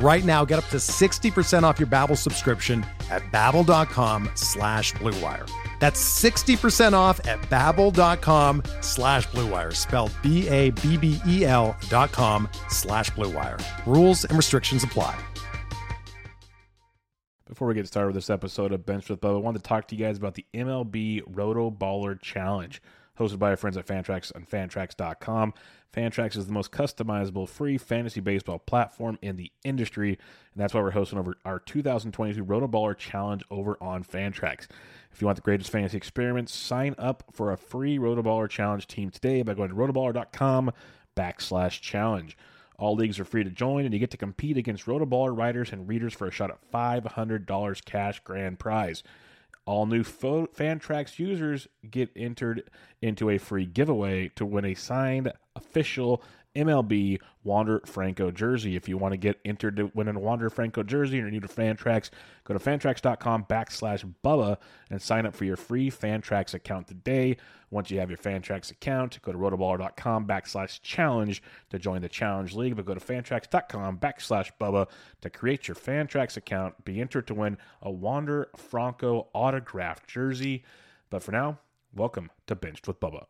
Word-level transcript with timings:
Right 0.00 0.24
now, 0.24 0.44
get 0.44 0.58
up 0.58 0.66
to 0.66 0.76
60% 0.76 1.62
off 1.64 1.80
your 1.80 1.88
Babbel 1.88 2.16
subscription 2.16 2.86
at 3.10 3.22
babbel.com 3.32 4.30
slash 4.34 4.92
bluewire. 4.94 5.50
That's 5.80 6.00
60% 6.22 6.92
off 6.92 7.24
at 7.26 7.40
babbel.com 7.42 8.62
slash 8.80 9.26
bluewire, 9.28 9.74
spelled 9.74 10.12
B-A-B-B-E-L 10.22 11.76
dot 11.88 12.12
com 12.12 12.48
slash 12.68 13.10
bluewire. 13.10 13.60
Rules 13.86 14.24
and 14.24 14.36
restrictions 14.36 14.84
apply. 14.84 15.18
Before 17.46 17.66
we 17.66 17.74
get 17.74 17.86
started 17.88 18.08
with 18.08 18.16
this 18.16 18.30
episode 18.30 18.72
of 18.72 18.84
Bench 18.84 19.08
with 19.08 19.20
Bubba, 19.20 19.36
I 19.36 19.40
wanted 19.40 19.64
to 19.64 19.68
talk 19.68 19.88
to 19.88 19.96
you 19.96 20.04
guys 20.04 20.18
about 20.18 20.34
the 20.34 20.44
MLB 20.52 21.22
Roto 21.26 21.70
Baller 21.70 22.20
Challenge, 22.20 22.80
hosted 23.18 23.38
by 23.38 23.50
our 23.50 23.56
friends 23.56 23.76
at 23.76 23.86
Fantrax 23.86 24.30
on 24.36 24.44
Fantrax.com. 24.44 25.54
Fantrax 25.94 26.36
is 26.36 26.46
the 26.46 26.52
most 26.52 26.70
customizable 26.70 27.48
free 27.48 27.78
fantasy 27.78 28.20
baseball 28.20 28.58
platform 28.58 29.18
in 29.22 29.36
the 29.36 29.50
industry, 29.64 30.10
and 30.10 30.62
that's 30.62 30.74
why 30.74 30.80
we're 30.80 30.90
hosting 30.90 31.18
over 31.18 31.36
our 31.44 31.58
2022 31.58 32.42
Roto 32.42 32.68
Baller 32.68 32.96
Challenge 32.96 33.42
over 33.50 33.78
on 33.80 34.04
Fantrax. 34.04 34.66
If 35.10 35.20
you 35.20 35.26
want 35.26 35.36
the 35.36 35.42
greatest 35.42 35.70
fantasy 35.70 35.96
experiments, 35.96 36.54
sign 36.54 36.94
up 36.98 37.24
for 37.32 37.52
a 37.52 37.56
free 37.56 37.98
Roto 37.98 38.22
Baller 38.22 38.48
Challenge 38.48 38.86
team 38.86 39.10
today 39.10 39.42
by 39.42 39.54
going 39.54 39.70
to 39.70 39.74
rotoballer.com 39.74 40.72
backslash 41.16 41.80
challenge. 41.80 42.36
All 42.78 42.94
leagues 42.94 43.18
are 43.18 43.24
free 43.24 43.42
to 43.42 43.50
join, 43.50 43.84
and 43.84 43.92
you 43.92 43.98
get 43.98 44.12
to 44.12 44.16
compete 44.16 44.56
against 44.56 44.86
Rotoballer 44.86 45.36
writers 45.36 45.72
and 45.72 45.88
readers 45.88 46.14
for 46.14 46.28
a 46.28 46.30
shot 46.30 46.50
at 46.50 46.70
$500 46.70 47.84
cash 47.84 48.20
grand 48.20 48.58
prize. 48.58 49.02
All 49.64 49.84
new 49.84 50.02
Fantrax 50.02 51.18
users 51.18 51.68
get 51.90 52.10
entered 52.16 52.70
into 53.02 53.28
a 53.28 53.38
free 53.38 53.66
giveaway 53.66 54.28
to 54.36 54.46
win 54.46 54.64
a 54.64 54.74
signed 54.74 55.32
official 55.58 56.22
MLB 56.56 57.20
Wander 57.44 57.80
Franco 57.84 58.30
jersey. 58.30 58.76
If 58.76 58.88
you 58.88 58.98
want 58.98 59.12
to 59.12 59.16
get 59.18 59.38
entered 59.44 59.76
to 59.76 59.90
win 59.94 60.08
a 60.08 60.18
Wander 60.18 60.50
Franco 60.50 60.82
jersey 60.82 61.18
and 61.18 61.24
you're 61.24 61.30
new 61.30 61.40
to 61.40 61.48
Fantrax, 61.48 62.10
go 62.44 62.54
to 62.54 62.60
fantrax.com 62.60 63.44
backslash 63.44 64.12
Bubba 64.24 64.58
and 64.90 65.00
sign 65.00 65.26
up 65.26 65.34
for 65.34 65.44
your 65.44 65.56
free 65.56 65.90
Fantrax 65.90 66.54
account 66.54 66.88
today. 66.88 67.36
Once 67.70 67.90
you 67.90 68.00
have 68.00 68.10
your 68.10 68.18
Fantrax 68.18 68.70
account, 68.70 69.20
go 69.22 69.30
to 69.30 69.38
rotoballer.com 69.38 70.26
backslash 70.26 70.80
challenge 70.82 71.42
to 71.70 71.78
join 71.78 72.00
the 72.00 72.08
challenge 72.08 72.54
league, 72.54 72.76
but 72.76 72.86
go 72.86 72.94
to 72.94 73.00
fantrax.com 73.00 73.98
backslash 73.98 74.50
Bubba 74.60 74.88
to 75.20 75.30
create 75.30 75.68
your 75.68 75.74
Fantrax 75.74 76.36
account. 76.36 76.84
Be 76.84 77.00
entered 77.00 77.26
to 77.28 77.34
win 77.34 77.58
a 77.82 77.90
Wander 77.90 78.48
Franco 78.56 79.28
autographed 79.32 80.08
jersey. 80.08 80.64
But 81.10 81.22
for 81.22 81.32
now, 81.32 81.58
welcome 81.94 82.30
to 82.46 82.54
Benched 82.54 82.88
with 82.88 83.00
Bubba. 83.00 83.26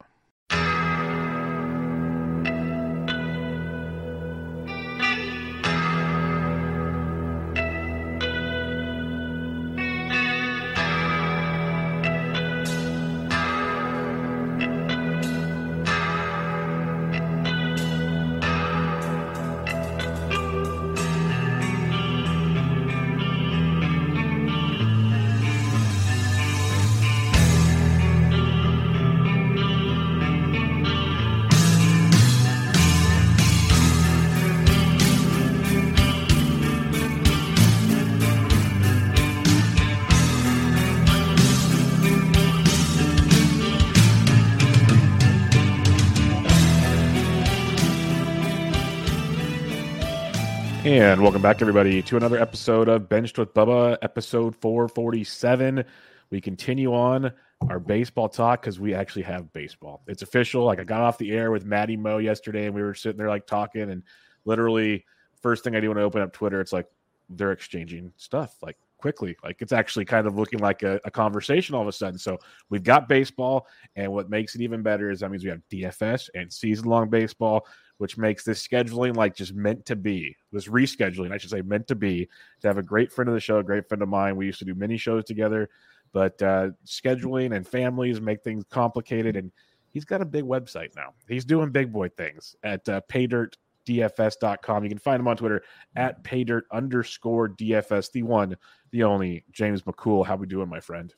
And 50.98 51.22
welcome 51.22 51.40
back, 51.40 51.62
everybody, 51.62 52.02
to 52.02 52.16
another 52.16 52.40
episode 52.40 52.88
of 52.88 53.08
Benched 53.08 53.38
with 53.38 53.54
Bubba, 53.54 53.98
episode 54.02 54.56
447. 54.56 55.84
We 56.30 56.40
continue 56.40 56.92
on 56.92 57.30
our 57.70 57.78
baseball 57.78 58.28
talk 58.28 58.62
because 58.62 58.80
we 58.80 58.94
actually 58.94 59.22
have 59.22 59.52
baseball. 59.52 60.02
It's 60.08 60.22
official. 60.22 60.64
Like 60.64 60.80
I 60.80 60.82
got 60.82 61.02
off 61.02 61.16
the 61.16 61.30
air 61.30 61.52
with 61.52 61.64
Maddie 61.64 61.96
Mo 61.96 62.18
yesterday, 62.18 62.66
and 62.66 62.74
we 62.74 62.82
were 62.82 62.96
sitting 62.96 63.16
there 63.16 63.28
like 63.28 63.46
talking, 63.46 63.92
and 63.92 64.02
literally, 64.44 65.04
first 65.40 65.62
thing 65.62 65.76
I 65.76 65.80
do 65.80 65.88
when 65.88 65.98
I 65.98 66.02
open 66.02 66.20
up 66.20 66.32
Twitter, 66.32 66.60
it's 66.60 66.72
like 66.72 66.88
they're 67.28 67.52
exchanging 67.52 68.12
stuff 68.16 68.56
like 68.60 68.76
quickly. 68.96 69.36
Like 69.44 69.62
it's 69.62 69.72
actually 69.72 70.04
kind 70.04 70.26
of 70.26 70.36
looking 70.36 70.58
like 70.58 70.82
a, 70.82 70.98
a 71.04 71.12
conversation 71.12 71.76
all 71.76 71.82
of 71.82 71.86
a 71.86 71.92
sudden. 71.92 72.18
So 72.18 72.38
we've 72.70 72.82
got 72.82 73.08
baseball, 73.08 73.68
and 73.94 74.10
what 74.10 74.30
makes 74.30 74.56
it 74.56 74.62
even 74.62 74.82
better 74.82 75.12
is 75.12 75.20
that 75.20 75.30
means 75.30 75.44
we 75.44 75.50
have 75.50 75.62
DFS 75.70 76.28
and 76.34 76.52
season 76.52 76.86
long 76.86 77.08
baseball 77.08 77.68
which 77.98 78.16
makes 78.16 78.44
this 78.44 78.66
scheduling 78.66 79.14
like 79.16 79.36
just 79.36 79.54
meant 79.54 79.84
to 79.86 79.96
be. 79.96 80.34
This 80.52 80.68
rescheduling, 80.68 81.32
I 81.32 81.36
should 81.36 81.50
say, 81.50 81.62
meant 81.62 81.86
to 81.88 81.94
be 81.94 82.28
to 82.60 82.68
have 82.68 82.78
a 82.78 82.82
great 82.82 83.12
friend 83.12 83.28
of 83.28 83.34
the 83.34 83.40
show, 83.40 83.58
a 83.58 83.62
great 83.62 83.88
friend 83.88 84.02
of 84.02 84.08
mine. 84.08 84.36
We 84.36 84.46
used 84.46 84.60
to 84.60 84.64
do 84.64 84.74
many 84.74 84.96
shows 84.96 85.24
together, 85.24 85.68
but 86.12 86.40
uh, 86.40 86.70
scheduling 86.86 87.54
and 87.54 87.66
families 87.66 88.20
make 88.20 88.42
things 88.42 88.64
complicated. 88.70 89.36
And 89.36 89.52
he's 89.90 90.04
got 90.04 90.22
a 90.22 90.24
big 90.24 90.44
website 90.44 90.94
now. 90.96 91.12
He's 91.28 91.44
doing 91.44 91.70
big 91.70 91.92
boy 91.92 92.08
things 92.08 92.56
at 92.62 92.88
uh, 92.88 93.00
paydirtdfs.com. 93.10 94.84
You 94.84 94.90
can 94.90 94.98
find 94.98 95.20
him 95.20 95.28
on 95.28 95.36
Twitter 95.36 95.62
at 95.96 96.22
paydirt 96.22 96.62
underscore 96.72 97.48
DFS, 97.48 98.12
the 98.12 98.22
one, 98.22 98.56
the 98.92 99.02
only 99.02 99.44
James 99.50 99.82
McCool. 99.82 100.24
How 100.24 100.36
we 100.36 100.46
doing, 100.46 100.68
my 100.68 100.80
friend? 100.80 101.12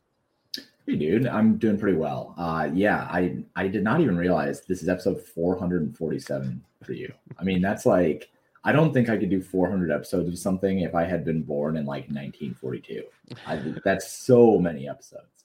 Hey, 0.90 0.96
dude, 0.96 1.28
I'm 1.28 1.56
doing 1.56 1.78
pretty 1.78 1.96
well. 1.96 2.34
Uh, 2.36 2.68
yeah, 2.74 3.06
I 3.12 3.44
I 3.54 3.68
did 3.68 3.84
not 3.84 4.00
even 4.00 4.16
realize 4.16 4.62
this 4.62 4.82
is 4.82 4.88
episode 4.88 5.22
447 5.22 6.64
for 6.82 6.92
you. 6.94 7.12
I 7.38 7.44
mean, 7.44 7.62
that's 7.62 7.86
like 7.86 8.28
I 8.64 8.72
don't 8.72 8.92
think 8.92 9.08
I 9.08 9.16
could 9.16 9.30
do 9.30 9.40
400 9.40 9.92
episodes 9.92 10.28
of 10.28 10.36
something 10.36 10.80
if 10.80 10.96
I 10.96 11.04
had 11.04 11.24
been 11.24 11.42
born 11.42 11.76
in 11.76 11.86
like 11.86 12.08
1942. 12.08 13.04
I, 13.46 13.62
that's 13.84 14.10
so 14.10 14.58
many 14.58 14.88
episodes. 14.88 15.39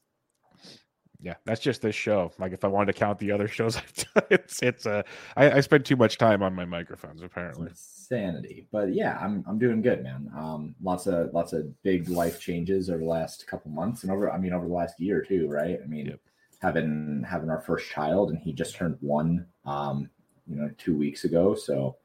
Yeah, 1.26 1.34
that's 1.44 1.60
just 1.60 1.82
this 1.82 1.96
show. 1.96 2.32
Like 2.38 2.54
if 2.54 2.64
I 2.64 2.68
wanted 2.68 2.94
to 2.94 3.00
count 3.00 3.18
the 3.18 3.32
other 3.32 3.48
shows, 3.58 3.82
it's 4.30 4.62
it's 4.62 4.86
uh 4.86 5.02
I, 5.36 5.54
I 5.54 5.60
spend 5.62 5.84
too 5.84 5.96
much 5.96 6.20
time 6.20 6.44
on 6.44 6.54
my 6.54 6.66
microphones 6.66 7.24
apparently. 7.24 7.70
Insanity, 7.72 8.68
but 8.72 8.94
yeah, 8.94 9.18
I'm 9.20 9.44
I'm 9.48 9.58
doing 9.58 9.82
good, 9.82 10.04
man. 10.04 10.30
Um, 10.38 10.76
lots 10.84 11.08
of 11.08 11.34
lots 11.34 11.52
of 11.52 11.82
big 11.82 12.10
life 12.10 12.40
changes 12.40 12.92
over 12.92 13.00
the 13.00 13.06
last 13.06 13.48
couple 13.48 13.72
months, 13.72 14.04
and 14.04 14.12
over 14.12 14.30
I 14.30 14.38
mean 14.38 14.54
over 14.54 14.68
the 14.68 14.74
last 14.74 15.00
year 15.00 15.24
too, 15.24 15.50
right? 15.50 15.80
I 15.84 15.88
mean, 15.88 16.06
yep. 16.06 16.20
having 16.62 17.26
having 17.28 17.50
our 17.50 17.62
first 17.62 17.90
child, 17.90 18.30
and 18.30 18.38
he 18.38 18.54
just 18.54 18.76
turned 18.76 18.98
one, 19.02 19.48
um, 19.66 20.08
you 20.48 20.56
know, 20.56 20.70
two 20.78 20.96
weeks 20.96 21.24
ago. 21.24 21.56
So 21.56 21.96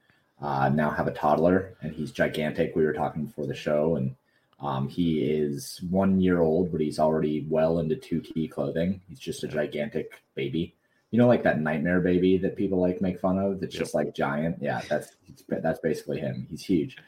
uh, 0.41 0.71
now 0.71 0.89
have 0.89 1.09
a 1.09 1.13
toddler, 1.13 1.77
and 1.83 1.93
he's 1.93 2.11
gigantic. 2.11 2.75
We 2.75 2.87
were 2.87 2.95
talking 2.95 3.27
before 3.27 3.47
the 3.47 3.55
show, 3.55 3.97
and 3.97 4.17
um, 4.61 4.89
he 4.89 5.21
is 5.21 5.81
one 5.89 6.21
year 6.21 6.41
old, 6.41 6.71
but 6.71 6.81
he's 6.81 6.99
already 6.99 7.47
well 7.49 7.79
into 7.79 7.97
2T 7.97 8.51
clothing. 8.51 9.01
He's 9.09 9.19
just 9.19 9.43
a 9.43 9.49
gigantic 9.49 10.23
baby. 10.35 10.75
You 11.11 11.19
know, 11.19 11.27
like 11.27 11.43
that 11.45 11.61
nightmare 11.61 12.01
baby 12.01 12.37
that 12.39 12.57
people 12.57 12.81
like 12.81 13.01
make 13.01 13.19
fun 13.19 13.39
of. 13.39 13.61
That's 13.61 13.75
just 13.75 13.95
like 13.95 14.15
giant. 14.15 14.59
Yeah, 14.61 14.81
that's 14.89 15.17
that's 15.49 15.81
basically 15.81 16.21
him. 16.21 16.47
He's 16.49 16.65
huge. 16.65 16.99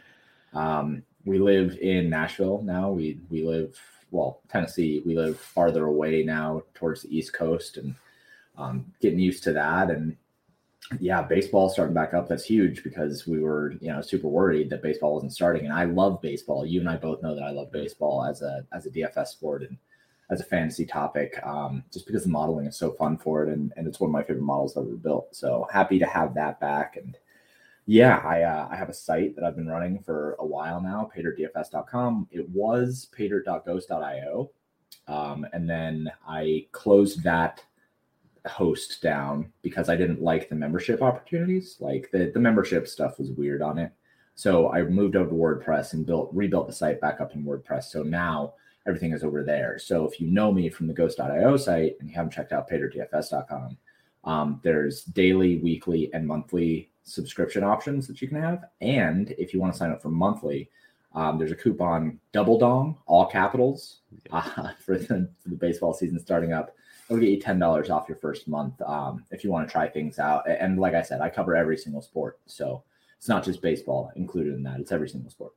Um, 0.54 1.02
we 1.24 1.38
live 1.38 1.78
in 1.78 2.10
Nashville 2.10 2.62
now. 2.62 2.90
We 2.90 3.20
we 3.30 3.44
live 3.44 3.78
well 4.10 4.40
Tennessee. 4.48 5.02
We 5.06 5.16
live 5.16 5.38
farther 5.38 5.86
away 5.86 6.24
now 6.24 6.62
towards 6.74 7.02
the 7.02 7.16
East 7.16 7.32
Coast, 7.32 7.76
and 7.76 7.94
um, 8.58 8.92
getting 9.00 9.20
used 9.20 9.44
to 9.44 9.52
that. 9.52 9.90
And 9.90 10.16
yeah, 11.00 11.22
baseball 11.22 11.68
starting 11.68 11.94
back 11.94 12.14
up. 12.14 12.28
That's 12.28 12.44
huge 12.44 12.82
because 12.82 13.26
we 13.26 13.40
were, 13.40 13.74
you 13.80 13.92
know, 13.92 14.00
super 14.00 14.28
worried 14.28 14.70
that 14.70 14.82
baseball 14.82 15.14
wasn't 15.14 15.32
starting. 15.32 15.64
And 15.64 15.74
I 15.74 15.84
love 15.84 16.20
baseball. 16.20 16.66
You 16.66 16.80
and 16.80 16.88
I 16.88 16.96
both 16.96 17.22
know 17.22 17.34
that 17.34 17.44
I 17.44 17.50
love 17.50 17.72
baseball 17.72 18.24
as 18.24 18.42
a 18.42 18.66
as 18.72 18.86
a 18.86 18.90
DFS 18.90 19.28
sport 19.28 19.62
and 19.62 19.76
as 20.30 20.40
a 20.40 20.44
fantasy 20.44 20.86
topic, 20.86 21.38
um, 21.44 21.84
just 21.92 22.06
because 22.06 22.24
the 22.24 22.30
modeling 22.30 22.66
is 22.66 22.76
so 22.76 22.92
fun 22.92 23.18
for 23.18 23.44
it, 23.44 23.52
and, 23.52 23.72
and 23.76 23.86
it's 23.86 24.00
one 24.00 24.08
of 24.08 24.12
my 24.12 24.22
favorite 24.22 24.44
models 24.44 24.72
that 24.74 24.80
we 24.80 24.96
built. 24.96 25.34
So 25.34 25.68
happy 25.70 25.98
to 25.98 26.06
have 26.06 26.34
that 26.34 26.58
back. 26.58 26.96
And 26.96 27.16
yeah, 27.86 28.18
I 28.18 28.42
uh, 28.42 28.68
I 28.70 28.76
have 28.76 28.88
a 28.88 28.94
site 28.94 29.34
that 29.36 29.44
I've 29.44 29.56
been 29.56 29.68
running 29.68 30.02
for 30.02 30.36
a 30.38 30.46
while 30.46 30.80
now, 30.80 31.10
paydirtdfs.com. 31.14 32.28
It 32.30 32.48
was 32.48 33.08
paydirt.ghost.io, 33.16 34.50
um, 35.08 35.46
and 35.52 35.68
then 35.68 36.10
I 36.26 36.66
closed 36.72 37.22
that 37.24 37.62
host 38.46 39.02
down 39.02 39.52
because 39.62 39.88
I 39.88 39.96
didn't 39.96 40.22
like 40.22 40.48
the 40.48 40.54
membership 40.54 41.02
opportunities. 41.02 41.76
Like 41.80 42.10
the, 42.12 42.30
the 42.32 42.40
membership 42.40 42.88
stuff 42.88 43.18
was 43.18 43.30
weird 43.30 43.62
on 43.62 43.78
it. 43.78 43.92
So 44.34 44.72
I 44.72 44.82
moved 44.82 45.16
over 45.16 45.28
to 45.28 45.34
WordPress 45.34 45.92
and 45.92 46.06
built 46.06 46.30
rebuilt 46.32 46.66
the 46.66 46.72
site 46.72 47.00
back 47.00 47.20
up 47.20 47.34
in 47.34 47.44
WordPress. 47.44 47.84
So 47.84 48.02
now 48.02 48.54
everything 48.86 49.12
is 49.12 49.22
over 49.22 49.44
there. 49.44 49.78
So 49.78 50.06
if 50.06 50.20
you 50.20 50.26
know 50.26 50.50
me 50.52 50.68
from 50.68 50.86
the 50.86 50.94
ghost.io 50.94 51.56
site 51.56 51.96
and 52.00 52.08
you 52.08 52.14
haven't 52.14 52.32
checked 52.32 52.52
out 52.52 52.68
paydirtdfs.com, 52.68 53.76
um, 54.24 54.60
there's 54.62 55.04
daily, 55.04 55.58
weekly, 55.58 56.10
and 56.12 56.26
monthly 56.26 56.90
subscription 57.04 57.64
options 57.64 58.06
that 58.06 58.22
you 58.22 58.28
can 58.28 58.40
have. 58.40 58.64
And 58.80 59.32
if 59.38 59.52
you 59.52 59.60
want 59.60 59.72
to 59.72 59.78
sign 59.78 59.90
up 59.90 60.02
for 60.02 60.08
monthly, 60.08 60.70
um, 61.14 61.38
there's 61.38 61.52
a 61.52 61.56
coupon 61.56 62.18
double 62.32 62.58
dong, 62.58 62.96
all 63.06 63.26
capitals, 63.26 63.98
uh, 64.30 64.70
for, 64.84 64.96
the, 64.96 65.28
for 65.40 65.48
the 65.48 65.56
baseball 65.56 65.92
season 65.92 66.18
starting 66.18 66.52
up 66.52 66.74
it'll 67.12 67.20
get 67.20 67.30
you 67.30 67.40
ten 67.40 67.58
dollars 67.58 67.90
off 67.90 68.08
your 68.08 68.18
first 68.18 68.48
month 68.48 68.80
um, 68.82 69.24
if 69.30 69.44
you 69.44 69.50
want 69.50 69.68
to 69.68 69.72
try 69.72 69.88
things 69.88 70.18
out. 70.18 70.48
And 70.48 70.78
like 70.78 70.94
I 70.94 71.02
said, 71.02 71.20
I 71.20 71.28
cover 71.28 71.54
every 71.54 71.76
single 71.76 72.02
sport, 72.02 72.40
so 72.46 72.82
it's 73.18 73.28
not 73.28 73.44
just 73.44 73.62
baseball 73.62 74.10
included 74.16 74.54
in 74.54 74.62
that; 74.64 74.80
it's 74.80 74.92
every 74.92 75.08
single 75.08 75.30
sport. 75.30 75.52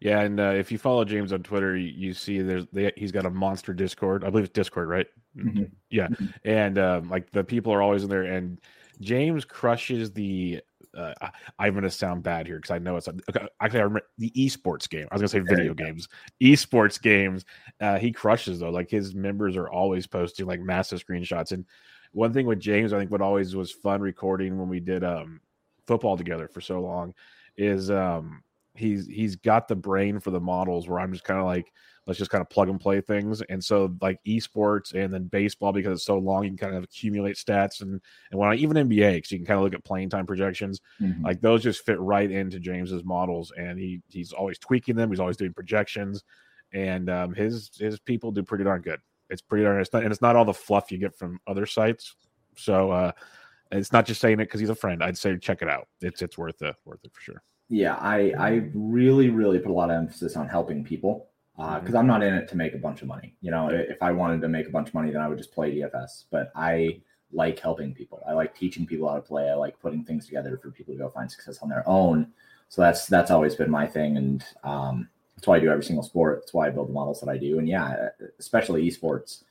Yeah, 0.00 0.20
and 0.20 0.38
uh, 0.38 0.52
if 0.54 0.70
you 0.70 0.78
follow 0.78 1.04
James 1.04 1.32
on 1.32 1.42
Twitter, 1.42 1.76
you, 1.76 1.88
you 1.88 2.12
see 2.12 2.42
there's 2.42 2.66
they, 2.72 2.92
he's 2.96 3.12
got 3.12 3.24
a 3.24 3.30
monster 3.30 3.72
Discord. 3.72 4.24
I 4.24 4.30
believe 4.30 4.44
it's 4.44 4.52
Discord, 4.52 4.88
right? 4.88 5.06
Mm-hmm. 5.36 5.64
Yeah, 5.90 6.08
mm-hmm. 6.08 6.26
and 6.44 6.78
um, 6.78 7.08
like 7.08 7.30
the 7.30 7.42
people 7.42 7.72
are 7.72 7.82
always 7.82 8.02
in 8.02 8.10
there, 8.10 8.24
and 8.24 8.60
James 9.00 9.44
crushes 9.44 10.12
the 10.12 10.60
uh, 10.96 11.12
I'm 11.58 11.72
going 11.72 11.84
to 11.84 11.90
sound 11.90 12.22
bad 12.22 12.46
here 12.46 12.56
because 12.56 12.70
I 12.70 12.78
know 12.78 12.96
it's 12.96 13.08
okay, 13.08 13.46
actually 13.60 13.80
I 13.80 13.84
remember 13.84 14.08
the 14.18 14.30
esports 14.30 14.88
game. 14.88 15.06
I 15.10 15.14
was 15.14 15.20
going 15.20 15.42
to 15.42 15.48
say 15.48 15.56
video 15.56 15.74
games, 15.74 16.08
esports 16.42 17.00
games. 17.00 17.44
Uh, 17.80 17.98
he 17.98 18.12
crushes 18.12 18.60
though. 18.60 18.70
Like 18.70 18.90
his 18.90 19.14
members 19.14 19.56
are 19.56 19.68
always 19.68 20.06
posting 20.06 20.46
like 20.46 20.60
massive 20.60 21.04
screenshots. 21.04 21.52
And 21.52 21.64
one 22.12 22.32
thing 22.32 22.46
with 22.46 22.60
James, 22.60 22.92
I 22.92 22.98
think 22.98 23.10
what 23.10 23.20
always 23.20 23.56
was 23.56 23.72
fun 23.72 24.00
recording 24.00 24.58
when 24.58 24.68
we 24.68 24.80
did 24.80 25.04
um, 25.04 25.40
football 25.86 26.16
together 26.16 26.48
for 26.48 26.60
so 26.60 26.80
long 26.80 27.14
is 27.56 27.90
um, 27.90 28.42
he's 28.74 29.06
he's 29.06 29.36
got 29.36 29.68
the 29.68 29.76
brain 29.76 30.20
for 30.20 30.30
the 30.30 30.40
models 30.40 30.88
where 30.88 31.00
I'm 31.00 31.12
just 31.12 31.24
kind 31.24 31.40
of 31.40 31.46
like 31.46 31.72
let's 32.06 32.18
just 32.18 32.30
kind 32.30 32.42
of 32.42 32.50
plug 32.50 32.68
and 32.68 32.80
play 32.80 33.00
things. 33.00 33.42
And 33.48 33.62
so 33.64 33.94
like 34.00 34.18
esports 34.26 34.94
and 34.94 35.12
then 35.12 35.24
baseball 35.24 35.72
because 35.72 35.92
it's 35.92 36.04
so 36.04 36.18
long, 36.18 36.44
you 36.44 36.50
can 36.50 36.58
kind 36.58 36.76
of 36.76 36.84
accumulate 36.84 37.36
stats 37.36 37.80
and 37.80 38.00
and 38.30 38.40
when 38.40 38.50
I 38.50 38.54
even 38.56 38.76
NBA 38.76 39.14
because 39.14 39.32
you 39.32 39.38
can 39.38 39.46
kind 39.46 39.58
of 39.58 39.64
look 39.64 39.74
at 39.74 39.84
playing 39.84 40.10
time 40.10 40.26
projections, 40.26 40.80
mm-hmm. 41.00 41.24
like 41.24 41.40
those 41.40 41.62
just 41.62 41.84
fit 41.84 41.98
right 42.00 42.30
into 42.30 42.60
James's 42.60 43.04
models, 43.04 43.52
and 43.56 43.78
he 43.78 44.02
he's 44.08 44.32
always 44.32 44.58
tweaking 44.58 44.96
them. 44.96 45.10
He's 45.10 45.20
always 45.20 45.36
doing 45.36 45.54
projections, 45.54 46.24
and 46.72 47.08
um, 47.08 47.34
his 47.34 47.70
his 47.78 47.98
people 48.00 48.32
do 48.32 48.42
pretty 48.42 48.64
darn 48.64 48.82
good. 48.82 49.00
It's 49.30 49.42
pretty 49.42 49.64
darn, 49.64 49.80
it's 49.80 49.92
not, 49.92 50.02
and 50.02 50.12
it's 50.12 50.22
not 50.22 50.36
all 50.36 50.44
the 50.44 50.52
fluff 50.52 50.92
you 50.92 50.98
get 50.98 51.16
from 51.16 51.40
other 51.46 51.66
sites. 51.66 52.14
So 52.56 52.90
uh, 52.90 53.12
it's 53.70 53.92
not 53.92 54.06
just 54.06 54.20
saying 54.20 54.34
it 54.34 54.44
because 54.44 54.60
he's 54.60 54.70
a 54.70 54.74
friend. 54.74 55.02
I'd 55.02 55.18
say 55.18 55.36
check 55.38 55.62
it 55.62 55.68
out. 55.68 55.88
It's 56.00 56.22
it's 56.22 56.36
worth 56.36 56.60
it, 56.62 56.76
worth 56.84 57.00
it 57.04 57.12
for 57.12 57.20
sure. 57.20 57.42
Yeah, 57.68 57.94
I 57.94 58.32
I 58.38 58.70
really 58.74 59.30
really 59.30 59.58
put 59.58 59.70
a 59.70 59.74
lot 59.74 59.90
of 59.90 59.96
emphasis 59.96 60.36
on 60.36 60.48
helping 60.48 60.84
people 60.84 61.30
because 61.56 61.76
uh, 61.76 61.80
mm-hmm. 61.80 61.96
I'm 61.96 62.06
not 62.06 62.22
in 62.22 62.34
it 62.34 62.48
to 62.48 62.56
make 62.56 62.74
a 62.74 62.78
bunch 62.78 63.02
of 63.02 63.08
money. 63.08 63.34
You 63.40 63.50
know, 63.50 63.68
if 63.68 64.02
I 64.02 64.10
wanted 64.10 64.40
to 64.40 64.48
make 64.48 64.66
a 64.66 64.70
bunch 64.70 64.88
of 64.88 64.94
money, 64.94 65.10
then 65.10 65.20
I 65.20 65.28
would 65.28 65.38
just 65.38 65.52
play 65.52 65.74
DFS. 65.74 66.24
But 66.30 66.50
I 66.56 67.00
like 67.32 67.58
helping 67.58 67.94
people. 67.94 68.22
I 68.26 68.32
like 68.32 68.56
teaching 68.56 68.86
people 68.86 69.08
how 69.08 69.14
to 69.14 69.20
play. 69.20 69.50
I 69.50 69.54
like 69.54 69.78
putting 69.80 70.04
things 70.04 70.26
together 70.26 70.58
for 70.60 70.70
people 70.70 70.94
to 70.94 70.98
go 70.98 71.10
find 71.10 71.30
success 71.30 71.58
on 71.62 71.68
their 71.68 71.88
own. 71.88 72.32
So 72.68 72.82
that's 72.82 73.06
that's 73.06 73.30
always 73.30 73.54
been 73.54 73.70
my 73.70 73.86
thing, 73.86 74.16
and 74.16 74.44
um, 74.64 75.08
that's 75.36 75.46
why 75.46 75.56
I 75.56 75.60
do 75.60 75.70
every 75.70 75.84
single 75.84 76.02
sport. 76.02 76.40
That's 76.40 76.54
why 76.54 76.66
I 76.66 76.70
build 76.70 76.88
the 76.88 76.92
models 76.92 77.20
that 77.20 77.28
I 77.28 77.38
do. 77.38 77.58
And 77.58 77.68
yeah, 77.68 78.08
especially 78.38 78.88
esports, 78.88 79.44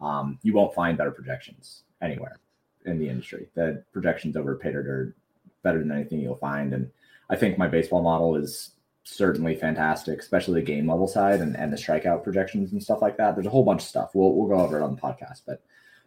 um, 0.00 0.38
you 0.42 0.52
won't 0.52 0.74
find 0.74 0.96
better 0.96 1.10
projections 1.10 1.82
anywhere 2.02 2.36
in 2.84 2.98
the 2.98 3.08
industry. 3.08 3.48
The 3.54 3.82
projections 3.92 4.36
over 4.36 4.56
Paydirt 4.56 4.86
are 4.86 5.16
better 5.62 5.78
than 5.78 5.90
anything 5.90 6.20
you'll 6.20 6.36
find. 6.36 6.72
And 6.72 6.90
I 7.30 7.36
think 7.36 7.58
my 7.58 7.66
baseball 7.66 8.02
model 8.02 8.36
is 8.36 8.70
certainly 9.08 9.54
fantastic, 9.54 10.18
especially 10.18 10.60
the 10.60 10.66
game 10.66 10.88
level 10.88 11.08
side 11.08 11.40
and, 11.40 11.56
and 11.56 11.72
the 11.72 11.76
strikeout 11.76 12.22
projections 12.22 12.72
and 12.72 12.82
stuff 12.82 13.00
like 13.00 13.16
that. 13.16 13.34
There's 13.34 13.46
a 13.46 13.50
whole 13.50 13.64
bunch 13.64 13.82
of 13.82 13.88
stuff. 13.88 14.10
We'll 14.14 14.34
we'll 14.34 14.48
go 14.48 14.60
over 14.60 14.78
it 14.78 14.82
on 14.82 14.94
the 14.94 15.00
podcast, 15.00 15.42
but 15.46 15.62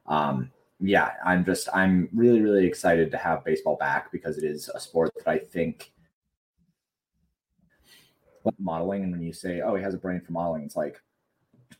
um, 0.05 0.51
yeah, 0.79 1.13
I'm 1.25 1.43
just 1.43 1.67
I'm 1.73 2.09
really 2.13 2.41
really 2.41 2.65
excited 2.65 3.11
to 3.11 3.17
have 3.17 3.43
baseball 3.43 3.75
back 3.75 4.11
because 4.11 4.37
it 4.37 4.43
is 4.43 4.69
a 4.69 4.79
sport 4.79 5.11
that 5.17 5.27
I 5.27 5.39
think 5.39 5.91
modeling. 8.59 9.03
And 9.03 9.11
when 9.11 9.21
you 9.21 9.33
say, 9.33 9.61
oh, 9.61 9.75
he 9.75 9.83
has 9.83 9.93
a 9.93 9.99
brain 9.99 10.21
for 10.21 10.31
modeling, 10.31 10.63
it's 10.63 10.75
like 10.75 11.01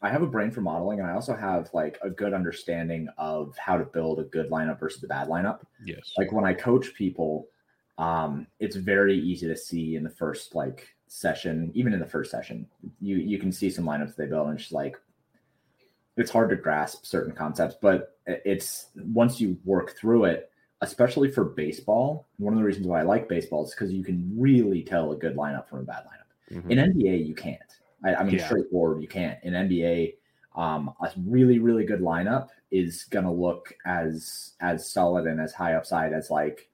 I 0.02 0.10
have 0.10 0.24
a 0.24 0.28
brain 0.28 0.50
for 0.50 0.62
modeling, 0.62 1.00
and 1.00 1.10
I 1.10 1.14
also 1.14 1.36
have 1.36 1.70
like 1.74 2.00
a 2.02 2.10
good 2.10 2.34
understanding 2.34 3.08
of 3.18 3.56
how 3.58 3.78
to 3.78 3.86
build 3.86 4.20
a 4.20 4.24
good 4.24 4.50
lineup 4.50 4.80
versus 4.80 5.04
a 5.04 5.08
bad 5.08 5.28
lineup. 5.28 5.60
Yes. 5.86 6.14
Like 6.18 6.32
when 6.32 6.46
I 6.46 6.54
coach 6.54 6.94
people, 6.96 7.48
um, 8.02 8.48
it's 8.60 8.76
very 8.76 9.16
easy 9.16 9.48
to 9.48 9.56
see 9.56 9.96
in 9.96 10.04
the 10.04 10.10
first 10.10 10.56
like 10.56 10.88
session, 11.08 11.72
even 11.76 11.94
in 11.94 12.00
the 12.00 12.06
first 12.06 12.32
session, 12.32 12.66
you 13.00 13.18
you 13.18 13.38
can 13.38 13.52
see 13.52 13.70
some 13.70 13.86
lineups 13.86 14.16
they 14.16 14.26
build, 14.26 14.50
and 14.50 14.60
it's 14.60 14.72
like 14.72 14.98
it's 16.18 16.32
hard 16.32 16.50
to 16.50 16.56
grasp 16.56 17.06
certain 17.06 17.34
concepts, 17.34 17.76
but 17.80 18.18
it's 18.26 18.88
once 18.96 19.40
you 19.40 19.56
work 19.66 19.96
through 19.98 20.26
it, 20.26 20.50
especially 20.82 21.30
for 21.30 21.46
baseball. 21.46 22.28
One 22.38 22.54
of 22.54 22.60
the 22.60 22.66
reasons 22.66 22.88
why 22.88 23.02
I 23.02 23.04
like 23.04 23.30
baseball 23.30 23.66
is 23.66 23.70
because 23.72 23.94
you 23.94 24.04
can 24.04 24.34
really 24.36 24.82
tell 24.82 25.12
a 25.12 25.16
good 25.16 25.36
lineup 25.36 25.70
from 25.70 25.82
a 25.82 25.84
bad 25.84 26.04
lineup. 26.06 26.58
Mm-hmm. 26.58 26.72
In 26.72 26.78
NBA, 26.80 27.28
you 27.28 27.36
can't. 27.36 27.60
I, 28.04 28.16
I 28.16 28.24
mean, 28.24 28.36
yeah. 28.36 28.48
straightforward, 28.48 29.04
you 29.04 29.08
can't. 29.08 29.38
In 29.44 29.54
NBA, 29.54 30.16
um, 30.56 30.92
a 31.00 31.12
really 31.28 31.60
really 31.60 31.86
good 31.86 32.02
lineup 32.02 32.48
is 32.72 33.04
gonna 33.04 33.32
look 33.32 33.76
as 33.86 34.54
as 34.60 34.90
solid 34.90 35.28
and 35.28 35.40
as 35.40 35.54
high 35.54 35.76
upside 35.76 36.14
as 36.14 36.32
like 36.32 36.71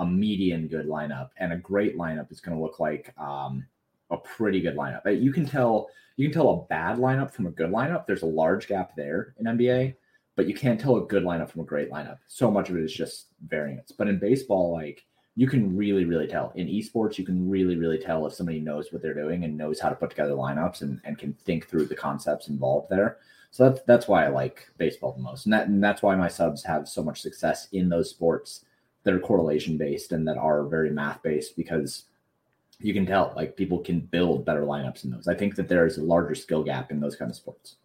a 0.00 0.06
median 0.06 0.66
good 0.66 0.86
lineup, 0.86 1.30
and 1.36 1.52
a 1.52 1.56
great 1.56 1.96
lineup 1.96 2.32
is 2.32 2.40
gonna 2.40 2.60
look 2.60 2.80
like 2.80 3.14
um, 3.18 3.64
a 4.10 4.16
pretty 4.16 4.60
good 4.60 4.74
lineup. 4.74 5.02
You 5.22 5.32
can 5.32 5.46
tell 5.46 5.88
you 6.16 6.28
can 6.28 6.34
tell 6.34 6.50
a 6.50 6.66
bad 6.66 6.98
lineup 6.98 7.30
from 7.30 7.46
a 7.46 7.50
good 7.50 7.70
lineup. 7.70 8.06
There's 8.06 8.22
a 8.22 8.26
large 8.26 8.66
gap 8.66 8.96
there 8.96 9.34
in 9.38 9.46
NBA, 9.46 9.94
but 10.36 10.46
you 10.46 10.54
can't 10.54 10.80
tell 10.80 10.96
a 10.96 11.06
good 11.06 11.22
lineup 11.22 11.50
from 11.50 11.60
a 11.60 11.64
great 11.64 11.90
lineup. 11.90 12.18
So 12.26 12.50
much 12.50 12.70
of 12.70 12.76
it 12.76 12.82
is 12.82 12.92
just 12.92 13.28
variance. 13.46 13.92
But 13.92 14.08
in 14.08 14.18
baseball, 14.18 14.72
like 14.72 15.04
you 15.36 15.46
can 15.46 15.76
really, 15.76 16.04
really 16.04 16.26
tell. 16.26 16.52
In 16.56 16.66
esports, 16.66 17.16
you 17.16 17.24
can 17.24 17.48
really, 17.48 17.76
really 17.76 17.98
tell 17.98 18.26
if 18.26 18.34
somebody 18.34 18.60
knows 18.60 18.92
what 18.92 19.00
they're 19.00 19.14
doing 19.14 19.44
and 19.44 19.56
knows 19.56 19.80
how 19.80 19.88
to 19.88 19.94
put 19.94 20.10
together 20.10 20.32
lineups 20.32 20.82
and, 20.82 21.00
and 21.04 21.18
can 21.18 21.32
think 21.32 21.68
through 21.68 21.86
the 21.86 21.94
concepts 21.94 22.48
involved 22.48 22.90
there. 22.90 23.18
So 23.50 23.68
that's 23.68 23.82
that's 23.82 24.08
why 24.08 24.24
I 24.24 24.28
like 24.28 24.68
baseball 24.78 25.12
the 25.12 25.22
most. 25.22 25.44
And 25.44 25.52
that 25.52 25.68
and 25.68 25.82
that's 25.82 26.02
why 26.02 26.16
my 26.16 26.28
subs 26.28 26.62
have 26.64 26.88
so 26.88 27.02
much 27.02 27.20
success 27.20 27.68
in 27.72 27.88
those 27.88 28.10
sports 28.10 28.64
that 29.04 29.14
are 29.14 29.20
correlation 29.20 29.76
based 29.76 30.12
and 30.12 30.26
that 30.28 30.36
are 30.36 30.64
very 30.64 30.90
math 30.90 31.22
based 31.22 31.56
because 31.56 32.04
you 32.78 32.92
can 32.92 33.06
tell 33.06 33.32
like 33.36 33.56
people 33.56 33.78
can 33.78 34.00
build 34.00 34.44
better 34.44 34.62
lineups 34.62 35.04
in 35.04 35.10
those. 35.10 35.28
I 35.28 35.34
think 35.34 35.54
that 35.56 35.68
there 35.68 35.86
is 35.86 35.98
a 35.98 36.02
larger 36.02 36.34
skill 36.34 36.62
gap 36.62 36.90
in 36.90 37.00
those 37.00 37.16
kind 37.16 37.30
of 37.30 37.36
sports. 37.36 37.76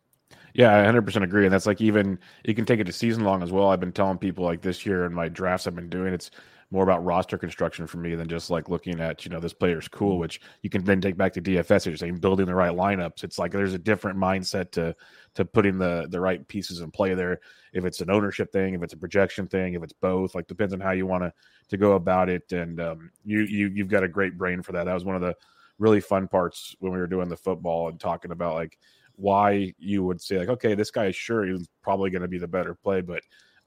Yeah, 0.53 0.73
I 0.73 0.85
100% 0.85 1.21
agree. 1.21 1.45
And 1.45 1.53
that's 1.53 1.65
like 1.65 1.81
even 1.81 2.17
you 2.45 2.55
can 2.55 2.65
take 2.65 2.79
it 2.79 2.85
to 2.85 2.93
season 2.93 3.23
long 3.23 3.43
as 3.43 3.51
well. 3.51 3.69
I've 3.69 3.79
been 3.79 3.91
telling 3.91 4.17
people 4.17 4.45
like 4.45 4.61
this 4.61 4.85
year 4.85 5.05
in 5.05 5.13
my 5.13 5.27
drafts 5.27 5.67
I've 5.67 5.75
been 5.75 5.89
doing, 5.89 6.13
it's 6.13 6.31
more 6.71 6.83
about 6.83 7.05
roster 7.05 7.37
construction 7.37 7.85
for 7.85 7.97
me 7.97 8.15
than 8.15 8.27
just 8.27 8.49
like 8.49 8.69
looking 8.69 8.99
at, 8.99 9.23
you 9.23 9.31
know, 9.31 9.39
this 9.39 9.53
player's 9.53 9.87
cool, 9.87 10.13
mm-hmm. 10.13 10.21
which 10.21 10.41
you 10.61 10.69
can 10.69 10.83
then 10.83 10.99
take 10.99 11.15
back 11.15 11.33
to 11.33 11.41
DFS. 11.41 11.85
You're 11.85 11.97
saying 11.97 12.17
building 12.17 12.47
the 12.47 12.55
right 12.55 12.75
lineups. 12.75 13.23
It's 13.23 13.37
like 13.37 13.51
there's 13.51 13.73
a 13.73 13.79
different 13.79 14.17
mindset 14.17 14.71
to 14.71 14.95
to 15.35 15.45
putting 15.45 15.77
the 15.77 16.07
the 16.09 16.19
right 16.19 16.45
pieces 16.47 16.81
in 16.81 16.91
play 16.91 17.13
there. 17.13 17.39
If 17.73 17.85
it's 17.85 18.01
an 18.01 18.09
ownership 18.09 18.51
thing, 18.51 18.73
if 18.73 18.81
it's 18.81 18.93
a 18.93 18.97
projection 18.97 19.47
thing, 19.47 19.73
if 19.73 19.83
it's 19.83 19.93
both, 19.93 20.33
like 20.33 20.47
depends 20.47 20.73
on 20.73 20.79
how 20.79 20.91
you 20.91 21.05
want 21.05 21.23
to 21.23 21.33
to 21.69 21.77
go 21.77 21.93
about 21.93 22.29
it. 22.29 22.51
And 22.51 22.81
um, 22.81 23.11
you 23.23 23.41
you 23.41 23.67
you've 23.67 23.89
got 23.89 24.03
a 24.03 24.07
great 24.07 24.37
brain 24.37 24.61
for 24.61 24.71
that. 24.71 24.85
That 24.85 24.93
was 24.93 25.05
one 25.05 25.15
of 25.15 25.21
the 25.21 25.35
really 25.77 25.99
fun 25.99 26.27
parts 26.27 26.75
when 26.79 26.93
we 26.93 26.97
were 26.97 27.07
doing 27.07 27.29
the 27.29 27.37
football 27.37 27.89
and 27.89 27.99
talking 27.99 28.31
about 28.31 28.55
like 28.55 28.77
why 29.17 29.73
you 29.77 30.03
would 30.03 30.21
say 30.21 30.39
like, 30.39 30.49
okay, 30.49 30.73
this 30.73 30.91
guy 30.91 31.05
is 31.05 31.15
sure 31.15 31.45
he's 31.45 31.67
probably 31.81 32.09
going 32.09 32.21
to 32.21 32.27
be 32.27 32.37
the 32.37 32.47
better 32.47 32.73
play, 32.73 33.01
but 33.01 33.21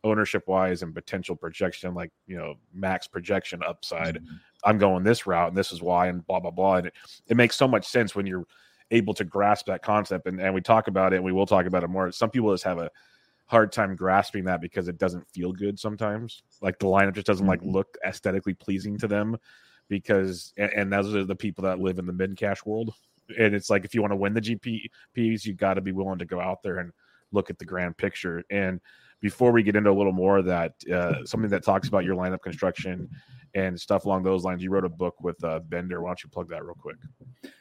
ownership 0.04 0.46
wise 0.46 0.82
and 0.82 0.94
potential 0.94 1.36
projection, 1.36 1.94
like 1.94 2.10
you 2.26 2.36
know, 2.36 2.54
max 2.72 3.06
projection 3.06 3.62
upside, 3.66 4.16
mm-hmm. 4.16 4.34
I'm 4.64 4.78
going 4.78 5.04
this 5.04 5.26
route 5.26 5.48
and 5.48 5.56
this 5.56 5.72
is 5.72 5.82
why, 5.82 6.08
and 6.08 6.26
blah 6.26 6.40
blah 6.40 6.50
blah. 6.50 6.76
And 6.76 6.86
it, 6.88 6.94
it 7.28 7.36
makes 7.36 7.56
so 7.56 7.68
much 7.68 7.86
sense 7.86 8.14
when 8.14 8.26
you're 8.26 8.46
able 8.90 9.14
to 9.14 9.24
grasp 9.24 9.66
that 9.66 9.82
concept. 9.82 10.26
And 10.26 10.40
and 10.40 10.54
we 10.54 10.60
talk 10.60 10.88
about 10.88 11.12
it, 11.12 11.16
and 11.16 11.24
we 11.24 11.32
will 11.32 11.46
talk 11.46 11.66
about 11.66 11.84
it 11.84 11.88
more. 11.88 12.10
Some 12.12 12.30
people 12.30 12.52
just 12.52 12.64
have 12.64 12.78
a 12.78 12.90
hard 13.46 13.72
time 13.72 13.96
grasping 13.96 14.44
that 14.44 14.60
because 14.60 14.88
it 14.88 14.98
doesn't 14.98 15.26
feel 15.30 15.52
good 15.52 15.78
sometimes. 15.78 16.42
Like 16.60 16.78
the 16.78 16.86
lineup 16.86 17.14
just 17.14 17.26
doesn't 17.26 17.46
like 17.46 17.62
Mhm. 17.62 17.72
look 17.72 17.96
aesthetically 18.04 18.52
pleasing 18.52 18.98
to 18.98 19.08
them 19.08 19.38
because 19.88 20.52
and, 20.58 20.70
and 20.74 20.92
those 20.92 21.14
are 21.14 21.24
the 21.24 21.34
people 21.34 21.64
that 21.64 21.78
live 21.78 21.98
in 21.98 22.06
the 22.06 22.12
mid 22.12 22.36
cash 22.36 22.64
world. 22.66 22.94
And 23.38 23.54
it's 23.54 23.70
like 23.70 23.84
if 23.84 23.94
you 23.94 24.02
want 24.02 24.12
to 24.12 24.16
win 24.16 24.34
the 24.34 24.40
GPPs, 24.40 25.44
you 25.44 25.54
got 25.54 25.74
to 25.74 25.80
be 25.80 25.92
willing 25.92 26.18
to 26.18 26.26
go 26.26 26.40
out 26.40 26.62
there 26.62 26.78
and 26.78 26.92
look 27.32 27.50
at 27.50 27.58
the 27.58 27.64
grand 27.64 27.96
picture. 27.96 28.44
And 28.50 28.80
before 29.20 29.52
we 29.52 29.62
get 29.62 29.76
into 29.76 29.90
a 29.90 29.92
little 29.92 30.12
more 30.12 30.38
of 30.38 30.44
that, 30.46 30.74
uh, 30.92 31.24
something 31.24 31.50
that 31.50 31.64
talks 31.64 31.88
about 31.88 32.04
your 32.04 32.14
lineup 32.14 32.42
construction 32.42 33.08
and 33.54 33.78
stuff 33.78 34.04
along 34.04 34.22
those 34.22 34.44
lines, 34.44 34.62
you 34.62 34.70
wrote 34.70 34.84
a 34.84 34.88
book 34.88 35.16
with 35.22 35.42
uh, 35.42 35.60
Blender. 35.68 36.00
Why 36.00 36.10
don't 36.10 36.22
you 36.22 36.30
plug 36.30 36.48
that 36.50 36.64
real 36.64 36.74
quick? 36.74 36.96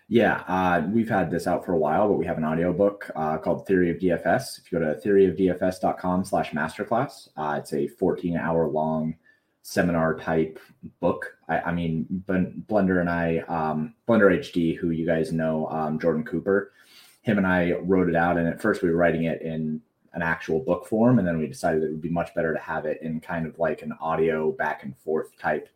Yeah, 0.10 0.44
uh, 0.48 0.88
we've 0.90 1.10
had 1.10 1.32
this 1.32 1.48
out 1.48 1.66
for 1.66 1.74
a 1.74 1.78
while, 1.78 2.08
but 2.08 2.16
we 2.16 2.26
have 2.26 2.38
an 2.38 2.46
audiobook 2.46 3.10
uh, 3.16 3.38
called 3.38 3.66
Theory 3.68 3.90
of 3.92 3.98
DFS. 3.98 4.60
If 4.60 4.72
you 4.72 4.80
go 4.80 4.86
to 4.86 5.00
theoryofdfs.com 5.00 6.26
slash 6.26 6.52
masterclass, 6.52 7.30
uh, 7.38 7.58
it's 7.60 7.74
a 7.74 7.88
14 7.88 8.38
hour 8.38 8.68
long 8.68 9.16
seminar 9.64 10.16
type 10.16 10.60
book. 11.02 11.36
I, 11.50 11.60
I 11.60 11.72
mean, 11.74 12.06
ben, 12.10 12.64
Blender 12.68 13.02
and 13.02 13.10
I, 13.10 13.40
um, 13.50 13.96
Blender 14.08 14.34
HD, 14.38 14.78
who 14.78 14.92
you 14.92 15.06
guys 15.06 15.34
know, 15.34 15.68
um, 15.68 16.00
Jordan 16.00 16.24
Cooper, 16.24 16.72
him 17.22 17.38
and 17.38 17.46
I 17.46 17.74
wrote 17.74 18.08
it 18.08 18.16
out. 18.16 18.38
And 18.38 18.48
at 18.48 18.62
first 18.62 18.82
we 18.82 18.90
were 18.90 18.96
writing 18.96 19.26
it 19.26 19.42
in 19.42 19.82
an 20.18 20.24
actual 20.24 20.60
book 20.60 20.88
form. 20.88 21.20
And 21.20 21.28
then 21.28 21.38
we 21.38 21.46
decided 21.46 21.84
it 21.84 21.92
would 21.92 22.02
be 22.02 22.10
much 22.10 22.34
better 22.34 22.52
to 22.52 22.60
have 22.60 22.88
it 22.88 23.00
in 23.04 23.20
kind 23.20 23.46
of 23.46 23.60
like 23.60 23.84
an 23.84 23.94
audio 24.02 24.52
back 24.52 24.82
and 24.82 24.98
forth 24.98 25.38
type 25.38 25.70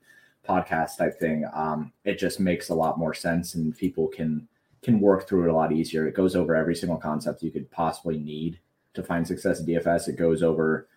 podcast 0.49 0.97
type 0.97 1.19
thing. 1.19 1.47
Um, 1.53 1.93
it 2.05 2.17
just 2.17 2.39
makes 2.39 2.69
a 2.69 2.73
lot 2.73 2.97
more 2.97 3.13
sense 3.13 3.53
and 3.53 3.77
people 3.77 4.07
can 4.07 4.47
can 4.81 4.99
work 4.99 5.27
through 5.27 5.43
it 5.43 5.51
a 5.51 5.55
lot 5.55 5.71
easier. 5.71 6.07
It 6.07 6.15
goes 6.15 6.35
over 6.35 6.55
every 6.55 6.75
single 6.75 6.97
concept 6.97 7.43
you 7.43 7.51
could 7.51 7.69
possibly 7.69 8.17
need 8.17 8.59
to 8.95 9.03
find 9.03 9.27
success 9.27 9.59
in 9.59 9.67
DFS. 9.67 10.07
It 10.07 10.17
goes 10.17 10.41
over 10.41 10.87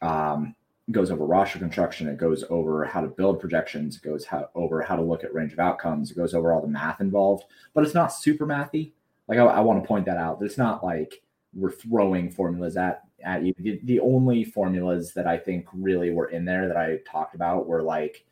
um, 0.00 0.54
goes 0.90 1.10
over 1.10 1.26
roster 1.26 1.58
construction. 1.58 2.08
It 2.08 2.16
goes 2.16 2.44
over 2.48 2.86
how 2.86 3.02
to 3.02 3.08
build 3.08 3.40
projections. 3.40 3.96
It 3.96 4.02
goes 4.02 4.24
how, 4.24 4.48
over 4.54 4.80
how 4.80 4.96
to 4.96 5.02
look 5.02 5.22
at 5.22 5.34
range 5.34 5.52
of 5.52 5.58
outcomes. 5.58 6.10
It 6.10 6.16
goes 6.16 6.32
over 6.32 6.54
all 6.54 6.62
the 6.62 6.68
math 6.68 7.02
involved, 7.02 7.44
but 7.74 7.84
it's 7.84 7.92
not 7.92 8.14
super 8.14 8.46
mathy. 8.46 8.92
Like 9.28 9.38
I, 9.38 9.44
I 9.44 9.60
want 9.60 9.82
to 9.82 9.86
point 9.86 10.06
that 10.06 10.16
out. 10.16 10.40
It's 10.40 10.56
not 10.56 10.82
like 10.82 11.22
we're 11.56 11.72
throwing 11.72 12.30
formulas 12.30 12.76
at 12.76 13.02
at 13.24 13.42
you. 13.42 13.54
The, 13.58 13.80
the 13.84 14.00
only 14.00 14.44
formulas 14.44 15.12
that 15.14 15.26
I 15.26 15.38
think 15.38 15.66
really 15.72 16.10
were 16.10 16.28
in 16.28 16.44
there 16.44 16.68
that 16.68 16.76
I 16.76 16.98
talked 17.10 17.34
about 17.34 17.66
were 17.66 17.82
like 17.82 18.24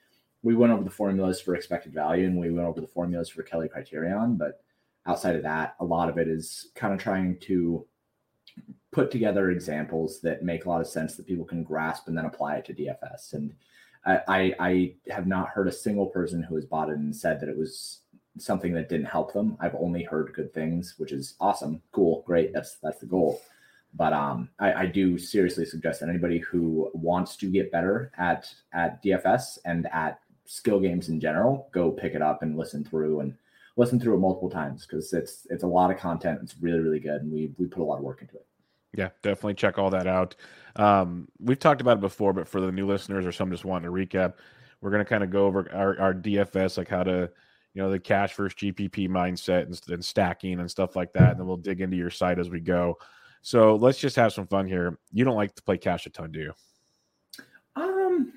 we 0.43 0.55
went 0.55 0.73
over 0.73 0.85
the 0.85 0.91
formulas 0.91 1.41
for 1.41 1.55
expected 1.55 1.95
value 1.95 2.27
and 2.27 2.39
we 2.39 2.51
went 2.51 2.69
over 2.69 2.81
the 2.81 2.87
formulas 2.87 3.31
for 3.31 3.43
Kelly 3.43 3.67
Criterion, 3.67 4.37
but 4.37 4.63
outside 5.07 5.37
of 5.37 5.43
that, 5.43 5.75
a 5.81 5.85
lot 5.85 6.11
of 6.11 6.19
it 6.19 6.29
is 6.29 6.71
kind 6.75 6.93
of 6.93 7.01
trying 7.01 7.39
to 7.41 7.87
put 8.93 9.11
together 9.11 9.51
examples 9.51 10.21
that 10.21 10.45
make 10.45 10.67
a 10.67 10.69
lot 10.69 10.83
of 10.83 10.87
sense 10.87 11.17
that 11.17 11.27
people 11.27 11.47
can 11.47 11.65
grasp 11.65 12.09
and 12.09 12.17
then 12.17 12.27
apply 12.27 12.57
it 12.57 12.65
to 12.67 12.75
DFS. 12.75 13.33
And 13.33 13.55
I, 14.05 14.21
I, 14.29 14.55
I 14.61 14.95
have 15.11 15.27
not 15.27 15.49
heard 15.49 15.67
a 15.67 15.73
single 15.73 16.07
person 16.07 16.43
who 16.43 16.55
has 16.57 16.67
bought 16.67 16.91
it 16.91 16.99
and 16.99 17.17
said 17.17 17.41
that 17.41 17.49
it 17.49 17.57
was 17.57 18.01
something 18.39 18.73
that 18.75 18.89
didn't 18.89 19.07
help 19.07 19.33
them. 19.33 19.57
I've 19.61 19.75
only 19.77 20.03
heard 20.03 20.35
good 20.35 20.53
things, 20.53 20.95
which 20.99 21.13
is 21.13 21.35
awesome, 21.41 21.81
cool, 21.93 22.23
great. 22.27 22.53
That's 22.53 22.77
that's 22.83 23.01
the 23.01 23.07
goal. 23.07 23.41
But 23.97 24.13
um, 24.13 24.49
I, 24.59 24.73
I 24.73 24.87
do 24.87 25.19
seriously 25.19 25.65
suggest 25.65 26.01
that 26.01 26.09
anybody 26.09 26.39
who 26.39 26.91
wants 26.95 27.37
to 27.37 27.51
get 27.51 27.71
better 27.71 28.11
at 28.19 28.53
at 28.73 29.03
DFS 29.03 29.59
and 29.65 29.87
at 29.93 30.21
skill 30.47 30.81
games 30.81 31.09
in 31.09 31.21
general, 31.21 31.69
go 31.73 31.91
pick 31.91 32.15
it 32.15 32.23
up 32.23 32.43
and 32.43 32.57
listen 32.57 32.85
through 32.85 33.21
and 33.21 33.35
listen 33.77 33.99
through 33.99 34.15
it 34.15 34.19
multiple 34.19 34.51
times 34.51 34.87
because 34.87 35.13
it's 35.13 35.47
it's 35.51 35.63
a 35.63 35.67
lot 35.67 35.91
of 35.91 35.99
content. 35.99 36.41
It's 36.43 36.57
really 36.61 36.81
really 36.81 37.01
good, 37.01 37.23
and 37.23 37.33
we 37.33 37.53
we 37.59 37.67
put 37.67 37.83
a 37.83 37.85
lot 37.85 37.99
of 37.99 38.05
work 38.05 38.21
into 38.21 38.35
it. 38.35 38.47
Yeah, 38.97 39.11
definitely 39.23 39.55
check 39.55 39.79
all 39.79 39.91
that 39.91 40.07
out. 40.07 40.37
Um, 40.77 41.29
we've 41.41 41.59
talked 41.59 41.81
about 41.81 41.99
it 41.99 42.01
before, 42.01 42.33
but 42.33 42.49
for 42.49 42.61
the 42.61 42.73
new 42.73 42.87
listeners 42.87 43.27
or 43.27 43.33
some 43.33 43.51
just 43.51 43.65
wanting 43.65 43.91
to 43.91 43.93
recap, 43.93 44.35
we're 44.81 44.91
going 44.91 45.05
to 45.05 45.09
kind 45.09 45.25
of 45.25 45.31
go 45.31 45.47
over 45.47 45.69
our, 45.73 45.99
our 46.01 46.15
DFS, 46.15 46.79
like 46.79 46.89
how 46.89 47.03
to, 47.03 47.31
you 47.75 47.83
know, 47.83 47.91
the 47.91 47.99
cash 47.99 48.35
versus 48.35 48.57
GPP 48.57 49.09
mindset 49.09 49.63
and, 49.67 49.81
and 49.89 50.05
stacking 50.05 50.61
and 50.61 50.71
stuff 50.71 50.95
like 50.97 51.13
that. 51.13 51.33
And 51.33 51.41
then 51.41 51.47
we'll 51.47 51.57
dig 51.57 51.81
into 51.81 51.97
your 51.97 52.11
site 52.11 52.39
as 52.39 52.49
we 52.49 52.61
go. 52.61 52.97
So 53.43 53.77
let's 53.77 53.99
just 53.99 54.17
have 54.17 54.33
some 54.33 54.47
fun 54.47 54.67
here. 54.67 54.99
You 55.13 55.25
don't 55.25 55.37
like 55.37 55.55
to 55.57 55.63
play 55.63 55.77
cash 55.77 56.07
a 56.07 56.11
ton, 56.11 56.33
do 56.33 56.41
you? 56.41 56.53
Um, 57.77 58.33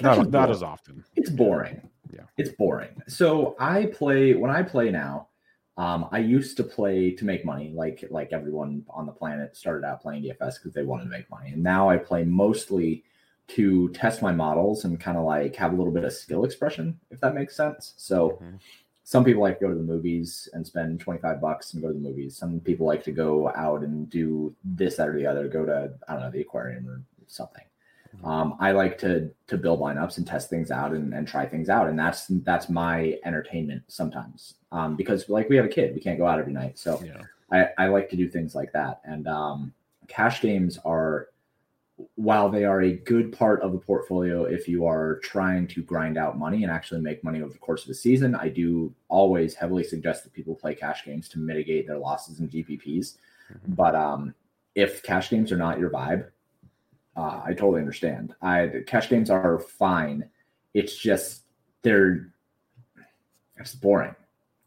Not, 0.00 0.30
not 0.30 0.50
as 0.50 0.62
often. 0.62 1.04
it's 1.16 1.30
boring. 1.30 1.88
Yeah. 2.12 2.22
It's 2.38 2.50
boring. 2.50 3.02
So 3.08 3.56
I 3.58 3.86
play 3.86 4.34
when 4.34 4.50
I 4.50 4.62
play 4.62 4.90
now, 4.90 5.28
um, 5.76 6.08
I 6.12 6.18
used 6.18 6.56
to 6.58 6.62
play 6.64 7.10
to 7.12 7.24
make 7.24 7.44
money, 7.44 7.72
like 7.74 8.04
like 8.10 8.32
everyone 8.32 8.84
on 8.88 9.06
the 9.06 9.12
planet 9.12 9.56
started 9.56 9.86
out 9.86 10.00
playing 10.00 10.22
DFS 10.22 10.54
because 10.54 10.72
they 10.72 10.82
wanted 10.84 11.04
to 11.04 11.10
make 11.10 11.28
money. 11.30 11.50
And 11.50 11.62
now 11.62 11.88
I 11.88 11.96
play 11.98 12.24
mostly 12.24 13.04
to 13.56 13.88
test 13.90 14.22
my 14.22 14.32
models 14.32 14.84
and 14.84 14.98
kind 15.00 15.16
of 15.18 15.24
like 15.24 15.56
have 15.56 15.72
a 15.72 15.76
little 15.76 15.92
bit 15.92 16.04
of 16.04 16.12
skill 16.12 16.44
expression, 16.44 16.98
if 17.10 17.20
that 17.20 17.34
makes 17.34 17.56
sense. 17.56 17.94
So 17.96 18.38
Mhm. 18.42 18.60
some 19.02 19.24
people 19.24 19.42
like 19.42 19.58
to 19.58 19.64
go 19.66 19.70
to 19.70 19.76
the 19.76 19.82
movies 19.82 20.48
and 20.52 20.64
spend 20.66 21.00
25 21.00 21.40
bucks 21.40 21.72
and 21.74 21.82
go 21.82 21.88
to 21.88 21.94
the 21.94 22.00
movies. 22.00 22.36
Some 22.36 22.60
people 22.60 22.86
like 22.86 23.02
to 23.04 23.12
go 23.12 23.48
out 23.54 23.82
and 23.82 24.08
do 24.08 24.54
this, 24.64 24.96
that, 24.96 25.08
or 25.08 25.16
the 25.16 25.26
other, 25.26 25.48
go 25.48 25.64
to, 25.64 25.92
I 26.08 26.12
don't 26.12 26.22
know, 26.22 26.30
the 26.30 26.40
aquarium 26.42 26.88
or 26.88 27.02
something. 27.26 27.64
Mhm. 28.16 28.26
Um, 28.26 28.56
I 28.60 28.72
like 28.72 28.98
to 28.98 29.30
to 29.46 29.56
build 29.56 29.80
lineups 29.80 30.18
and 30.18 30.26
test 30.26 30.50
things 30.50 30.70
out 30.70 30.92
and, 30.92 31.12
and 31.14 31.26
try 31.26 31.46
things 31.46 31.68
out. 31.68 31.88
And 31.88 31.98
that's 31.98 32.26
that's 32.28 32.68
my 32.68 33.18
entertainment 33.24 33.82
sometimes. 33.88 34.54
Um, 34.72 34.94
because 34.96 35.28
like 35.28 35.48
we 35.48 35.56
have 35.56 35.64
a 35.64 35.68
kid, 35.68 35.94
we 35.94 36.00
can't 36.00 36.18
go 36.18 36.26
out 36.26 36.38
every 36.38 36.52
night. 36.52 36.78
So 36.78 37.00
Yeah. 37.04 37.22
I, 37.50 37.84
I 37.84 37.88
like 37.88 38.08
to 38.10 38.16
do 38.16 38.28
things 38.28 38.54
like 38.54 38.70
that. 38.72 39.00
And 39.04 39.26
um, 39.26 39.72
cash 40.06 40.40
games 40.40 40.78
are, 40.84 41.28
while 42.14 42.48
they 42.48 42.64
are 42.64 42.82
a 42.82 42.92
good 42.92 43.32
part 43.32 43.62
of 43.62 43.72
the 43.72 43.78
portfolio, 43.78 44.44
if 44.44 44.68
you 44.68 44.86
are 44.86 45.18
trying 45.22 45.66
to 45.68 45.82
grind 45.82 46.18
out 46.18 46.38
money 46.38 46.62
and 46.62 46.72
actually 46.72 47.00
make 47.00 47.24
money 47.24 47.42
over 47.42 47.52
the 47.52 47.58
course 47.58 47.84
of 47.84 47.90
a 47.90 47.94
season, 47.94 48.34
I 48.34 48.48
do 48.48 48.94
always 49.08 49.54
heavily 49.54 49.84
suggest 49.84 50.24
that 50.24 50.32
people 50.32 50.54
play 50.54 50.74
cash 50.74 51.04
games 51.04 51.28
to 51.30 51.38
mitigate 51.38 51.86
their 51.86 51.98
losses 51.98 52.40
in 52.40 52.48
GPPs. 52.48 53.16
Mhm. 53.52 53.76
But 53.76 53.94
um, 53.94 54.34
if 54.74 55.02
cash 55.02 55.30
games 55.30 55.52
are 55.52 55.56
not 55.56 55.78
your 55.78 55.90
vibe, 55.90 56.26
uh, 57.16 57.42
I 57.44 57.54
totally 57.54 57.80
understand. 57.80 58.34
I 58.40 58.66
the 58.66 58.82
cash 58.82 59.08
games 59.08 59.30
are 59.30 59.58
fine. 59.58 60.28
It's 60.74 60.96
just 60.96 61.42
they're 61.82 62.32
it's 63.56 63.74
boring. 63.74 64.14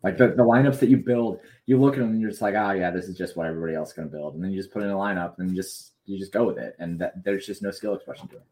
Like 0.03 0.17
the, 0.17 0.27
the 0.29 0.43
lineups 0.43 0.79
that 0.79 0.89
you 0.89 0.97
build, 0.97 1.39
you 1.65 1.79
look 1.79 1.93
at 1.93 1.99
them 2.01 2.09
and 2.09 2.21
you're 2.21 2.29
just 2.29 2.41
like, 2.41 2.55
oh 2.55 2.71
yeah, 2.71 2.91
this 2.91 3.05
is 3.05 3.17
just 3.17 3.37
what 3.37 3.47
everybody 3.47 3.73
else 3.73 3.89
is 3.89 3.95
going 3.95 4.09
to 4.09 4.15
build, 4.15 4.35
and 4.35 4.43
then 4.43 4.51
you 4.51 4.57
just 4.57 4.71
put 4.71 4.83
in 4.83 4.89
a 4.89 4.95
lineup 4.95 5.39
and 5.39 5.55
just 5.55 5.92
you 6.05 6.17
just 6.19 6.31
go 6.31 6.45
with 6.45 6.57
it, 6.57 6.75
and 6.79 6.99
that, 6.99 7.23
there's 7.23 7.45
just 7.45 7.61
no 7.61 7.71
skill 7.71 7.93
expression 7.95 8.27
to 8.29 8.37
it. 8.37 8.43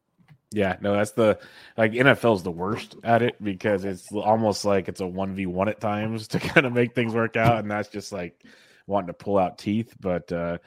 Yeah, 0.54 0.76
no, 0.82 0.94
that's 0.94 1.12
the 1.12 1.40
like 1.78 1.94
NFL's 1.94 2.44
the 2.44 2.52
worst 2.52 2.98
at 3.04 3.22
it 3.22 3.42
because 3.42 3.86
it's 3.86 4.12
almost 4.12 4.66
like 4.66 4.90
it's 4.90 5.00
a 5.00 5.08
one 5.08 5.34
v 5.34 5.46
one 5.46 5.70
at 5.70 5.80
times 5.80 6.28
to 6.30 6.40
kind 6.40 6.66
of 6.66 6.74
make 6.74 6.94
things 6.94 7.14
work 7.14 7.38
out, 7.38 7.60
and 7.60 7.72
that's 7.72 7.90
just 7.90 8.12
like 8.12 8.44
wanting 8.86 9.08
to 9.08 9.14
pull 9.14 9.38
out 9.38 9.58
teeth. 9.58 9.94
But 10.00 10.32
uh, 10.32 10.58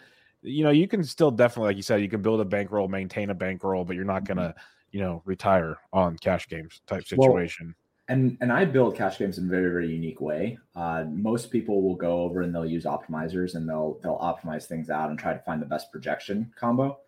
you 0.40 0.64
know, 0.64 0.70
you 0.70 0.88
can 0.88 1.04
still 1.04 1.30
definitely, 1.30 1.70
like 1.70 1.76
you 1.76 1.82
said, 1.82 2.00
you 2.00 2.08
can 2.08 2.22
build 2.22 2.40
a 2.40 2.44
bankroll, 2.44 2.88
maintain 2.88 3.30
a 3.30 3.34
bankroll, 3.34 3.84
but 3.84 3.96
you're 3.96 4.04
not 4.04 4.24
gonna, 4.24 4.54
you 4.90 5.00
know, 5.00 5.22
retire 5.26 5.78
on 5.92 6.16
cash 6.18 6.48
games 6.48 6.80
type 6.86 7.04
Well, 7.16 7.28
situation. 7.28 7.74
And 8.08 8.36
and 8.40 8.52
I 8.52 8.64
build 8.64 8.96
cash 8.96 9.18
games 9.18 9.38
in 9.38 9.46
a 9.46 9.48
very 9.48 9.70
very 9.70 9.88
unique 9.88 10.20
way. 10.20 10.58
Uh, 10.76 11.04
most 11.08 11.50
people 11.50 11.82
will 11.82 11.94
go 11.94 12.20
over 12.22 12.42
and 12.42 12.54
they'll 12.54 12.66
use 12.66 12.84
optimizers 12.84 13.54
and 13.54 13.68
they'll 13.68 13.98
they'll 14.02 14.18
optimize 14.18 14.64
things 14.64 14.90
out 14.90 15.10
and 15.10 15.18
try 15.18 15.32
to 15.32 15.40
find 15.40 15.60
the 15.60 15.66
best 15.66 15.90
projection 15.90 16.52
combo. 16.56 16.98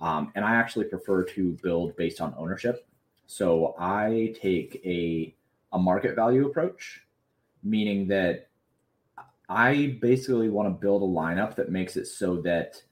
Um, 0.00 0.32
and 0.34 0.44
I 0.44 0.56
actually 0.56 0.86
prefer 0.86 1.24
to 1.24 1.56
build 1.62 1.96
based 1.96 2.20
on 2.20 2.34
ownership. 2.36 2.86
So 3.26 3.74
I 3.78 4.34
take 4.40 4.80
a 4.84 5.34
a 5.72 5.78
market 5.78 6.14
value 6.14 6.46
approach, 6.46 7.02
meaning 7.62 8.06
that 8.08 8.48
I 9.48 9.98
basically 10.00 10.48
want 10.48 10.68
to 10.68 10.80
build 10.80 11.02
a 11.02 11.06
lineup 11.06 11.54
that 11.56 11.70
makes 11.70 11.96
it 11.96 12.06
so 12.06 12.40
that 12.42 12.82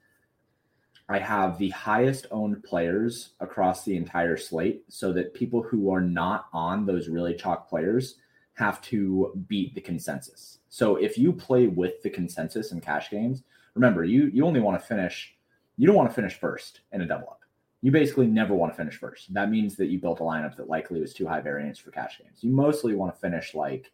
I 1.11 1.19
have 1.19 1.57
the 1.57 1.69
highest 1.69 2.27
owned 2.31 2.63
players 2.63 3.31
across 3.41 3.83
the 3.83 3.97
entire 3.97 4.37
slate 4.37 4.85
so 4.87 5.11
that 5.11 5.33
people 5.33 5.61
who 5.61 5.91
are 5.91 5.99
not 5.99 6.45
on 6.53 6.85
those 6.85 7.09
really 7.09 7.35
chalk 7.35 7.67
players 7.67 8.15
have 8.53 8.81
to 8.83 9.33
beat 9.49 9.75
the 9.75 9.81
consensus. 9.81 10.59
So 10.69 10.95
if 10.95 11.17
you 11.17 11.33
play 11.33 11.67
with 11.67 12.01
the 12.01 12.09
consensus 12.09 12.71
in 12.71 12.79
cash 12.79 13.09
games, 13.09 13.43
remember 13.75 14.05
you 14.05 14.27
you 14.33 14.45
only 14.45 14.61
want 14.61 14.79
to 14.79 14.87
finish 14.87 15.35
you 15.77 15.85
don't 15.85 15.97
want 15.97 16.09
to 16.09 16.15
finish 16.15 16.35
first 16.35 16.81
in 16.93 17.01
a 17.01 17.07
double 17.07 17.29
up. 17.29 17.41
You 17.81 17.91
basically 17.91 18.27
never 18.27 18.53
want 18.53 18.71
to 18.71 18.77
finish 18.77 18.97
first. 18.97 19.33
That 19.33 19.49
means 19.49 19.75
that 19.77 19.87
you 19.87 19.99
built 19.99 20.19
a 20.19 20.23
lineup 20.23 20.55
that 20.55 20.69
likely 20.69 21.01
was 21.01 21.13
too 21.13 21.27
high 21.27 21.41
variance 21.41 21.77
for 21.77 21.91
cash 21.91 22.19
games. 22.19 22.37
You 22.41 22.51
mostly 22.51 22.95
want 22.95 23.13
to 23.13 23.19
finish 23.19 23.53
like 23.53 23.91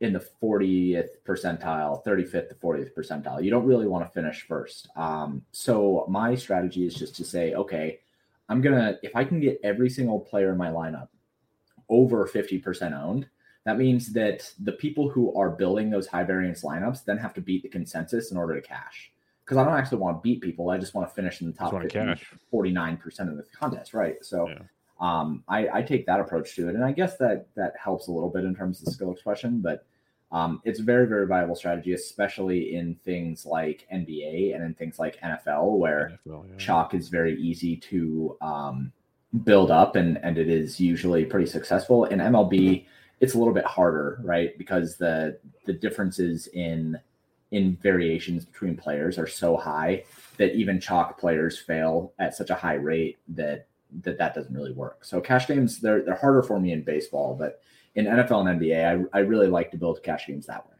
in 0.00 0.14
the 0.14 0.26
40th 0.42 1.08
percentile, 1.26 2.04
35th 2.04 2.48
to 2.48 2.54
40th 2.54 2.94
percentile. 2.94 3.44
You 3.44 3.50
don't 3.50 3.66
really 3.66 3.86
want 3.86 4.04
to 4.04 4.10
finish 4.10 4.42
first. 4.42 4.88
Um, 4.96 5.42
so 5.52 6.06
my 6.08 6.34
strategy 6.34 6.86
is 6.86 6.94
just 6.94 7.14
to 7.16 7.24
say, 7.24 7.54
okay, 7.54 8.00
I'm 8.48 8.60
gonna 8.60 8.98
if 9.02 9.14
I 9.14 9.24
can 9.24 9.40
get 9.40 9.60
every 9.62 9.90
single 9.90 10.18
player 10.18 10.50
in 10.52 10.58
my 10.58 10.68
lineup 10.68 11.08
over 11.88 12.26
50% 12.26 13.00
owned, 13.00 13.28
that 13.64 13.78
means 13.78 14.12
that 14.12 14.52
the 14.58 14.72
people 14.72 15.08
who 15.10 15.34
are 15.36 15.50
building 15.50 15.90
those 15.90 16.06
high 16.06 16.24
variance 16.24 16.64
lineups 16.64 17.04
then 17.04 17.18
have 17.18 17.34
to 17.34 17.40
beat 17.40 17.62
the 17.62 17.68
consensus 17.68 18.30
in 18.30 18.36
order 18.36 18.58
to 18.58 18.66
cash. 18.66 19.12
because 19.44 19.58
I 19.58 19.64
don't 19.64 19.74
actually 19.74 19.98
want 19.98 20.16
to 20.16 20.20
beat 20.22 20.40
people. 20.40 20.70
I 20.70 20.78
just 20.78 20.94
want 20.94 21.08
to 21.08 21.14
finish 21.14 21.42
in 21.42 21.48
the 21.48 21.52
top 21.52 21.72
49 22.50 22.96
percent 22.96 23.28
of 23.28 23.36
the 23.36 23.44
contest, 23.54 23.92
right? 23.92 24.16
So 24.24 24.48
yeah. 24.48 24.60
um, 24.98 25.44
I, 25.46 25.68
I, 25.68 25.82
take 25.82 26.06
that 26.06 26.20
approach 26.20 26.54
to 26.56 26.68
it, 26.68 26.74
and 26.74 26.84
I 26.84 26.92
guess 26.92 27.18
that 27.18 27.46
that 27.56 27.74
helps 27.82 28.06
a 28.06 28.12
little 28.12 28.30
bit 28.30 28.44
in 28.44 28.54
terms 28.54 28.78
of 28.78 28.86
the 28.86 28.92
skill 28.92 29.12
expression, 29.12 29.60
but 29.60 29.84
um, 30.32 30.60
it's 30.64 30.80
a 30.80 30.84
very 30.84 31.06
very 31.06 31.26
viable 31.26 31.56
strategy, 31.56 31.92
especially 31.92 32.74
in 32.74 32.94
things 33.04 33.44
like 33.44 33.86
NBA 33.92 34.54
and 34.54 34.64
in 34.64 34.74
things 34.74 34.98
like 34.98 35.20
NFL, 35.20 35.78
where 35.78 36.18
NFL, 36.26 36.46
yeah. 36.48 36.56
chalk 36.56 36.94
is 36.94 37.08
very 37.08 37.40
easy 37.40 37.76
to 37.76 38.36
um, 38.40 38.92
build 39.44 39.70
up, 39.70 39.96
and 39.96 40.18
and 40.18 40.38
it 40.38 40.48
is 40.48 40.78
usually 40.78 41.24
pretty 41.24 41.46
successful. 41.46 42.04
In 42.04 42.20
MLB, 42.20 42.86
it's 43.20 43.34
a 43.34 43.38
little 43.38 43.54
bit 43.54 43.64
harder, 43.64 44.20
right? 44.22 44.56
Because 44.56 44.96
the 44.96 45.38
the 45.66 45.72
differences 45.72 46.46
in 46.48 46.98
in 47.50 47.76
variations 47.82 48.44
between 48.44 48.76
players 48.76 49.18
are 49.18 49.26
so 49.26 49.56
high 49.56 50.04
that 50.36 50.54
even 50.54 50.80
chalk 50.80 51.18
players 51.18 51.58
fail 51.58 52.12
at 52.20 52.36
such 52.36 52.50
a 52.50 52.54
high 52.54 52.74
rate 52.74 53.18
that 53.28 53.66
that 54.02 54.18
that 54.18 54.34
doesn't 54.34 54.54
really 54.54 54.72
work. 54.72 55.04
So 55.04 55.20
cash 55.20 55.48
games 55.48 55.80
they're 55.80 56.02
they're 56.02 56.14
harder 56.14 56.42
for 56.42 56.60
me 56.60 56.72
in 56.72 56.82
baseball, 56.82 57.34
but 57.34 57.60
in 57.94 58.06
NFL 58.06 58.48
and 58.48 58.60
NBA, 58.60 59.08
I, 59.12 59.18
I 59.18 59.20
really 59.22 59.48
like 59.48 59.70
to 59.72 59.76
build 59.76 60.02
cash 60.02 60.26
games 60.26 60.46
that 60.46 60.66
way. 60.66 60.74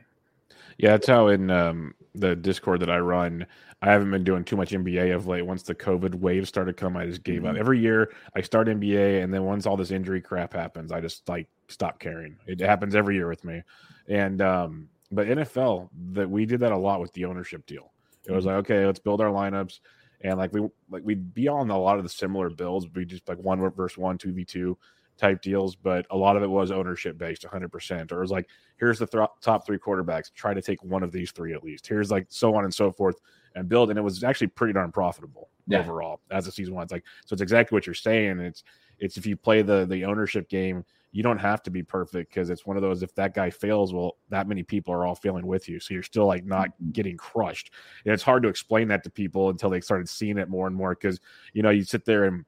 Yeah, 0.78 0.92
that's 0.92 1.06
how 1.06 1.28
in 1.28 1.50
um, 1.50 1.94
the 2.14 2.34
Discord 2.34 2.80
that 2.80 2.90
I 2.90 2.98
run, 2.98 3.46
I 3.82 3.90
haven't 3.90 4.10
been 4.10 4.24
doing 4.24 4.44
too 4.44 4.56
much 4.56 4.70
NBA 4.70 5.14
of 5.14 5.26
late. 5.26 5.42
Once 5.42 5.62
the 5.62 5.74
COVID 5.74 6.14
wave 6.14 6.48
started 6.48 6.76
coming, 6.76 7.02
I 7.02 7.06
just 7.06 7.22
gave 7.22 7.42
mm-hmm. 7.42 7.50
up. 7.50 7.56
Every 7.56 7.78
year 7.78 8.12
I 8.34 8.40
start 8.40 8.68
NBA, 8.68 9.22
and 9.22 9.32
then 9.32 9.44
once 9.44 9.66
all 9.66 9.76
this 9.76 9.90
injury 9.90 10.20
crap 10.20 10.52
happens, 10.52 10.92
I 10.92 11.00
just 11.00 11.28
like 11.28 11.48
stop 11.68 11.98
caring. 11.98 12.36
It 12.46 12.60
happens 12.60 12.94
every 12.94 13.16
year 13.16 13.28
with 13.28 13.44
me, 13.44 13.62
and 14.08 14.40
um, 14.40 14.88
but 15.10 15.26
NFL 15.26 15.88
that 16.12 16.30
we 16.30 16.46
did 16.46 16.60
that 16.60 16.72
a 16.72 16.78
lot 16.78 17.00
with 17.00 17.12
the 17.12 17.24
ownership 17.26 17.66
deal. 17.66 17.92
It 18.26 18.32
was 18.32 18.44
mm-hmm. 18.44 18.56
like, 18.56 18.70
okay, 18.70 18.86
let's 18.86 19.00
build 19.00 19.20
our 19.20 19.30
lineups, 19.30 19.80
and 20.22 20.38
like 20.38 20.52
we 20.52 20.66
like 20.90 21.02
we'd 21.04 21.34
be 21.34 21.48
on 21.48 21.70
a 21.70 21.78
lot 21.78 21.98
of 21.98 22.04
the 22.04 22.10
similar 22.10 22.50
builds. 22.50 22.86
We 22.94 23.04
just 23.04 23.28
like 23.28 23.38
one 23.38 23.60
versus 23.70 23.98
one, 23.98 24.18
two 24.18 24.32
v 24.32 24.44
two 24.44 24.78
type 25.20 25.42
deals, 25.42 25.76
but 25.76 26.06
a 26.10 26.16
lot 26.16 26.36
of 26.36 26.42
it 26.42 26.50
was 26.50 26.70
ownership 26.70 27.18
based, 27.18 27.44
100. 27.44 27.70
percent 27.70 28.10
Or 28.10 28.18
it 28.18 28.22
was 28.22 28.30
like, 28.30 28.48
here's 28.76 28.98
the 28.98 29.06
th- 29.06 29.28
top 29.40 29.66
three 29.66 29.78
quarterbacks. 29.78 30.32
Try 30.34 30.54
to 30.54 30.62
take 30.62 30.82
one 30.82 31.02
of 31.02 31.12
these 31.12 31.30
three 31.30 31.52
at 31.52 31.62
least. 31.62 31.86
Here's 31.86 32.10
like 32.10 32.26
so 32.28 32.54
on 32.54 32.64
and 32.64 32.74
so 32.74 32.90
forth, 32.90 33.20
and 33.54 33.68
build. 33.68 33.90
And 33.90 33.98
it 33.98 34.02
was 34.02 34.24
actually 34.24 34.48
pretty 34.48 34.72
darn 34.72 34.90
profitable 34.90 35.50
yeah. 35.66 35.80
overall 35.80 36.20
as 36.30 36.46
the 36.46 36.52
season 36.52 36.74
went. 36.74 36.86
It's 36.86 36.92
like 36.92 37.04
so, 37.26 37.34
it's 37.34 37.42
exactly 37.42 37.76
what 37.76 37.86
you're 37.86 37.94
saying. 37.94 38.40
It's 38.40 38.64
it's 38.98 39.16
if 39.16 39.26
you 39.26 39.36
play 39.36 39.62
the 39.62 39.86
the 39.86 40.04
ownership 40.04 40.48
game 40.48 40.84
you 41.12 41.24
don't 41.24 41.38
have 41.38 41.62
to 41.64 41.70
be 41.70 41.82
perfect 41.82 42.32
because 42.32 42.50
it's 42.50 42.64
one 42.64 42.76
of 42.76 42.82
those 42.82 43.02
if 43.02 43.14
that 43.14 43.34
guy 43.34 43.50
fails 43.50 43.92
well 43.92 44.16
that 44.28 44.46
many 44.46 44.62
people 44.62 44.94
are 44.94 45.04
all 45.04 45.14
failing 45.14 45.46
with 45.46 45.68
you 45.68 45.80
so 45.80 45.92
you're 45.92 46.02
still 46.02 46.26
like 46.26 46.44
not 46.44 46.68
mm-hmm. 46.68 46.90
getting 46.90 47.16
crushed 47.16 47.72
and 48.04 48.14
it's 48.14 48.22
hard 48.22 48.42
to 48.42 48.48
explain 48.48 48.86
that 48.88 49.02
to 49.02 49.10
people 49.10 49.50
until 49.50 49.70
they 49.70 49.80
started 49.80 50.08
seeing 50.08 50.38
it 50.38 50.48
more 50.48 50.66
and 50.66 50.76
more 50.76 50.94
because 50.94 51.18
you 51.52 51.62
know 51.62 51.70
you 51.70 51.82
sit 51.82 52.04
there 52.04 52.24
and 52.24 52.44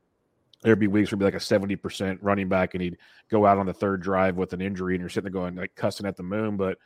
there'd 0.63 0.79
be 0.79 0.87
weeks 0.87 1.11
where 1.11 1.17
it'd 1.17 1.19
be 1.19 1.25
like 1.25 1.35
a 1.35 1.39
70% 1.39 2.19
running 2.23 2.49
back 2.49 2.75
and 2.75 2.83
he'd 2.83 2.99
go 3.31 3.47
out 3.47 3.59
on 3.59 3.67
the 3.67 3.75
third 3.75 4.03
drive 4.03 4.37
with 4.37 4.53
an 4.53 4.61
injury 4.61 4.95
and 4.95 5.01
you're 5.01 5.11
sitting 5.11 5.31
there 5.31 5.41
going 5.41 5.57
like 5.57 5.75
cussing 5.75 6.07
at 6.07 6.17
the 6.17 6.23
moon 6.23 6.57
but 6.57 6.79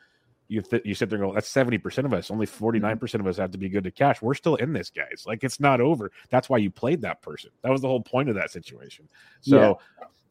you 0.49 0.63
th- 0.63 0.83
you 0.85 0.95
sit 0.95 1.11
there 1.11 1.19
and 1.21 1.29
go, 1.29 1.35
that's 1.35 1.53
70% 1.53 2.05
of 2.05 2.13
us. 2.13 2.31
Only 2.31 2.47
49% 2.47 2.81
mm-hmm. 2.81 3.21
of 3.21 3.27
us 3.27 3.37
have 3.37 3.51
to 3.53 3.59
be 3.59 3.69
good 3.69 3.85
to 3.85 3.91
cash. 3.91 4.23
We're 4.23 4.35
still 4.35 4.57
in 4.57 4.73
this, 4.73 4.91
guys. 4.91 5.25
Like 5.27 5.45
it's 5.45 5.61
not 5.61 5.81
over. 5.81 6.13
That's 6.31 6.49
why 6.49 6.59
you 6.59 6.71
played 6.71 7.03
that 7.03 7.23
person. 7.23 7.51
That 7.63 7.73
was 7.73 7.81
the 7.81 7.89
whole 7.89 8.03
point 8.03 8.29
of 8.29 8.35
that 8.37 8.51
situation. 8.51 9.09
So 9.41 9.79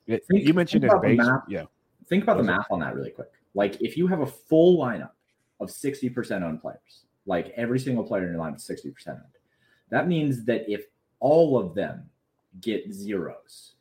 yeah. 0.08 0.18
Think, 0.30 0.48
you 0.48 0.54
mentioned 0.54 0.88
base, 1.02 1.18
math, 1.18 1.44
yeah. 1.50 1.64
Think 2.08 2.24
about 2.24 2.38
the 2.38 2.44
math 2.44 2.68
on 2.70 2.80
that 2.80 2.96
really 2.96 3.10
quick. 3.10 3.30
Like 3.56 3.82
if 3.82 3.98
you 3.98 4.08
have 4.08 4.22
a 4.22 4.26
full 4.26 4.78
lineup 4.78 5.12
of 5.60 5.70
60% 5.70 6.44
owned 6.44 6.62
players, 6.62 7.06
like 7.26 7.52
every 7.56 7.80
single 7.80 8.04
player 8.04 8.26
in 8.26 8.34
your 8.34 8.42
lineup 8.42 8.58
is 8.58 8.70
60% 8.70 9.08
owned, 9.08 9.22
that 9.90 10.08
means 10.08 10.46
that 10.46 10.72
if 10.72 10.86
all 11.20 11.58
of 11.58 11.74
them 11.74 12.10
get 12.62 12.92
zeros, 12.94 13.76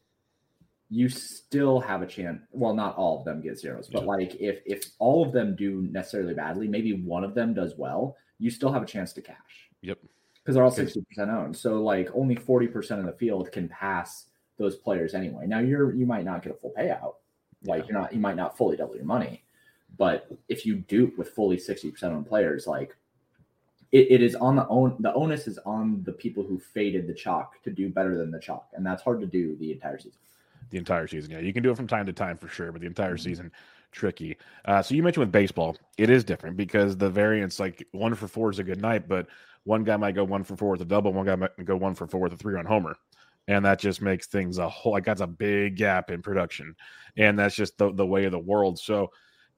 you 0.91 1.09
still 1.09 1.81
have 1.81 2.03
a 2.03 2.07
chance. 2.07 2.43
Well, 2.53 2.75
not 2.75 2.97
all 2.97 3.19
of 3.19 3.25
them 3.25 3.41
get 3.41 3.59
zeros, 3.59 3.89
but 3.89 4.03
yeah. 4.03 4.09
like 4.09 4.35
if 4.37 4.61
if 4.65 4.93
all 4.99 5.25
of 5.27 5.33
them 5.33 5.57
do 5.57 5.89
necessarily 5.91 6.35
badly, 6.35 6.69
maybe 6.69 6.93
one 6.93 7.25
of 7.25 7.35
them 7.35 7.55
does 7.55 7.75
well, 7.77 8.17
you 8.39 8.51
still 8.51 8.73
have 8.73 8.83
a 8.83 8.87
chance 8.87 9.13
to 9.15 9.23
cash. 9.23 9.71
Yep. 9.83 9.99
Because 10.43 10.55
they're 10.55 10.65
all 10.65 10.71
60% 10.71 11.03
owned. 11.29 11.57
So 11.57 11.83
like 11.83 12.11
only 12.15 12.37
40% 12.37 12.99
of 12.99 13.07
the 13.07 13.13
field 13.13 13.51
can 13.51 13.67
pass 13.69 14.27
those 14.59 14.77
players 14.77 15.15
anyway. 15.15 15.47
Now 15.47 15.61
you're 15.61 15.95
you 15.95 16.07
might 16.07 16.25
not 16.25 16.43
get 16.43 16.53
a 16.53 16.57
full 16.57 16.73
payout, 16.77 17.15
like 17.65 17.83
yeah. 17.83 17.89
you're 17.89 18.01
not 18.01 18.13
you 18.13 18.21
might 18.21 18.37
not 18.37 18.57
fully 18.57 18.77
double 18.77 18.95
your 18.95 19.05
money, 19.05 19.45
but 19.97 20.29
if 20.49 20.67
you 20.67 20.77
do 20.77 21.13
with 21.17 21.31
fully 21.31 21.59
sixty 21.59 21.91
percent 21.91 22.15
on 22.15 22.25
players, 22.25 22.67
like 22.67 22.95
it, 23.95 24.11
it 24.11 24.23
is 24.23 24.35
on 24.35 24.57
the 24.57 24.67
own 24.69 24.97
the 24.99 25.15
onus 25.15 25.47
is 25.47 25.59
on 25.65 26.03
the 26.03 26.13
people 26.13 26.43
who 26.43 26.59
faded 26.59 27.07
the 27.07 27.15
chalk 27.15 27.63
to 27.63 27.71
do 27.71 27.89
better 27.89 28.19
than 28.19 28.31
the 28.33 28.41
chalk, 28.41 28.69
and 28.75 28.85
that's 28.85 29.03
hard 29.03 29.21
to 29.21 29.27
do 29.27 29.57
the 29.57 29.73
entire 29.73 29.99
season. 29.99 30.19
The 30.71 30.79
entire 30.79 31.07
season, 31.07 31.31
yeah, 31.31 31.39
you 31.39 31.53
can 31.53 31.63
do 31.63 31.71
it 31.71 31.77
from 31.77 31.87
time 31.87 32.05
to 32.07 32.13
time 32.13 32.37
for 32.37 32.49
sure, 32.49 32.73
but 32.73 32.81
the 32.81 32.89
entire 32.89 33.15
mm-hmm. 33.15 33.23
season 33.23 33.53
tricky. 33.93 34.37
Uh, 34.65 34.83
so 34.83 34.97
you 34.97 35.05
mentioned 35.05 35.23
with 35.23 35.31
baseball, 35.33 35.77
it 35.97 36.11
is 36.11 36.25
different 36.25 36.57
because 36.57 36.97
the 36.97 37.09
variance, 37.09 37.61
like 37.61 37.87
one 37.93 38.15
for 38.17 38.27
four 38.27 38.51
is 38.51 38.59
a 38.59 38.65
good 38.65 38.83
night, 38.83 39.07
but 39.07 39.29
one 39.63 39.85
guy 39.85 39.97
might 39.97 40.17
go 40.17 40.25
one 40.25 40.43
for 40.43 40.57
four 40.57 40.73
with 40.73 40.81
a 40.81 40.85
double, 40.85 41.13
one 41.13 41.27
guy 41.27 41.37
might 41.37 41.65
go 41.65 41.77
one 41.77 41.95
for 41.95 42.09
four 42.09 42.23
with 42.23 42.33
a 42.33 42.37
three 42.37 42.59
on 42.59 42.67
homer 42.67 42.97
and 43.47 43.65
that 43.65 43.79
just 43.79 44.01
makes 44.01 44.27
things 44.27 44.59
a 44.59 44.69
whole 44.69 44.93
like 44.93 45.05
that's 45.05 45.21
a 45.21 45.27
big 45.27 45.77
gap 45.77 46.11
in 46.11 46.23
production 46.23 46.75
and 47.17 47.39
that's 47.39 47.55
just 47.55 47.77
the, 47.77 47.93
the 47.93 48.07
way 48.07 48.25
of 48.25 48.33
the 48.33 48.39
world 48.39 48.79
so 48.79 49.11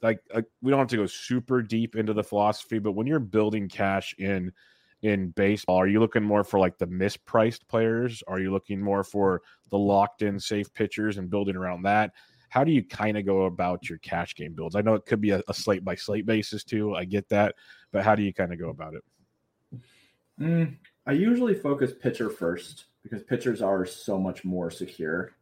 like 0.02 0.20
we 0.62 0.70
don't 0.70 0.78
have 0.78 0.88
to 0.88 0.96
go 0.96 1.06
super 1.06 1.62
deep 1.62 1.96
into 1.96 2.12
the 2.12 2.22
philosophy 2.22 2.78
but 2.78 2.92
when 2.92 3.06
you're 3.06 3.18
building 3.18 3.68
cash 3.68 4.14
in 4.18 4.52
in 5.02 5.30
baseball 5.30 5.76
are 5.76 5.86
you 5.86 6.00
looking 6.00 6.22
more 6.22 6.44
for 6.44 6.58
like 6.58 6.78
the 6.78 6.86
mispriced 6.86 7.66
players 7.68 8.22
are 8.26 8.40
you 8.40 8.50
looking 8.50 8.80
more 8.80 9.04
for 9.04 9.42
the 9.70 9.78
locked 9.78 10.22
in 10.22 10.38
safe 10.38 10.72
pitchers 10.74 11.18
and 11.18 11.30
building 11.30 11.56
around 11.56 11.82
that 11.82 12.12
how 12.48 12.64
do 12.64 12.72
you 12.72 12.82
kind 12.82 13.18
of 13.18 13.26
go 13.26 13.44
about 13.44 13.88
your 13.88 13.98
cash 13.98 14.34
game 14.34 14.54
builds 14.54 14.76
i 14.76 14.80
know 14.80 14.94
it 14.94 15.04
could 15.06 15.20
be 15.20 15.30
a, 15.30 15.42
a 15.48 15.54
slate 15.54 15.84
by 15.84 15.94
slate 15.94 16.26
basis 16.26 16.64
too 16.64 16.94
i 16.94 17.04
get 17.04 17.28
that 17.28 17.54
but 17.92 18.04
how 18.04 18.14
do 18.14 18.22
you 18.22 18.32
kind 18.32 18.52
of 18.52 18.58
go 18.58 18.70
about 18.70 18.94
it 18.94 19.80
mm, 20.40 20.74
i 21.06 21.12
usually 21.12 21.54
focus 21.54 21.92
pitcher 22.00 22.30
first 22.30 22.86
because 23.08 23.22
pitchers 23.22 23.62
are 23.62 23.86
so 23.86 24.18
much 24.18 24.44
more 24.44 24.70
secure. 24.70 25.32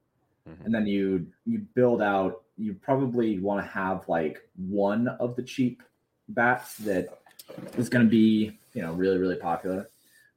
Mm-hmm. 0.48 0.66
And 0.66 0.74
then 0.74 0.86
you 0.86 1.26
you 1.46 1.60
build 1.74 2.02
out. 2.02 2.42
You 2.56 2.74
probably 2.74 3.38
want 3.38 3.64
to 3.64 3.70
have 3.70 4.08
like 4.08 4.38
one 4.56 5.08
of 5.08 5.36
the 5.36 5.42
cheap 5.42 5.82
bats 6.28 6.76
that 6.78 7.20
is 7.76 7.88
going 7.88 8.04
to 8.04 8.10
be 8.10 8.58
you 8.72 8.82
know 8.82 8.92
really 8.92 9.18
really 9.18 9.36
popular. 9.36 9.88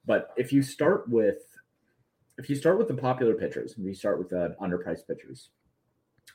But 0.06 0.32
if 0.38 0.52
you 0.52 0.62
start 0.62 1.08
with 1.10 1.40
if 2.38 2.50
you 2.50 2.56
start 2.56 2.78
with 2.78 2.88
the 2.88 2.94
popular 2.94 3.34
pitchers, 3.34 3.74
if 3.74 3.80
you 3.80 3.94
start 3.94 4.20
with 4.20 4.30
the 4.30 4.56
underpriced 4.62 5.08
pitchers, 5.08 5.50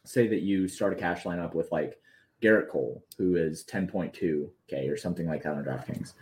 say 0.05 0.27
that 0.29 0.43
you 0.43 0.69
start 0.69 0.93
a 0.93 0.97
cash 0.97 1.25
lineup 1.25 1.55
with 1.55 1.71
like 1.71 1.99
Gerrit 2.43 2.69
Cole, 2.69 3.05
who 3.19 3.37
is 3.37 3.65
10.2K 3.65 4.91
or 4.91 4.97
something 4.97 5.27
like 5.27 5.45
that 5.45 5.55
on 5.55 5.65
DraftKings. 5.65 6.15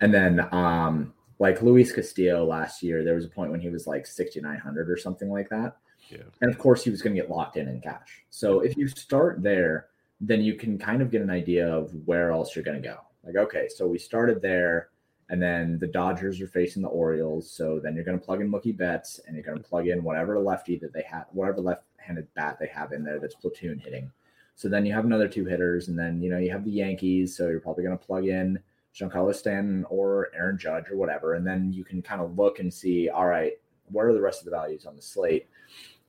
And 0.00 0.12
then 0.12 0.48
um, 0.52 1.12
like 1.38 1.62
Luis 1.62 1.92
Castillo 1.92 2.44
last 2.44 2.82
year, 2.82 3.04
there 3.04 3.14
was 3.14 3.26
a 3.26 3.30
point 3.30 3.50
when 3.50 3.60
he 3.60 3.68
was 3.68 3.86
like 3.86 4.06
6,900 4.06 4.90
or 4.90 4.96
something 4.96 5.30
like 5.30 5.50
that. 5.50 5.76
Yeah. 6.08 6.22
And 6.40 6.50
of 6.50 6.58
course, 6.58 6.84
he 6.84 6.90
was 6.90 7.02
going 7.02 7.14
to 7.14 7.20
get 7.20 7.30
locked 7.30 7.56
in 7.56 7.68
in 7.68 7.80
cash. 7.80 8.24
So 8.30 8.60
if 8.60 8.76
you 8.76 8.88
start 8.88 9.42
there, 9.42 9.88
then 10.20 10.42
you 10.42 10.54
can 10.54 10.78
kind 10.78 11.02
of 11.02 11.10
get 11.10 11.22
an 11.22 11.30
idea 11.30 11.68
of 11.68 11.92
where 12.06 12.30
else 12.30 12.54
you're 12.54 12.64
going 12.64 12.80
to 12.80 12.88
go. 12.88 12.98
Like, 13.24 13.36
okay, 13.36 13.68
so 13.68 13.86
we 13.86 13.98
started 13.98 14.40
there, 14.40 14.90
and 15.28 15.42
then 15.42 15.78
the 15.78 15.88
Dodgers 15.88 16.40
are 16.40 16.46
facing 16.46 16.82
the 16.82 16.88
Orioles. 16.88 17.50
So 17.50 17.80
then 17.82 17.94
you're 17.94 18.04
going 18.04 18.18
to 18.18 18.24
plug 18.24 18.40
in 18.40 18.50
Mookie 18.50 18.76
Betts, 18.76 19.20
and 19.26 19.34
you're 19.34 19.44
going 19.44 19.58
to 19.58 19.68
plug 19.68 19.88
in 19.88 20.04
whatever 20.04 20.38
lefty 20.38 20.76
that 20.78 20.92
they 20.92 21.02
have, 21.10 21.26
whatever 21.32 21.60
left-handed 21.60 22.32
bat 22.34 22.58
they 22.60 22.68
have 22.68 22.92
in 22.92 23.04
there 23.04 23.18
that's 23.18 23.34
platoon 23.34 23.78
hitting. 23.78 24.10
So 24.54 24.68
then 24.68 24.86
you 24.86 24.94
have 24.94 25.04
another 25.04 25.28
two 25.28 25.44
hitters, 25.44 25.88
and 25.88 25.98
then 25.98 26.22
you 26.22 26.30
know 26.30 26.38
you 26.38 26.50
have 26.50 26.64
the 26.64 26.70
Yankees. 26.70 27.36
So 27.36 27.48
you're 27.48 27.60
probably 27.60 27.84
going 27.84 27.98
to 27.98 28.04
plug 28.04 28.26
in 28.26 28.58
Giancarlo 28.94 29.34
Stanton 29.34 29.84
or 29.90 30.28
Aaron 30.34 30.58
Judge 30.58 30.88
or 30.90 30.96
whatever. 30.96 31.34
And 31.34 31.46
then 31.46 31.72
you 31.72 31.84
can 31.84 32.00
kind 32.00 32.22
of 32.22 32.38
look 32.38 32.58
and 32.58 32.72
see, 32.72 33.10
all 33.10 33.26
right, 33.26 33.52
what 33.90 34.06
are 34.06 34.14
the 34.14 34.20
rest 34.20 34.40
of 34.40 34.46
the 34.46 34.50
values 34.50 34.86
on 34.86 34.96
the 34.96 35.02
slate? 35.02 35.46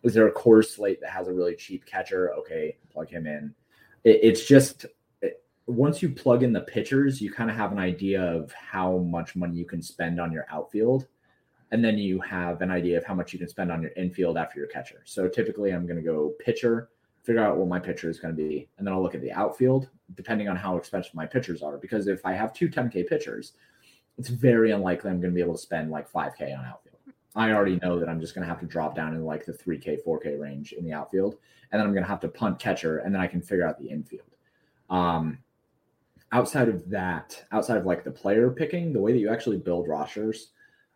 Is 0.04 0.14
there 0.14 0.28
a 0.28 0.32
core 0.32 0.64
slate 0.64 1.02
that 1.02 1.10
has 1.10 1.28
a 1.28 1.34
really 1.34 1.56
cheap 1.56 1.86
catcher? 1.86 2.34
Okay, 2.36 2.78
plug 2.92 3.10
him 3.10 3.26
in. 3.26 3.54
It, 4.04 4.20
it's 4.24 4.46
just 4.46 4.86
it, 5.22 5.44
once 5.66 6.02
you 6.02 6.10
plug 6.10 6.44
in 6.44 6.54
the 6.54 6.62
pitchers, 6.62 7.22
you 7.22 7.32
kind 7.32 7.50
of 7.50 7.56
have 7.56 7.72
an 7.72 7.80
idea 7.80 8.22
of 8.22 8.52
how 8.54 8.98
much 8.98 9.36
money 9.36 9.58
you 9.58 9.66
can 9.66 9.82
spend 9.82 10.20
on 10.20 10.32
your 10.32 10.46
outfield. 10.52 11.08
And 11.72 11.84
then 11.84 11.98
you 11.98 12.22
have 12.22 12.62
an 12.62 12.72
idea 12.72 12.98
of 12.98 13.04
how 13.04 13.14
much 13.14 13.34
you 13.34 13.40
can 13.40 13.50
spend 13.50 13.72
on 13.72 13.82
your 13.82 13.92
infield 13.98 14.38
after 14.38 14.58
your 14.58 14.70
catcher. 14.70 15.02
So 15.04 15.28
typically, 15.28 15.72
I'm 15.72 15.86
going 15.86 15.98
to 15.98 16.02
go 16.02 16.34
pitcher, 16.40 16.90
figure 17.24 17.44
out 17.44 17.58
what 17.58 17.68
my 17.68 17.80
pitcher 17.80 18.10
is 18.10 18.20
going 18.20 18.34
to 18.34 18.42
be, 18.42 18.70
and 18.78 18.88
then 18.88 18.94
I'll 18.94 19.04
look 19.04 19.16
at 19.16 19.22
the 19.22 19.34
outfield 19.34 19.90
depending 20.16 20.48
on 20.48 20.56
how 20.56 20.78
expensive 20.78 21.14
my 21.14 21.26
pitchers 21.26 21.62
are. 21.62 21.78
Because 21.78 22.08
if 22.08 22.26
I 22.26 22.32
have 22.32 22.54
two 22.54 22.70
10K 22.70 23.08
pitchers, 23.08 23.52
it's 24.18 24.30
very 24.30 24.72
unlikely 24.72 25.12
I'm 25.12 25.20
going 25.20 25.32
to 25.32 25.36
be 25.36 25.42
able 25.42 25.56
to 25.56 25.62
spend 25.62 25.92
like 25.92 26.10
5K 26.10 26.58
on 26.58 26.66
outfield. 26.66 26.87
I 27.38 27.52
already 27.52 27.78
know 27.84 28.00
that 28.00 28.10
I'm 28.10 28.20
just 28.20 28.34
going 28.34 28.46
to 28.46 28.50
have 28.50 28.60
to 28.62 28.66
drop 28.66 28.96
down 28.96 29.14
in 29.14 29.24
like 29.24 29.46
the 29.46 29.54
3K, 29.54 30.04
4K 30.04 30.40
range 30.40 30.74
in 30.74 30.84
the 30.84 30.92
outfield. 30.92 31.38
And 31.72 31.80
then 31.80 31.86
I'm 31.86 31.94
going 31.94 32.04
to 32.04 32.10
have 32.10 32.20
to 32.22 32.28
punt 32.28 32.58
catcher, 32.58 33.00
and 33.00 33.14
then 33.14 33.22
I 33.22 33.28
can 33.28 33.42
figure 33.42 33.66
out 33.66 33.80
the 33.80 33.90
infield. 33.90 34.28
Um, 34.90 35.38
outside 36.32 36.68
of 36.68 36.90
that, 36.90 37.44
outside 37.52 37.78
of 37.78 37.86
like 37.86 38.04
the 38.04 38.12
player 38.12 38.50
picking, 38.50 38.92
the 38.92 39.00
way 39.00 39.12
that 39.12 39.20
you 39.20 39.30
actually 39.30 39.58
build 39.58 39.88
rosters, 39.88 40.50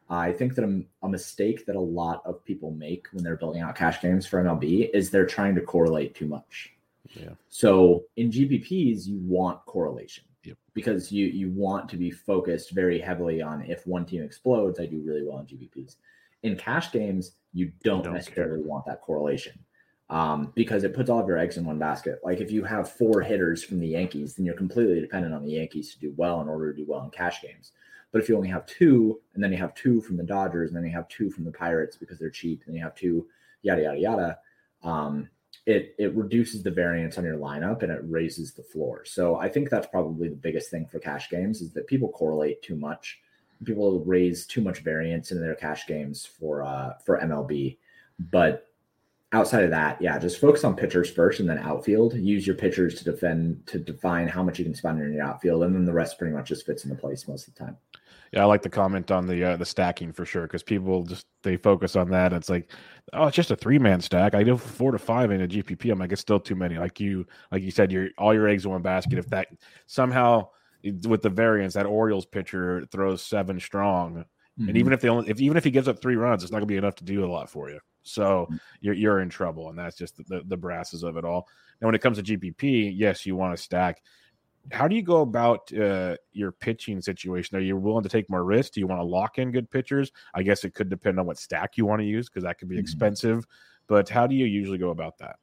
I 0.10 0.32
think 0.32 0.56
that 0.56 0.66
a, 0.66 0.84
a, 1.04 1.10
mistake 1.10 1.66
that 1.68 1.76
a 1.76 1.80
lot 1.80 2.22
of 2.26 2.44
people 2.44 2.72
make 2.72 3.08
when 3.14 3.24
they're 3.24 3.38
building 3.38 3.62
out 3.62 3.76
cash 3.76 4.02
games 4.02 4.26
for 4.26 4.44
MLB 4.44 4.90
is 4.94 5.10
they're 5.10 5.26
trying 5.26 5.56
to 5.56 5.62
correlate 5.62 6.16
too 6.16 6.28
much. 6.28 6.74
Yeah. 7.14 7.30
So 7.50 8.04
in 8.18 8.30
GPPs, 8.30 9.06
you 9.06 9.20
want 9.20 9.66
correlation 9.66 10.26
yep. 10.44 10.58
because 10.74 11.12
you 11.12 11.28
you 11.28 11.50
want 11.50 11.88
to 11.90 11.98
be 11.98 12.12
focused 12.12 12.72
very 12.72 13.00
heavily 13.00 13.42
on 13.42 13.64
if 13.64 13.88
one 13.88 14.06
team 14.06 14.24
explodes, 14.24 14.80
I 14.80 14.86
do 14.86 15.02
really 15.06 15.24
well 15.24 15.40
in 15.40 15.46
GPPs. 15.46 15.96
In 16.44 16.56
cash 16.56 16.92
games, 16.92 17.34
you 17.54 17.72
don't, 17.84 18.04
don't 18.04 18.14
necessarily 18.14 18.62
care. 18.62 18.68
want 18.68 18.86
that 18.86 19.02
correlation 19.02 19.54
um, 20.10 20.52
because 20.56 20.84
it 20.84 20.94
puts 20.94 21.10
all 21.10 21.20
of 21.20 21.28
your 21.28 21.38
eggs 21.38 21.58
in 21.58 21.66
one 21.66 21.80
basket. 21.80 22.20
Like 22.24 22.42
if 22.42 22.52
you 22.52 22.64
have 22.64 22.92
four 22.92 23.22
hitters 23.22 23.64
from 23.64 23.80
the 23.80 23.88
Yankees, 23.88 24.36
then 24.36 24.46
you're 24.46 24.56
completely 24.56 25.00
dependent 25.00 25.34
on 25.34 25.46
the 25.46 25.54
Yankees 25.54 25.94
to 25.94 26.00
do 26.00 26.14
well 26.18 26.42
in 26.42 26.50
order 26.50 26.72
to 26.72 26.78
do 26.78 26.86
well 26.88 27.04
in 27.04 27.10
cash 27.12 27.42
games. 27.42 27.72
But 28.12 28.22
if 28.22 28.28
you 28.28 28.36
only 28.36 28.50
have 28.50 28.66
two, 28.66 29.22
and 29.34 29.44
then 29.44 29.54
you 29.54 29.58
have 29.58 29.74
two 29.74 30.02
from 30.02 30.18
the 30.18 30.24
Dodgers, 30.24 30.70
and 30.70 30.78
then 30.78 30.84
you 30.84 30.92
have 30.92 31.08
two 31.08 31.30
from 31.30 31.46
the 31.46 31.52
Pirates 31.52 31.96
because 31.96 32.20
they're 32.20 32.30
cheap, 32.30 32.64
and 32.66 32.76
you 32.76 32.82
have 32.84 32.94
two, 32.94 33.26
yada 33.62 33.84
yada 33.84 34.00
yada, 34.00 34.38
um, 34.84 35.30
it 35.66 35.96
it 35.98 36.14
reduces 36.16 36.62
the 36.62 36.72
variance 36.72 37.18
on 37.18 37.24
your 37.24 37.38
lineup 37.38 37.84
and 37.84 37.92
it 37.92 38.02
raises 38.04 38.54
the 38.54 38.64
floor. 38.64 39.06
So 39.06 39.36
I 39.36 39.48
think 39.48 39.70
that's 39.70 39.88
probably 39.88 40.28
the 40.28 40.36
biggest 40.36 40.72
thing 40.72 40.88
for 40.88 41.00
cash 41.00 41.30
games 41.30 41.62
is 41.62 41.72
that 41.74 41.88
people 41.88 42.10
correlate 42.10 42.62
too 42.62 42.76
much. 42.76 43.20
People 43.64 44.04
raise 44.06 44.46
too 44.46 44.62
much 44.62 44.80
variance 44.80 45.32
in 45.32 45.40
their 45.40 45.56
cash 45.56 45.88
games 45.88 46.26
for 46.26 46.64
uh, 46.64 46.94
for 47.06 47.20
MLB, 47.20 47.78
but 48.20 48.68
outside 49.34 49.64
of 49.64 49.70
that, 49.70 50.02
yeah, 50.02 50.18
just 50.20 50.40
focus 50.40 50.64
on 50.64 50.76
pitchers 50.76 51.10
first 51.10 51.40
and 51.40 51.50
then 51.50 51.58
outfield. 51.60 52.14
Use 52.16 52.46
your 52.46 52.56
pitchers 52.56 52.96
to 52.96 53.04
defend 53.04 53.66
to 53.68 53.80
define 53.80 54.28
how 54.28 54.44
much 54.44 54.60
you 54.60 54.66
can 54.66 54.76
spend 54.76 55.02
in 55.02 55.14
your 55.14 55.24
outfield, 55.24 55.64
and 55.64 55.74
then 55.74 55.86
the 55.86 55.94
rest 55.94 56.18
pretty 56.18 56.34
much 56.34 56.50
just 56.50 56.66
fits 56.66 56.84
into 56.84 56.96
place 56.96 57.28
most 57.28 57.48
of 57.48 57.54
the 57.54 57.66
time. 57.66 57.78
Yeah, 58.32 58.44
I 58.44 58.46
like 58.46 58.62
the 58.62 58.70
comment 58.70 59.12
on 59.12 59.28
the 59.28 59.44
uh, 59.44 59.58
the 59.58 59.66
stacking 59.66 60.14
for 60.14 60.26
sure 60.26 60.44
because 60.44 60.64
people 60.64 61.04
just 61.04 61.28
they 61.44 61.58
focus 61.58 61.96
on 61.96 62.10
that. 62.12 62.32
It's 62.34 62.50
like, 62.50 62.72
oh, 63.14 63.28
it's 63.28 63.36
just 63.36 63.52
a 63.52 63.56
three 63.56 63.80
man 63.80 64.00
stack. 64.00 64.36
I 64.36 64.44
do 64.44 64.58
four 64.58 64.92
to 64.92 65.00
five 65.00 65.32
in 65.32 65.42
a 65.42 65.48
GPP. 65.48 65.92
I'm 65.92 66.00
like, 66.00 66.12
it's 66.12 66.22
still 66.22 66.40
too 66.40 66.56
many. 66.56 66.78
Like 66.78 67.00
you, 67.00 67.26
like 67.52 67.62
you 67.62 67.72
said, 67.72 67.92
your 67.92 68.10
all 68.18 68.34
your 68.34 68.48
eggs 68.48 68.66
in 68.66 68.72
one 68.72 68.82
basket. 68.82 69.20
If 69.20 69.28
that 69.30 69.48
somehow 69.86 70.50
with 70.84 71.22
the 71.22 71.30
variance, 71.30 71.74
that 71.74 71.86
Orioles 71.86 72.26
pitcher 72.26 72.86
throws 72.92 73.22
seven 73.22 73.60
strong, 73.60 74.26
mm-hmm. 74.60 74.68
and 74.68 74.78
even 74.78 74.94
if 74.94 75.02
they 75.02 75.10
only 75.10 75.30
if 75.30 75.40
even 75.40 75.58
if 75.58 75.64
he 75.64 75.72
gives 75.72 75.88
up 75.88 76.02
three 76.02 76.16
runs, 76.16 76.44
it's 76.44 76.52
not 76.52 76.60
gonna 76.60 76.66
be 76.66 76.78
enough 76.78 76.96
to 76.96 77.04
do 77.04 77.26
a 77.26 77.32
lot 77.32 77.50
for 77.50 77.70
you. 77.70 77.80
So 78.04 78.48
mm. 78.52 78.60
you're 78.80 78.94
you're 78.94 79.20
in 79.22 79.30
trouble, 79.30 79.70
and 79.70 79.78
that's 79.78 79.98
just 79.98 80.18
the, 80.28 80.42
the, 80.46 80.58
brasses 80.58 81.04
of 81.04 81.18
it 81.18 81.26
all. 81.26 81.48
And 81.80 81.88
when 81.88 81.96
it 81.96 82.02
comes 82.02 82.18
to 82.18 82.24
GPP, 82.24 82.94
yes, 82.96 83.26
you 83.26 83.36
want 83.36 83.56
to 83.56 83.62
stack. 83.62 84.02
How 84.72 84.88
do 84.88 84.96
you 84.96 85.02
go 85.02 85.22
about 85.22 85.74
uh, 85.74 86.18
your 86.34 86.52
pitching 86.52 87.02
situation? 87.02 87.58
Are 87.58 87.62
you 87.62 87.76
willing 87.76 88.04
to 88.04 88.10
take 88.10 88.30
more 88.30 88.44
risks? 88.44 88.76
Do 88.76 88.80
you 88.80 88.88
want 88.88 89.00
to 89.00 89.06
lock 89.06 89.40
in 89.40 89.52
good 89.52 89.70
pitchers? 89.72 90.12
I 90.36 90.44
guess 90.44 90.64
it 90.64 90.76
could 90.76 90.90
depend 90.90 91.20
on 91.20 91.26
what 91.26 91.40
stack 91.40 91.78
you 91.78 91.86
want 91.86 92.02
to 92.02 92.06
use 92.06 92.30
because 92.30 92.44
that 92.44 92.60
could 92.60 92.70
be 92.70 92.76
mm-hmm. 92.76 92.82
expensive. 92.82 93.46
But 93.88 94.08
how 94.08 94.28
do 94.28 94.36
you 94.36 94.46
usually 94.46 94.78
go 94.78 94.92
about 94.92 95.18
that? 95.18 95.38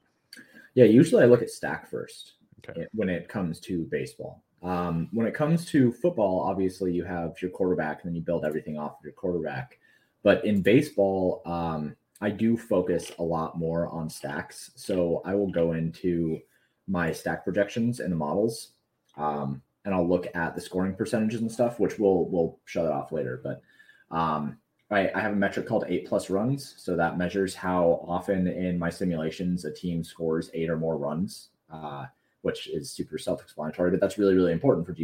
Yeah, 0.74 0.84
usually 0.84 1.24
I 1.24 1.26
look 1.26 1.42
at 1.42 1.50
stack 1.50 1.90
first 1.90 2.34
okay. 2.68 2.86
when 2.92 3.08
it 3.08 3.28
comes 3.28 3.58
to 3.60 3.88
baseball. 3.90 4.44
Um, 4.62 5.08
when 5.12 5.26
it 5.26 5.34
comes 5.34 5.64
to 5.66 5.92
football, 5.92 6.40
obviously 6.40 6.92
you 6.92 7.04
have 7.04 7.40
your 7.40 7.50
quarterback 7.50 8.02
and 8.02 8.10
then 8.10 8.16
you 8.16 8.22
build 8.22 8.44
everything 8.44 8.78
off 8.78 8.98
of 8.98 9.04
your 9.04 9.12
quarterback. 9.12 9.78
But 10.22 10.44
in 10.44 10.62
baseball, 10.62 11.42
um, 11.46 11.96
I 12.20 12.30
do 12.30 12.56
focus 12.56 13.12
a 13.18 13.22
lot 13.22 13.58
more 13.58 13.88
on 13.88 14.10
stacks. 14.10 14.72
So 14.74 15.22
I 15.24 15.34
will 15.34 15.50
go 15.50 15.72
into 15.72 16.40
my 16.88 17.12
stack 17.12 17.44
projections 17.44 18.00
and 18.00 18.10
the 18.10 18.16
models, 18.16 18.72
um, 19.16 19.62
and 19.84 19.94
I'll 19.94 20.08
look 20.08 20.26
at 20.34 20.54
the 20.54 20.60
scoring 20.60 20.94
percentages 20.94 21.40
and 21.40 21.52
stuff, 21.52 21.78
which 21.78 21.98
we'll 21.98 22.24
we'll 22.26 22.58
show 22.64 22.82
that 22.82 22.92
off 22.92 23.12
later. 23.12 23.40
But 23.42 23.62
um, 24.10 24.58
I, 24.90 25.10
I 25.14 25.20
have 25.20 25.32
a 25.32 25.36
metric 25.36 25.66
called 25.66 25.84
eight 25.86 26.06
plus 26.08 26.30
runs, 26.30 26.74
so 26.78 26.96
that 26.96 27.18
measures 27.18 27.54
how 27.54 28.04
often 28.08 28.48
in 28.48 28.78
my 28.78 28.90
simulations 28.90 29.64
a 29.64 29.72
team 29.72 30.02
scores 30.02 30.50
eight 30.54 30.70
or 30.70 30.78
more 30.78 30.96
runs, 30.96 31.50
uh, 31.70 32.06
which 32.42 32.68
is 32.68 32.90
super 32.90 33.18
self-explanatory. 33.18 33.90
But 33.90 34.00
that's 34.00 34.18
really 34.18 34.34
really 34.34 34.52
important 34.52 34.86
for 34.86 34.94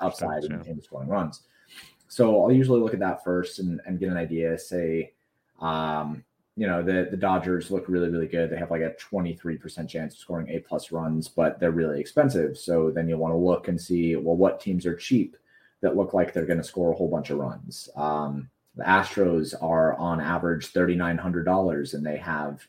outside 0.00 0.44
yeah. 0.44 0.56
in, 0.56 0.66
in 0.66 0.82
scoring 0.82 1.08
runs. 1.08 1.42
So 2.08 2.42
I'll 2.42 2.52
usually 2.52 2.80
look 2.80 2.94
at 2.94 3.00
that 3.00 3.22
first 3.22 3.60
and, 3.60 3.80
and 3.86 3.98
get 4.00 4.10
an 4.10 4.16
idea. 4.16 4.58
Say 4.58 5.12
um, 5.60 6.24
you 6.56 6.66
know 6.66 6.82
the 6.82 7.08
the 7.10 7.16
Dodgers 7.16 7.70
look 7.70 7.88
really 7.88 8.08
really 8.08 8.28
good. 8.28 8.50
They 8.50 8.58
have 8.58 8.70
like 8.70 8.82
a 8.82 8.94
23% 9.00 9.88
chance 9.88 10.14
of 10.14 10.20
scoring 10.20 10.48
A 10.48 10.58
plus 10.60 10.92
runs, 10.92 11.28
but 11.28 11.60
they're 11.60 11.70
really 11.70 12.00
expensive. 12.00 12.58
So 12.58 12.90
then 12.90 13.08
you 13.08 13.16
want 13.16 13.32
to 13.32 13.38
look 13.38 13.68
and 13.68 13.80
see 13.80 14.16
well 14.16 14.36
what 14.36 14.60
teams 14.60 14.86
are 14.86 14.96
cheap 14.96 15.36
that 15.80 15.96
look 15.96 16.12
like 16.14 16.32
they're 16.32 16.46
going 16.46 16.58
to 16.58 16.64
score 16.64 16.92
a 16.92 16.96
whole 16.96 17.08
bunch 17.08 17.30
of 17.30 17.38
runs. 17.38 17.88
Um, 17.96 18.50
the 18.76 18.84
Astros 18.84 19.54
are 19.60 19.94
on 19.96 20.20
average 20.20 20.72
$3,900 20.72 21.94
and 21.94 22.06
they 22.06 22.16
have 22.18 22.66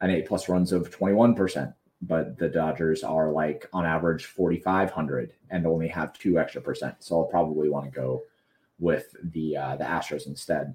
an 0.00 0.10
A 0.10 0.22
plus 0.22 0.48
runs 0.48 0.72
of 0.72 0.90
21%, 0.90 1.74
but 2.02 2.38
the 2.38 2.48
Dodgers 2.48 3.02
are 3.02 3.30
like 3.30 3.68
on 3.72 3.84
average 3.84 4.26
4,500 4.26 5.32
and 5.50 5.66
only 5.66 5.88
have 5.88 6.12
two 6.12 6.38
extra 6.38 6.60
percent. 6.60 6.96
So 7.00 7.18
I'll 7.18 7.26
probably 7.26 7.68
want 7.68 7.86
to 7.86 7.90
go 7.90 8.22
with 8.78 9.14
the 9.32 9.56
uh, 9.56 9.76
the 9.76 9.84
Astros 9.84 10.26
instead 10.26 10.74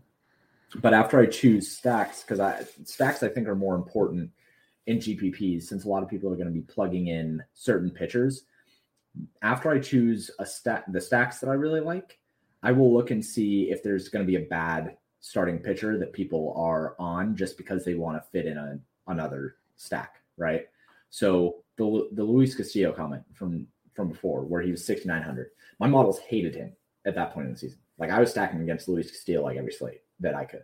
but 0.82 0.94
after 0.94 1.20
I 1.20 1.26
choose 1.26 1.70
stacks, 1.70 2.22
because 2.22 2.40
I 2.40 2.66
stacks 2.86 3.22
I 3.24 3.28
think 3.28 3.48
are 3.48 3.56
more 3.56 3.76
important 3.76 4.32
in 4.88 4.98
GPPs 4.98 5.64
since 5.64 5.86
a 5.86 5.90
lot 5.90 6.04
of 6.04 6.10
people 6.10 6.32
are 6.32 6.36
going 6.36 6.48
to 6.48 6.54
be 6.54 6.62
plugging 6.62 7.08
in 7.08 7.44
certain 7.54 7.92
pitchers. 7.92 8.46
After 9.42 9.70
I 9.70 9.80
choose 9.80 10.32
a 10.40 10.46
stack, 10.46 10.86
the 10.92 11.00
stacks 11.00 11.40
that 11.40 11.50
I 11.50 11.54
really 11.54 11.80
like, 11.80 12.20
I 12.64 12.72
will 12.72 12.94
look 12.94 13.12
and 13.12 13.24
see 13.24 13.70
if 13.70 13.84
there's 13.84 14.10
going 14.10 14.26
to 14.26 14.30
be 14.30 14.44
a 14.44 14.48
bad 14.48 14.98
starting 15.20 15.60
pitcher 15.60 15.98
that 16.00 16.12
people 16.12 16.54
are 16.58 16.96
on 17.00 17.36
just 17.36 17.58
because 17.58 17.86
they 17.86 17.94
want 17.94 18.22
to 18.22 18.30
fit 18.32 18.46
in 18.46 18.58
a, 18.58 18.80
another 19.08 19.56
stack, 19.78 20.16
right? 20.38 20.68
So 21.13 21.58
the 21.78 22.10
the 22.13 22.23
Luis 22.23 22.56
Castillo 22.56 22.91
comment 22.91 23.21
from 23.36 23.67
from 23.93 24.10
before, 24.10 24.41
where 24.41 24.63
he 24.63 24.71
was 24.71 24.84
6,900, 24.84 25.52
my 25.80 25.86
models 25.86 26.17
hated 26.17 26.56
him 26.56 26.73
at 27.06 27.13
that 27.13 27.36
point 27.36 27.45
in 27.45 27.54
the 27.54 27.60
season. 27.60 27.78
Like 27.99 28.10
I 28.10 28.19
was 28.19 28.32
stacking 28.32 28.62
against 28.62 28.88
Luis 28.88 29.12
Castillo 29.12 29.43
like 29.43 29.56
every 29.56 29.71
slate 29.71 30.02
that 30.21 30.34
I 30.34 30.45
could 30.45 30.63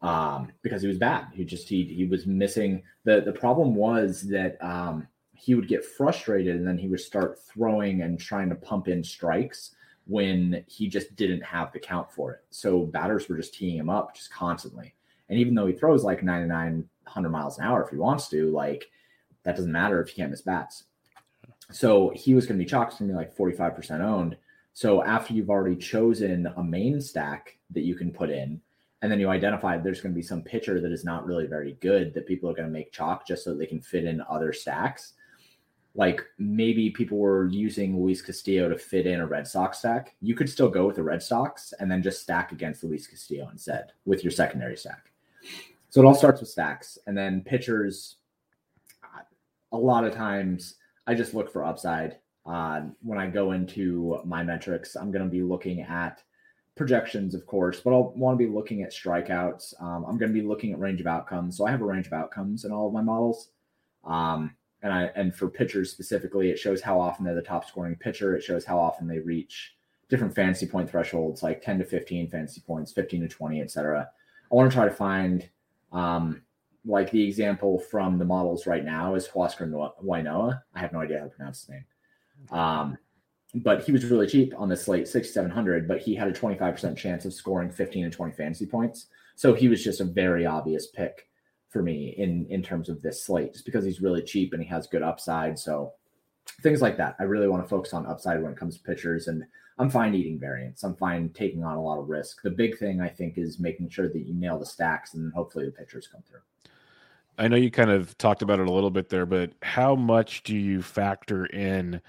um, 0.00 0.52
because 0.62 0.82
he 0.82 0.88
was 0.88 0.98
bad. 0.98 1.26
He 1.32 1.44
just 1.44 1.68
he 1.68 1.82
he 1.82 2.04
was 2.04 2.28
missing 2.28 2.84
the 3.02 3.22
the 3.22 3.32
problem 3.32 3.74
was 3.74 4.22
that 4.28 4.56
um, 4.62 5.08
he 5.34 5.56
would 5.56 5.66
get 5.66 5.84
frustrated 5.84 6.54
and 6.54 6.66
then 6.66 6.78
he 6.78 6.86
would 6.86 7.00
start 7.00 7.40
throwing 7.40 8.02
and 8.02 8.20
trying 8.20 8.50
to 8.50 8.54
pump 8.54 8.86
in 8.86 9.02
strikes 9.02 9.74
when 10.06 10.64
he 10.68 10.86
just 10.86 11.16
didn't 11.16 11.42
have 11.42 11.72
the 11.72 11.80
count 11.80 12.08
for 12.08 12.30
it. 12.34 12.44
So 12.50 12.86
batters 12.86 13.28
were 13.28 13.36
just 13.36 13.54
teeing 13.54 13.78
him 13.78 13.90
up 13.90 14.14
just 14.14 14.32
constantly. 14.32 14.94
And 15.28 15.40
even 15.40 15.56
though 15.56 15.66
he 15.66 15.72
throws 15.72 16.04
like 16.04 16.22
99 16.22 16.88
100 17.02 17.30
miles 17.30 17.58
an 17.58 17.64
hour 17.64 17.82
if 17.82 17.90
he 17.90 17.96
wants 17.96 18.28
to, 18.28 18.48
like 18.52 18.88
that 19.44 19.56
doesn't 19.56 19.72
matter 19.72 20.00
if 20.00 20.10
he 20.10 20.16
can't 20.16 20.30
miss 20.30 20.42
bats. 20.42 20.84
So 21.70 22.12
he 22.14 22.34
was 22.34 22.46
going 22.46 22.58
to 22.58 22.64
be 22.64 22.68
chalked 22.68 22.98
to 22.98 23.04
be 23.04 23.12
like 23.12 23.36
45% 23.36 24.00
owned. 24.00 24.36
So 24.74 25.02
after 25.02 25.34
you've 25.34 25.50
already 25.50 25.76
chosen 25.76 26.46
a 26.56 26.62
main 26.62 27.00
stack 27.00 27.58
that 27.70 27.82
you 27.82 27.94
can 27.94 28.10
put 28.10 28.30
in, 28.30 28.60
and 29.02 29.10
then 29.10 29.18
you 29.18 29.28
identify 29.28 29.76
there's 29.76 30.00
going 30.00 30.14
to 30.14 30.18
be 30.18 30.22
some 30.22 30.42
pitcher 30.42 30.80
that 30.80 30.92
is 30.92 31.04
not 31.04 31.26
really 31.26 31.46
very 31.46 31.76
good 31.80 32.14
that 32.14 32.26
people 32.26 32.48
are 32.48 32.54
going 32.54 32.68
to 32.68 32.72
make 32.72 32.92
chalk 32.92 33.26
just 33.26 33.42
so 33.42 33.52
they 33.52 33.66
can 33.66 33.80
fit 33.80 34.04
in 34.04 34.22
other 34.30 34.52
stacks. 34.52 35.14
Like 35.94 36.22
maybe 36.38 36.88
people 36.88 37.18
were 37.18 37.48
using 37.48 38.00
Luis 38.00 38.22
Castillo 38.22 38.68
to 38.68 38.78
fit 38.78 39.06
in 39.06 39.20
a 39.20 39.26
Red 39.26 39.46
Sox 39.46 39.80
stack. 39.80 40.14
You 40.20 40.34
could 40.34 40.48
still 40.48 40.68
go 40.68 40.86
with 40.86 40.96
the 40.96 41.02
Red 41.02 41.22
Sox 41.22 41.74
and 41.80 41.90
then 41.90 42.02
just 42.02 42.22
stack 42.22 42.52
against 42.52 42.84
Luis 42.84 43.06
Castillo 43.06 43.48
instead 43.50 43.92
with 44.04 44.22
your 44.22 44.30
secondary 44.30 44.76
stack. 44.76 45.10
So 45.90 46.00
it 46.00 46.06
all 46.06 46.14
starts 46.14 46.40
with 46.40 46.48
stacks 46.48 46.96
and 47.06 47.18
then 47.18 47.42
pitchers. 47.42 48.16
A 49.72 49.76
lot 49.76 50.04
of 50.04 50.14
times 50.14 50.76
I 51.06 51.14
just 51.14 51.34
look 51.34 51.52
for 51.52 51.64
upside. 51.64 52.18
Uh, 52.44 52.82
when 53.02 53.18
I 53.18 53.28
go 53.28 53.52
into 53.52 54.20
my 54.24 54.42
metrics, 54.42 54.96
I'm 54.96 55.10
going 55.12 55.24
to 55.24 55.30
be 55.30 55.42
looking 55.42 55.80
at 55.80 56.22
projections, 56.76 57.34
of 57.34 57.46
course, 57.46 57.80
but 57.80 57.92
I'll 57.92 58.12
want 58.14 58.38
to 58.38 58.44
be 58.44 58.52
looking 58.52 58.82
at 58.82 58.92
strikeouts. 58.92 59.80
Um, 59.80 60.04
I'm 60.08 60.18
going 60.18 60.32
to 60.32 60.40
be 60.40 60.46
looking 60.46 60.72
at 60.72 60.78
range 60.78 61.00
of 61.00 61.06
outcomes. 61.06 61.56
So 61.56 61.66
I 61.66 61.70
have 61.70 61.82
a 61.82 61.86
range 61.86 62.06
of 62.06 62.12
outcomes 62.12 62.64
in 62.64 62.72
all 62.72 62.88
of 62.88 62.92
my 62.92 63.02
models. 63.02 63.50
Um, 64.04 64.56
and 64.82 64.92
I 64.92 65.04
and 65.14 65.34
for 65.34 65.48
pitchers 65.48 65.90
specifically, 65.90 66.50
it 66.50 66.58
shows 66.58 66.82
how 66.82 67.00
often 67.00 67.24
they're 67.24 67.34
the 67.34 67.42
top 67.42 67.68
scoring 67.68 67.94
pitcher. 67.94 68.34
It 68.34 68.42
shows 68.42 68.64
how 68.64 68.78
often 68.78 69.06
they 69.06 69.20
reach 69.20 69.74
different 70.08 70.34
fantasy 70.34 70.66
point 70.66 70.90
thresholds, 70.90 71.42
like 71.42 71.62
10 71.62 71.78
to 71.78 71.84
15 71.84 72.28
fantasy 72.28 72.60
points, 72.66 72.92
15 72.92 73.22
to 73.22 73.28
20, 73.28 73.60
etc. 73.60 74.08
I 74.50 74.54
want 74.54 74.70
to 74.70 74.74
try 74.74 74.84
to 74.84 74.94
find 74.94 75.48
um, 75.92 76.42
like 76.84 77.10
the 77.10 77.22
example 77.22 77.78
from 77.78 78.18
the 78.18 78.24
models 78.24 78.66
right 78.66 78.84
now 78.84 79.14
is 79.14 79.28
Huascar 79.28 79.70
Ynoa. 79.70 80.60
I 80.74 80.78
have 80.78 80.92
no 80.92 81.00
idea 81.00 81.18
how 81.18 81.24
to 81.24 81.30
pronounce 81.30 81.60
his 81.60 81.68
name. 81.70 81.84
Um, 82.50 82.98
but 83.54 83.84
he 83.84 83.92
was 83.92 84.04
really 84.06 84.26
cheap 84.26 84.54
on 84.56 84.68
this 84.68 84.84
slate, 84.84 85.06
6,700, 85.06 85.86
but 85.86 86.00
he 86.00 86.14
had 86.14 86.28
a 86.28 86.32
25% 86.32 86.96
chance 86.96 87.24
of 87.24 87.34
scoring 87.34 87.70
15 87.70 88.04
and 88.04 88.12
20 88.12 88.32
fantasy 88.32 88.66
points. 88.66 89.06
So 89.36 89.54
he 89.54 89.68
was 89.68 89.84
just 89.84 90.00
a 90.00 90.04
very 90.04 90.46
obvious 90.46 90.88
pick 90.88 91.28
for 91.68 91.82
me 91.82 92.14
in, 92.18 92.46
in 92.48 92.62
terms 92.62 92.88
of 92.88 93.02
this 93.02 93.24
slate, 93.24 93.52
just 93.52 93.64
because 93.64 93.84
he's 93.84 94.00
really 94.00 94.22
cheap 94.22 94.52
and 94.52 94.62
he 94.62 94.68
has 94.68 94.86
good 94.86 95.02
upside. 95.02 95.58
So 95.58 95.92
things 96.62 96.82
like 96.82 96.96
that. 96.96 97.16
I 97.20 97.24
really 97.24 97.48
want 97.48 97.62
to 97.62 97.68
focus 97.68 97.92
on 97.92 98.06
upside 98.06 98.42
when 98.42 98.52
it 98.52 98.58
comes 98.58 98.76
to 98.76 98.82
pitchers. 98.82 99.28
And 99.28 99.44
I'm 99.78 99.90
fine 99.90 100.14
eating 100.14 100.38
variance. 100.38 100.82
I'm 100.82 100.96
fine 100.96 101.30
taking 101.30 101.64
on 101.64 101.76
a 101.76 101.82
lot 101.82 101.98
of 101.98 102.08
risk. 102.08 102.42
The 102.42 102.50
big 102.50 102.78
thing 102.78 103.00
I 103.00 103.08
think 103.08 103.36
is 103.36 103.58
making 103.58 103.90
sure 103.90 104.08
that 104.08 104.26
you 104.26 104.34
nail 104.34 104.58
the 104.58 104.66
stacks 104.66 105.14
and 105.14 105.32
hopefully 105.32 105.66
the 105.66 105.72
pitchers 105.72 106.08
come 106.08 106.22
through. 106.28 106.40
I 107.38 107.48
know 107.48 107.56
you 107.56 107.70
kind 107.70 107.90
of 107.90 108.16
talked 108.18 108.42
about 108.42 108.60
it 108.60 108.68
a 108.68 108.72
little 108.72 108.90
bit 108.90 109.08
there, 109.08 109.26
but 109.26 109.52
how 109.62 109.94
much 109.94 110.42
do 110.42 110.54
you 110.56 110.82
factor 110.82 111.46
in 111.46 112.00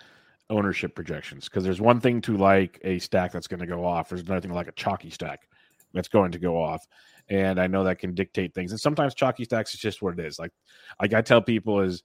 ownership 0.49 0.95
projections? 0.95 1.45
Because 1.45 1.63
there's 1.63 1.81
one 1.81 1.99
thing 1.99 2.21
to 2.21 2.38
like 2.38 2.79
a 2.83 2.99
stack 2.99 3.31
that's 3.31 3.47
going 3.47 3.62
to 3.62 3.65
go 3.65 3.86
off. 3.86 4.09
There's 4.09 4.21
another 4.21 4.41
thing 4.41 4.53
like 4.53 4.67
a 4.67 4.73
chalky 4.73 5.09
stack 5.09 5.47
that's 5.93 6.09
going 6.09 6.31
to 6.31 6.39
go 6.39 6.62
off. 6.62 6.86
And 7.29 7.59
I 7.59 7.67
know 7.67 7.86
that 7.86 7.99
can 7.99 8.13
dictate 8.13 8.53
things. 8.53 8.71
And 8.71 8.79
sometimes 8.79 9.15
chalky 9.15 9.45
stacks 9.45 9.73
is 9.73 9.79
just 9.79 10.01
what 10.01 10.19
it 10.19 10.25
is. 10.25 10.38
Like, 10.39 10.51
like 11.01 11.13
I 11.13 11.21
tell 11.21 11.41
people 11.41 11.79
is 11.79 12.03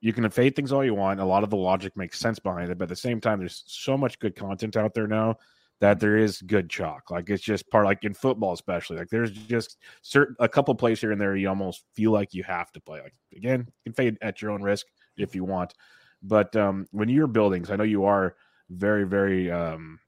you 0.00 0.12
can 0.12 0.28
fade 0.30 0.54
things 0.54 0.72
all 0.72 0.84
you 0.84 0.94
want. 0.94 1.20
A 1.20 1.24
lot 1.24 1.42
of 1.42 1.50
the 1.50 1.56
logic 1.56 1.96
makes 1.96 2.20
sense 2.20 2.38
behind 2.38 2.70
it, 2.70 2.78
but 2.78 2.84
at 2.84 2.88
the 2.90 2.96
same 2.96 3.20
time, 3.20 3.40
there's 3.40 3.64
so 3.66 3.98
much 3.98 4.18
good 4.20 4.36
content 4.36 4.76
out 4.76 4.94
there 4.94 5.08
now 5.08 5.36
that 5.80 5.98
there 5.98 6.16
is 6.16 6.42
good 6.42 6.68
chalk. 6.68 7.10
Like 7.10 7.30
it's 7.30 7.42
just 7.42 7.68
part 7.70 7.86
like 7.86 8.04
in 8.04 8.14
football, 8.14 8.52
especially. 8.52 8.98
Like 8.98 9.08
there's 9.08 9.32
just 9.32 9.78
certain 10.02 10.36
a 10.38 10.48
couple 10.48 10.74
plays 10.74 11.00
here 11.00 11.10
and 11.10 11.20
there 11.20 11.34
you 11.36 11.48
almost 11.48 11.84
feel 11.94 12.12
like 12.12 12.34
you 12.34 12.42
have 12.44 12.70
to 12.72 12.80
play. 12.80 13.00
Like 13.00 13.14
again, 13.34 13.60
you 13.60 13.92
can 13.92 13.92
fade 13.94 14.18
at 14.20 14.42
your 14.42 14.50
own 14.50 14.62
risk 14.62 14.86
if 15.16 15.34
you 15.34 15.44
want. 15.44 15.74
But 16.22 16.54
um, 16.54 16.86
when 16.90 17.08
you're 17.08 17.26
building, 17.26 17.64
I 17.70 17.76
know 17.76 17.84
you 17.84 18.04
are 18.04 18.36
very, 18.68 19.04
very 19.04 19.50
um, 19.50 19.98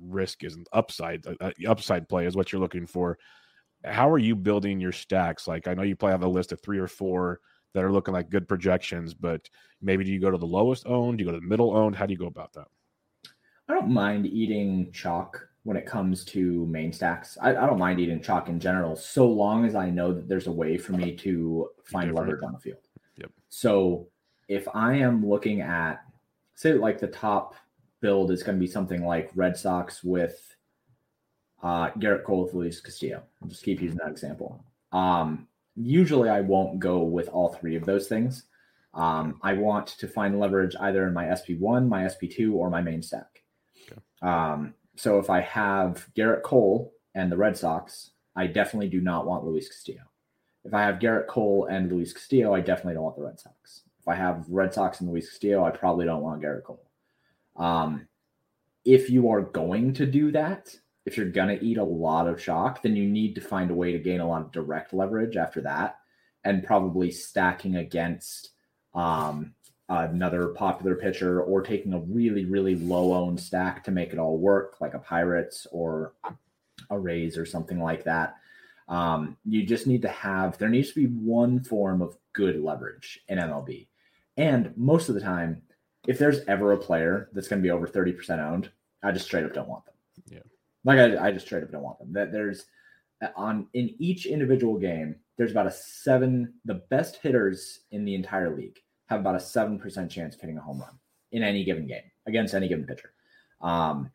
risk 0.00 0.44
isn't 0.44 0.68
upside. 0.72 1.26
Uh, 1.26 1.34
uh 1.40 1.50
upside 1.68 2.08
play 2.08 2.26
is 2.26 2.36
what 2.36 2.52
you're 2.52 2.60
looking 2.60 2.86
for. 2.86 3.18
How 3.84 4.08
are 4.10 4.18
you 4.18 4.36
building 4.36 4.80
your 4.80 4.92
stacks? 4.92 5.48
Like 5.48 5.66
I 5.66 5.74
know 5.74 5.82
you 5.82 5.96
play 5.96 6.12
have 6.12 6.22
a 6.22 6.28
list 6.28 6.52
of 6.52 6.60
three 6.62 6.78
or 6.78 6.88
four 6.88 7.40
that 7.74 7.84
are 7.84 7.92
looking 7.92 8.14
like 8.14 8.30
good 8.30 8.48
projections, 8.48 9.12
but 9.12 9.48
maybe 9.82 10.04
do 10.04 10.12
you 10.12 10.20
go 10.20 10.30
to 10.30 10.38
the 10.38 10.46
lowest 10.46 10.86
owned? 10.86 11.18
Do 11.18 11.24
you 11.24 11.30
go 11.30 11.34
to 11.34 11.40
the 11.40 11.46
middle 11.46 11.76
owned? 11.76 11.96
How 11.96 12.06
do 12.06 12.12
you 12.12 12.18
go 12.18 12.26
about 12.26 12.52
that? 12.54 12.68
I 13.68 13.74
don't 13.74 13.90
mind 13.90 14.26
eating 14.26 14.90
chalk 14.92 15.48
when 15.64 15.76
it 15.76 15.86
comes 15.86 16.24
to 16.24 16.64
main 16.66 16.92
stacks. 16.92 17.36
I, 17.42 17.50
I, 17.50 17.66
don't 17.66 17.78
mind 17.78 17.98
eating 17.98 18.22
chalk 18.22 18.48
in 18.48 18.60
general, 18.60 18.94
so 18.94 19.28
long 19.28 19.64
as 19.64 19.74
I 19.74 19.90
know 19.90 20.12
that 20.12 20.28
there's 20.28 20.46
a 20.46 20.52
way 20.52 20.78
for 20.78 20.92
me 20.92 21.16
to 21.16 21.68
find 21.84 22.14
leverage 22.14 22.42
on 22.44 22.52
the 22.52 22.58
field. 22.60 22.86
Yep. 23.16 23.32
So 23.48 24.06
if 24.48 24.68
I 24.72 24.94
am 24.94 25.26
looking 25.26 25.60
at, 25.60 26.04
say, 26.54 26.74
like 26.74 27.00
the 27.00 27.08
top 27.08 27.56
build 28.00 28.30
is 28.30 28.44
going 28.44 28.56
to 28.56 28.60
be 28.60 28.70
something 28.70 29.04
like 29.04 29.30
Red 29.34 29.56
Sox 29.56 30.04
with 30.04 30.54
uh, 31.62 31.90
Gerrit 31.98 32.22
Cole 32.22 32.44
with 32.44 32.54
Luis 32.54 32.80
Castillo. 32.80 33.24
I'll 33.42 33.48
just 33.48 33.64
keep 33.64 33.80
using 33.80 33.98
that 33.98 34.10
example. 34.10 34.64
Um, 34.92 35.48
usually, 35.74 36.28
I 36.28 36.42
won't 36.42 36.78
go 36.78 37.02
with 37.02 37.28
all 37.28 37.52
three 37.54 37.74
of 37.74 37.84
those 37.84 38.06
things. 38.06 38.44
Um, 38.94 39.40
I 39.42 39.54
want 39.54 39.88
to 39.88 40.06
find 40.06 40.38
leverage 40.38 40.76
either 40.80 41.06
in 41.06 41.12
my 41.12 41.24
SP1, 41.24 41.88
my 41.88 42.04
SP2, 42.04 42.52
or 42.52 42.70
my 42.70 42.80
main 42.80 43.02
stack. 43.02 43.35
Um, 44.26 44.74
so 44.96 45.18
if 45.18 45.30
I 45.30 45.40
have 45.40 46.08
Gerrit 46.16 46.42
Cole 46.42 46.92
and 47.14 47.30
the 47.30 47.36
Red 47.36 47.56
Sox, 47.56 48.10
I 48.34 48.48
definitely 48.48 48.88
do 48.88 49.00
not 49.00 49.24
want 49.24 49.44
Luis 49.44 49.68
Castillo. 49.68 50.02
If 50.64 50.74
I 50.74 50.82
have 50.82 50.98
Gerrit 50.98 51.28
Cole 51.28 51.68
and 51.70 51.90
Luis 51.90 52.12
Castillo, 52.12 52.52
I 52.52 52.60
definitely 52.60 52.94
don't 52.94 53.04
want 53.04 53.16
the 53.16 53.22
Red 53.22 53.38
Sox. 53.38 53.82
If 54.00 54.08
I 54.08 54.16
have 54.16 54.44
Red 54.48 54.74
Sox 54.74 55.00
and 55.00 55.08
Luis 55.08 55.28
Castillo, 55.28 55.64
I 55.64 55.70
probably 55.70 56.06
don't 56.06 56.22
want 56.22 56.42
Gerrit 56.42 56.64
Cole. 56.64 56.84
Um, 57.54 58.08
if 58.84 59.08
you 59.10 59.30
are 59.30 59.42
going 59.42 59.94
to 59.94 60.06
do 60.06 60.32
that, 60.32 60.74
if 61.04 61.16
you're 61.16 61.30
going 61.30 61.56
to 61.56 61.64
eat 61.64 61.78
a 61.78 61.84
lot 61.84 62.26
of 62.26 62.42
chalk, 62.42 62.82
then 62.82 62.96
you 62.96 63.08
need 63.08 63.36
to 63.36 63.40
find 63.40 63.70
a 63.70 63.74
way 63.74 63.92
to 63.92 63.98
gain 63.98 64.20
a 64.20 64.28
lot 64.28 64.42
of 64.42 64.50
direct 64.50 64.92
leverage 64.92 65.36
after 65.36 65.60
that 65.60 65.98
and 66.42 66.64
probably 66.64 67.12
stacking 67.12 67.76
against 67.76 68.50
um, 68.92 69.54
another 69.88 70.48
popular 70.48 70.96
pitcher 70.96 71.42
or 71.42 71.62
taking 71.62 71.92
a 71.92 72.00
really, 72.00 72.44
really 72.44 72.74
low 72.74 73.14
owned 73.14 73.38
stack 73.38 73.84
to 73.84 73.90
make 73.90 74.12
it 74.12 74.18
all 74.18 74.38
work, 74.38 74.80
like 74.80 74.94
a 74.94 74.98
Pirates 74.98 75.66
or 75.70 76.14
a 76.90 76.98
Rays 76.98 77.38
or 77.38 77.46
something 77.46 77.80
like 77.80 78.04
that. 78.04 78.36
Um, 78.88 79.36
you 79.44 79.64
just 79.64 79.86
need 79.86 80.02
to 80.02 80.08
have, 80.08 80.58
there 80.58 80.68
needs 80.68 80.92
to 80.92 81.06
be 81.06 81.06
one 81.06 81.62
form 81.62 82.02
of 82.02 82.16
good 82.32 82.60
leverage 82.60 83.20
in 83.28 83.38
MLB. 83.38 83.86
And 84.36 84.72
most 84.76 85.08
of 85.08 85.14
the 85.14 85.20
time, 85.20 85.62
if 86.06 86.18
there's 86.18 86.40
ever 86.46 86.72
a 86.72 86.78
player 86.78 87.28
that's 87.32 87.48
going 87.48 87.60
to 87.60 87.66
be 87.66 87.70
over 87.70 87.86
30% 87.86 88.38
owned, 88.38 88.70
I 89.02 89.12
just 89.12 89.26
straight 89.26 89.44
up 89.44 89.54
don't 89.54 89.68
want 89.68 89.84
them. 89.86 89.94
Yeah. 90.28 90.38
Like 90.84 90.98
I, 90.98 91.28
I 91.28 91.32
just 91.32 91.46
straight 91.46 91.62
up 91.62 91.72
don't 91.72 91.82
want 91.82 91.98
them. 91.98 92.12
That 92.12 92.32
there's 92.32 92.66
on 93.34 93.66
in 93.72 93.94
each 93.98 94.26
individual 94.26 94.78
game, 94.78 95.16
there's 95.36 95.50
about 95.50 95.66
a 95.66 95.72
seven, 95.72 96.54
the 96.64 96.82
best 96.90 97.16
hitters 97.16 97.80
in 97.90 98.04
the 98.04 98.14
entire 98.14 98.54
league 98.54 98.78
have 99.06 99.20
about 99.20 99.34
a 99.34 99.38
7% 99.38 100.10
chance 100.10 100.34
of 100.34 100.40
hitting 100.40 100.58
a 100.58 100.60
home 100.60 100.80
run 100.80 100.98
in 101.32 101.42
any 101.42 101.64
given 101.64 101.86
game 101.86 102.02
against 102.26 102.54
any 102.54 102.68
given 102.68 102.86
pitcher. 102.86 103.12
Um, 103.60 104.10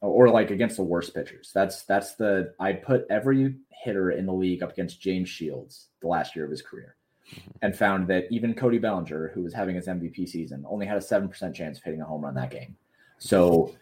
or 0.00 0.28
like 0.30 0.50
against 0.50 0.76
the 0.76 0.82
worst 0.82 1.14
pitchers. 1.14 1.50
That's 1.54 1.82
that's 1.82 2.14
the 2.14 2.54
I 2.58 2.72
put 2.72 3.06
every 3.10 3.56
hitter 3.68 4.12
in 4.12 4.26
the 4.26 4.32
league 4.32 4.62
up 4.62 4.72
against 4.72 5.00
James 5.00 5.28
Shields 5.28 5.88
the 6.00 6.08
last 6.08 6.34
year 6.34 6.44
of 6.44 6.50
his 6.50 6.62
career, 6.62 6.96
mm-hmm. 7.30 7.50
and 7.62 7.76
found 7.76 8.08
that 8.08 8.26
even 8.30 8.54
Cody 8.54 8.78
Bellinger, 8.78 9.30
who 9.34 9.42
was 9.42 9.52
having 9.52 9.76
his 9.76 9.86
MVP 9.86 10.28
season, 10.28 10.64
only 10.68 10.86
had 10.86 10.96
a 10.96 11.02
seven 11.02 11.28
percent 11.28 11.54
chance 11.54 11.78
of 11.78 11.84
hitting 11.84 12.00
a 12.00 12.04
home 12.04 12.24
run 12.24 12.34
that 12.34 12.50
game. 12.50 12.76
So 13.18 13.74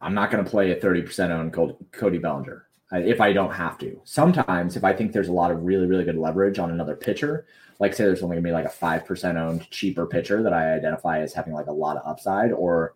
I'm 0.00 0.14
not 0.14 0.30
going 0.30 0.44
to 0.44 0.50
play 0.50 0.72
a 0.72 0.76
thirty 0.76 1.02
percent 1.02 1.32
on 1.32 1.50
Cody 1.50 2.18
Bellinger 2.18 2.66
if 2.92 3.20
I 3.20 3.32
don't 3.32 3.52
have 3.52 3.78
to. 3.78 4.00
Sometimes, 4.04 4.76
if 4.76 4.84
I 4.84 4.92
think 4.92 5.12
there's 5.12 5.28
a 5.28 5.32
lot 5.32 5.50
of 5.50 5.62
really 5.62 5.86
really 5.86 6.04
good 6.04 6.18
leverage 6.18 6.58
on 6.58 6.70
another 6.70 6.94
pitcher, 6.94 7.46
like 7.78 7.94
say 7.94 8.04
there's 8.04 8.22
only 8.22 8.36
gonna 8.36 8.48
be 8.48 8.52
like 8.52 8.64
a 8.64 8.70
five 8.70 9.04
percent 9.04 9.38
owned 9.38 9.68
cheaper 9.70 10.06
pitcher 10.06 10.42
that 10.42 10.52
I 10.52 10.74
identify 10.74 11.20
as 11.20 11.32
having 11.32 11.52
like 11.52 11.66
a 11.66 11.72
lot 11.72 11.96
of 11.96 12.06
upside, 12.06 12.52
or 12.52 12.94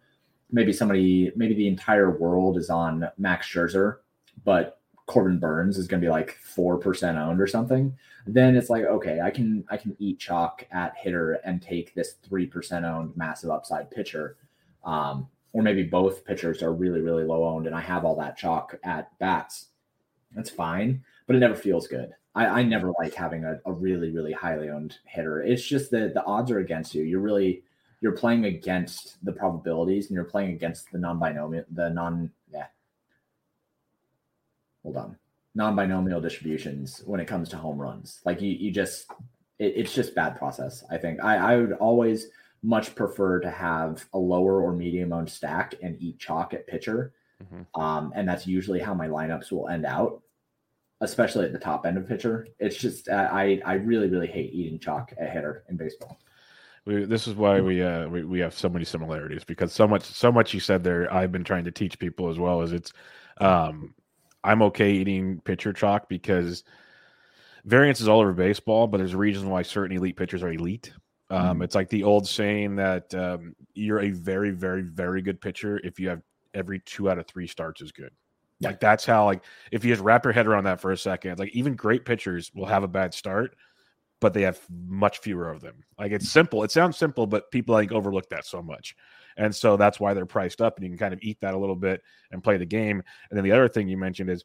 maybe 0.51 0.73
somebody, 0.73 1.33
maybe 1.37 1.55
the 1.55 1.69
entire 1.69 2.11
world 2.11 2.57
is 2.57 2.71
on 2.71 3.09
Max 3.19 3.47
Scherzer, 3.47 3.99
but 4.45 4.81
Corbin 5.07 5.39
Burnes 5.39 5.79
is 5.79 5.87
gonna 5.87 6.01
be 6.01 6.09
like 6.09 6.33
four 6.33 6.79
percent 6.79 7.19
owned 7.19 7.41
or 7.41 7.47
something. 7.47 7.97
Then 8.27 8.57
it's 8.57 8.71
like 8.71 8.85
okay, 8.85 9.21
I 9.21 9.31
can 9.31 9.65
I 9.71 9.77
can 9.77 9.97
eat 9.99 10.19
chalk 10.19 10.67
at 10.73 10.97
hitter 10.97 11.35
and 11.45 11.63
take 11.63 11.95
this 11.95 12.15
three 12.25 12.47
percent 12.47 12.85
owned 12.85 13.17
massive 13.17 13.51
upside 13.51 13.91
pitcher. 13.91 14.37
Um, 14.85 15.29
or 15.53 15.63
maybe 15.63 15.83
both 15.83 16.25
pitchers 16.25 16.63
are 16.63 16.73
really, 16.73 17.01
really 17.01 17.25
low 17.25 17.45
owned 17.45 17.67
and 17.67 17.77
I 17.77 17.81
have 17.81 18.05
all 18.05 18.17
that 18.17 18.37
chalk 18.37 18.79
at 18.83 19.17
bats. 19.19 19.67
That's 20.35 20.51
fine, 20.51 21.05
but 21.27 21.37
it 21.37 21.41
never 21.41 21.55
feels 21.55 21.87
good. 21.87 22.15
I, 22.35 22.47
I 22.47 22.63
never 22.63 22.93
like 22.99 23.15
having 23.15 23.45
a, 23.45 23.61
a 23.67 23.73
really, 23.73 24.11
really 24.11 24.33
highly 24.33 24.71
owned 24.71 24.99
hitter. 25.05 25.43
It's 25.43 25.65
just 25.65 25.91
that 25.91 26.15
the 26.15 26.25
odds 26.25 26.51
are 26.51 26.59
against 26.59 26.95
you. 26.95 27.03
You're 27.03 27.21
really 27.21 27.63
you're 28.01 28.13
playing 28.13 28.47
against 28.47 29.25
the 29.25 29.33
probabilities 29.33 30.07
and 30.07 30.15
you're 30.15 30.25
playing 30.25 30.51
against 30.51 30.91
the 30.91 30.99
non-binomial 30.99 31.65
the 31.71 31.91
non 31.91 32.31
yeah. 32.53 32.67
Hold 34.83 34.97
on. 34.97 35.17
Non-binomial 35.55 36.21
distributions 36.21 37.03
when 37.05 37.21
it 37.21 37.27
comes 37.27 37.49
to 37.51 37.57
home 37.57 37.79
runs. 37.79 38.21
Like 38.25 38.41
you 38.41 38.51
you 38.51 38.71
just 38.71 39.11
it, 39.59 39.75
it's 39.77 39.95
just 39.95 40.15
bad 40.15 40.37
process. 40.37 40.85
I 40.91 40.97
think 40.97 41.23
I, 41.23 41.37
I 41.37 41.57
would 41.57 41.73
always 41.73 42.29
much 42.63 42.95
prefer 42.95 43.41
to 43.41 43.51
have 43.51 44.07
a 44.15 44.19
lower 44.19 44.63
or 44.63 44.73
medium 44.73 45.13
owned 45.13 45.29
stack 45.29 45.75
and 45.83 46.01
eat 46.01 46.19
chalk 46.19 46.55
at 46.55 46.67
pitcher. 46.67 47.13
Mm-hmm. 47.43 47.81
Um, 47.81 48.13
and 48.15 48.27
that's 48.27 48.47
usually 48.47 48.79
how 48.79 48.95
my 48.95 49.09
lineups 49.09 49.51
will 49.51 49.69
end 49.69 49.85
out 49.85 50.23
especially 51.03 51.45
at 51.45 51.53
the 51.53 51.59
top 51.59 51.85
end 51.85 51.99
of 51.99 52.09
pitcher. 52.09 52.47
It's 52.59 52.77
just 52.77 53.09
uh, 53.09 53.29
I 53.31 53.61
I 53.67 53.75
really 53.75 54.09
really 54.09 54.29
hate 54.29 54.53
eating 54.55 54.79
chalk 54.79 55.13
at 55.19 55.31
hitter 55.31 55.65
in 55.69 55.77
baseball. 55.77 56.19
We, 56.85 57.05
this 57.05 57.29
is 57.29 57.35
why 57.35 57.61
we, 57.61 57.81
uh, 57.81 58.09
we 58.09 58.25
we 58.25 58.41
have 58.41 58.55
so 58.55 58.69
many 58.69 58.85
similarities 58.85 59.45
because 59.45 59.73
so 59.73 59.87
much 59.87 60.05
so 60.05 60.33
much 60.33 60.55
you 60.55 60.61
said 60.61 60.83
there. 60.83 61.13
I've 61.13 61.31
been 61.31 61.45
trying 61.45 61.65
to 61.65 61.71
teach 61.71 61.99
people 61.99 62.31
as 62.31 62.39
well 62.39 62.63
as 62.63 62.73
it's. 62.73 62.93
Um, 63.39 63.95
I'm 64.45 64.63
okay 64.63 64.93
eating 64.93 65.41
pitcher 65.45 65.73
chalk 65.73 66.09
because 66.09 66.65
variance 67.65 68.01
is 68.01 68.09
all 68.09 68.21
over 68.21 68.33
baseball, 68.33 68.89
but 68.89 68.99
there's 68.99 69.15
a 69.15 69.19
reason 69.19 69.49
why 69.49 69.63
certain 69.63 69.97
elite 69.97 70.17
pitchers 70.17 70.43
are 70.43 70.53
elite. 70.53 70.93
Um, 71.31 71.61
mm 71.61 71.65
It's 71.65 71.77
like 71.77 71.89
the 71.89 72.03
old 72.03 72.29
saying 72.29 72.77
that 72.77 73.15
um, 73.15 73.55
you're 73.75 74.01
a 74.01 74.11
very, 74.11 74.51
very, 74.51 74.83
very 74.83 75.23
good 75.23 75.41
pitcher 75.41 75.81
if 75.85 76.01
you 76.01 76.09
have 76.09 76.23
every 76.55 76.81
two 76.81 77.09
out 77.09 77.19
of 77.19 77.27
three 77.27 77.47
starts 77.47 77.81
is 77.81 77.93
good. 77.93 78.11
Like 78.69 78.81
that's 78.81 79.05
how 79.05 79.25
like 79.27 79.43
if 79.71 79.85
you 79.85 79.93
just 79.93 80.03
wrap 80.03 80.25
your 80.25 80.33
head 80.33 80.47
around 80.47 80.65
that 80.65 80.81
for 80.81 80.93
a 80.93 80.97
second, 80.97 81.39
like 81.39 81.55
even 81.55 81.75
great 81.75 82.05
pitchers 82.05 82.51
will 82.55 82.67
have 82.67 82.83
a 82.83 82.89
bad 82.89 83.15
start, 83.15 83.57
but 84.21 84.35
they 84.35 84.43
have 84.43 84.61
much 84.71 85.19
fewer 85.19 85.51
of 85.51 85.61
them. 85.61 85.85
Like 85.99 86.13
it's 86.13 86.31
simple. 86.31 86.63
It 86.63 86.71
sounds 86.71 86.97
simple, 86.97 87.27
but 87.27 87.51
people 87.51 87.75
like 87.75 87.93
overlook 87.93 88.29
that 88.31 88.47
so 88.47 88.63
much. 88.63 88.95
And 89.37 89.55
so 89.55 89.77
that's 89.77 89.99
why 89.99 90.15
they're 90.15 90.27
priced 90.27 90.61
up 90.61 90.77
and 90.77 90.85
you 90.85 90.91
can 90.91 90.99
kind 90.99 91.15
of 91.15 91.21
eat 91.23 91.41
that 91.41 91.55
a 91.55 91.59
little 91.59 91.77
bit 91.77 92.03
and 92.31 92.45
play 92.45 92.57
the 92.57 92.67
game. 92.67 93.03
And 93.31 93.37
then 93.37 93.45
the 93.45 93.53
other 93.53 93.69
thing 93.69 93.89
you 93.89 93.97
mentioned 93.97 94.31
is 94.31 94.45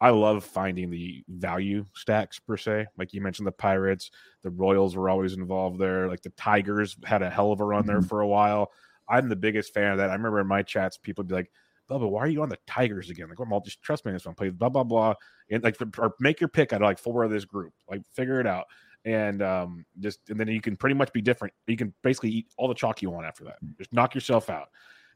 I 0.00 0.10
love 0.10 0.44
finding 0.44 0.90
the 0.90 1.24
value 1.28 1.86
stacks 1.94 2.38
per 2.38 2.56
se. 2.56 2.86
Like 2.98 3.14
you 3.14 3.22
mentioned 3.22 3.46
the 3.46 3.52
Pirates, 3.52 4.10
the 4.42 4.50
Royals 4.50 4.94
were 4.94 5.08
always 5.08 5.32
involved 5.32 5.78
there. 5.78 6.06
Like 6.08 6.22
the 6.22 6.30
Tigers 6.30 6.96
had 7.04 7.22
a 7.22 7.30
hell 7.30 7.50
of 7.50 7.60
a 7.60 7.64
run 7.64 7.82
mm-hmm. 7.82 7.88
there 7.88 8.02
for 8.02 8.20
a 8.20 8.28
while. 8.28 8.70
I'm 9.08 9.28
the 9.28 9.36
biggest 9.36 9.72
fan 9.72 9.92
of 9.92 9.98
that. 9.98 10.10
I 10.10 10.14
remember 10.14 10.40
in 10.40 10.46
my 10.46 10.62
chats, 10.62 10.98
people 10.98 11.22
would 11.22 11.28
be 11.28 11.34
like, 11.34 11.50
blah. 11.88 12.08
Why 12.08 12.20
are 12.20 12.28
you 12.28 12.42
on 12.42 12.48
the 12.48 12.58
Tigers 12.66 13.10
again? 13.10 13.28
Like, 13.28 13.38
well, 13.38 13.60
just 13.60 13.82
trust 13.82 14.04
me 14.04 14.12
this 14.12 14.26
one. 14.26 14.34
Play 14.34 14.50
blah 14.50 14.68
blah 14.68 14.84
blah, 14.84 15.14
and 15.50 15.62
like 15.62 15.76
or 15.98 16.14
make 16.20 16.40
your 16.40 16.48
pick 16.48 16.72
out 16.72 16.82
of 16.82 16.86
like 16.86 16.98
four 16.98 17.24
of 17.24 17.30
this 17.30 17.44
group. 17.44 17.72
Like, 17.88 18.02
figure 18.14 18.40
it 18.40 18.46
out, 18.46 18.66
and 19.04 19.42
um, 19.42 19.84
just 20.00 20.20
and 20.28 20.38
then 20.38 20.48
you 20.48 20.60
can 20.60 20.76
pretty 20.76 20.94
much 20.94 21.12
be 21.12 21.22
different. 21.22 21.54
You 21.66 21.76
can 21.76 21.94
basically 22.02 22.30
eat 22.30 22.46
all 22.56 22.68
the 22.68 22.74
chalk 22.74 23.02
you 23.02 23.10
want 23.10 23.26
after 23.26 23.44
that. 23.44 23.56
Just 23.78 23.92
knock 23.92 24.14
yourself 24.14 24.50
out 24.50 24.68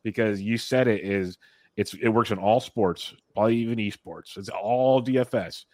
because 0.03 0.41
you 0.41 0.57
said 0.57 0.89
it 0.89 1.05
is 1.05 1.39
It's 1.77 1.95
it 1.95 2.09
works 2.09 2.31
in 2.31 2.39
all 2.39 2.61
sports, 2.61 3.15
probably 3.35 3.57
even 3.57 3.79
esports. 3.79 4.37
It's 4.37 4.49
all 4.49 5.03
DFS. 5.03 5.65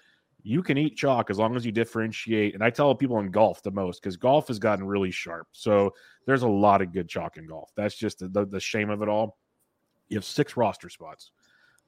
You 0.43 0.63
can 0.63 0.79
eat 0.79 0.97
chalk 0.97 1.31
as 1.31 1.39
long 1.39 1.57
as 1.57 1.67
you 1.67 1.73
differentiate. 1.73 2.55
And 2.55 2.63
I 2.63 2.71
tell 2.71 2.95
people 2.95 3.19
in 3.19 3.33
golf 3.33 3.63
the 3.63 3.71
most 3.73 4.01
because 4.01 4.17
golf 4.17 4.47
has 4.47 4.61
gotten 4.61 4.87
really 4.87 5.11
sharp. 5.11 5.49
So 5.51 5.93
there's 6.27 6.43
a 6.43 6.49
lot 6.49 6.83
of 6.83 6.93
good 6.93 7.09
chalk 7.09 7.37
in 7.37 7.49
golf. 7.49 7.71
That's 7.77 7.97
just 7.97 8.21
the, 8.21 8.29
the, 8.29 8.47
the 8.47 8.61
shame 8.61 8.91
of 8.91 9.03
it 9.03 9.09
all. 9.09 9.39
You 10.09 10.17
have 10.17 10.25
six 10.25 10.57
roster 10.57 10.89
spots. 10.89 11.31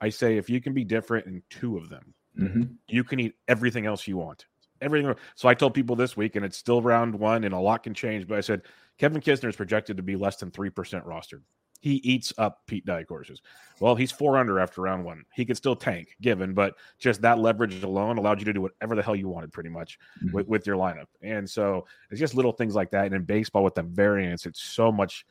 I 0.01 0.09
say 0.11 0.37
if 0.37 0.49
you 0.49 0.61
can 0.61 0.75
be 0.75 0.85
different 0.85 1.27
in 1.27 1.43
two 1.51 1.77
of 1.77 1.89
them, 1.89 2.15
mm-hmm. 2.39 2.63
you 2.89 3.05
can 3.05 3.21
eat 3.21 3.35
everything 3.49 3.87
else 3.87 4.07
you 4.07 4.17
want. 4.17 4.47
Everything. 4.81 5.13
So 5.35 5.49
I 5.49 5.55
told 5.55 5.75
people 5.75 5.97
this 5.97 6.17
week, 6.17 6.37
and 6.37 6.45
it's 6.45 6.57
still 6.57 6.81
round 6.81 7.15
one, 7.15 7.45
and 7.45 7.53
a 7.53 7.59
lot 7.59 7.83
can 7.83 7.95
change. 7.95 8.29
But 8.29 8.39
I 8.39 8.41
said 8.41 8.63
Kevin 8.97 9.21
Kisner 9.21 9.49
is 9.49 9.57
projected 9.57 9.97
to 9.97 10.05
be 10.05 10.15
less 10.15 10.37
than 10.37 10.53
three 10.53 10.71
percent 10.71 11.05
rostered. 11.05 11.43
He 11.81 11.95
eats 11.97 12.33
up 12.39 12.67
Pete 12.67 12.85
Dye 12.87 13.05
courses. 13.05 13.41
Well, 13.81 13.95
he's 13.95 14.11
four 14.11 14.37
under 14.37 14.59
after 14.59 14.83
round 14.83 15.05
one. 15.05 15.25
He 15.33 15.45
could 15.45 15.57
still 15.57 15.77
tank, 15.77 16.17
given, 16.21 16.53
but 16.53 16.75
just 16.99 17.23
that 17.23 17.39
leverage 17.39 17.83
alone 17.85 18.19
allowed 18.19 18.41
you 18.41 18.45
to 18.47 18.53
do 18.53 18.61
whatever 18.61 18.97
the 18.97 19.03
hell 19.03 19.15
you 19.15 19.29
wanted, 19.29 19.53
pretty 19.53 19.71
much, 19.71 19.99
mm-hmm. 20.23 20.35
with, 20.35 20.49
with 20.49 20.67
your 20.67 20.77
lineup. 20.77 21.07
And 21.23 21.49
so 21.49 21.87
it's 22.11 22.19
just 22.19 22.35
little 22.35 22.51
things 22.51 22.75
like 22.75 22.91
that. 22.91 23.07
And 23.07 23.15
in 23.15 23.23
baseball, 23.23 23.63
with 23.63 23.77
the 23.77 23.85
variance, 23.85 24.45
it's 24.45 24.61
so 24.61 24.91
much, 24.91 25.25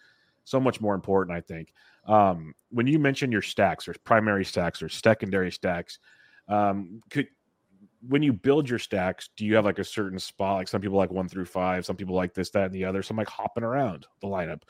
so 0.45 0.59
much 0.59 0.79
more 0.81 0.95
important. 0.95 1.37
I 1.37 1.41
think. 1.41 1.73
Um, 2.07 2.53
when 2.69 2.87
you 2.87 2.99
mention 2.99 3.31
your 3.31 3.41
stacks, 3.41 3.85
there's 3.85 3.97
primary 3.97 4.45
stacks, 4.45 4.79
there's 4.79 4.95
secondary 4.95 5.51
stacks. 5.51 5.99
Um, 6.47 7.01
could 7.09 7.27
when 8.07 8.21
you 8.21 8.31
build 8.31 8.69
your 8.69 8.79
stacks, 8.79 9.29
do 9.35 9.45
you 9.45 9.55
have 9.55 9.65
like 9.65 9.79
a 9.79 9.83
certain 9.83 10.19
spot? 10.19 10.57
Like 10.57 10.67
some 10.67 10.81
people 10.81 10.97
like 10.97 11.11
one 11.11 11.27
through 11.27 11.45
five, 11.45 11.85
some 11.85 11.95
people 11.95 12.15
like 12.15 12.33
this, 12.33 12.49
that, 12.51 12.65
and 12.65 12.73
the 12.73 12.85
other. 12.85 13.03
Some 13.03 13.17
like 13.17 13.29
hopping 13.29 13.63
around 13.63 14.05
the 14.21 14.27
lineup. 14.27 14.61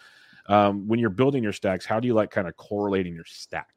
Um, 0.48 0.88
when 0.88 1.00
you're 1.00 1.10
building 1.10 1.44
your 1.44 1.54
stacks, 1.54 1.86
how 1.86 2.00
do 2.00 2.08
you 2.08 2.14
like 2.14 2.32
kind 2.32 2.48
of 2.48 2.56
correlating 2.56 3.14
your 3.14 3.26
stack? 3.26 3.68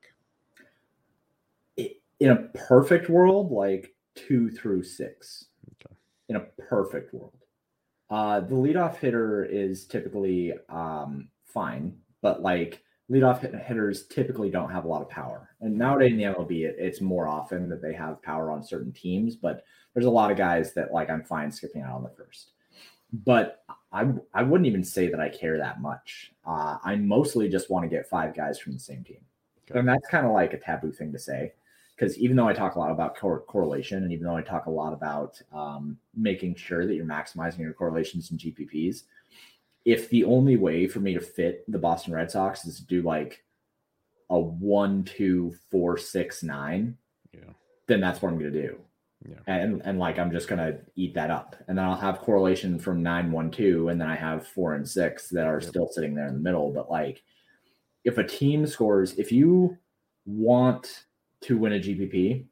In 1.77 2.31
a 2.31 2.37
perfect 2.55 3.09
world, 3.09 3.51
like 3.51 3.95
two 4.15 4.51
through 4.51 4.85
six. 4.85 5.47
Okay. 5.73 5.95
In 6.29 6.37
a 6.37 6.47
perfect 6.69 7.13
world, 7.13 7.37
uh, 8.11 8.41
the 8.41 8.55
leadoff 8.55 8.97
hitter 8.97 9.45
is 9.45 9.87
typically 9.87 10.53
um, 10.69 11.29
fine, 11.45 11.97
but 12.23 12.43
like 12.43 12.83
leadoff 13.11 13.41
hitters 13.67 14.07
typically 14.07 14.51
don't 14.51 14.71
have 14.71 14.85
a 14.85 14.89
lot 14.89 15.03
of 15.03 15.09
power. 15.09 15.51
And 15.61 15.77
nowadays 15.77 16.13
in 16.13 16.19
the 16.19 16.25
MLB, 16.25 16.65
it, 16.65 16.77
it's 16.79 17.01
more 17.01 17.27
often 17.27 17.69
that 17.69 17.83
they 17.83 17.93
have 17.93 18.23
power 18.23 18.51
on 18.51 18.63
certain 18.63 18.93
teams, 18.93 19.35
but 19.35 19.65
there's 19.93 20.07
a 20.07 20.11
lot 20.11 20.31
of 20.31 20.37
guys 20.37 20.73
that 20.75 20.93
like 20.93 21.11
I'm 21.11 21.25
fine 21.25 21.51
skipping 21.51 21.83
out 21.83 21.97
on 21.97 22.03
the 22.05 22.11
first. 22.11 22.53
But 23.13 23.65
I 23.93 24.07
I 24.33 24.45
wouldn't 24.45 24.69
even 24.69 24.85
say 24.85 25.09
that 25.09 25.19
I 25.19 25.29
care 25.29 25.59
that 25.59 25.81
much. 25.81 26.33
Uh, 26.47 26.79
I 26.85 26.95
mostly 26.95 27.49
just 27.49 27.69
want 27.69 27.85
to 27.85 27.95
get 27.95 28.09
five 28.09 28.35
guys 28.35 28.61
from 28.61 28.73
the 28.73 28.79
same 28.79 29.03
team, 29.03 29.19
okay. 29.69 29.81
and 29.81 29.89
that's 29.89 30.07
kind 30.09 30.25
of 30.25 30.33
like 30.33 30.53
a 30.53 30.59
taboo 30.59 30.93
thing 30.93 31.13
to 31.13 31.19
say. 31.19 31.53
Because 31.97 32.17
even 32.19 32.37
though 32.37 32.47
I 32.47 32.53
talk 32.53 32.77
a 32.77 32.79
lot 32.79 32.93
about 32.93 33.17
cor- 33.17 33.41
correlation, 33.41 34.05
and 34.05 34.13
even 34.13 34.25
though 34.25 34.37
I 34.37 34.43
talk 34.43 34.67
a 34.67 34.71
lot 34.71 34.93
about 34.93 35.43
um, 35.53 35.99
making 36.17 36.55
sure 36.55 36.87
that 36.87 36.95
you're 36.95 37.05
maximizing 37.05 37.59
your 37.59 37.75
correlations 37.75 38.31
and 38.31 38.41
GPPs, 38.41 39.03
if 39.85 40.11
the 40.11 40.25
only 40.25 40.57
way 40.57 40.87
for 40.87 41.01
me 41.01 41.15
to 41.15 41.21
fit 41.21 41.65
the 41.71 41.79
Boston 41.79 42.15
Red 42.15 42.31
Sox 42.31 42.65
is 42.65 42.77
to 42.77 42.87
do 42.87 43.03
like 43.03 43.43
a 44.29 44.39
one, 44.39 45.05
two, 45.05 45.55
four, 45.71 45.97
six, 45.97 46.43
nine, 46.43 46.97
yeah. 47.33 47.53
then 47.87 48.01
that's 48.01 48.23
what 48.23 48.31
I'm 48.33 48.39
gonna 48.39 48.51
do. 48.51 48.79
Yeah. 49.29 49.39
And 49.47 49.83
and 49.85 49.99
like 49.99 50.19
I'm 50.19 50.31
just 50.31 50.49
gonna 50.49 50.79
eat 50.97 51.15
that 51.15 51.31
up. 51.31 51.57
And 51.69 51.77
then 51.77 51.85
I'll 51.85 51.97
have 51.97 52.21
correlation 52.21 52.79
from 52.79 53.03
nine, 53.03 53.33
one, 53.33 53.51
two, 53.51 53.89
and 53.89 54.01
then 54.01 54.09
I 54.09 54.17
have 54.17 54.47
four 54.47 54.75
and 54.75 54.89
six 54.89 55.29
that 55.31 55.47
are 55.47 55.61
yep. 55.61 55.69
still 55.69 55.89
sitting 55.91 56.15
there 56.15 56.29
in 56.29 56.35
the 56.35 56.41
middle. 56.41 56.73
But 56.73 56.91
like 56.91 57.23
if 58.05 58.19
a 58.19 58.25
team 58.25 58.67
scores, 58.67 59.19
if 59.19 59.33
you 59.33 59.77
want 60.25 61.05
to 61.43 61.59
win 61.59 61.73
a 61.73 61.79
GPP, 61.81 62.45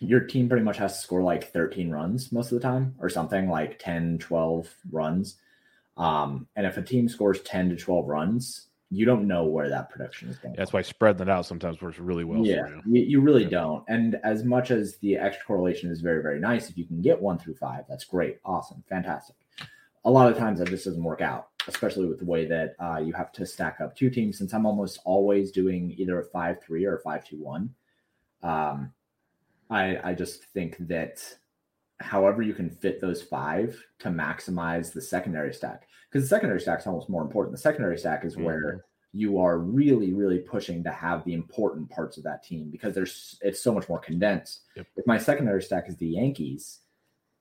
your 0.00 0.20
team 0.20 0.48
pretty 0.48 0.64
much 0.64 0.78
has 0.78 0.96
to 0.96 1.02
score 1.02 1.22
like 1.22 1.52
13 1.52 1.90
runs 1.90 2.32
most 2.32 2.52
of 2.52 2.60
the 2.60 2.66
time 2.66 2.94
or 2.98 3.08
something 3.08 3.48
like 3.48 3.78
10, 3.78 4.18
12 4.18 4.74
runs 4.90 5.36
um, 5.96 6.46
and 6.56 6.66
if 6.66 6.76
a 6.76 6.82
team 6.82 7.08
scores 7.08 7.40
10 7.42 7.70
to 7.70 7.76
12 7.76 8.06
runs, 8.06 8.68
you 8.90 9.06
don't 9.06 9.28
know 9.28 9.44
where 9.44 9.68
that 9.68 9.88
production 9.88 10.28
is 10.28 10.36
going. 10.36 10.56
That's 10.56 10.72
why 10.72 10.82
spreading 10.82 11.22
it 11.22 11.30
out 11.30 11.46
sometimes 11.46 11.80
works 11.80 12.00
really 12.00 12.24
well. 12.24 12.44
Yeah, 12.44 12.66
you. 12.86 13.02
you. 13.02 13.20
really 13.20 13.44
yeah. 13.44 13.50
don't. 13.50 13.84
And 13.88 14.16
as 14.24 14.42
much 14.42 14.72
as 14.72 14.96
the 14.96 15.16
extra 15.16 15.46
correlation 15.46 15.90
is 15.90 16.00
very, 16.00 16.22
very 16.22 16.40
nice, 16.40 16.68
if 16.68 16.76
you 16.76 16.84
can 16.84 17.00
get 17.00 17.20
one 17.20 17.38
through 17.38 17.54
five, 17.54 17.84
that's 17.88 18.04
great, 18.04 18.38
awesome, 18.44 18.82
fantastic. 18.88 19.36
A 20.04 20.10
lot 20.10 20.30
of 20.30 20.36
times 20.36 20.58
that 20.58 20.68
just 20.68 20.86
doesn't 20.86 21.02
work 21.02 21.20
out, 21.20 21.48
especially 21.68 22.06
with 22.06 22.18
the 22.18 22.24
way 22.24 22.46
that 22.46 22.74
uh, 22.80 22.98
you 22.98 23.12
have 23.12 23.30
to 23.32 23.46
stack 23.46 23.80
up 23.80 23.94
two 23.94 24.10
teams. 24.10 24.38
Since 24.38 24.52
I'm 24.54 24.66
almost 24.66 24.98
always 25.04 25.52
doing 25.52 25.94
either 25.96 26.18
a 26.18 26.24
five 26.24 26.60
three 26.60 26.84
or 26.84 26.96
a 26.96 27.00
five 27.00 27.24
two 27.24 27.36
one, 27.36 27.72
um, 28.42 28.92
I 29.68 29.98
I 30.02 30.14
just 30.14 30.44
think 30.46 30.78
that 30.88 31.22
however 32.00 32.42
you 32.42 32.54
can 32.54 32.70
fit 32.70 33.00
those 33.00 33.22
five 33.22 33.82
to 34.00 34.08
maximize 34.08 34.92
the 34.92 35.00
secondary 35.00 35.52
stack. 35.52 35.86
Because 36.10 36.24
the 36.24 36.34
secondary 36.34 36.60
stack 36.60 36.80
is 36.80 36.86
almost 36.86 37.08
more 37.08 37.22
important. 37.22 37.54
The 37.54 37.62
secondary 37.62 37.98
stack 37.98 38.24
is 38.24 38.34
mm-hmm. 38.34 38.44
where 38.44 38.84
you 39.12 39.40
are 39.40 39.58
really 39.58 40.12
really 40.12 40.38
pushing 40.38 40.84
to 40.84 40.90
have 40.90 41.24
the 41.24 41.34
important 41.34 41.90
parts 41.90 42.16
of 42.16 42.22
that 42.22 42.44
team 42.44 42.70
because 42.70 42.94
there's 42.94 43.36
it's 43.42 43.60
so 43.60 43.74
much 43.74 43.88
more 43.88 43.98
condensed. 43.98 44.62
Yep. 44.76 44.86
if 44.96 45.06
my 45.06 45.18
secondary 45.18 45.62
stack 45.62 45.88
is 45.88 45.96
the 45.96 46.06
yankees 46.06 46.80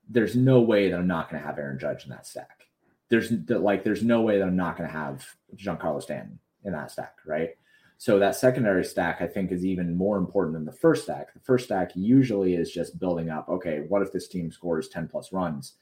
there's 0.09 0.35
no 0.35 0.59
way 0.61 0.89
that 0.89 0.97
i'm 0.97 1.07
not 1.07 1.29
going 1.29 1.41
to 1.41 1.47
have 1.47 1.57
aaron 1.57 1.79
judge 1.79 2.03
in 2.03 2.09
that 2.09 2.25
stack. 2.25 2.65
There's 3.09 3.31
like 3.47 3.83
there's 3.83 4.03
no 4.03 4.21
way 4.21 4.37
that 4.39 4.47
i'm 4.47 4.55
not 4.55 4.77
going 4.77 4.89
to 4.89 4.95
have 4.95 5.25
giancarlo 5.55 6.01
stanton 6.01 6.39
in 6.63 6.73
that 6.73 6.91
stack 6.91 7.15
right 7.25 7.51
so 7.99 8.17
that 8.17 8.35
secondary 8.35 8.85
stack, 8.85 9.21
I 9.21 9.27
think, 9.27 9.51
is 9.51 9.65
even 9.65 9.93
more 9.93 10.17
important 10.17 10.53
than 10.55 10.63
the 10.63 10.71
first 10.71 11.03
stack. 11.03 11.33
The 11.33 11.41
first 11.41 11.65
stack 11.65 11.91
usually 11.95 12.55
is 12.55 12.71
just 12.71 12.97
building 12.97 13.29
up. 13.29 13.49
Okay, 13.49 13.83
what 13.89 14.01
if 14.01 14.13
this 14.13 14.29
team 14.29 14.49
scores 14.51 14.87
ten 14.87 15.05
plus 15.07 15.33
runs? 15.33 15.73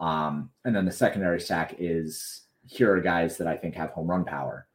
Um, 0.00 0.50
and 0.64 0.74
then 0.74 0.86
the 0.86 0.92
secondary 0.92 1.40
stack 1.40 1.76
is 1.78 2.46
here 2.66 2.94
are 2.94 3.00
guys 3.02 3.36
that 3.36 3.46
I 3.46 3.56
think 3.56 3.74
have 3.74 3.90
home 3.90 4.08
run 4.08 4.24
power. 4.24 4.66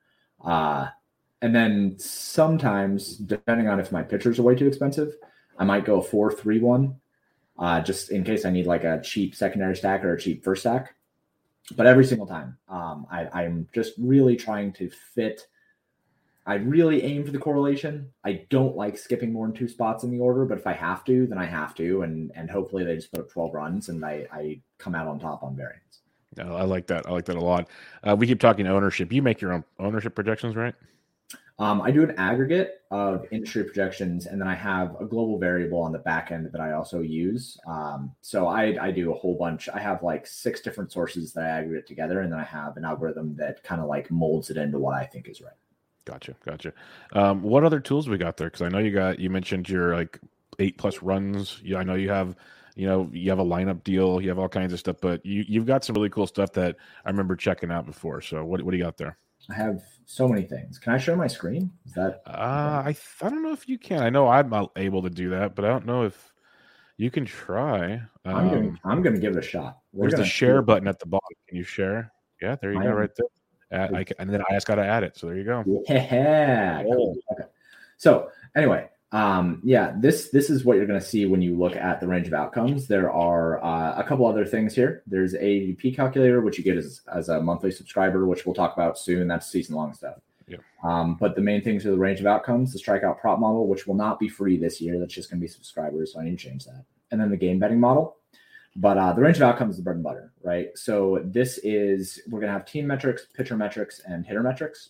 Uh, 0.45 0.89
and 1.41 1.55
then 1.55 1.95
sometimes, 1.97 3.17
depending 3.17 3.67
on 3.67 3.79
if 3.79 3.91
my 3.91 4.03
pitchers 4.03 4.37
are 4.37 4.43
way 4.43 4.55
too 4.55 4.67
expensive, 4.67 5.15
I 5.57 5.63
might 5.63 5.85
go 5.85 5.99
four 5.99 6.31
three 6.31 6.59
one, 6.59 6.97
uh, 7.57 7.81
just 7.81 8.11
in 8.11 8.23
case 8.23 8.45
I 8.45 8.51
need 8.51 8.67
like 8.67 8.83
a 8.83 9.01
cheap 9.01 9.33
secondary 9.33 9.75
stack 9.75 10.03
or 10.03 10.13
a 10.13 10.19
cheap 10.19 10.43
first 10.43 10.61
stack. 10.61 10.93
But 11.75 11.87
every 11.87 12.05
single 12.05 12.27
time, 12.27 12.57
um, 12.69 13.07
I, 13.09 13.27
I'm 13.33 13.67
just 13.73 13.93
really 13.97 14.35
trying 14.35 14.73
to 14.73 14.91
fit 15.15 15.47
I 16.45 16.55
really 16.55 17.03
aim 17.03 17.23
for 17.23 17.31
the 17.31 17.39
correlation. 17.39 18.11
I 18.25 18.45
don't 18.49 18.75
like 18.75 18.97
skipping 18.97 19.31
more 19.31 19.47
than 19.47 19.55
two 19.55 19.67
spots 19.67 20.03
in 20.03 20.11
the 20.11 20.19
order, 20.19 20.45
but 20.45 20.57
if 20.57 20.67
I 20.67 20.73
have 20.73 21.05
to, 21.05 21.25
then 21.25 21.37
I 21.37 21.45
have 21.45 21.73
to, 21.75 22.01
and 22.01 22.31
and 22.35 22.49
hopefully 22.49 22.83
they 22.83 22.95
just 22.95 23.11
put 23.11 23.21
up 23.21 23.29
twelve 23.29 23.53
runs 23.53 23.89
and 23.89 24.03
I 24.03 24.27
I 24.31 24.61
come 24.77 24.95
out 24.95 25.07
on 25.07 25.19
top 25.19 25.43
on 25.43 25.55
variance. 25.55 26.01
No, 26.35 26.55
I 26.55 26.63
like 26.63 26.87
that. 26.87 27.07
I 27.07 27.11
like 27.11 27.25
that 27.25 27.37
a 27.37 27.41
lot. 27.41 27.69
Uh, 28.03 28.15
we 28.17 28.27
keep 28.27 28.39
talking 28.39 28.67
ownership. 28.67 29.11
You 29.11 29.21
make 29.21 29.39
your 29.39 29.53
own 29.53 29.63
ownership 29.79 30.15
projections, 30.15 30.55
right? 30.55 30.75
Um, 31.59 31.81
I 31.81 31.91
do 31.91 32.01
an 32.03 32.15
aggregate 32.17 32.81
of 32.89 33.27
industry 33.31 33.63
projections, 33.63 34.25
and 34.25 34.41
then 34.41 34.47
I 34.47 34.55
have 34.55 34.99
a 34.99 35.05
global 35.05 35.37
variable 35.37 35.79
on 35.79 35.91
the 35.91 35.99
back 35.99 36.31
end 36.31 36.49
that 36.51 36.59
I 36.59 36.73
also 36.73 37.01
use. 37.01 37.57
Um, 37.67 38.11
so 38.21 38.47
I, 38.47 38.75
I 38.81 38.91
do 38.91 39.11
a 39.11 39.15
whole 39.15 39.37
bunch. 39.37 39.69
I 39.69 39.79
have 39.79 40.01
like 40.01 40.25
six 40.25 40.61
different 40.61 40.91
sources 40.91 41.31
that 41.33 41.43
I 41.43 41.49
aggregate 41.49 41.85
together, 41.85 42.21
and 42.21 42.31
then 42.31 42.39
I 42.39 42.43
have 42.43 42.75
an 42.75 42.85
algorithm 42.85 43.35
that 43.35 43.63
kind 43.63 43.81
of 43.81 43.87
like 43.87 44.09
molds 44.09 44.49
it 44.49 44.57
into 44.57 44.79
what 44.79 44.95
I 44.95 45.05
think 45.05 45.29
is 45.29 45.41
right. 45.41 45.53
Gotcha, 46.05 46.35
gotcha. 46.45 46.73
Um, 47.13 47.41
what 47.41 47.63
other 47.63 47.79
tools 47.79 48.09
we 48.09 48.17
got 48.17 48.37
there? 48.37 48.47
Because 48.47 48.61
I 48.61 48.69
know 48.69 48.79
you 48.79 48.91
got 48.91 49.19
you 49.19 49.29
mentioned 49.29 49.69
your 49.69 49.95
like 49.95 50.19
eight 50.59 50.77
plus 50.77 51.01
runs. 51.01 51.61
Yeah, 51.63 51.77
I 51.77 51.83
know 51.83 51.95
you 51.95 52.09
have 52.09 52.35
you 52.75 52.87
know 52.87 53.09
you 53.13 53.29
have 53.29 53.39
a 53.39 53.45
lineup 53.45 53.83
deal. 53.83 54.21
You 54.21 54.29
have 54.29 54.39
all 54.39 54.49
kinds 54.49 54.73
of 54.73 54.79
stuff, 54.79 54.97
but 55.01 55.25
you 55.25 55.45
you've 55.47 55.65
got 55.65 55.85
some 55.85 55.95
really 55.95 56.09
cool 56.09 56.27
stuff 56.27 56.51
that 56.53 56.75
I 57.05 57.09
remember 57.09 57.35
checking 57.35 57.71
out 57.71 57.85
before. 57.85 58.21
So 58.21 58.43
what 58.43 58.61
what 58.63 58.71
do 58.71 58.77
you 58.77 58.83
got 58.83 58.97
there? 58.97 59.17
I 59.49 59.53
have 59.55 59.81
so 60.05 60.27
many 60.27 60.43
things. 60.43 60.79
Can 60.79 60.93
I 60.93 60.97
share 60.97 61.15
my 61.15 61.27
screen? 61.27 61.71
Is 61.85 61.93
that? 61.93 62.21
Uh, 62.25 62.83
I 62.85 62.95
I 63.21 63.29
don't 63.29 63.43
know 63.43 63.53
if 63.53 63.69
you 63.69 63.77
can. 63.77 64.03
I 64.03 64.09
know 64.09 64.27
I'm 64.27 64.49
not 64.49 64.71
able 64.75 65.03
to 65.03 65.09
do 65.09 65.29
that, 65.31 65.55
but 65.55 65.63
I 65.63 65.69
don't 65.69 65.85
know 65.85 66.03
if 66.03 66.33
you 66.97 67.11
can 67.11 67.25
try. 67.25 67.93
Um, 68.25 68.35
I'm 68.35 68.49
gonna 68.49 68.75
I'm 68.83 69.01
gonna 69.01 69.19
give 69.19 69.35
it 69.35 69.39
a 69.39 69.47
shot. 69.47 69.79
We're 69.93 70.09
there's 70.09 70.19
the 70.19 70.25
share 70.25 70.61
button 70.61 70.87
at 70.87 70.99
the 70.99 71.05
bottom. 71.05 71.27
Can 71.47 71.57
you 71.57 71.63
share? 71.63 72.11
Yeah, 72.41 72.55
there 72.61 72.73
you 72.73 72.79
I 72.79 72.83
go, 72.83 72.91
right 72.91 73.11
there. 73.15 73.27
Add, 73.73 73.95
I, 73.95 74.05
and 74.19 74.29
then 74.29 74.41
I 74.49 74.53
just 74.53 74.67
got 74.67 74.75
to 74.75 74.85
add 74.85 75.03
it. 75.03 75.17
So 75.17 75.27
there 75.27 75.37
you 75.37 75.43
go. 75.43 75.63
Yeah. 75.89 76.83
Cool. 76.83 77.15
Okay. 77.31 77.49
So 77.97 78.29
anyway, 78.55 78.89
um, 79.13 79.61
yeah, 79.63 79.93
this 79.99 80.29
this 80.29 80.49
is 80.49 80.65
what 80.65 80.77
you're 80.77 80.87
going 80.87 80.99
to 80.99 81.05
see 81.05 81.25
when 81.25 81.41
you 81.41 81.55
look 81.55 81.75
at 81.75 81.99
the 81.99 82.07
range 82.07 82.27
of 82.27 82.33
outcomes. 82.33 82.87
There 82.87 83.11
are 83.11 83.63
uh, 83.63 83.95
a 83.97 84.03
couple 84.03 84.25
other 84.25 84.45
things 84.45 84.73
here. 84.73 85.03
There's 85.05 85.35
ADP 85.35 85.95
calculator, 85.95 86.41
which 86.41 86.57
you 86.57 86.63
get 86.63 86.77
as, 86.77 87.01
as 87.13 87.29
a 87.29 87.39
monthly 87.39 87.71
subscriber, 87.71 88.25
which 88.25 88.45
we'll 88.45 88.55
talk 88.55 88.73
about 88.73 88.97
soon. 88.97 89.27
That's 89.27 89.47
season 89.47 89.75
long 89.75 89.93
stuff. 89.93 90.15
Yeah. 90.47 90.57
Um, 90.83 91.15
but 91.19 91.35
the 91.35 91.41
main 91.41 91.61
things 91.61 91.85
are 91.85 91.91
the 91.91 91.97
range 91.97 92.19
of 92.19 92.25
outcomes, 92.25 92.73
the 92.73 92.79
strikeout 92.79 93.19
prop 93.19 93.39
model, 93.39 93.67
which 93.67 93.87
will 93.87 93.95
not 93.95 94.19
be 94.19 94.27
free 94.27 94.57
this 94.57 94.81
year. 94.81 94.99
That's 94.99 95.13
just 95.13 95.29
going 95.29 95.39
to 95.39 95.45
be 95.45 95.47
subscribers. 95.47 96.13
So 96.13 96.19
I 96.19 96.25
need 96.25 96.37
to 96.37 96.49
change 96.49 96.65
that. 96.65 96.83
And 97.11 97.21
then 97.21 97.29
the 97.29 97.37
game 97.37 97.59
betting 97.59 97.79
model. 97.79 98.17
But 98.75 98.97
uh, 98.97 99.13
the 99.13 99.21
range 99.21 99.37
of 99.37 99.43
outcomes 99.43 99.73
is 99.73 99.77
the 99.77 99.83
bread 99.83 99.97
and 99.97 100.03
butter, 100.03 100.31
right? 100.41 100.69
So 100.75 101.21
this 101.25 101.59
is 101.59 102.21
we're 102.29 102.39
gonna 102.39 102.53
have 102.53 102.65
team 102.65 102.87
metrics, 102.87 103.27
pitcher 103.33 103.55
metrics, 103.55 104.01
and 104.07 104.25
hitter 104.25 104.41
metrics. 104.41 104.89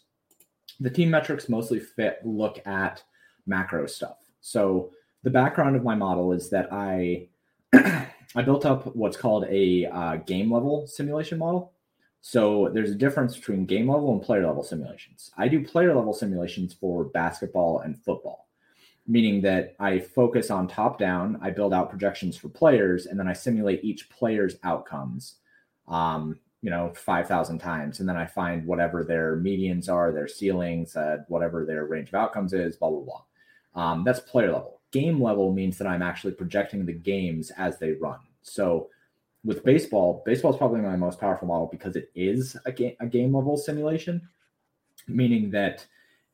The 0.80 0.90
team 0.90 1.10
metrics 1.10 1.50
mostly 1.50 1.80
fit 1.80 2.20
look 2.24 2.66
at 2.66 3.04
macro 3.46 3.86
stuff. 3.86 4.18
So 4.42 4.92
the 5.24 5.30
background 5.30 5.76
of 5.76 5.84
my 5.84 5.96
model 5.96 6.32
is 6.32 6.50
that 6.50 6.72
I 6.72 7.28
I 7.74 8.42
built 8.44 8.66
up 8.66 8.96
what's 8.96 9.18
called 9.18 9.46
a 9.50 9.86
uh, 9.86 10.16
game 10.18 10.52
level 10.52 10.88
simulation 10.88 11.38
model. 11.38 11.74
So 12.22 12.70
there's 12.74 12.92
a 12.92 12.96
difference 12.96 13.36
between 13.36 13.66
game 13.66 13.92
level 13.92 14.14
and 14.14 14.22
player 14.22 14.48
level 14.48 14.64
simulations. 14.64 15.32
I 15.38 15.50
do 15.50 15.66
player 15.66 15.94
level 15.94 16.14
simulations 16.14 16.74
for 16.74 17.04
basketball 17.04 17.80
and 17.80 18.02
football, 18.02 18.48
meaning 19.08 19.42
that 19.42 19.76
I 19.80 20.00
focus 20.00 20.50
on 20.50 20.68
top 20.68 20.98
down, 20.98 21.38
I 21.42 21.50
build 21.50 21.74
out 21.74 21.90
projections 21.90 22.38
for 22.38 22.50
players, 22.50 23.06
and 23.06 23.20
then 23.20 23.28
I 23.28 23.34
simulate 23.34 23.84
each 23.84 24.10
player's 24.10 24.56
outcomes, 24.64 25.36
um, 25.88 26.40
you 26.62 26.70
know, 26.70 26.94
5,000 26.96 27.60
times. 27.60 28.00
And 28.00 28.08
then 28.08 28.16
I 28.16 28.26
find 28.26 28.66
whatever 28.66 29.04
their 29.04 29.36
medians 29.38 29.90
are, 29.90 30.12
their 30.12 30.28
ceilings, 30.28 30.96
uh, 30.96 31.18
whatever 31.28 31.66
their 31.66 31.86
range 31.86 32.10
of 32.10 32.16
outcomes 32.16 32.54
is, 32.54 32.78
blah, 32.78 32.90
blah, 32.90 33.02
blah. 33.02 33.24
Um, 33.76 34.04
that's 34.04 34.20
player 34.20 34.52
level 34.52 34.80
game 34.94 35.22
level 35.22 35.52
means 35.52 35.78
that 35.80 35.88
I'm 35.88 36.04
actually 36.04 36.34
projecting 36.34 36.86
the 36.86 36.94
games 36.94 37.52
as 37.58 37.80
they 37.80 37.94
run. 37.94 38.20
So 38.44 38.90
with 39.44 39.66
baseball, 39.66 40.24
baseball 40.26 40.52
is 40.52 40.58
probably 40.58 40.80
my 40.80 40.96
most 40.96 41.20
powerful 41.20 41.48
model 41.48 41.68
because 41.70 41.98
it 41.98 42.10
is 42.16 42.56
a 42.66 42.72
game, 42.72 42.96
a 43.02 43.08
game 43.08 43.36
level 43.36 43.58
simulation, 43.58 44.22
meaning 45.08 45.50
that 45.52 45.86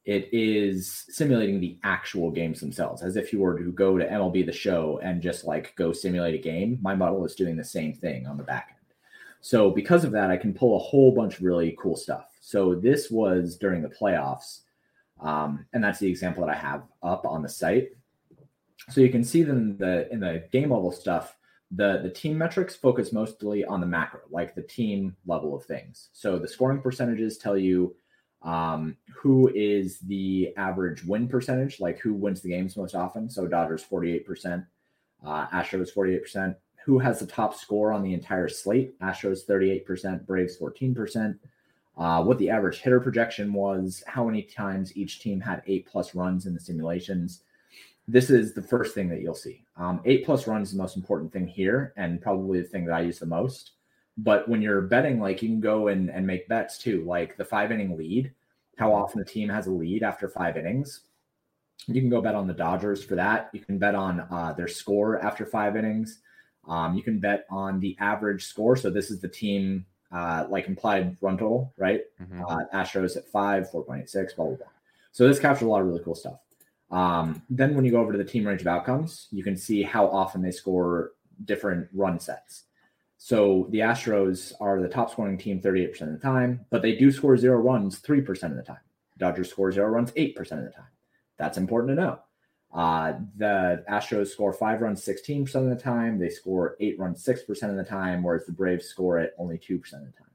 it 0.06 0.30
is 0.32 1.06
simulating 1.10 1.60
the 1.60 1.78
actual 1.84 2.32
games 2.32 2.60
themselves. 2.60 3.04
As 3.04 3.16
if 3.16 3.32
you 3.32 3.40
were 3.40 3.58
to 3.60 3.72
go 3.72 3.98
to 3.98 4.08
MLB 4.08 4.46
the 4.46 4.52
show 4.52 5.00
and 5.04 5.22
just 5.22 5.46
like 5.46 5.76
go 5.76 5.92
simulate 5.92 6.36
a 6.36 6.40
game, 6.40 6.80
my 6.82 6.96
model 6.96 7.26
is 7.26 7.36
doing 7.36 7.58
the 7.58 7.64
same 7.64 7.94
thing 7.94 8.26
on 8.26 8.38
the 8.38 8.44
back 8.44 8.70
end. 8.70 8.96
So 9.42 9.72
because 9.72 10.04
of 10.04 10.12
that, 10.12 10.32
I 10.32 10.38
can 10.38 10.54
pull 10.54 10.76
a 10.76 10.80
whole 10.80 11.14
bunch 11.14 11.38
of 11.38 11.44
really 11.44 11.76
cool 11.80 11.96
stuff. 11.96 12.38
So 12.42 12.76
this 12.76 13.12
was 13.12 13.58
during 13.58 13.82
the 13.82 13.90
playoffs. 13.90 14.62
Um, 15.22 15.66
and 15.74 15.84
that's 15.84 16.00
the 16.00 16.10
example 16.10 16.46
that 16.46 16.56
I 16.56 16.58
have 16.58 16.84
up 17.04 17.26
on 17.26 17.42
the 17.42 17.50
site. 17.50 17.90
So 18.90 19.02
you 19.02 19.10
can 19.10 19.24
see 19.24 19.44
them 19.44 19.58
in 19.58 19.78
the 19.78 20.12
in 20.12 20.20
the 20.20 20.48
game 20.52 20.72
level 20.72 20.92
stuff. 20.92 21.36
The 21.72 22.00
the 22.02 22.10
team 22.10 22.38
metrics 22.38 22.76
focus 22.76 23.14
mostly 23.14 23.64
on 23.66 23.82
the 23.82 23.86
macro, 23.86 24.22
like 24.32 24.56
the 24.56 24.64
team 24.64 25.16
level 25.28 25.56
of 25.56 25.66
things. 25.66 26.10
So 26.14 26.40
the 26.40 26.48
scoring 26.48 26.82
percentages 26.82 27.38
tell 27.38 27.58
you 27.58 27.96
um, 28.42 28.96
who 29.14 29.52
is 29.54 30.00
the 30.00 30.54
average 30.58 31.04
win 31.04 31.28
percentage, 31.28 31.80
like 31.80 32.00
who 32.00 32.14
wins 32.14 32.42
the 32.42 32.50
games 32.50 32.78
most 32.78 32.96
often. 32.96 33.30
So 33.30 33.48
Dodgers 33.48 33.84
48%, 33.84 34.66
uh, 35.26 35.48
Astros 35.48 35.94
48%. 35.94 36.56
Who 36.86 36.98
has 37.00 37.20
the 37.20 37.28
top 37.28 37.56
score 37.56 37.92
on 37.92 38.02
the 38.02 38.14
entire 38.14 38.48
slate? 38.48 38.98
Astros 39.00 39.46
38%, 39.46 40.26
Braves 40.26 40.58
14%. 40.58 41.38
Uh, 41.98 42.24
what 42.24 42.38
the 42.38 42.50
average 42.50 42.80
hitter 42.80 43.02
projection 43.02 43.52
was, 43.52 44.02
how 44.08 44.24
many 44.24 44.42
times 44.44 44.96
each 44.96 45.20
team 45.20 45.42
had 45.42 45.62
eight 45.68 45.86
plus 45.86 46.16
runs 46.16 46.46
in 46.46 46.54
the 46.54 46.60
simulations, 46.60 47.44
this 48.08 48.30
is 48.30 48.54
the 48.54 48.62
first 48.62 48.96
thing 48.96 49.10
that 49.10 49.22
you'll 49.22 49.36
see. 49.36 49.66
Um, 49.78 50.02
eight 50.06 50.26
plus 50.26 50.48
runs 50.48 50.70
is 50.70 50.74
the 50.74 50.82
most 50.82 50.96
important 50.96 51.32
thing 51.32 51.46
here, 51.46 51.94
and 51.98 52.22
probably 52.22 52.62
the 52.62 52.68
thing 52.68 52.86
that 52.86 52.94
I 52.94 53.02
use 53.02 53.20
the 53.20 53.26
most. 53.26 53.74
But 54.18 54.50
when 54.50 54.62
you're 54.62 54.82
betting, 54.82 55.20
like 55.20 55.42
you 55.42 55.50
can 55.50 55.62
go 55.62 55.88
and, 55.88 56.10
and 56.10 56.28
make 56.28 56.48
bets 56.48 56.78
too, 56.78 57.04
like 57.06 57.38
the 57.38 57.46
five 57.46 57.72
inning 57.72 57.98
lead, 57.98 58.34
how 58.78 58.94
often 58.94 59.22
a 59.22 59.26
team 59.26 59.50
has 59.50 59.68
a 59.68 59.72
lead 59.72 60.04
after 60.04 60.28
five 60.28 60.58
innings. 60.58 61.02
You 61.88 62.02
can 62.02 62.10
go 62.10 62.22
bet 62.22 62.36
on 62.36 62.48
the 62.48 62.54
Dodgers 62.54 63.04
for 63.04 63.16
that. 63.16 63.50
You 63.54 63.62
can 63.62 63.78
bet 63.78 63.96
on 63.96 64.22
uh, 64.32 64.54
their 64.58 64.68
score 64.68 65.20
after 65.24 65.46
five 65.46 65.78
innings. 65.78 66.20
Um, 66.68 66.96
you 66.96 67.04
can 67.04 67.20
bet 67.20 67.46
on 67.50 67.80
the 67.80 67.96
average 68.00 68.46
score. 68.46 68.76
So 68.76 68.90
this 68.90 69.10
is 69.10 69.22
the 69.22 69.28
team 69.28 69.86
uh, 70.12 70.46
like 70.50 70.68
implied 70.68 71.18
run 71.22 71.38
total, 71.38 71.74
right? 71.78 72.02
Mm-hmm. 72.22 72.44
Uh, 72.46 72.66
Astros 72.74 73.16
at 73.16 73.28
five, 73.28 73.70
4.86, 73.72 74.36
blah, 74.36 74.46
blah, 74.46 74.56
blah. 74.56 74.68
So 75.12 75.28
this 75.28 75.40
captures 75.40 75.64
a 75.64 75.70
lot 75.70 75.82
of 75.82 75.88
really 75.88 76.04
cool 76.04 76.16
stuff. 76.16 76.40
Um, 76.92 77.42
then 77.50 77.76
when 77.76 77.86
you 77.86 77.92
go 77.92 78.02
over 78.02 78.12
to 78.12 78.18
the 78.18 78.24
team 78.24 78.48
range 78.48 78.62
of 78.62 78.68
outcomes, 78.68 79.28
you 79.32 79.44
can 79.44 79.56
see 79.56 79.84
how 79.84 80.08
often 80.08 80.42
they 80.42 80.52
score 80.52 81.12
different 81.46 81.88
run 81.94 82.20
sets. 82.20 82.64
So 83.22 83.68
the 83.72 83.80
Astros 83.80 84.54
are 84.62 84.82
the 84.82 84.88
top 84.88 85.12
scoring 85.12 85.38
team 85.38 85.60
38% 85.62 86.02
of 86.04 86.14
the 86.14 86.18
time, 86.18 86.66
but 86.70 86.82
they 86.82 86.96
do 86.96 87.12
score 87.12 87.38
zero 87.38 87.60
runs 87.60 88.02
3% 88.02 88.44
of 88.44 88.56
the 88.56 88.64
time. 88.64 88.80
Dodgers 89.18 89.50
score 89.50 89.74
zero 89.74 89.90
runs 89.90 90.14
8% 90.14 90.38
of 90.40 90.64
the 90.64 90.72
time. 90.72 90.88
That's 91.38 91.58
important 91.58 91.98
to 91.98 92.02
know. 92.02 92.20
Uh, 92.74 93.16
the 93.36 93.84
Astros 93.92 94.28
score 94.28 94.54
five 94.54 94.80
runs 94.80 95.04
16% 95.04 95.54
of 95.56 95.70
the 95.70 95.76
time. 95.76 96.18
They 96.18 96.30
score 96.30 96.78
eight 96.80 96.98
runs 96.98 97.22
6% 97.26 97.70
of 97.70 97.76
the 97.76 97.84
time, 97.84 98.24
whereas 98.24 98.46
the 98.46 98.54
Braves 98.54 98.86
score 98.86 99.20
it 99.20 99.36
only 99.38 99.58
2% 99.58 99.76
of 99.76 100.06
the 100.06 100.14
time. 100.18 100.28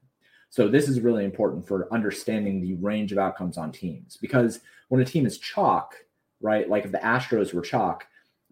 So 0.51 0.67
this 0.67 0.87
is 0.87 1.01
really 1.01 1.25
important 1.25 1.67
for 1.67 1.91
understanding 1.91 2.61
the 2.61 2.75
range 2.75 3.11
of 3.11 3.17
outcomes 3.17 3.57
on 3.57 3.71
teams 3.71 4.15
because 4.15 4.59
when 4.89 5.01
a 5.01 5.05
team 5.05 5.25
is 5.25 5.39
chalk, 5.39 5.95
right? 6.39 6.69
Like 6.69 6.85
if 6.85 6.91
the 6.91 6.99
Astros 6.99 7.51
were 7.51 7.63
chalk, 7.63 8.05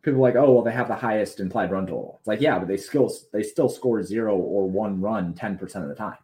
people 0.04 0.22
like, 0.22 0.36
oh, 0.36 0.52
well, 0.52 0.64
they 0.64 0.72
have 0.72 0.90
the 0.90 0.96
highest 0.96 1.40
implied 1.40 1.72
run 1.72 1.88
total. 1.88 2.18
It's 2.20 2.28
like, 2.28 2.42
yeah, 2.42 2.60
but 2.60 2.68
they 2.68 2.78
still 2.78 3.12
they 3.32 3.42
still 3.42 3.70
score 3.70 4.04
zero 4.04 4.36
or 4.38 4.70
one 4.70 5.02
run 5.02 5.34
10% 5.34 5.62
of 5.76 5.90
the 5.90 5.96
time. 5.96 6.18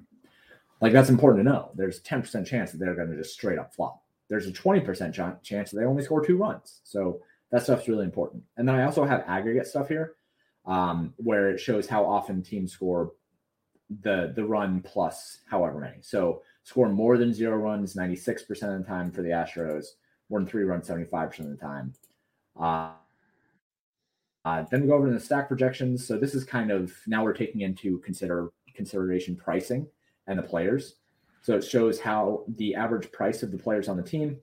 Like 0.81 0.93
that's 0.93 1.09
important 1.09 1.43
to 1.45 1.51
know. 1.51 1.71
There's 1.75 2.01
10% 2.01 2.45
chance 2.45 2.71
that 2.71 2.77
they're 2.77 2.95
going 2.95 3.09
to 3.09 3.17
just 3.17 3.33
straight 3.33 3.57
up 3.57 3.73
flop. 3.73 4.03
There's 4.29 4.47
a 4.47 4.51
20% 4.51 5.13
ch- 5.13 5.43
chance 5.43 5.71
that 5.71 5.79
they 5.79 5.85
only 5.85 6.03
score 6.03 6.23
two 6.23 6.37
runs. 6.37 6.81
So 6.83 7.21
that 7.51 7.63
stuff's 7.63 7.87
really 7.87 8.05
important. 8.05 8.43
And 8.57 8.67
then 8.67 8.75
I 8.75 8.83
also 8.83 9.03
have 9.03 9.23
aggregate 9.27 9.65
stuff 9.65 9.87
here 9.87 10.13
um, 10.65 11.13
where 11.17 11.49
it 11.49 11.59
shows 11.59 11.87
how 11.87 12.05
often 12.05 12.43
teams 12.43 12.73
score 12.73 13.13
the 14.01 14.33
the 14.35 14.45
run 14.45 14.81
plus 14.81 15.39
however 15.49 15.79
many. 15.79 15.97
So 16.01 16.43
score 16.63 16.89
more 16.89 17.17
than 17.17 17.33
zero 17.33 17.57
runs 17.57 17.95
96% 17.95 18.49
of 18.49 18.83
the 18.83 18.87
time 18.87 19.11
for 19.11 19.23
the 19.23 19.29
Astros, 19.29 19.87
more 20.29 20.39
than 20.39 20.47
three 20.47 20.63
runs 20.63 20.87
75% 20.87 21.39
of 21.39 21.49
the 21.49 21.55
time. 21.55 21.93
Uh, 22.59 22.91
uh, 24.49 24.65
then 24.71 24.81
we 24.81 24.87
go 24.87 24.95
over 24.95 25.07
to 25.07 25.13
the 25.13 25.19
stack 25.19 25.47
projections. 25.47 26.07
So 26.07 26.17
this 26.17 26.33
is 26.33 26.43
kind 26.43 26.71
of 26.71 26.91
now 27.05 27.23
we're 27.23 27.33
taking 27.33 27.61
into 27.61 27.99
consider 27.99 28.49
consideration 28.73 29.35
pricing 29.35 29.87
and 30.27 30.39
the 30.39 30.43
players. 30.43 30.95
So 31.41 31.55
it 31.55 31.63
shows 31.63 31.99
how 31.99 32.45
the 32.57 32.75
average 32.75 33.11
price 33.11 33.43
of 33.43 33.51
the 33.51 33.57
players 33.57 33.87
on 33.87 33.97
the 33.97 34.03
team, 34.03 34.39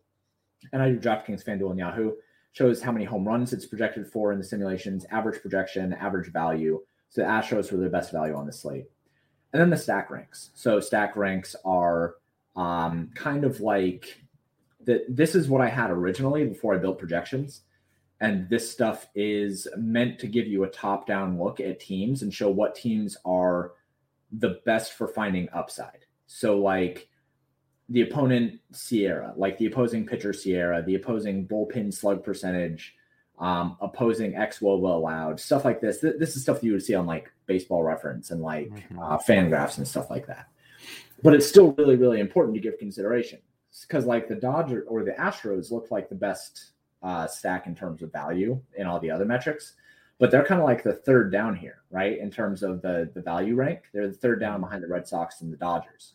and 0.73 0.81
I 0.81 0.91
do 0.91 0.99
DraftKings, 0.99 1.45
FanDuel, 1.45 1.71
and 1.71 1.79
Yahoo 1.79 2.13
shows 2.53 2.81
how 2.81 2.93
many 2.93 3.05
home 3.05 3.27
runs 3.27 3.53
it's 3.53 3.67
projected 3.67 4.07
for 4.07 4.33
in 4.33 4.39
the 4.39 4.45
simulations, 4.45 5.05
average 5.11 5.43
projection, 5.43 5.93
average 5.93 6.33
value. 6.33 6.81
So 7.11 7.21
the 7.21 7.29
Astros 7.29 7.71
were 7.71 7.79
the 7.79 7.91
best 7.91 8.13
value 8.13 8.35
on 8.35 8.47
the 8.47 8.53
slate, 8.53 8.87
and 9.53 9.61
then 9.61 9.71
the 9.71 9.77
stack 9.77 10.11
ranks. 10.11 10.51
So 10.55 10.81
stack 10.81 11.17
ranks 11.17 11.57
are 11.65 12.15
um, 12.55 13.11
kind 13.15 13.45
of 13.45 13.61
like 13.61 14.21
that 14.85 15.05
this 15.09 15.35
is 15.35 15.49
what 15.49 15.61
I 15.61 15.69
had 15.69 15.91
originally 15.91 16.47
before 16.47 16.75
I 16.75 16.79
built 16.79 16.99
projections. 16.99 17.63
And 18.21 18.49
this 18.49 18.71
stuff 18.71 19.09
is 19.15 19.69
meant 19.77 20.19
to 20.21 20.27
give 20.27 20.47
you 20.47 20.65
a 20.65 20.71
top 20.71 21.07
down 21.07 21.39
look 21.39 21.61
at 21.61 21.81
teams 21.81 22.23
and 22.23 22.33
show 22.33 22.49
what 22.51 22.75
teams 22.75 23.17
are 23.25 23.73
the 24.33 24.61
best 24.65 24.95
for 24.95 25.07
finding 25.07 25.49
upside. 25.53 26.07
So, 26.27 26.59
like 26.59 27.09
the 27.89 28.03
opponent 28.03 28.61
SIERA, 28.73 29.35
like 29.37 29.59
the 29.59 29.67
opposing 29.67 30.07
pitcher 30.07 30.33
SIERA, 30.33 30.85
the 30.85 30.97
opposing 30.97 31.47
bullpen 31.47 31.93
slug 31.93 32.25
percentage, 32.25 32.97
um, 33.39 33.77
opposing 33.81 34.33
xwOBA 34.33 34.95
allowed, 34.95 35.39
stuff 35.39 35.65
like 35.65 35.81
this. 35.81 36.01
Th- 36.01 36.15
this 36.19 36.37
is 36.37 36.43
stuff 36.43 36.61
that 36.61 36.67
you 36.67 36.73
would 36.73 36.83
see 36.83 36.95
on 36.95 37.07
like 37.07 37.31
baseball 37.47 37.83
reference 37.83 38.31
and 38.31 38.41
like 38.41 38.69
mm-hmm. 38.71 38.99
uh, 38.99 39.19
FanGraphs 39.19 39.79
and 39.79 39.87
stuff 39.87 40.11
like 40.11 40.27
that. 40.27 40.49
But 41.23 41.35
it's 41.35 41.47
still 41.47 41.73
really, 41.73 41.97
really 41.97 42.21
important 42.21 42.55
to 42.55 42.61
give 42.61 42.79
consideration 42.79 43.41
because 43.83 44.05
like 44.07 44.29
the 44.29 44.35
Dodger 44.35 44.85
or 44.89 45.05
the 45.05 45.13
Astros 45.13 45.71
look 45.71 45.91
like 45.91 46.09
the 46.09 46.15
best 46.15 46.73
uh, 47.03 47.27
stack 47.27 47.67
in 47.67 47.75
terms 47.75 48.03
of 48.03 48.13
value 48.13 48.61
in 48.77 48.87
all 48.87 48.99
the 48.99 49.11
other 49.11 49.25
metrics, 49.25 49.75
but 50.19 50.31
they're 50.31 50.45
kind 50.45 50.61
of 50.61 50.67
like 50.67 50.83
the 50.83 50.93
third 50.93 51.31
down 51.31 51.55
here, 51.55 51.83
right? 51.91 52.19
In 52.19 52.31
terms 52.31 52.63
of 52.63 52.83
the 52.83 53.11
the 53.15 53.21
value 53.23 53.55
rank, 53.55 53.83
they're 53.93 54.09
the 54.09 54.15
third 54.15 54.41
down 54.41 54.61
behind 54.61 54.83
the 54.83 54.89
Red 54.89 55.07
Sox 55.07 55.41
and 55.41 55.53
the 55.53 55.57
Dodgers, 55.57 56.15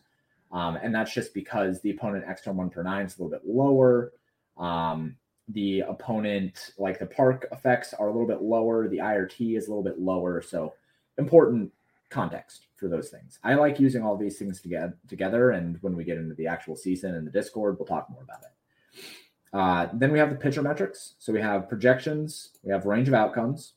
um, 0.50 0.76
and 0.82 0.94
that's 0.94 1.14
just 1.14 1.34
because 1.34 1.80
the 1.80 1.90
opponent 1.90 2.24
x 2.26 2.42
xTORM 2.42 2.54
one 2.54 2.70
per 2.70 2.82
nine 2.82 3.06
is 3.06 3.18
a 3.18 3.22
little 3.22 3.38
bit 3.38 3.46
lower. 3.48 4.12
Um, 4.58 5.16
the 5.48 5.80
opponent, 5.80 6.72
like 6.78 6.98
the 6.98 7.06
park 7.06 7.46
effects, 7.52 7.94
are 7.94 8.08
a 8.08 8.12
little 8.12 8.26
bit 8.26 8.42
lower. 8.42 8.88
The 8.88 8.98
IRT 8.98 9.56
is 9.56 9.66
a 9.66 9.70
little 9.70 9.82
bit 9.82 9.98
lower, 9.98 10.40
so 10.40 10.74
important 11.18 11.72
context 12.10 12.66
for 12.76 12.88
those 12.88 13.08
things. 13.08 13.38
I 13.42 13.54
like 13.54 13.80
using 13.80 14.02
all 14.02 14.16
these 14.16 14.38
things 14.38 14.60
together 14.60 14.96
together. 15.08 15.50
And 15.50 15.78
when 15.80 15.96
we 15.96 16.04
get 16.04 16.18
into 16.18 16.34
the 16.34 16.46
actual 16.46 16.76
season 16.76 17.14
and 17.14 17.26
the 17.26 17.30
Discord, 17.30 17.78
we'll 17.78 17.86
talk 17.86 18.08
more 18.10 18.22
about 18.22 18.42
it. 18.42 19.00
Uh, 19.52 19.88
then 19.92 20.12
we 20.12 20.18
have 20.18 20.30
the 20.30 20.36
pitcher 20.36 20.62
metrics. 20.62 21.14
So 21.18 21.32
we 21.32 21.40
have 21.40 21.68
projections, 21.68 22.50
we 22.62 22.72
have 22.72 22.86
range 22.86 23.08
of 23.08 23.14
outcomes. 23.14 23.74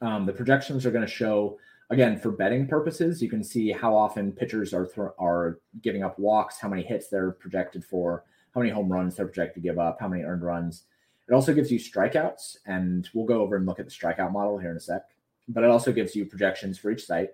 Um, 0.00 0.26
the 0.26 0.32
projections 0.32 0.84
are 0.86 0.90
going 0.90 1.06
to 1.06 1.10
show, 1.10 1.58
again, 1.90 2.18
for 2.18 2.30
betting 2.30 2.66
purposes, 2.66 3.22
you 3.22 3.28
can 3.28 3.44
see 3.44 3.70
how 3.70 3.94
often 3.94 4.32
pitchers 4.32 4.72
are 4.72 4.86
th- 4.86 5.08
are 5.18 5.60
giving 5.82 6.02
up 6.02 6.18
walks, 6.18 6.58
how 6.58 6.68
many 6.68 6.82
hits 6.82 7.08
they're 7.08 7.32
projected 7.32 7.84
for, 7.84 8.24
how 8.54 8.60
many 8.60 8.72
home 8.72 8.90
runs 8.90 9.16
they're 9.16 9.26
projected 9.26 9.62
to 9.62 9.68
give 9.68 9.78
up, 9.78 9.98
how 10.00 10.08
many 10.08 10.22
earned 10.22 10.42
runs. 10.42 10.84
It 11.28 11.34
also 11.34 11.52
gives 11.52 11.70
you 11.70 11.78
strikeouts, 11.78 12.58
and 12.66 13.08
we'll 13.12 13.26
go 13.26 13.40
over 13.40 13.56
and 13.56 13.66
look 13.66 13.80
at 13.80 13.86
the 13.86 13.92
strikeout 13.92 14.32
model 14.32 14.58
here 14.58 14.70
in 14.70 14.76
a 14.76 14.80
sec. 14.80 15.02
But 15.48 15.64
it 15.64 15.70
also 15.70 15.92
gives 15.92 16.14
you 16.16 16.24
projections 16.24 16.78
for 16.78 16.90
each 16.90 17.06
site 17.06 17.30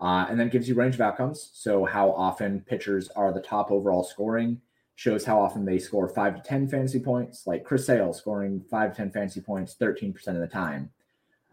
uh, 0.00 0.26
and 0.28 0.38
then 0.38 0.48
gives 0.48 0.68
you 0.68 0.74
range 0.74 0.94
of 0.94 1.00
outcomes. 1.00 1.50
So 1.52 1.84
how 1.84 2.10
often 2.12 2.60
pitchers 2.60 3.08
are 3.10 3.32
the 3.32 3.40
top 3.40 3.70
overall 3.70 4.04
scoring, 4.04 4.60
shows 5.00 5.24
how 5.24 5.40
often 5.40 5.64
they 5.64 5.78
score 5.78 6.06
five 6.06 6.36
to 6.36 6.42
10 6.42 6.68
fantasy 6.68 7.00
points, 7.00 7.46
like 7.46 7.64
Chris 7.64 7.86
Sale 7.86 8.12
scoring 8.12 8.62
five 8.70 8.90
to 8.90 8.96
10 8.98 9.10
fantasy 9.12 9.40
points 9.40 9.74
13% 9.80 10.14
of 10.28 10.40
the 10.40 10.46
time, 10.46 10.90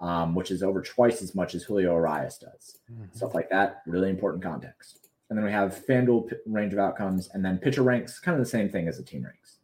um, 0.01 0.35
which 0.35 0.51
is 0.51 0.61
over 0.61 0.81
twice 0.81 1.21
as 1.21 1.33
much 1.33 1.55
as 1.55 1.63
Julio 1.63 1.93
Urias 1.93 2.37
does. 2.39 2.79
Mm-hmm. 2.91 3.05
Stuff 3.13 3.33
like 3.33 3.49
that, 3.49 3.83
really 3.85 4.09
important 4.09 4.43
context. 4.43 5.07
And 5.29 5.37
then 5.37 5.45
we 5.45 5.51
have 5.53 5.81
FanDuel 5.87 6.29
range 6.45 6.73
of 6.73 6.79
outcomes, 6.79 7.29
and 7.33 7.43
then 7.43 7.57
pitcher 7.57 7.83
ranks, 7.83 8.19
kind 8.19 8.37
of 8.37 8.43
the 8.43 8.49
same 8.49 8.67
thing 8.67 8.89
as 8.89 8.97
the 8.97 9.03
team 9.03 9.23
ranks. 9.23 9.59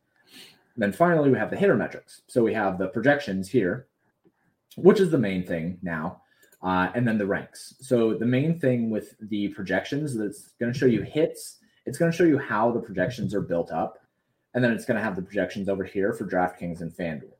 And 0.75 0.81
then 0.81 0.93
finally, 0.93 1.29
we 1.29 1.37
have 1.37 1.49
the 1.49 1.57
hitter 1.57 1.75
metrics. 1.75 2.21
So 2.27 2.41
we 2.41 2.53
have 2.53 2.77
the 2.77 2.87
projections 2.87 3.49
here, 3.49 3.87
which 4.77 5.01
is 5.01 5.11
the 5.11 5.17
main 5.17 5.45
thing 5.45 5.77
now, 5.81 6.21
uh, 6.61 6.89
and 6.95 7.05
then 7.05 7.17
the 7.17 7.27
ranks. 7.27 7.75
So 7.81 8.13
the 8.13 8.25
main 8.25 8.61
thing 8.61 8.89
with 8.89 9.15
the 9.19 9.49
projections 9.49 10.15
that's 10.17 10.53
going 10.57 10.71
to 10.71 10.79
show 10.79 10.85
you 10.85 11.01
hits 11.01 11.59
it's 11.85 11.97
going 11.97 12.11
to 12.11 12.17
show 12.17 12.23
you 12.23 12.37
how 12.37 12.71
the 12.71 12.79
projections 12.79 13.33
are 13.33 13.41
built 13.41 13.71
up. 13.71 13.99
And 14.53 14.63
then 14.63 14.71
it's 14.71 14.85
going 14.85 14.97
to 14.97 15.03
have 15.03 15.15
the 15.15 15.21
projections 15.21 15.67
over 15.67 15.83
here 15.83 16.13
for 16.13 16.25
DraftKings 16.25 16.81
and 16.81 16.91
FanDuel. 16.91 17.33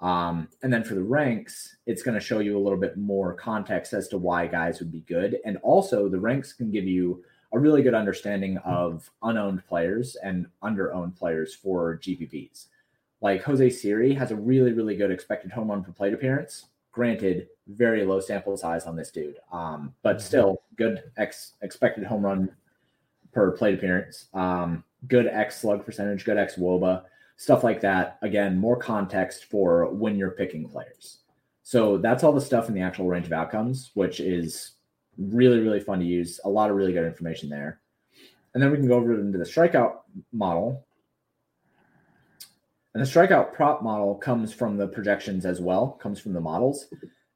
Um, 0.00 0.48
and 0.62 0.72
then 0.72 0.84
for 0.84 0.94
the 0.94 1.02
ranks, 1.02 1.76
it's 1.86 2.02
going 2.02 2.18
to 2.18 2.24
show 2.24 2.40
you 2.40 2.56
a 2.56 2.60
little 2.60 2.78
bit 2.78 2.96
more 2.96 3.34
context 3.34 3.92
as 3.92 4.08
to 4.08 4.18
why 4.18 4.46
guys 4.46 4.78
would 4.78 4.92
be 4.92 5.00
good. 5.00 5.38
And 5.44 5.56
also, 5.58 6.08
the 6.08 6.20
ranks 6.20 6.52
can 6.52 6.70
give 6.70 6.84
you 6.84 7.24
a 7.52 7.58
really 7.58 7.82
good 7.82 7.94
understanding 7.94 8.58
of 8.58 9.10
unowned 9.22 9.66
players 9.66 10.16
and 10.16 10.46
underowned 10.62 11.16
players 11.16 11.54
for 11.54 11.98
GPPs. 11.98 12.66
Like 13.20 13.42
Jose 13.44 13.70
Siri 13.70 14.12
has 14.14 14.32
a 14.32 14.36
really, 14.36 14.72
really 14.72 14.96
good 14.96 15.10
expected 15.10 15.52
home 15.52 15.70
run 15.70 15.82
per 15.82 15.92
plate 15.92 16.12
appearance. 16.12 16.66
Granted, 16.92 17.48
very 17.68 18.04
low 18.04 18.20
sample 18.20 18.56
size 18.56 18.86
on 18.86 18.96
this 18.96 19.10
dude, 19.10 19.38
um, 19.50 19.94
but 20.02 20.20
still 20.20 20.62
good 20.76 21.04
ex- 21.16 21.54
expected 21.62 22.04
home 22.04 22.24
run 22.24 22.50
per 23.34 23.50
plate 23.50 23.74
appearance. 23.74 24.26
Um, 24.32 24.84
good 25.08 25.26
X 25.26 25.60
slug 25.60 25.84
percentage, 25.84 26.24
good 26.24 26.38
X 26.38 26.56
WOBA, 26.56 27.02
stuff 27.36 27.64
like 27.64 27.80
that. 27.82 28.18
Again, 28.22 28.56
more 28.56 28.76
context 28.76 29.46
for 29.46 29.92
when 29.92 30.16
you're 30.16 30.30
picking 30.30 30.68
players. 30.68 31.18
So 31.62 31.98
that's 31.98 32.22
all 32.22 32.32
the 32.32 32.40
stuff 32.40 32.68
in 32.68 32.74
the 32.74 32.80
actual 32.80 33.06
range 33.06 33.26
of 33.26 33.32
outcomes, 33.32 33.90
which 33.94 34.20
is 34.20 34.72
really, 35.18 35.60
really 35.60 35.80
fun 35.80 35.98
to 35.98 36.04
use. 36.04 36.40
A 36.44 36.48
lot 36.48 36.70
of 36.70 36.76
really 36.76 36.92
good 36.92 37.06
information 37.06 37.48
there. 37.48 37.80
And 38.52 38.62
then 38.62 38.70
we 38.70 38.76
can 38.76 38.86
go 38.86 38.96
over 38.96 39.18
into 39.18 39.38
the 39.38 39.44
strikeout 39.44 39.98
model. 40.32 40.84
And 42.94 43.04
the 43.04 43.08
strikeout 43.08 43.52
prop 43.52 43.82
model 43.82 44.14
comes 44.14 44.52
from 44.52 44.76
the 44.76 44.86
projections 44.86 45.44
as 45.44 45.60
well, 45.60 45.98
comes 46.00 46.20
from 46.20 46.32
the 46.32 46.40
models. 46.40 46.86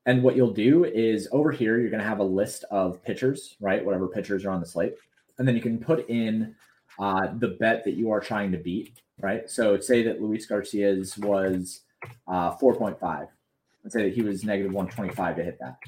And 0.07 0.23
what 0.23 0.37
you'll 0.37 0.53
do 0.53 0.85
is 0.85 1.29
over 1.33 1.51
here, 1.51 1.81
you're 1.81 1.91
going 1.91 2.03
to 2.03 2.09
have 2.09 2.21
a 2.21 2.25
list 2.25 2.65
of 2.71 3.03
pitchers, 3.03 3.57
right? 3.61 3.85
Whatever 3.85 4.07
pitchers 4.07 4.45
are 4.45 4.51
on 4.51 4.61
the 4.61 4.67
slate 4.67 4.95
and 5.39 5.47
then 5.47 5.55
you 5.55 5.63
can 5.63 5.79
put 5.79 6.09
in 6.09 6.55
uh, 6.99 7.29
the 7.39 7.49
bet 7.49 7.85
that 7.85 7.95
you 7.95 8.11
are 8.11 8.21
trying 8.21 8.51
to 8.53 8.59
beat, 8.59 9.01
right? 9.21 9.49
So 9.49 9.79
say 9.79 10.03
that 10.03 10.21
Luis 10.21 10.47
Garcia's 10.47 11.17
was 11.19 11.83
uh, 12.27 12.57
4.5. 12.57 13.29
Let's 13.85 13.95
say 13.95 14.05
that 14.05 14.15
he 14.15 14.23
was 14.23 14.45
negative 14.45 14.73
125 14.73 15.37
to 15.37 15.45
hit 15.45 15.59
that. 15.61 15.79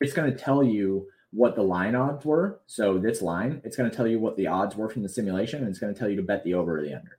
It's 0.00 0.12
going 0.12 0.30
to 0.30 0.38
tell 0.38 0.62
you 0.62 1.06
what 1.32 1.56
the 1.56 1.62
line 1.62 1.94
odds 1.94 2.24
were. 2.24 2.60
So 2.66 2.98
this 2.98 3.22
line, 3.22 3.60
it's 3.64 3.76
going 3.76 3.90
to 3.90 3.96
tell 3.96 4.06
you 4.06 4.20
what 4.20 4.36
the 4.36 4.46
odds 4.46 4.76
were 4.76 4.88
from 4.88 5.02
the 5.02 5.08
simulation, 5.08 5.60
and 5.60 5.68
it's 5.68 5.78
going 5.78 5.92
to 5.92 5.98
tell 5.98 6.08
you 6.08 6.16
to 6.16 6.22
bet 6.22 6.44
the 6.44 6.54
over 6.54 6.78
or 6.78 6.82
the 6.82 6.94
under. 6.94 7.18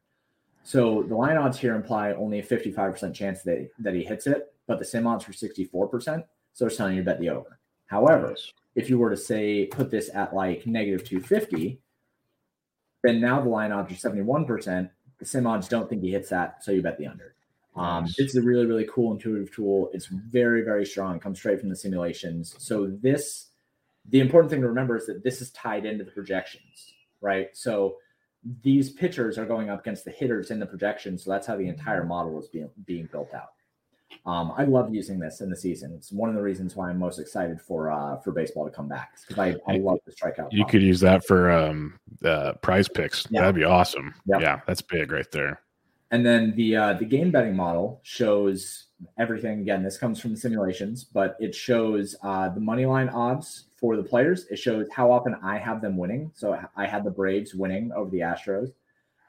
So 0.64 1.03
the 1.03 1.16
line 1.16 1.36
odds 1.36 1.59
here 1.59 1.76
imply 1.76 2.14
only 2.14 2.39
a 2.39 2.43
55% 2.43 3.14
chance 3.14 3.41
that, 3.43 3.70
that 3.80 3.93
he 3.93 4.03
hits 4.03 4.28
it, 4.28 4.53
but 4.66 4.80
the 4.80 4.86
sim 4.86 5.05
odds 5.05 5.28
were 5.28 5.34
64%. 5.34 6.24
So 6.53 6.68
it's 6.68 6.78
telling 6.78 6.95
you 6.95 7.01
to 7.01 7.05
bet 7.05 7.20
the 7.20 7.30
over. 7.30 7.59
However, 7.93 8.35
if 8.73 8.89
you 8.89 8.97
were 8.97 9.11
to 9.11 9.17
say 9.17 9.67
put 9.67 9.91
this 9.91 10.09
at 10.15 10.33
like 10.33 10.65
negative 10.65 11.07
250, 11.07 11.79
then 13.03 13.21
now 13.21 13.39
the 13.39 13.49
line 13.49 13.71
odds 13.71 13.91
are 13.91 14.09
71%. 14.09 14.89
The 15.19 15.25
sim 15.25 15.45
odds 15.45 15.67
don't 15.67 15.87
think 15.87 16.01
he 16.01 16.11
hits 16.11 16.29
that, 16.29 16.63
so 16.63 16.71
you 16.71 16.81
bet 16.81 16.97
the 16.97 17.05
under. 17.05 17.35
Um, 17.75 18.05
nice. 18.05 18.17
It's 18.17 18.35
a 18.35 18.41
really, 18.41 18.65
really 18.65 18.87
cool 18.91 19.13
intuitive 19.13 19.53
tool. 19.53 19.91
It's 19.93 20.07
very, 20.07 20.63
very 20.63 20.87
strong. 20.87 21.15
It 21.15 21.21
comes 21.21 21.37
straight 21.37 21.59
from 21.59 21.69
the 21.69 21.75
simulations. 21.75 22.55
So 22.57 22.87
this, 22.87 23.49
the 24.09 24.19
important 24.21 24.49
thing 24.49 24.61
to 24.61 24.67
remember 24.67 24.97
is 24.97 25.05
that 25.05 25.23
this 25.23 25.39
is 25.39 25.51
tied 25.51 25.85
into 25.85 26.03
the 26.03 26.11
projections, 26.11 26.93
right? 27.21 27.49
So 27.53 27.97
these 28.63 28.91
pitchers 28.91 29.37
are 29.37 29.45
going 29.45 29.69
up 29.69 29.81
against 29.81 30.03
the 30.03 30.11
hitters 30.11 30.49
in 30.49 30.59
the 30.59 30.65
projections. 30.65 31.23
So 31.23 31.29
that's 31.29 31.45
how 31.45 31.57
the 31.57 31.67
entire 31.67 32.03
model 32.03 32.39
is 32.39 32.47
being 32.47 32.71
being 32.85 33.07
built 33.11 33.35
out. 33.35 33.53
Um, 34.26 34.53
I 34.57 34.64
love 34.64 34.93
using 34.93 35.20
this 35.20 35.41
in 35.41 35.49
the 35.49 35.55
season. 35.55 35.93
It's 35.93 36.11
one 36.11 36.30
of 36.30 36.36
the 36.36 36.41
reasons 36.41 36.76
why 36.76 36.89
I'm 36.89 36.99
most 36.99 37.20
excited 37.20 37.59
for 37.59 37.91
uh, 37.91 38.18
for 38.20 38.32
baseball 38.32 38.66
to 38.66 38.72
come 38.72 38.88
back 38.88 39.18
because 39.28 39.39
I, 39.39 39.55
I 39.72 39.78
love 39.78 39.99
the 40.05 40.11
strikeout. 40.11 40.49
You 40.51 40.66
could 40.66 40.82
use 40.82 40.99
that 41.01 41.26
for 41.26 41.51
um, 41.51 41.99
uh, 42.24 42.53
prize 42.53 42.88
picks. 42.88 43.28
Yeah. 43.30 43.41
That'd 43.41 43.55
be 43.55 43.64
awesome. 43.64 44.14
Yep. 44.28 44.41
Yeah, 44.41 44.61
that's 44.66 44.82
big 44.82 45.11
right 45.11 45.30
there. 45.32 45.61
And 46.11 46.26
then 46.26 46.53
the 46.55 46.76
uh, 46.76 46.93
the 46.93 47.05
game 47.05 47.32
betting 47.32 47.55
model 47.55 47.99
shows 48.03 48.86
everything. 49.18 49.61
Again, 49.61 49.84
this 49.84 49.97
comes 49.97 50.20
from 50.20 50.32
the 50.32 50.39
simulations, 50.39 51.03
but 51.03 51.36
it 51.39 51.53
shows 51.55 52.16
uh, 52.24 52.49
the 52.49 52.59
money 52.59 52.86
line 52.86 53.09
odds 53.09 53.66
for 53.78 53.97
the 53.97 54.03
players. 54.03 54.45
It 54.47 54.57
shows 54.57 54.88
how 54.91 55.11
often 55.11 55.36
I 55.43 55.57
have 55.57 55.82
them 55.82 55.97
winning. 55.97 56.32
So 56.36 56.57
I 56.76 56.86
had 56.86 57.03
the 57.03 57.11
Braves 57.11 57.53
winning 57.53 57.91
over 57.93 58.09
the 58.09 58.20
Astros. 58.20 58.72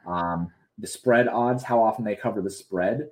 Um, 0.07 0.53
the 0.78 0.87
spread 0.87 1.28
odds, 1.28 1.62
how 1.62 1.82
often 1.82 2.05
they 2.05 2.16
cover 2.16 2.43
the 2.43 2.51
spread 2.51 3.11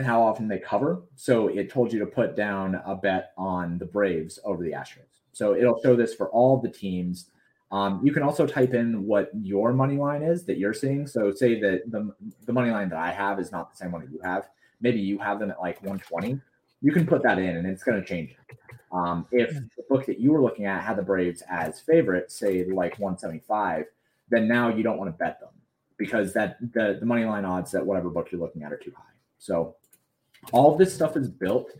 and 0.00 0.06
how 0.06 0.22
often 0.22 0.48
they 0.48 0.58
cover. 0.58 1.02
So 1.14 1.48
it 1.48 1.68
told 1.68 1.92
you 1.92 1.98
to 1.98 2.06
put 2.06 2.34
down 2.34 2.80
a 2.86 2.96
bet 2.96 3.32
on 3.36 3.76
the 3.76 3.84
Braves 3.84 4.38
over 4.44 4.64
the 4.64 4.72
Astros. 4.72 5.20
So 5.32 5.54
it'll 5.54 5.78
show 5.82 5.94
this 5.94 6.14
for 6.14 6.30
all 6.30 6.56
the 6.56 6.70
teams. 6.70 7.26
Um, 7.70 8.00
you 8.02 8.10
can 8.10 8.22
also 8.22 8.46
type 8.46 8.72
in 8.72 9.06
what 9.06 9.30
your 9.42 9.74
money 9.74 9.98
line 9.98 10.22
is 10.22 10.46
that 10.46 10.56
you're 10.56 10.72
seeing. 10.72 11.06
So 11.06 11.32
say 11.32 11.60
that 11.60 11.90
the, 11.90 12.14
the 12.46 12.52
money 12.52 12.70
line 12.70 12.88
that 12.88 12.98
I 12.98 13.10
have 13.10 13.38
is 13.38 13.52
not 13.52 13.70
the 13.70 13.76
same 13.76 13.92
one 13.92 14.00
that 14.00 14.10
you 14.10 14.20
have. 14.24 14.48
Maybe 14.80 15.00
you 15.00 15.18
have 15.18 15.38
them 15.38 15.50
at 15.50 15.60
like 15.60 15.76
120. 15.82 16.40
You 16.80 16.92
can 16.92 17.06
put 17.06 17.22
that 17.24 17.38
in 17.38 17.58
and 17.58 17.66
it's 17.66 17.84
going 17.84 18.00
to 18.00 18.08
change 18.08 18.30
it. 18.30 18.56
Um, 18.90 19.26
if 19.30 19.52
the 19.52 19.84
book 19.90 20.06
that 20.06 20.18
you 20.18 20.32
were 20.32 20.40
looking 20.40 20.64
at 20.64 20.82
had 20.82 20.96
the 20.96 21.02
Braves 21.02 21.42
as 21.50 21.78
favorite, 21.78 22.32
say 22.32 22.64
like 22.64 22.98
175, 22.98 23.84
then 24.30 24.48
now 24.48 24.74
you 24.74 24.82
don't 24.82 24.96
want 24.96 25.12
to 25.12 25.18
bet 25.18 25.40
them 25.40 25.50
because 25.98 26.32
that 26.32 26.56
the, 26.72 26.96
the 26.98 27.04
money 27.04 27.26
line 27.26 27.44
odds 27.44 27.70
that 27.72 27.84
whatever 27.84 28.08
book 28.08 28.28
you're 28.32 28.40
looking 28.40 28.62
at 28.62 28.72
are 28.72 28.78
too 28.78 28.94
high. 28.96 29.04
So 29.38 29.76
all 30.52 30.72
of 30.72 30.78
this 30.78 30.94
stuff 30.94 31.16
is 31.16 31.28
built 31.28 31.72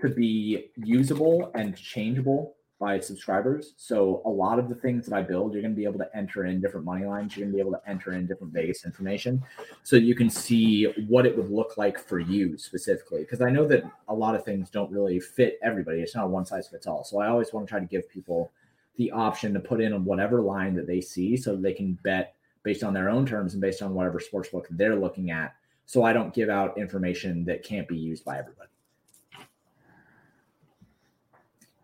to 0.00 0.08
be 0.08 0.70
usable 0.76 1.50
and 1.54 1.76
changeable 1.76 2.56
by 2.80 2.98
subscribers. 2.98 3.74
So 3.76 4.20
a 4.26 4.28
lot 4.28 4.58
of 4.58 4.68
the 4.68 4.74
things 4.74 5.06
that 5.06 5.14
I 5.14 5.22
build, 5.22 5.52
you're 5.52 5.62
going 5.62 5.74
to 5.74 5.76
be 5.76 5.84
able 5.84 6.00
to 6.00 6.16
enter 6.16 6.44
in 6.46 6.60
different 6.60 6.84
money 6.84 7.06
lines. 7.06 7.36
You're 7.36 7.46
going 7.46 7.52
to 7.52 7.56
be 7.56 7.60
able 7.60 7.78
to 7.78 7.88
enter 7.88 8.12
in 8.12 8.26
different 8.26 8.52
Vegas 8.52 8.84
information, 8.84 9.42
so 9.84 9.96
you 9.96 10.14
can 10.14 10.28
see 10.28 10.86
what 11.08 11.24
it 11.24 11.36
would 11.36 11.50
look 11.50 11.76
like 11.76 11.98
for 11.98 12.18
you 12.18 12.58
specifically. 12.58 13.20
Because 13.20 13.40
I 13.40 13.50
know 13.50 13.66
that 13.68 13.84
a 14.08 14.14
lot 14.14 14.34
of 14.34 14.44
things 14.44 14.70
don't 14.70 14.90
really 14.90 15.20
fit 15.20 15.58
everybody. 15.62 16.00
It's 16.00 16.14
not 16.14 16.26
a 16.26 16.28
one 16.28 16.44
size 16.44 16.68
fits 16.68 16.86
all. 16.86 17.04
So 17.04 17.20
I 17.20 17.28
always 17.28 17.52
want 17.52 17.66
to 17.66 17.70
try 17.70 17.80
to 17.80 17.86
give 17.86 18.08
people 18.10 18.50
the 18.96 19.10
option 19.12 19.54
to 19.54 19.60
put 19.60 19.80
in 19.80 19.92
on 19.92 20.04
whatever 20.04 20.40
line 20.40 20.74
that 20.74 20.86
they 20.86 21.00
see, 21.00 21.36
so 21.36 21.56
they 21.56 21.72
can 21.72 21.98
bet 22.02 22.34
based 22.64 22.82
on 22.82 22.92
their 22.92 23.08
own 23.08 23.24
terms 23.24 23.54
and 23.54 23.62
based 23.62 23.82
on 23.82 23.94
whatever 23.94 24.18
sports 24.18 24.48
book 24.48 24.66
they're 24.70 24.96
looking 24.96 25.30
at 25.30 25.54
so 25.86 26.02
I 26.02 26.12
don't 26.12 26.32
give 26.34 26.48
out 26.48 26.78
information 26.78 27.44
that 27.44 27.62
can't 27.62 27.86
be 27.88 27.96
used 27.96 28.24
by 28.24 28.38
everybody. 28.38 28.70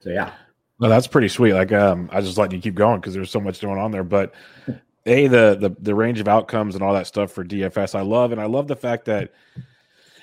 So 0.00 0.10
yeah. 0.10 0.32
No, 0.80 0.88
that's 0.88 1.06
pretty 1.06 1.28
sweet. 1.28 1.52
Like 1.52 1.72
um, 1.72 2.08
I 2.10 2.20
just 2.22 2.38
let 2.38 2.52
you 2.52 2.58
keep 2.58 2.74
going 2.74 3.00
because 3.00 3.12
there's 3.12 3.30
so 3.30 3.40
much 3.40 3.60
going 3.60 3.78
on 3.78 3.90
there. 3.90 4.04
But 4.04 4.34
a 5.06 5.26
the, 5.26 5.56
the 5.60 5.76
the 5.78 5.94
range 5.94 6.20
of 6.20 6.28
outcomes 6.28 6.74
and 6.74 6.82
all 6.82 6.94
that 6.94 7.06
stuff 7.06 7.32
for 7.32 7.44
DFS, 7.44 7.94
I 7.94 8.00
love, 8.00 8.32
and 8.32 8.40
I 8.40 8.46
love 8.46 8.66
the 8.66 8.76
fact 8.76 9.04
that 9.04 9.32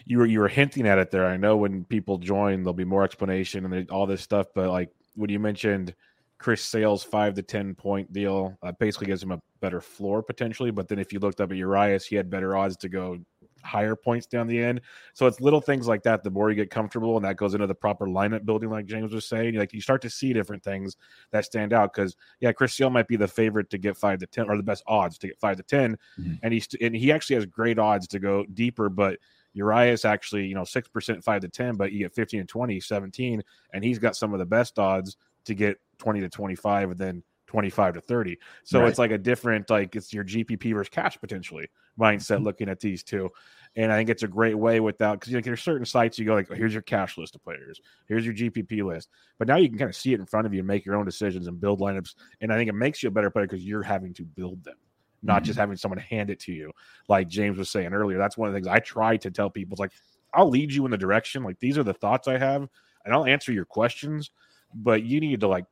you 0.06 0.18
were 0.18 0.26
you 0.26 0.40
were 0.40 0.48
hinting 0.48 0.88
at 0.88 0.98
it 0.98 1.12
there. 1.12 1.28
I 1.28 1.38
know 1.38 1.58
when 1.58 1.84
people 1.84 2.18
join, 2.18 2.64
there'll 2.64 2.74
be 2.74 2.86
more 2.86 3.04
explanation 3.04 3.72
and 3.72 3.90
all 3.92 4.08
this 4.08 4.22
stuff. 4.22 4.48
But 4.56 4.70
like 4.70 4.90
when 5.16 5.30
you 5.30 5.40
mentioned 5.40 5.94
Chris 6.40 6.64
Sale's 6.64 7.04
five 7.04 7.36
to 7.36 7.44
ten 7.44 7.76
point 7.76 8.12
deal, 8.12 8.58
uh, 8.64 8.72
basically 8.72 9.08
gives 9.08 9.22
him 9.22 9.32
a 9.32 9.42
better 9.60 9.82
floor 9.82 10.24
potentially. 10.24 10.72
But 10.72 10.88
then 10.88 10.98
if 10.98 11.14
you 11.14 11.20
looked 11.20 11.40
up 11.40 11.52
at 11.52 11.58
Urias, 11.58 12.06
he 12.08 12.16
had 12.16 12.32
better 12.32 12.58
odds 12.58 12.78
to 12.78 12.90
go 12.90 13.20
higher 13.68 13.96
points 13.96 14.26
down 14.26 14.48
the 14.48 14.60
end. 14.60 14.82
So 15.14 15.28
it's 15.28 15.42
little 15.42 15.62
things 15.62 15.88
like 15.88 16.04
that. 16.04 16.24
The 16.24 16.32
more 16.32 16.50
you 16.50 16.56
get 16.56 16.70
comfortable, 16.70 17.18
and 17.18 17.26
that 17.26 17.38
goes 17.38 17.54
into 17.54 17.68
the 17.68 17.76
proper 17.76 18.08
lineup 18.08 18.46
building, 18.46 18.70
like 18.70 18.86
James 18.86 19.14
was 19.14 19.26
saying, 19.26 19.56
like 19.56 19.74
you 19.74 19.82
start 19.82 20.02
to 20.04 20.10
see 20.10 20.34
different 20.34 20.64
things 20.64 20.96
that 21.32 21.46
stand 21.46 21.74
out. 21.74 21.94
Because 21.94 22.16
yeah, 22.40 22.52
Chris 22.52 22.74
Sale 22.76 22.90
might 22.90 23.08
be 23.08 23.18
the 23.18 23.28
favorite 23.28 23.70
to 23.72 23.78
get 23.78 23.98
five 23.98 24.20
to 24.20 24.28
ten, 24.28 24.50
or 24.50 24.58
the 24.58 24.64
best 24.64 24.84
odds 24.88 25.18
to 25.20 25.28
get 25.28 25.40
five 25.40 25.58
to 25.58 25.64
10 25.64 25.98
mm-hmm. 26.20 26.34
and 26.44 26.54
he's 26.54 26.68
and 26.82 26.96
he 26.96 27.12
actually 27.12 27.36
has 27.36 27.46
great 27.46 27.78
odds 27.80 28.08
to 28.08 28.20
go 28.20 28.46
deeper, 28.54 28.90
but. 28.90 29.18
Urias 29.54 30.06
actually, 30.06 30.46
you 30.46 30.54
know, 30.54 30.62
6% 30.62 31.24
5 31.24 31.42
to 31.42 31.48
10, 31.48 31.76
but 31.78 31.92
you 31.92 32.00
get 32.00 32.14
15 32.14 32.42
and 32.42 32.50
20, 32.50 32.80
17, 32.80 33.44
and 33.74 33.84
he's 33.84 33.98
got 33.98 34.16
some 34.16 34.32
of 34.32 34.38
the 34.38 34.46
best 34.46 34.78
odds 34.78 35.18
to 35.46 35.56
get 35.56 35.80
20 35.98 36.20
to 36.20 36.30
25 36.30 36.92
and 36.92 37.00
then 37.00 37.24
25 37.48 37.96
to 37.96 38.02
30. 38.02 38.38
So 38.64 38.80
right. 38.80 38.90
it's 38.90 39.00
like 39.00 39.12
a 39.12 39.18
different, 39.18 39.70
like 39.70 39.96
it's 39.96 40.14
your 40.14 40.24
GPP 40.24 40.74
versus 40.74 40.90
cash 40.90 41.18
potentially 41.20 41.68
mindset 42.00 42.36
mm-hmm. 42.36 42.44
looking 42.44 42.70
at 42.70 42.80
these 42.80 43.04
two. 43.04 43.30
And 43.78 43.92
I 43.92 43.98
think 43.98 44.10
it's 44.10 44.24
a 44.24 44.28
great 44.28 44.58
way 44.58 44.80
without 44.80 45.20
because 45.20 45.32
you 45.32 45.38
know, 45.38 45.42
there's 45.42 45.62
certain 45.62 45.86
sites 45.86 46.20
you 46.20 46.26
go 46.26 46.34
like, 46.34 46.52
oh, 46.52 46.56
here's 46.56 46.74
your 46.74 46.82
cash 46.82 47.18
list 47.18 47.36
of 47.36 47.44
players, 47.44 47.80
here's 48.08 48.26
your 48.26 48.34
GPP 48.34 48.84
list. 48.84 49.10
But 49.38 49.48
now 49.48 49.56
you 49.58 49.70
can 49.70 49.78
kind 49.78 49.90
of 49.90 49.96
see 49.96 50.14
it 50.14 50.20
in 50.20 50.26
front 50.26 50.48
of 50.48 50.54
you 50.54 50.60
and 50.60 50.68
make 50.68 50.84
your 50.84 50.96
own 50.96 51.06
decisions 51.06 51.48
and 51.48 51.62
build 51.62 51.80
lineups. 51.80 52.16
And 52.42 52.52
I 52.52 52.58
think 52.58 52.70
it 52.70 52.74
makes 52.74 53.02
you 53.02 53.08
a 53.08 53.12
better 53.12 53.30
player 53.30 53.46
because 53.46 53.64
you're 53.64 53.84
having 53.84 54.14
to 54.16 54.24
build 54.24 54.64
them 54.64 54.76
not 55.24 55.38
mm-hmm. 55.38 55.46
just 55.46 55.60
having 55.60 55.78
someone 55.78 56.00
hand 56.00 56.30
it 56.30 56.40
to 56.42 56.54
you. 56.54 56.72
Like 57.08 57.28
James 57.28 57.58
was 57.58 57.70
saying 57.70 57.94
earlier, 57.94 58.18
that's 58.18 58.38
one 58.38 58.48
of 58.48 58.54
the 58.54 58.58
things 58.58 58.68
I 58.68 58.80
try 58.80 59.18
to 59.18 59.32
tell 59.32 59.50
people. 59.50 59.74
It's 59.74 59.80
like, 59.80 59.94
I'll 60.34 60.50
lead 60.50 60.74
you 60.74 60.86
in 60.86 60.92
the 60.92 60.98
direction. 60.98 61.44
Like, 61.44 61.60
these 61.60 61.78
are 61.78 61.84
the 61.84 61.94
thoughts 61.94 62.28
I 62.28 62.38
have, 62.38 62.68
and 63.06 63.14
I'll 63.14 63.26
answer 63.26 63.52
your 63.52 63.66
questions, 63.66 64.32
but 64.74 65.04
you 65.04 65.20
need 65.20 65.40
to 65.40 65.48
like 65.48 65.66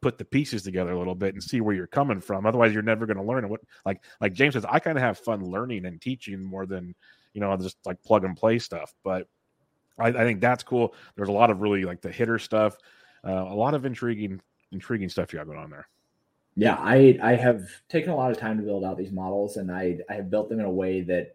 put 0.00 0.18
the 0.18 0.24
pieces 0.24 0.62
together 0.62 0.92
a 0.92 0.98
little 0.98 1.14
bit 1.14 1.34
and 1.34 1.42
see 1.42 1.60
where 1.60 1.74
you're 1.74 1.86
coming 1.86 2.20
from. 2.20 2.46
Otherwise, 2.46 2.72
you're 2.72 2.82
never 2.82 3.06
going 3.06 3.16
to 3.16 3.22
learn. 3.22 3.44
And 3.44 3.50
what, 3.50 3.60
like, 3.84 4.02
like 4.20 4.32
James 4.32 4.54
says, 4.54 4.64
I 4.68 4.78
kind 4.78 4.96
of 4.96 5.02
have 5.02 5.18
fun 5.18 5.44
learning 5.44 5.84
and 5.86 6.00
teaching 6.00 6.42
more 6.42 6.66
than, 6.66 6.94
you 7.36 7.42
know, 7.42 7.54
just 7.58 7.76
like 7.84 8.02
plug 8.02 8.24
and 8.24 8.34
play 8.34 8.58
stuff. 8.58 8.94
But 9.04 9.28
I, 9.98 10.08
I 10.08 10.24
think 10.24 10.40
that's 10.40 10.62
cool. 10.62 10.94
There's 11.16 11.28
a 11.28 11.32
lot 11.32 11.50
of 11.50 11.60
really 11.60 11.84
like 11.84 12.00
the 12.00 12.10
hitter 12.10 12.38
stuff, 12.38 12.78
uh, 13.22 13.30
a 13.30 13.54
lot 13.54 13.74
of 13.74 13.84
intriguing, 13.84 14.40
intriguing 14.72 15.10
stuff 15.10 15.32
you 15.32 15.38
got 15.38 15.46
going 15.46 15.58
on 15.58 15.68
there. 15.68 15.86
Yeah, 16.56 16.76
I 16.80 17.18
I 17.22 17.34
have 17.34 17.68
taken 17.90 18.10
a 18.10 18.16
lot 18.16 18.30
of 18.30 18.38
time 18.38 18.56
to 18.56 18.62
build 18.62 18.84
out 18.84 18.96
these 18.96 19.12
models, 19.12 19.58
and 19.58 19.70
I 19.70 19.98
I 20.08 20.14
have 20.14 20.30
built 20.30 20.48
them 20.48 20.60
in 20.60 20.64
a 20.64 20.70
way 20.70 21.02
that 21.02 21.34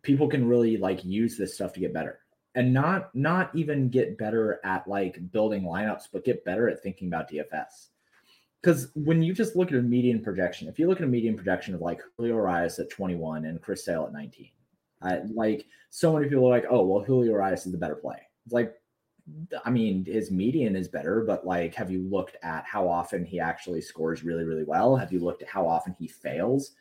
people 0.00 0.26
can 0.26 0.48
really 0.48 0.78
like 0.78 1.04
use 1.04 1.36
this 1.36 1.54
stuff 1.54 1.74
to 1.74 1.80
get 1.80 1.92
better, 1.92 2.20
and 2.54 2.72
not 2.72 3.14
not 3.14 3.54
even 3.54 3.90
get 3.90 4.16
better 4.16 4.58
at 4.64 4.88
like 4.88 5.30
building 5.32 5.64
lineups, 5.64 6.04
but 6.10 6.24
get 6.24 6.46
better 6.46 6.66
at 6.70 6.82
thinking 6.82 7.08
about 7.08 7.30
DFS. 7.30 7.88
Because 8.62 8.90
when 8.94 9.22
you 9.22 9.34
just 9.34 9.54
look 9.54 9.68
at 9.68 9.78
a 9.78 9.82
median 9.82 10.22
projection, 10.22 10.66
if 10.66 10.78
you 10.78 10.88
look 10.88 10.98
at 10.98 11.04
a 11.04 11.10
median 11.10 11.36
projection 11.36 11.74
of 11.74 11.82
like 11.82 12.00
Julio 12.16 12.36
Urias 12.36 12.78
at 12.78 12.88
21 12.88 13.44
and 13.44 13.60
Chris 13.60 13.84
Sale 13.84 14.06
at 14.06 14.12
19, 14.14 14.48
Like 15.02 15.66
so 15.90 16.12
many 16.14 16.28
people 16.28 16.46
are 16.46 16.50
like, 16.50 16.66
oh 16.70 16.84
well, 16.84 17.04
Julio 17.04 17.32
Urias 17.32 17.66
is 17.66 17.72
the 17.72 17.78
better 17.78 17.96
play. 17.96 18.18
It's 18.44 18.52
like 18.52 18.74
I 19.64 19.70
mean, 19.70 20.04
his 20.04 20.30
median 20.30 20.76
is 20.76 20.88
better, 20.88 21.22
but 21.26 21.46
like, 21.46 21.74
have 21.74 21.90
you 21.90 22.02
looked 22.02 22.36
at 22.42 22.64
how 22.64 22.88
often 22.88 23.24
he 23.24 23.40
actually 23.40 23.80
scores 23.80 24.24
really, 24.24 24.44
really 24.44 24.64
well? 24.64 24.96
Have 24.96 25.12
you 25.12 25.20
looked 25.20 25.42
at 25.42 25.48
how 25.48 25.66
often 25.66 25.94
he 25.98 26.08
fails? 26.08 26.72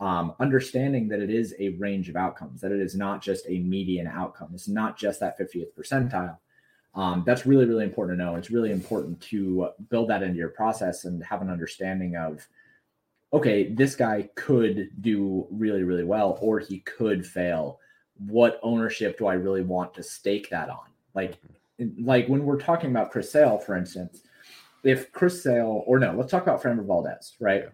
Um, 0.00 0.34
understanding 0.40 1.08
that 1.08 1.20
it 1.20 1.30
is 1.30 1.54
a 1.58 1.70
range 1.70 2.08
of 2.08 2.16
outcomes, 2.16 2.60
that 2.60 2.72
it 2.72 2.80
is 2.80 2.94
not 2.94 3.22
just 3.22 3.46
a 3.48 3.60
median 3.60 4.06
outcome. 4.06 4.50
It's 4.52 4.68
not 4.68 4.98
just 4.98 5.20
that 5.20 5.38
50th 5.38 5.72
percentile. 5.78 6.38
Um, 6.94 7.22
that's 7.26 7.46
really, 7.46 7.64
really 7.64 7.84
important 7.84 8.18
to 8.18 8.24
know. 8.24 8.36
It's 8.36 8.50
really 8.50 8.70
important 8.70 9.20
to 9.22 9.70
build 9.88 10.10
that 10.10 10.22
into 10.22 10.38
your 10.38 10.50
process 10.50 11.04
and 11.04 11.22
have 11.24 11.42
an 11.42 11.50
understanding 11.50 12.16
of, 12.16 12.46
okay, 13.34 13.68
this 13.72 13.96
guy 13.96 14.28
could 14.36 14.90
do 15.00 15.46
really, 15.50 15.82
really 15.82 16.04
well, 16.04 16.38
or 16.40 16.60
he 16.60 16.78
could 16.80 17.26
fail. 17.26 17.80
What 18.16 18.60
ownership 18.62 19.18
do 19.18 19.26
I 19.26 19.34
really 19.34 19.62
want 19.62 19.92
to 19.94 20.04
stake 20.04 20.48
that 20.50 20.70
on? 20.70 20.86
Like, 21.14 21.38
like 21.98 22.28
when 22.28 22.44
we're 22.44 22.60
talking 22.60 22.90
about 22.90 23.10
Chris 23.10 23.30
Sale, 23.30 23.58
for 23.58 23.76
instance, 23.76 24.22
if 24.84 25.10
Chris 25.10 25.42
Sale, 25.42 25.82
or 25.86 25.98
no, 25.98 26.12
let's 26.12 26.30
talk 26.30 26.44
about 26.44 26.62
Framber 26.62 26.86
Valdez, 26.86 27.34
right? 27.40 27.64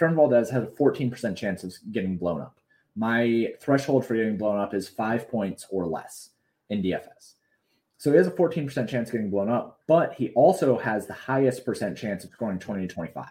Framber 0.00 0.16
Valdez 0.16 0.48
has 0.48 0.64
a 0.64 0.68
14% 0.68 1.36
chance 1.36 1.64
of 1.64 1.74
getting 1.92 2.16
blown 2.16 2.40
up. 2.40 2.58
My 2.96 3.52
threshold 3.60 4.06
for 4.06 4.16
getting 4.16 4.38
blown 4.38 4.58
up 4.58 4.72
is 4.72 4.88
five 4.88 5.28
points 5.28 5.66
or 5.70 5.86
less 5.86 6.30
in 6.70 6.82
DFS. 6.82 7.34
So 7.98 8.10
he 8.10 8.16
has 8.16 8.26
a 8.26 8.32
14% 8.32 8.88
chance 8.88 9.08
of 9.10 9.12
getting 9.12 9.30
blown 9.30 9.50
up, 9.50 9.80
but 9.86 10.14
he 10.14 10.30
also 10.30 10.78
has 10.78 11.06
the 11.06 11.12
highest 11.12 11.66
percent 11.66 11.96
chance 11.96 12.24
of 12.24 12.30
scoring 12.30 12.58
20 12.58 12.86
to 12.86 12.94
25. 12.94 13.26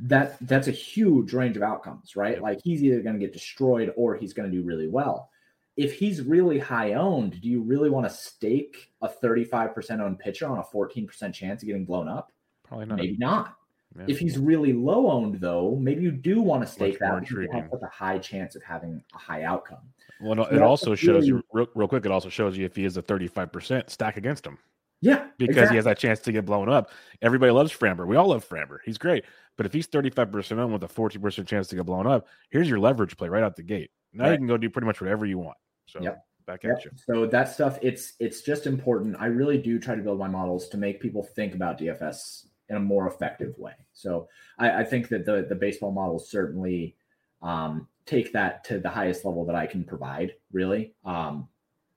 That 0.00 0.36
that's 0.40 0.68
a 0.68 0.72
huge 0.72 1.32
range 1.32 1.56
of 1.56 1.62
outcomes, 1.62 2.14
right? 2.14 2.40
Like 2.40 2.60
he's 2.62 2.84
either 2.84 3.00
going 3.00 3.18
to 3.18 3.20
get 3.20 3.32
destroyed 3.32 3.92
or 3.96 4.14
he's 4.14 4.32
going 4.32 4.50
to 4.50 4.56
do 4.56 4.62
really 4.62 4.88
well 4.88 5.30
if 5.78 5.96
he's 5.96 6.20
really 6.20 6.58
high 6.58 6.94
owned, 6.94 7.40
do 7.40 7.48
you 7.48 7.62
really 7.62 7.88
want 7.88 8.06
to 8.06 8.12
stake 8.12 8.90
a 9.00 9.08
35% 9.08 10.00
owned 10.00 10.18
pitcher 10.18 10.46
on 10.46 10.58
a 10.58 10.62
14% 10.62 11.32
chance 11.32 11.62
of 11.62 11.66
getting 11.68 11.84
blown 11.84 12.08
up? 12.08 12.32
Probably 12.64 12.86
not. 12.86 12.98
Maybe 12.98 13.16
not. 13.16 13.54
Yeah. 13.96 14.04
If 14.08 14.18
he's 14.18 14.38
really 14.38 14.72
low 14.72 15.08
owned, 15.08 15.40
though, 15.40 15.76
maybe 15.80 16.02
you 16.02 16.10
do 16.10 16.42
want 16.42 16.62
to 16.62 16.66
stake 16.66 17.00
Much 17.00 17.30
that 17.30 17.48
have 17.52 17.70
a 17.80 17.86
high 17.86 18.18
chance 18.18 18.56
of 18.56 18.62
having 18.64 19.02
a 19.14 19.18
high 19.18 19.44
outcome. 19.44 19.78
Well, 20.20 20.42
it 20.46 20.60
also 20.60 20.96
shows 20.96 21.28
you 21.28 21.44
real, 21.52 21.68
real, 21.76 21.86
quick. 21.86 22.04
It 22.04 22.10
also 22.10 22.28
shows 22.28 22.58
you 22.58 22.66
if 22.66 22.74
he 22.74 22.84
is 22.84 22.96
a 22.96 23.02
35% 23.02 23.88
stack 23.88 24.16
against 24.16 24.44
him. 24.44 24.58
Yeah, 25.00 25.28
because 25.38 25.54
exactly. 25.54 25.74
he 25.74 25.76
has 25.76 25.84
that 25.84 25.98
chance 25.98 26.20
to 26.20 26.32
get 26.32 26.44
blown 26.44 26.68
up. 26.68 26.90
Everybody 27.22 27.52
loves 27.52 27.72
Framber. 27.72 28.06
We 28.06 28.16
all 28.16 28.28
love 28.28 28.48
Framber. 28.48 28.78
He's 28.84 28.98
great. 28.98 29.24
But 29.56 29.66
if 29.66 29.72
he's 29.72 29.86
35% 29.86 30.62
on 30.62 30.72
with 30.72 30.84
a 30.84 30.88
40% 30.88 31.46
chance 31.46 31.68
to 31.68 31.76
get 31.76 31.86
blown 31.86 32.06
up, 32.06 32.26
here's 32.50 32.68
your 32.68 32.78
leverage 32.78 33.16
play 33.16 33.28
right 33.28 33.42
out 33.42 33.56
the 33.56 33.62
gate. 33.62 33.90
Now 34.12 34.24
right. 34.24 34.32
you 34.32 34.38
can 34.38 34.46
go 34.46 34.56
do 34.56 34.70
pretty 34.70 34.86
much 34.86 35.00
whatever 35.00 35.26
you 35.26 35.38
want. 35.38 35.56
So 35.86 36.00
yep. 36.00 36.24
back 36.46 36.64
at 36.64 36.70
yep. 36.70 36.84
you. 36.84 36.90
So 37.06 37.26
that 37.26 37.52
stuff, 37.52 37.78
it's 37.82 38.14
it's 38.20 38.42
just 38.42 38.66
important. 38.66 39.16
I 39.18 39.26
really 39.26 39.58
do 39.58 39.78
try 39.78 39.94
to 39.94 40.02
build 40.02 40.18
my 40.18 40.28
models 40.28 40.68
to 40.68 40.76
make 40.76 41.00
people 41.00 41.22
think 41.22 41.54
about 41.54 41.78
DFS 41.78 42.46
in 42.68 42.76
a 42.76 42.80
more 42.80 43.06
effective 43.08 43.56
way. 43.58 43.74
So 43.92 44.28
I, 44.58 44.80
I 44.80 44.84
think 44.84 45.08
that 45.08 45.24
the 45.24 45.46
the 45.48 45.54
baseball 45.54 45.92
models 45.92 46.30
certainly 46.30 46.96
um, 47.42 47.88
take 48.06 48.32
that 48.32 48.64
to 48.64 48.78
the 48.78 48.88
highest 48.88 49.24
level 49.24 49.44
that 49.46 49.56
I 49.56 49.66
can 49.66 49.84
provide. 49.84 50.34
Really, 50.52 50.94
um, 51.04 51.48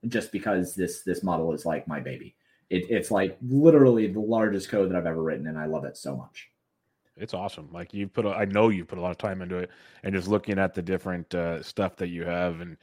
just 0.08 0.32
because 0.32 0.76
this 0.76 1.04
this 1.04 1.24
model 1.24 1.54
is 1.54 1.66
like 1.66 1.88
my 1.88 2.00
baby. 2.00 2.36
It, 2.72 2.90
it's 2.90 3.12
like 3.12 3.38
literally 3.48 4.08
the 4.08 4.20
largest 4.20 4.70
code 4.70 4.90
that 4.90 4.98
I've 4.98 5.06
ever 5.06 5.22
written, 5.22 5.48
and 5.48 5.58
I 5.58 5.66
love 5.66 5.86
it 5.86 5.98
so 5.98 6.16
much 6.16 6.52
it's 7.18 7.34
awesome. 7.34 7.70
Like 7.72 7.94
you 7.94 8.08
put, 8.08 8.26
a, 8.26 8.30
I 8.30 8.46
know 8.46 8.70
you 8.70 8.84
put 8.84 8.98
a 8.98 9.02
lot 9.02 9.12
of 9.12 9.18
time 9.18 9.42
into 9.42 9.58
it, 9.58 9.70
and 10.04 10.14
just 10.14 10.28
looking 10.28 10.58
at 10.58 10.74
the 10.74 10.82
different 10.82 11.34
uh, 11.36 11.62
stuff 11.62 11.96
that 11.98 12.08
you 12.08 12.24
have, 12.24 12.62
and 12.62 12.78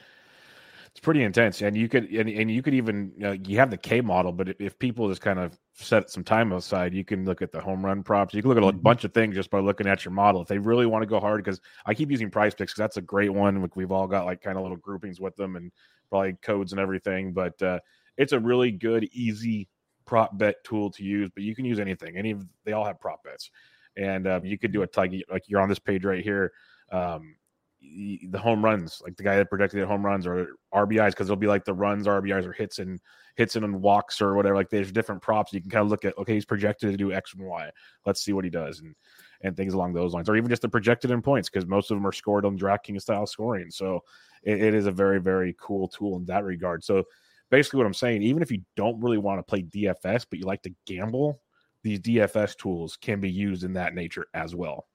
it's 0.91 1.01
pretty 1.01 1.23
intense, 1.23 1.61
and 1.61 1.77
you 1.77 1.89
could 1.89 2.05
and, 2.11 2.29
and 2.29 2.51
you 2.51 2.63
could 2.63 2.75
even 2.75 3.13
you, 3.17 3.23
know, 3.23 3.33
you 3.33 3.59
have 3.59 3.71
the 3.71 3.77
K 3.77 4.01
model, 4.01 4.33
but 4.33 4.55
if 4.61 4.79
people 4.79 5.09
just 5.09 5.21
kind 5.21 5.39
of 5.39 5.59
set 5.75 6.11
some 6.11 6.25
time 6.25 6.53
aside, 6.53 6.95
you 6.95 7.05
can 7.05 7.25
look 7.25 7.43
at 7.43 7.53
the 7.53 7.61
home 7.61 7.85
run 7.85 8.03
props. 8.03 8.35
You 8.35 8.43
can 8.43 8.49
look 8.49 8.59
at 8.59 8.65
a 8.65 8.67
mm-hmm. 8.67 8.79
bunch 8.79 9.05
of 9.05 9.13
things 9.13 9.35
just 9.35 9.51
by 9.51 9.61
looking 9.61 9.87
at 9.87 10.05
your 10.05 10.13
model. 10.13 10.43
If 10.43 10.49
they 10.49 10.59
really 10.59 10.87
want 10.87 11.03
to 11.03 11.07
go 11.07 11.21
hard, 11.21 11.43
because 11.43 11.61
I 11.87 11.95
keep 11.95 12.11
using 12.11 12.31
Prize 12.31 12.55
Picks 12.55 12.73
because 12.73 12.79
that's 12.79 12.97
a 12.97 13.03
great 13.03 13.33
one. 13.33 13.61
Like 13.61 13.77
we've 13.77 13.93
all 13.93 14.07
got 14.07 14.25
like 14.25 14.41
kind 14.41 14.57
of 14.57 14.63
little 14.63 14.79
groupings 14.79 15.21
with 15.21 15.37
them 15.37 15.57
and 15.57 15.73
probably 16.11 16.35
codes 16.43 16.73
and 16.73 16.81
everything, 16.81 17.33
but 17.33 17.61
uh, 17.63 17.81
it's 18.17 18.33
a 18.33 18.41
really 18.41 18.71
good, 18.71 19.09
easy 19.13 19.69
prop 20.09 20.37
bet 20.37 20.57
tool 20.65 20.91
to 20.91 21.05
use. 21.05 21.31
But 21.33 21.45
you 21.45 21.55
can 21.55 21.65
use 21.65 21.79
anything. 21.79 22.17
Any 22.17 22.33
of 22.33 22.45
they 22.65 22.73
all 22.73 22.85
have 22.85 23.01
prop 23.01 23.23
bets, 23.23 23.51
and 23.97 24.27
um, 24.27 24.45
you 24.45 24.59
could 24.59 24.73
do 24.73 24.83
a 24.83 24.89
like 24.97 25.13
like 25.31 25.45
you're 25.47 25.61
on 25.61 25.69
this 25.69 25.79
page 25.79 26.05
right 26.05 26.25
here. 26.25 26.53
Um, 26.91 27.37
the 27.81 28.39
home 28.39 28.65
runs, 28.65 29.01
like 29.05 29.17
the 29.17 29.23
guy 29.23 29.37
that 29.37 29.49
projected 29.49 29.87
home 29.87 30.05
runs 30.05 30.27
or 30.27 30.49
RBIs, 30.75 31.11
because 31.11 31.29
it'll 31.29 31.37
be 31.37 31.47
like 31.47 31.65
the 31.65 31.75
runs, 31.75 32.07
RBIs, 32.07 32.45
or 32.45 32.53
hits 32.53 32.81
and 32.81 33.01
hits 33.37 33.55
and 33.55 33.81
walks 33.81 34.21
or 34.21 34.35
whatever. 34.35 34.57
Like 34.57 34.69
there's 34.69 34.91
different 34.91 35.23
props. 35.23 35.53
You 35.53 35.61
can 35.61 35.71
kind 35.71 35.85
of 35.85 35.91
look 35.91 36.05
at, 36.05 36.19
okay, 36.19 36.35
he's 36.35 36.45
projected 36.45 36.91
to 36.91 36.97
do 36.97 37.13
X 37.13 37.35
and 37.35 37.47
Y. 37.47 37.71
Let's 38.05 38.21
see 38.21 38.33
what 38.33 38.45
he 38.45 38.51
does 38.51 38.81
and 38.81 38.95
and 39.43 39.57
things 39.57 39.75
along 39.75 39.93
those 39.93 40.15
lines, 40.15 40.29
or 40.29 40.35
even 40.35 40.49
just 40.49 40.63
the 40.63 40.69
projected 40.69 41.13
in 41.13 41.23
points, 41.23 41.49
because 41.49 41.67
most 41.67 41.93
of 41.93 41.97
them 41.97 42.07
are 42.07 42.13
scored 42.13 42.45
on 42.45 42.59
DraftKings 42.59 43.03
style 43.03 43.27
scoring. 43.27 43.71
So 43.71 44.03
it, 44.43 44.61
it 44.61 44.75
is 44.75 44.87
a 44.87 44.93
very 44.93 45.21
very 45.21 45.55
cool 45.61 45.87
tool 45.87 46.17
in 46.17 46.25
that 46.27 46.45
regard. 46.45 46.83
So 46.83 47.05
basically, 47.51 47.79
what 47.79 47.87
I'm 47.87 47.95
saying, 47.95 48.23
even 48.23 48.43
if 48.43 48.51
you 48.51 48.63
don't 48.77 49.01
really 49.01 49.19
want 49.19 49.39
to 49.39 49.43
play 49.43 49.63
DFS, 49.63 50.27
but 50.29 50.39
you 50.39 50.47
like 50.47 50.63
to 50.63 50.75
gamble, 50.87 51.41
these 51.83 52.01
DFS 52.01 52.57
tools 52.57 52.97
can 52.97 53.21
be 53.21 53.31
used 53.31 53.65
in 53.65 53.73
that 53.75 53.95
nature 53.95 54.27
as 54.35 54.55
well. 54.55 54.87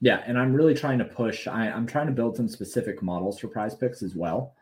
Yeah, 0.00 0.22
and 0.26 0.38
I'm 0.38 0.54
really 0.54 0.74
trying 0.74 0.98
to 0.98 1.04
push. 1.04 1.46
I, 1.46 1.66
am 1.66 1.86
trying 1.86 2.06
to 2.06 2.12
build 2.12 2.36
some 2.36 2.48
specific 2.48 3.02
models 3.02 3.38
for 3.38 3.48
Prize 3.48 3.74
Picks 3.74 4.02
as 4.02 4.14
well, 4.14 4.54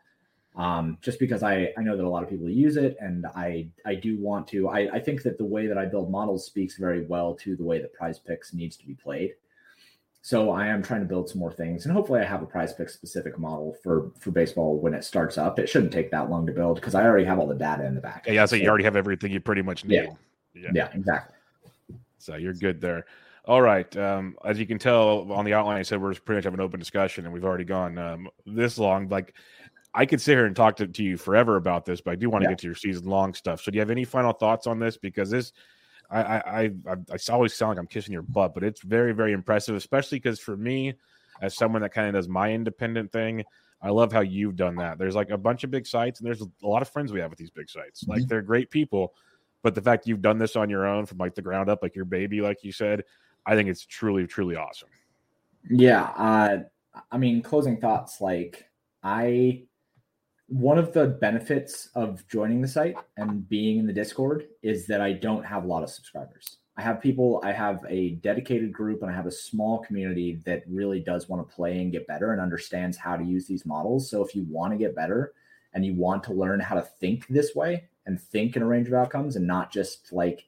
um, 0.55 0.97
just 1.01 1.19
because 1.19 1.43
I 1.43 1.71
I 1.77 1.81
know 1.81 1.95
that 1.95 2.03
a 2.03 2.09
lot 2.09 2.23
of 2.23 2.29
people 2.29 2.49
use 2.49 2.75
it, 2.75 2.97
and 2.99 3.25
I 3.35 3.69
I 3.85 3.95
do 3.95 4.17
want 4.19 4.47
to. 4.49 4.67
I 4.67 4.89
I 4.93 4.99
think 4.99 5.21
that 5.23 5.37
the 5.37 5.45
way 5.45 5.67
that 5.67 5.77
I 5.77 5.85
build 5.85 6.09
models 6.09 6.45
speaks 6.45 6.77
very 6.77 7.05
well 7.05 7.35
to 7.35 7.55
the 7.55 7.63
way 7.63 7.79
that 7.79 7.93
Prize 7.93 8.17
Picks 8.17 8.53
needs 8.53 8.77
to 8.77 8.87
be 8.87 8.95
played. 8.95 9.33
So 10.27 10.51
I 10.51 10.67
am 10.67 10.83
trying 10.83 10.99
to 10.99 11.05
build 11.05 11.29
some 11.29 11.39
more 11.39 11.53
things, 11.53 11.85
and 11.85 11.93
hopefully 11.93 12.19
I 12.19 12.25
have 12.25 12.41
a 12.41 12.45
Prize 12.45 12.73
Pick 12.73 12.89
specific 12.89 13.39
model 13.39 13.77
for 13.81 14.11
for 14.19 14.29
baseball 14.29 14.77
when 14.77 14.93
it 14.93 15.05
starts 15.05 15.37
up. 15.37 15.57
It 15.57 15.69
shouldn't 15.69 15.93
take 15.93 16.11
that 16.11 16.29
long 16.29 16.45
to 16.47 16.51
build 16.51 16.81
because 16.81 16.95
I 16.95 17.05
already 17.05 17.23
have 17.23 17.39
all 17.39 17.47
the 17.47 17.55
data 17.55 17.85
in 17.85 17.95
the 17.95 18.01
back. 18.01 18.25
Yeah, 18.27 18.43
so, 18.43 18.57
so 18.57 18.61
you 18.61 18.67
already 18.67 18.83
have 18.83 18.97
everything 18.97 19.31
you 19.31 19.39
pretty 19.39 19.61
much 19.61 19.85
need. 19.85 19.95
Yeah, 19.95 20.09
yeah, 20.53 20.69
yeah 20.73 20.89
exactly. 20.93 21.33
So 22.17 22.35
you're 22.35 22.51
good 22.51 22.81
there. 22.81 23.05
All 23.45 23.61
right. 23.61 23.95
Um, 23.95 24.35
as 24.43 24.59
you 24.59 24.65
can 24.65 24.77
tell 24.77 25.31
on 25.31 25.45
the 25.45 25.53
outline, 25.53 25.77
I 25.77 25.81
said 25.81 26.01
we're 26.01 26.13
pretty 26.13 26.39
much 26.39 26.43
have 26.43 26.53
an 26.53 26.59
open 26.59 26.81
discussion, 26.81 27.23
and 27.23 27.33
we've 27.33 27.45
already 27.45 27.63
gone 27.63 27.97
um, 27.97 28.27
this 28.45 28.77
long. 28.77 29.07
Like, 29.07 29.33
I 29.93 30.05
could 30.05 30.19
sit 30.19 30.33
here 30.33 30.45
and 30.45 30.53
talk 30.53 30.75
to, 30.75 30.87
to 30.87 31.03
you 31.03 31.15
forever 31.15 31.55
about 31.55 31.85
this, 31.85 32.01
but 32.01 32.11
I 32.11 32.15
do 32.15 32.29
want 32.29 32.41
to 32.41 32.47
yeah. 32.47 32.51
get 32.51 32.59
to 32.59 32.67
your 32.67 32.75
season 32.75 33.05
long 33.05 33.33
stuff. 33.33 33.61
So, 33.61 33.71
do 33.71 33.77
you 33.77 33.79
have 33.79 33.91
any 33.91 34.03
final 34.03 34.33
thoughts 34.33 34.67
on 34.67 34.77
this? 34.77 34.97
Because 34.97 35.29
this, 35.29 35.53
I, 36.09 36.21
I, 36.21 36.39
I, 36.59 36.95
I 37.11 37.17
always 37.29 37.53
sound 37.53 37.69
like 37.71 37.79
I'm 37.79 37.87
kissing 37.87 38.13
your 38.13 38.21
butt, 38.21 38.53
but 38.53 38.63
it's 38.63 38.81
very, 38.81 39.13
very 39.13 39.33
impressive, 39.33 39.75
especially 39.75 40.19
because 40.19 40.39
for 40.39 40.55
me, 40.55 40.93
as 41.41 41.55
someone 41.55 41.81
that 41.81 41.93
kind 41.93 42.07
of 42.07 42.13
does 42.13 42.29
my 42.29 42.51
independent 42.51 43.11
thing, 43.11 43.43
I 43.81 43.89
love 43.89 44.11
how 44.11 44.21
you've 44.21 44.55
done 44.55 44.75
that. 44.77 44.97
There's 44.97 45.15
like 45.15 45.29
a 45.29 45.37
bunch 45.37 45.63
of 45.63 45.71
big 45.71 45.85
sites, 45.85 46.19
and 46.19 46.27
there's 46.27 46.41
a 46.41 46.67
lot 46.67 46.81
of 46.81 46.89
friends 46.89 47.11
we 47.11 47.19
have 47.19 47.29
with 47.29 47.39
these 47.39 47.51
big 47.51 47.69
sites. 47.69 48.03
Mm-hmm. 48.03 48.11
Like, 48.11 48.27
they're 48.27 48.41
great 48.41 48.71
people, 48.71 49.13
but 49.61 49.75
the 49.75 49.81
fact 49.81 50.07
you've 50.07 50.21
done 50.21 50.37
this 50.37 50.55
on 50.55 50.69
your 50.69 50.87
own 50.87 51.05
from 51.05 51.17
like 51.17 51.35
the 51.35 51.41
ground 51.41 51.69
up, 51.69 51.83
like 51.83 51.95
your 51.95 52.05
baby, 52.05 52.41
like 52.41 52.63
you 52.63 52.71
said, 52.71 53.03
I 53.45 53.55
think 53.55 53.69
it's 53.69 53.85
truly, 53.85 54.25
truly 54.25 54.55
awesome. 54.55 54.89
Yeah. 55.69 56.03
Uh, 56.03 56.57
I 57.11 57.17
mean, 57.17 57.41
closing 57.41 57.79
thoughts 57.79 58.21
like 58.21 58.65
I, 59.03 59.63
one 60.47 60.77
of 60.77 60.93
the 60.93 61.07
benefits 61.07 61.89
of 61.95 62.25
joining 62.27 62.61
the 62.61 62.67
site 62.67 62.95
and 63.17 63.47
being 63.49 63.79
in 63.79 63.87
the 63.87 63.93
Discord 63.93 64.47
is 64.63 64.87
that 64.87 65.01
I 65.01 65.11
don't 65.11 65.45
have 65.45 65.65
a 65.65 65.67
lot 65.67 65.83
of 65.83 65.89
subscribers. 65.89 66.57
I 66.77 66.83
have 66.83 67.01
people, 67.01 67.41
I 67.43 67.51
have 67.51 67.83
a 67.89 68.11
dedicated 68.21 68.71
group 68.71 69.01
and 69.01 69.11
I 69.11 69.15
have 69.15 69.25
a 69.25 69.31
small 69.31 69.79
community 69.79 70.41
that 70.45 70.63
really 70.67 70.99
does 70.99 71.27
want 71.27 71.47
to 71.47 71.55
play 71.55 71.79
and 71.79 71.91
get 71.91 72.07
better 72.07 72.31
and 72.31 72.39
understands 72.39 72.95
how 72.95 73.17
to 73.17 73.23
use 73.23 73.45
these 73.45 73.65
models. 73.65 74.09
So 74.09 74.23
if 74.23 74.35
you 74.35 74.45
want 74.49 74.71
to 74.73 74.77
get 74.77 74.95
better 74.95 75.33
and 75.73 75.85
you 75.85 75.95
want 75.95 76.23
to 76.25 76.33
learn 76.33 76.59
how 76.59 76.75
to 76.75 76.81
think 76.81 77.27
this 77.27 77.53
way 77.55 77.85
and 78.05 78.21
think 78.21 78.55
in 78.55 78.61
a 78.61 78.67
range 78.67 78.87
of 78.87 78.93
outcomes 78.93 79.35
and 79.35 79.45
not 79.45 79.71
just 79.71 80.13
like 80.13 80.45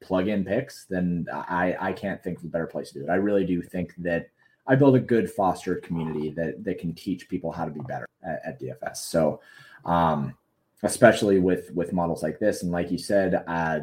plug 0.00 0.28
in 0.28 0.44
picks, 0.44 0.86
then 0.86 1.26
I, 1.32 1.76
I 1.78 1.92
can't 1.92 2.22
think 2.22 2.38
of 2.38 2.44
a 2.44 2.48
better 2.48 2.66
place 2.66 2.92
to 2.92 3.00
do 3.00 3.04
it. 3.06 3.10
I 3.10 3.16
really 3.16 3.44
do 3.44 3.60
think 3.60 3.92
that 3.98 4.30
I 4.66 4.76
build 4.76 4.96
a 4.96 5.00
good 5.00 5.30
fostered 5.30 5.82
community 5.82 6.30
that 6.30 6.64
that 6.64 6.78
can 6.78 6.94
teach 6.94 7.28
people 7.28 7.52
how 7.52 7.64
to 7.64 7.70
be 7.70 7.80
better 7.80 8.06
at, 8.26 8.42
at 8.44 8.60
DFS. 8.60 8.96
So, 8.96 9.40
um, 9.84 10.34
especially 10.82 11.38
with 11.38 11.70
with 11.72 11.92
models 11.92 12.22
like 12.22 12.38
this, 12.38 12.62
and 12.62 12.72
like 12.72 12.90
you 12.90 12.98
said, 12.98 13.44
uh, 13.46 13.80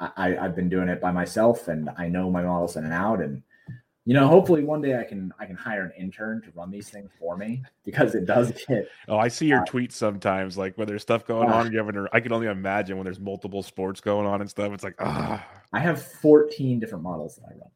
I, 0.00 0.36
I've 0.36 0.54
been 0.54 0.68
doing 0.68 0.88
it 0.88 1.00
by 1.00 1.10
myself 1.10 1.68
and 1.68 1.90
I 1.96 2.08
know 2.08 2.30
my 2.30 2.42
models 2.42 2.76
in 2.76 2.84
and 2.84 2.92
out. 2.92 3.20
And, 3.20 3.42
you 4.04 4.14
know, 4.14 4.28
hopefully 4.28 4.62
one 4.62 4.82
day 4.82 4.98
I 4.98 5.04
can 5.04 5.32
I 5.38 5.46
can 5.46 5.56
hire 5.56 5.84
an 5.84 5.92
intern 5.98 6.42
to 6.42 6.50
run 6.54 6.70
these 6.70 6.90
things 6.90 7.10
for 7.18 7.36
me 7.36 7.62
because 7.84 8.14
it 8.14 8.26
does 8.26 8.52
get 8.68 8.88
Oh, 9.08 9.18
I 9.18 9.28
see 9.28 9.46
your 9.46 9.62
uh, 9.62 9.64
tweets 9.64 9.92
sometimes, 9.92 10.58
like 10.58 10.76
when 10.76 10.86
there's 10.86 11.02
stuff 11.02 11.26
going 11.26 11.48
uh, 11.48 11.54
on, 11.54 11.72
you 11.72 11.78
have 11.78 12.08
I 12.12 12.20
can 12.20 12.32
only 12.32 12.46
imagine 12.46 12.96
when 12.96 13.04
there's 13.04 13.20
multiple 13.20 13.62
sports 13.62 14.00
going 14.00 14.26
on 14.26 14.40
and 14.40 14.50
stuff. 14.50 14.72
It's 14.72 14.84
like, 14.84 14.96
ah 15.00 15.44
I 15.72 15.80
have 15.80 16.02
14 16.02 16.78
different 16.78 17.02
models 17.02 17.36
that 17.36 17.46
I 17.48 17.58
run. 17.58 17.70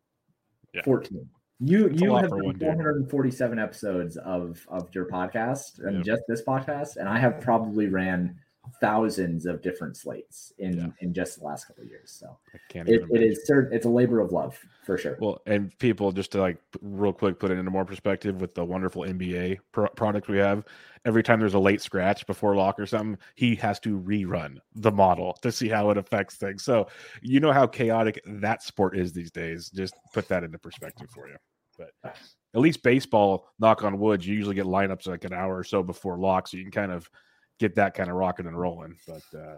Yeah. 0.75 0.83
14. 0.83 1.29
You 1.61 1.89
That's 1.89 2.01
you 2.01 2.15
have 2.15 2.31
done 2.31 2.79
447 2.79 3.59
episodes 3.59 4.17
of 4.17 4.67
of 4.69 4.95
your 4.95 5.07
podcast 5.07 5.85
and 5.87 6.03
just 6.05 6.23
this 6.27 6.43
podcast, 6.43 6.97
and 6.97 7.09
I 7.09 7.19
have 7.19 7.41
probably 7.41 7.87
ran 7.87 8.39
thousands 8.81 9.47
of 9.47 9.63
different 9.63 9.97
slates 9.97 10.53
in 10.59 10.77
yeah. 10.77 10.87
in 11.01 11.13
just 11.13 11.39
the 11.39 11.45
last 11.45 11.67
couple 11.67 11.83
of 11.83 11.91
years. 11.91 12.11
So 12.11 12.37
it, 12.75 13.03
it 13.11 13.23
is 13.23 13.51
it's 13.73 13.85
a 13.85 13.89
labor 13.89 14.21
of 14.21 14.33
love 14.33 14.59
for 14.85 14.97
sure. 14.97 15.17
Well, 15.21 15.43
and 15.47 15.77
people 15.79 16.13
just 16.13 16.33
to 16.33 16.41
like 16.41 16.59
real 16.81 17.13
quick 17.13 17.39
put 17.39 17.51
it 17.51 17.59
into 17.59 17.71
more 17.71 17.85
perspective 17.85 18.41
with 18.41 18.55
the 18.55 18.65
wonderful 18.65 19.03
NBA 19.03 19.59
pro- 19.73 19.89
product 19.89 20.29
we 20.29 20.39
have. 20.39 20.65
Every 21.05 21.23
time 21.23 21.41
there's 21.41 21.55
a 21.55 21.59
late 21.59 21.81
scratch 21.81 22.27
before 22.27 22.55
lock 22.57 22.79
or 22.79 22.87
something, 22.87 23.19
he 23.35 23.55
has 23.57 23.81
to 23.81 23.99
rerun 23.99 24.59
the 24.75 24.93
model 24.93 25.35
to 25.43 25.51
see 25.51 25.69
how 25.69 25.91
it 25.91 25.97
affects 25.97 26.37
things. 26.37 26.63
So 26.63 26.89
you 27.23 27.41
know 27.41 27.53
how 27.53 27.67
chaotic 27.67 28.21
that 28.27 28.63
sport 28.63 28.97
is 28.97 29.13
these 29.13 29.31
days. 29.31 29.71
Just 29.71 29.95
put 30.13 30.29
that 30.29 30.45
into 30.45 30.59
perspective 30.59 31.09
for 31.11 31.29
you. 31.29 31.37
But 31.81 32.16
at 32.55 32.61
least 32.61 32.83
baseball, 32.83 33.49
knock 33.59 33.85
on 33.85 33.99
wood, 33.99 34.24
you 34.24 34.35
usually 34.35 34.55
get 34.55 34.66
lineups 34.66 35.07
like 35.07 35.24
an 35.24 35.33
hour 35.33 35.57
or 35.57 35.64
so 35.64 35.83
before 35.83 36.18
lock, 36.18 36.49
so 36.49 36.57
you 36.57 36.64
can 36.64 36.72
kind 36.72 36.93
of 36.93 37.09
get 37.59 37.74
that 37.76 37.95
kind 37.95 38.11
of 38.11 38.16
rocking 38.16 38.47
and 38.47 38.59
rolling. 38.59 38.97
But 39.07 39.39
uh, 39.39 39.57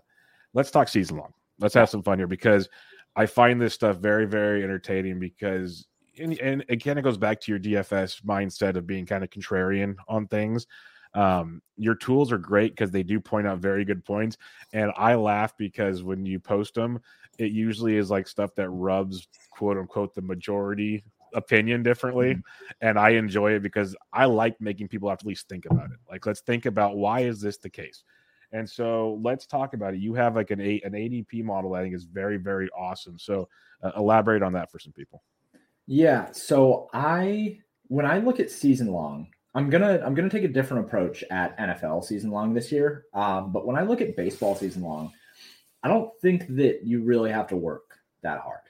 let's 0.54 0.70
talk 0.70 0.88
season 0.88 1.16
long. 1.16 1.32
Let's 1.58 1.74
have 1.74 1.88
some 1.88 2.02
fun 2.02 2.18
here 2.18 2.26
because 2.26 2.68
I 3.16 3.26
find 3.26 3.60
this 3.60 3.74
stuff 3.74 3.98
very, 3.98 4.26
very 4.26 4.62
entertaining 4.62 5.18
because, 5.18 5.86
and, 6.18 6.38
and 6.40 6.64
it 6.68 6.76
goes 7.02 7.18
back 7.18 7.40
to 7.40 7.52
your 7.52 7.60
DFS 7.60 8.22
mindset 8.24 8.76
of 8.76 8.86
being 8.86 9.06
kind 9.06 9.24
of 9.24 9.30
contrarian 9.30 9.96
on 10.08 10.26
things. 10.26 10.66
Um, 11.14 11.60
your 11.76 11.94
tools 11.94 12.32
are 12.32 12.38
great 12.38 12.72
because 12.72 12.90
they 12.90 13.02
do 13.02 13.20
point 13.20 13.46
out 13.46 13.58
very 13.58 13.84
good 13.84 14.04
points. 14.04 14.38
And 14.72 14.92
I 14.96 15.14
laugh 15.14 15.54
because 15.58 16.02
when 16.02 16.24
you 16.24 16.40
post 16.40 16.74
them, 16.74 17.00
it 17.38 17.52
usually 17.52 17.96
is 17.96 18.10
like 18.10 18.26
stuff 18.26 18.54
that 18.56 18.70
rubs 18.70 19.28
quote 19.50 19.76
unquote 19.76 20.14
the 20.14 20.22
majority 20.22 21.04
opinion 21.34 21.82
differently 21.82 22.34
mm-hmm. 22.34 22.86
and 22.86 22.98
i 22.98 23.10
enjoy 23.10 23.52
it 23.52 23.62
because 23.62 23.96
i 24.12 24.24
like 24.24 24.60
making 24.60 24.88
people 24.88 25.08
have 25.08 25.18
to 25.18 25.24
at 25.24 25.28
least 25.28 25.48
think 25.48 25.66
about 25.66 25.90
it. 25.90 25.98
Like 26.10 26.26
let's 26.26 26.40
think 26.40 26.66
about 26.66 26.96
why 26.96 27.20
is 27.20 27.40
this 27.40 27.58
the 27.58 27.70
case? 27.70 28.04
And 28.52 28.68
so 28.68 29.18
let's 29.22 29.46
talk 29.46 29.72
about 29.72 29.94
it. 29.94 30.00
You 30.00 30.12
have 30.14 30.36
like 30.36 30.50
an 30.50 30.60
a, 30.60 30.80
an 30.84 30.92
adp 30.92 31.42
model 31.44 31.74
i 31.74 31.82
think 31.82 31.94
is 31.94 32.04
very 32.04 32.36
very 32.36 32.68
awesome. 32.76 33.18
So 33.18 33.48
uh, 33.82 33.92
elaborate 33.96 34.42
on 34.42 34.52
that 34.54 34.70
for 34.70 34.78
some 34.78 34.92
people. 34.92 35.22
Yeah. 35.86 36.30
So 36.32 36.88
i 36.92 37.58
when 37.88 38.06
i 38.06 38.18
look 38.18 38.40
at 38.40 38.50
season 38.50 38.88
long 38.88 39.28
i'm 39.54 39.68
gonna 39.68 40.00
i'm 40.04 40.14
gonna 40.14 40.30
take 40.30 40.44
a 40.44 40.48
different 40.48 40.86
approach 40.86 41.22
at 41.30 41.58
nfl 41.58 42.02
season 42.04 42.30
long 42.30 42.54
this 42.54 42.72
year. 42.72 43.04
Um, 43.14 43.52
but 43.52 43.66
when 43.66 43.76
i 43.76 43.82
look 43.82 44.00
at 44.00 44.16
baseball 44.16 44.54
season 44.54 44.82
long 44.82 45.12
i 45.82 45.88
don't 45.88 46.10
think 46.20 46.46
that 46.56 46.84
you 46.84 47.02
really 47.02 47.30
have 47.30 47.48
to 47.48 47.56
work 47.56 47.98
that 48.22 48.40
hard 48.40 48.60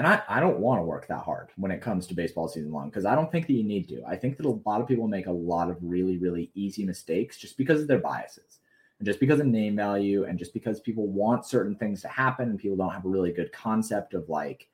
and 0.00 0.06
I, 0.06 0.22
I 0.30 0.40
don't 0.40 0.60
want 0.60 0.80
to 0.80 0.84
work 0.84 1.06
that 1.08 1.18
hard 1.18 1.50
when 1.56 1.70
it 1.70 1.82
comes 1.82 2.06
to 2.06 2.14
baseball 2.14 2.48
season 2.48 2.72
long 2.72 2.88
because 2.88 3.04
I 3.04 3.14
don't 3.14 3.30
think 3.30 3.46
that 3.46 3.52
you 3.52 3.62
need 3.62 3.86
to. 3.90 4.02
I 4.08 4.16
think 4.16 4.38
that 4.38 4.46
a 4.46 4.58
lot 4.64 4.80
of 4.80 4.88
people 4.88 5.06
make 5.06 5.26
a 5.26 5.30
lot 5.30 5.68
of 5.68 5.76
really, 5.82 6.16
really 6.16 6.50
easy 6.54 6.86
mistakes 6.86 7.36
just 7.36 7.58
because 7.58 7.82
of 7.82 7.86
their 7.86 7.98
biases 7.98 8.60
and 8.98 9.04
just 9.04 9.20
because 9.20 9.40
of 9.40 9.46
name 9.46 9.76
value 9.76 10.24
and 10.24 10.38
just 10.38 10.54
because 10.54 10.80
people 10.80 11.06
want 11.06 11.44
certain 11.44 11.76
things 11.76 12.00
to 12.00 12.08
happen 12.08 12.48
and 12.48 12.58
people 12.58 12.78
don't 12.78 12.94
have 12.94 13.04
a 13.04 13.10
really 13.10 13.30
good 13.30 13.52
concept 13.52 14.14
of 14.14 14.26
like 14.30 14.68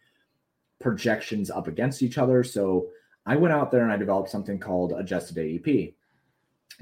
projections 0.79 1.51
up 1.51 1.67
against 1.67 2.05
each 2.05 2.19
other. 2.19 2.45
So 2.45 2.91
I 3.27 3.35
went 3.35 3.53
out 3.53 3.73
there 3.73 3.83
and 3.83 3.91
I 3.91 3.97
developed 3.97 4.31
something 4.31 4.61
called 4.61 4.93
adjusted 4.93 5.39
ADP, 5.39 5.95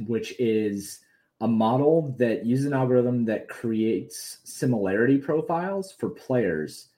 which 0.06 0.38
is 0.38 1.00
a 1.40 1.48
model 1.48 2.14
that 2.18 2.44
uses 2.44 2.66
an 2.66 2.74
algorithm 2.74 3.24
that 3.24 3.48
creates 3.48 4.40
similarity 4.44 5.16
profiles 5.16 5.92
for 5.92 6.10
players 6.10 6.90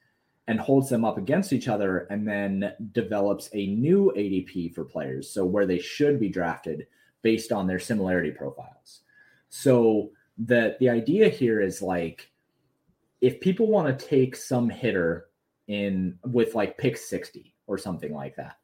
and 0.49 0.61
holds 0.61 0.89
them 0.89 1.05
up 1.05 1.19
against 1.19 1.53
each 1.53 1.69
other 1.69 2.07
and 2.11 2.27
then 2.27 2.73
develops 2.93 3.51
a 3.53 3.67
new 3.67 4.13
ADP 4.17 4.75
for 4.75 4.85
players. 4.85 5.29
So 5.31 5.45
where 5.45 5.67
they 5.67 5.79
should 5.79 6.21
be 6.21 6.29
drafted 6.29 6.87
based 7.23 7.51
on 7.51 7.67
their 7.67 7.81
similarity 7.81 8.31
profiles. 8.31 9.01
So 9.49 10.11
the 10.39 10.77
the 10.81 10.89
idea 10.89 11.29
here 11.29 11.61
is 11.61 11.83
like 11.83 12.31
if 13.21 13.41
people 13.41 13.67
want 13.67 13.99
to 13.99 14.07
take 14.07 14.37
some 14.37 14.69
hitter 14.69 15.27
in 15.67 16.19
with 16.25 16.55
like 16.55 16.79
pick 16.79 16.97
60 16.97 17.55
or 17.67 17.79
something 17.79 18.13
like 18.13 18.37
that, 18.37 18.59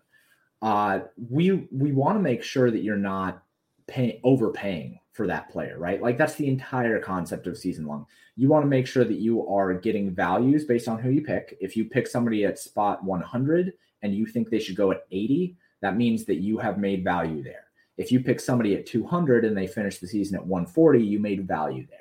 uh, 0.60 1.00
we 1.30 1.66
we 1.72 1.92
want 1.92 2.16
to 2.16 2.22
make 2.22 2.42
sure 2.42 2.70
that 2.70 2.82
you're 2.82 2.96
not 2.96 3.42
pay, 3.88 4.20
overpaying 4.22 5.00
for 5.12 5.26
that 5.26 5.50
player, 5.50 5.78
right? 5.78 6.02
Like 6.02 6.18
that's 6.18 6.34
the 6.34 6.48
entire 6.48 6.98
concept 6.98 7.46
of 7.46 7.58
season 7.58 7.86
long. 7.86 8.06
You 8.36 8.48
want 8.48 8.64
to 8.64 8.68
make 8.68 8.86
sure 8.86 9.04
that 9.04 9.18
you 9.18 9.46
are 9.46 9.74
getting 9.74 10.14
values 10.14 10.64
based 10.64 10.88
on 10.88 10.98
who 10.98 11.10
you 11.10 11.22
pick. 11.22 11.56
If 11.60 11.76
you 11.76 11.84
pick 11.84 12.06
somebody 12.06 12.44
at 12.44 12.58
spot 12.58 13.04
100 13.04 13.74
and 14.02 14.14
you 14.14 14.26
think 14.26 14.48
they 14.48 14.58
should 14.58 14.76
go 14.76 14.90
at 14.90 15.04
80, 15.10 15.56
that 15.82 15.96
means 15.96 16.24
that 16.24 16.36
you 16.36 16.58
have 16.58 16.78
made 16.78 17.04
value 17.04 17.42
there. 17.42 17.66
If 17.98 18.10
you 18.10 18.20
pick 18.20 18.40
somebody 18.40 18.74
at 18.74 18.86
200 18.86 19.44
and 19.44 19.56
they 19.56 19.66
finish 19.66 19.98
the 19.98 20.08
season 20.08 20.36
at 20.36 20.46
140, 20.46 21.02
you 21.02 21.18
made 21.18 21.46
value 21.46 21.86
there. 21.90 21.98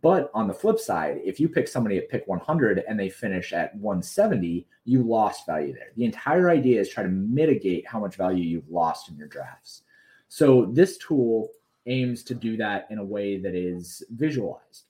But 0.00 0.30
on 0.34 0.46
the 0.46 0.54
flip 0.54 0.78
side, 0.78 1.20
if 1.24 1.40
you 1.40 1.48
pick 1.48 1.68
somebody 1.68 1.98
at 1.98 2.08
pick 2.08 2.26
100 2.26 2.84
and 2.86 3.00
they 3.00 3.08
finish 3.08 3.52
at 3.52 3.74
170, 3.76 4.66
you 4.84 5.02
lost 5.02 5.46
value 5.46 5.72
there. 5.72 5.92
The 5.96 6.04
entire 6.04 6.50
idea 6.50 6.80
is 6.80 6.88
try 6.88 7.02
to 7.02 7.08
mitigate 7.08 7.86
how 7.86 7.98
much 8.00 8.16
value 8.16 8.44
you've 8.44 8.70
lost 8.70 9.08
in 9.08 9.16
your 9.16 9.28
drafts. 9.28 9.82
So 10.28 10.66
this 10.72 10.98
tool 10.98 11.50
aims 11.86 12.22
to 12.24 12.34
do 12.34 12.56
that 12.56 12.86
in 12.90 12.98
a 12.98 13.04
way 13.04 13.38
that 13.38 13.54
is 13.54 14.02
visualized. 14.10 14.84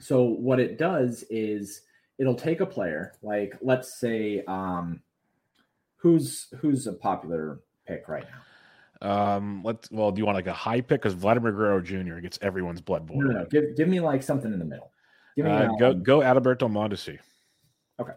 So 0.00 0.24
what 0.24 0.60
it 0.60 0.78
does 0.78 1.24
is 1.30 1.82
it'll 2.18 2.34
take 2.34 2.60
a 2.60 2.66
player, 2.66 3.14
like 3.22 3.54
let's 3.60 3.98
say, 3.98 4.44
um, 4.46 5.00
who's 5.96 6.48
who's 6.58 6.86
a 6.86 6.92
popular 6.92 7.60
pick 7.86 8.08
right 8.08 8.24
now. 8.24 8.42
Um, 9.02 9.62
let's. 9.64 9.90
Well, 9.90 10.10
do 10.10 10.20
you 10.20 10.26
want 10.26 10.36
like 10.36 10.46
a 10.46 10.52
high 10.52 10.80
pick? 10.80 11.02
Because 11.02 11.14
Vladimir 11.14 11.52
Guerrero 11.52 11.80
Jr. 11.80 12.20
gets 12.20 12.38
everyone's 12.42 12.80
blood 12.80 13.06
boiling. 13.06 13.28
No, 13.28 13.40
no, 13.40 13.46
give 13.46 13.76
give 13.76 13.88
me 13.88 14.00
like 14.00 14.22
something 14.22 14.52
in 14.52 14.58
the 14.58 14.64
middle. 14.64 14.90
Give 15.36 15.46
me 15.46 15.50
uh, 15.50 15.68
go 15.78 15.94
go 15.94 16.20
Adalberto 16.20 16.70
Mondesi. 16.70 17.18
Okay. 18.00 18.12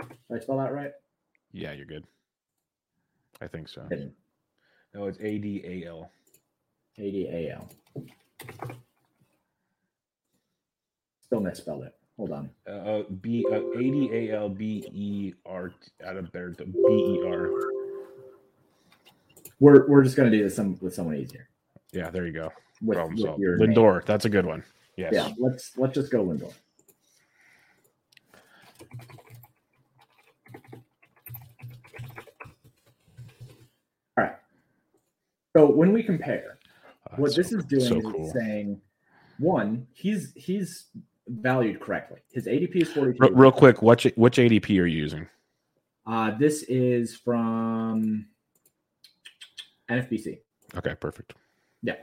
Did 0.00 0.36
I 0.36 0.40
spell 0.40 0.58
that 0.58 0.72
right? 0.72 0.92
Yeah, 1.52 1.72
you're 1.72 1.86
good. 1.86 2.04
I 3.40 3.46
think 3.46 3.68
so. 3.68 3.88
No, 4.94 5.06
it's 5.06 5.18
A 5.20 5.38
D 5.38 5.62
A 5.64 5.88
L. 5.88 6.10
A 6.98 7.10
D 7.10 7.28
A 7.30 7.54
L. 7.54 7.70
Still 11.26 11.40
misspelled 11.40 11.84
it. 11.84 11.94
Hold 12.16 12.32
on. 12.32 12.50
Uh, 12.66 12.70
uh 12.70 13.02
B 13.20 13.46
uh, 13.50 13.56
A 13.56 13.78
D 13.78 14.10
A 14.12 14.36
L 14.36 14.48
B 14.48 14.88
E 14.92 15.34
R 15.46 15.72
out 16.04 16.16
of 16.16 16.32
there. 16.32 16.50
B 16.50 16.64
E 16.64 17.22
R. 17.26 17.50
We're 19.60 19.86
we're 19.88 20.04
just 20.04 20.16
gonna 20.16 20.30
do 20.30 20.42
this 20.42 20.56
some, 20.56 20.78
with 20.80 20.94
someone 20.94 21.16
easier. 21.16 21.48
Yeah, 21.92 22.10
there 22.10 22.26
you 22.26 22.32
go. 22.32 22.52
With, 22.80 22.98
with 22.98 23.38
Lindor, 23.60 23.94
name. 23.94 24.02
that's 24.06 24.24
a 24.24 24.28
good 24.28 24.46
one. 24.46 24.62
Yes. 24.96 25.12
Yeah, 25.12 25.32
let's 25.38 25.76
let's 25.76 25.94
just 25.94 26.10
go 26.10 26.24
Lindor. 26.24 26.52
So 35.58 35.66
when 35.66 35.92
we 35.92 36.04
compare, 36.04 36.58
oh, 37.10 37.14
what 37.16 37.34
this 37.34 37.50
so, 37.50 37.58
is 37.58 37.64
doing 37.64 37.84
so 37.84 38.00
cool. 38.00 38.26
is 38.26 38.32
saying, 38.32 38.80
one, 39.40 39.88
he's 39.92 40.32
he's 40.36 40.86
valued 41.26 41.80
correctly. 41.80 42.20
His 42.30 42.46
ADP 42.46 42.76
is 42.76 42.92
42. 42.92 43.18
Real, 43.20 43.32
real 43.32 43.52
quick, 43.52 43.82
which 43.82 44.04
which 44.14 44.36
ADP 44.36 44.70
are 44.80 44.86
you 44.86 45.02
using? 45.02 45.26
Uh, 46.06 46.30
this 46.38 46.62
is 46.68 47.16
from 47.16 48.26
NFBC. 49.90 50.38
Okay, 50.76 50.94
perfect. 50.94 51.34
Yeah. 51.82 51.96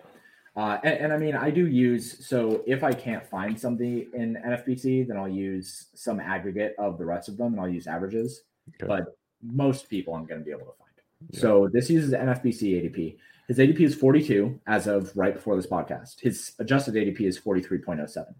Uh, 0.57 0.77
and, 0.83 0.99
and, 0.99 1.13
I 1.13 1.17
mean, 1.17 1.35
I 1.35 1.49
do 1.49 1.67
use 1.67 2.27
so 2.27 2.61
if 2.67 2.83
I 2.83 2.91
can't 2.91 3.25
find 3.25 3.57
something 3.57 4.07
in 4.13 4.37
NFBC, 4.45 5.07
then 5.07 5.15
I'll 5.15 5.29
use 5.29 5.87
some 5.93 6.19
aggregate 6.19 6.75
of 6.77 6.97
the 6.97 7.05
rest 7.05 7.29
of 7.29 7.37
them, 7.37 7.53
and 7.53 7.61
I'll 7.61 7.69
use 7.69 7.87
averages. 7.87 8.41
Okay. 8.81 8.87
But 8.87 9.17
most 9.41 9.89
people, 9.89 10.13
I'm 10.13 10.25
going 10.25 10.41
to 10.41 10.45
be 10.45 10.51
able 10.51 10.65
to 10.65 10.77
find. 10.77 10.91
Yeah. 11.29 11.39
So 11.39 11.69
this 11.71 11.89
uses 11.89 12.11
NFBC 12.11 12.83
ADP. 12.83 13.17
His 13.47 13.59
ADP 13.59 13.81
is 13.81 13.95
42 13.95 14.59
as 14.65 14.87
of 14.87 15.15
right 15.15 15.33
before 15.33 15.55
this 15.55 15.67
podcast. 15.67 16.19
His 16.19 16.53
adjusted 16.59 16.95
ADP 16.95 17.21
is 17.21 17.39
43.07. 17.39 18.33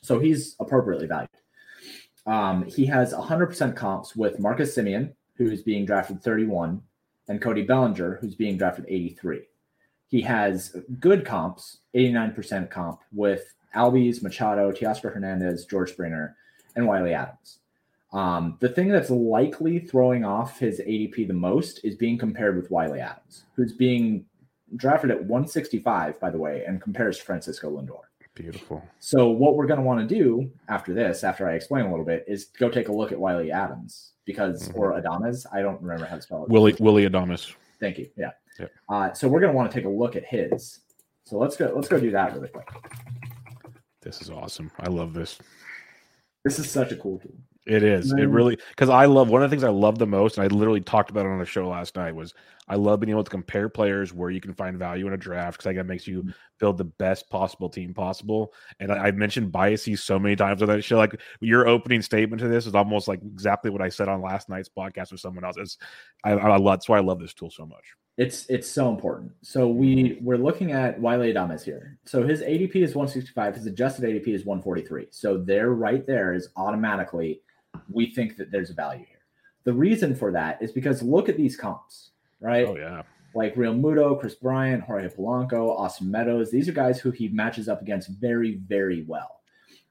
So 0.00 0.18
he's 0.18 0.56
appropriately 0.58 1.06
valued. 1.06 1.28
Um, 2.26 2.64
he 2.64 2.86
has 2.86 3.12
100% 3.12 3.76
comps 3.76 4.16
with 4.16 4.38
Marcus 4.38 4.76
Semien, 4.76 5.12
who's 5.36 5.62
being 5.62 5.84
drafted 5.84 6.22
31, 6.22 6.80
and 7.28 7.42
Cody 7.42 7.62
Bellinger, 7.62 8.18
who's 8.20 8.34
being 8.34 8.56
drafted 8.56 8.86
83. 8.88 9.42
He 10.06 10.20
has 10.22 10.76
good 11.00 11.24
comps, 11.24 11.78
89% 11.94 12.70
comp 12.70 13.00
with 13.12 13.54
Albies, 13.74 14.22
Machado, 14.22 14.70
Teoscar 14.70 15.12
Hernandez, 15.12 15.66
George 15.66 15.92
Springer, 15.92 16.36
and 16.76 16.86
Wiley 16.86 17.14
Adams. 17.14 17.58
Um, 18.12 18.58
the 18.60 18.68
thing 18.68 18.88
that's 18.88 19.10
likely 19.10 19.78
throwing 19.78 20.24
off 20.24 20.58
his 20.58 20.80
ADP 20.80 21.26
the 21.26 21.34
most 21.34 21.80
is 21.82 21.96
being 21.96 22.18
compared 22.18 22.56
with 22.56 22.70
Wiley 22.70 23.00
Adams, 23.00 23.44
who's 23.54 23.72
being 23.72 24.26
drafted 24.76 25.10
at 25.10 25.18
165, 25.18 26.20
by 26.20 26.30
the 26.30 26.38
way, 26.38 26.64
and 26.66 26.80
compares 26.80 27.18
to 27.18 27.24
Francisco 27.24 27.70
Lindor. 27.70 28.02
Beautiful. 28.34 28.82
So 28.98 29.28
what 29.28 29.56
we're 29.56 29.66
going 29.66 29.80
to 29.80 29.84
want 29.84 30.06
to 30.06 30.14
do 30.14 30.50
after 30.68 30.94
this, 30.94 31.22
after 31.22 31.48
I 31.48 31.54
explain 31.54 31.84
a 31.84 31.90
little 31.90 32.04
bit, 32.04 32.24
is 32.26 32.46
go 32.46 32.70
take 32.70 32.88
a 32.88 32.92
look 32.92 33.12
at 33.12 33.18
Wiley 33.18 33.52
Adams 33.52 34.12
because 34.24 34.68
mm-hmm. 34.68 34.78
or 34.78 34.92
Adames. 35.00 35.44
I 35.52 35.60
don't 35.60 35.80
remember 35.82 36.06
how 36.06 36.16
to 36.16 36.22
spell 36.22 36.44
it. 36.44 36.50
Willy 36.50 36.74
Willy 36.80 37.06
Adames. 37.06 37.54
Thank 37.78 37.98
you. 37.98 38.08
Yeah. 38.16 38.30
yeah. 38.58 38.66
Uh, 38.88 39.12
so 39.12 39.28
we're 39.28 39.40
going 39.40 39.52
to 39.52 39.56
want 39.56 39.70
to 39.70 39.76
take 39.76 39.84
a 39.84 39.90
look 39.90 40.16
at 40.16 40.24
his. 40.24 40.80
So 41.24 41.38
let's 41.38 41.56
go. 41.56 41.72
Let's 41.74 41.88
go 41.88 42.00
do 42.00 42.10
that 42.12 42.34
really 42.34 42.48
quick. 42.48 42.68
This 44.00 44.22
is 44.22 44.30
awesome. 44.30 44.70
I 44.80 44.88
love 44.88 45.12
this. 45.12 45.38
This 46.44 46.58
is 46.58 46.70
such 46.70 46.90
a 46.90 46.96
cool 46.96 47.18
tool. 47.18 47.34
It 47.64 47.84
is. 47.84 48.12
It 48.12 48.24
really 48.24 48.58
because 48.70 48.88
I 48.88 49.04
love 49.04 49.28
one 49.28 49.42
of 49.42 49.48
the 49.48 49.54
things 49.54 49.62
I 49.62 49.70
love 49.70 49.98
the 49.98 50.06
most, 50.06 50.36
and 50.36 50.44
I 50.44 50.54
literally 50.54 50.80
talked 50.80 51.10
about 51.10 51.26
it 51.26 51.28
on 51.28 51.38
the 51.38 51.46
show 51.46 51.68
last 51.68 51.94
night. 51.94 52.12
Was 52.12 52.34
I 52.68 52.74
love 52.74 52.98
being 53.00 53.10
able 53.10 53.22
to 53.22 53.30
compare 53.30 53.68
players 53.68 54.12
where 54.12 54.30
you 54.30 54.40
can 54.40 54.52
find 54.52 54.78
value 54.78 55.06
in 55.06 55.12
a 55.12 55.16
draft 55.16 55.58
because 55.58 55.66
I 55.66 55.70
think 55.70 55.80
it 55.80 55.86
makes 55.86 56.06
you 56.06 56.20
mm-hmm. 56.22 56.30
build 56.58 56.78
the 56.78 56.84
best 56.84 57.30
possible 57.30 57.68
team 57.68 57.94
possible. 57.94 58.52
And 58.80 58.90
I, 58.90 59.06
have 59.06 59.16
mentioned 59.16 59.52
biases 59.52 60.02
so 60.02 60.18
many 60.18 60.34
times 60.34 60.60
on 60.60 60.68
that 60.68 60.82
show. 60.82 60.96
Like 60.96 61.20
your 61.40 61.68
opening 61.68 62.02
statement 62.02 62.40
to 62.40 62.48
this 62.48 62.66
is 62.66 62.74
almost 62.74 63.06
like 63.06 63.20
exactly 63.22 63.70
what 63.70 63.82
I 63.82 63.88
said 63.88 64.08
on 64.08 64.22
last 64.22 64.48
night's 64.48 64.68
podcast 64.68 65.12
with 65.12 65.20
someone 65.20 65.44
else. 65.44 65.56
It's 65.56 65.78
I, 66.24 66.32
I 66.32 66.56
love 66.56 66.72
that's 66.74 66.88
why 66.88 66.98
I 66.98 67.02
love 67.02 67.20
this 67.20 67.34
tool 67.34 67.50
so 67.50 67.64
much. 67.66 67.84
It's 68.18 68.46
it's 68.46 68.68
so 68.68 68.90
important. 68.90 69.32
So 69.42 69.68
we 69.68 70.18
we're 70.20 70.36
looking 70.36 70.72
at 70.72 71.00
Wiley 71.00 71.32
Adames 71.32 71.62
here. 71.62 71.98
So 72.04 72.26
his 72.26 72.42
ADP 72.42 72.76
is 72.76 72.94
165. 72.94 73.54
His 73.54 73.66
adjusted 73.66 74.04
ADP 74.04 74.28
is 74.28 74.44
143. 74.44 75.06
So 75.10 75.38
there, 75.38 75.70
right 75.70 76.06
there, 76.06 76.34
is 76.34 76.48
automatically 76.56 77.40
we 77.90 78.06
think 78.06 78.36
that 78.36 78.50
there's 78.50 78.70
a 78.70 78.74
value 78.74 79.04
here. 79.04 79.18
The 79.64 79.72
reason 79.72 80.14
for 80.14 80.32
that 80.32 80.60
is 80.60 80.72
because 80.72 81.02
look 81.02 81.28
at 81.28 81.36
these 81.36 81.56
comps, 81.56 82.10
right? 82.40 82.66
Oh 82.66 82.76
yeah. 82.76 83.02
Like 83.34 83.56
Real 83.56 83.74
Muto, 83.74 84.18
Kris 84.18 84.34
Bryant, 84.34 84.82
Jorge 84.82 85.08
Polanco, 85.08 85.70
Austin 85.70 86.10
Meadows. 86.10 86.50
These 86.50 86.68
are 86.68 86.72
guys 86.72 87.00
who 87.00 87.10
he 87.10 87.28
matches 87.28 87.68
up 87.68 87.80
against 87.80 88.10
very, 88.10 88.56
very 88.66 89.04
well. 89.06 89.40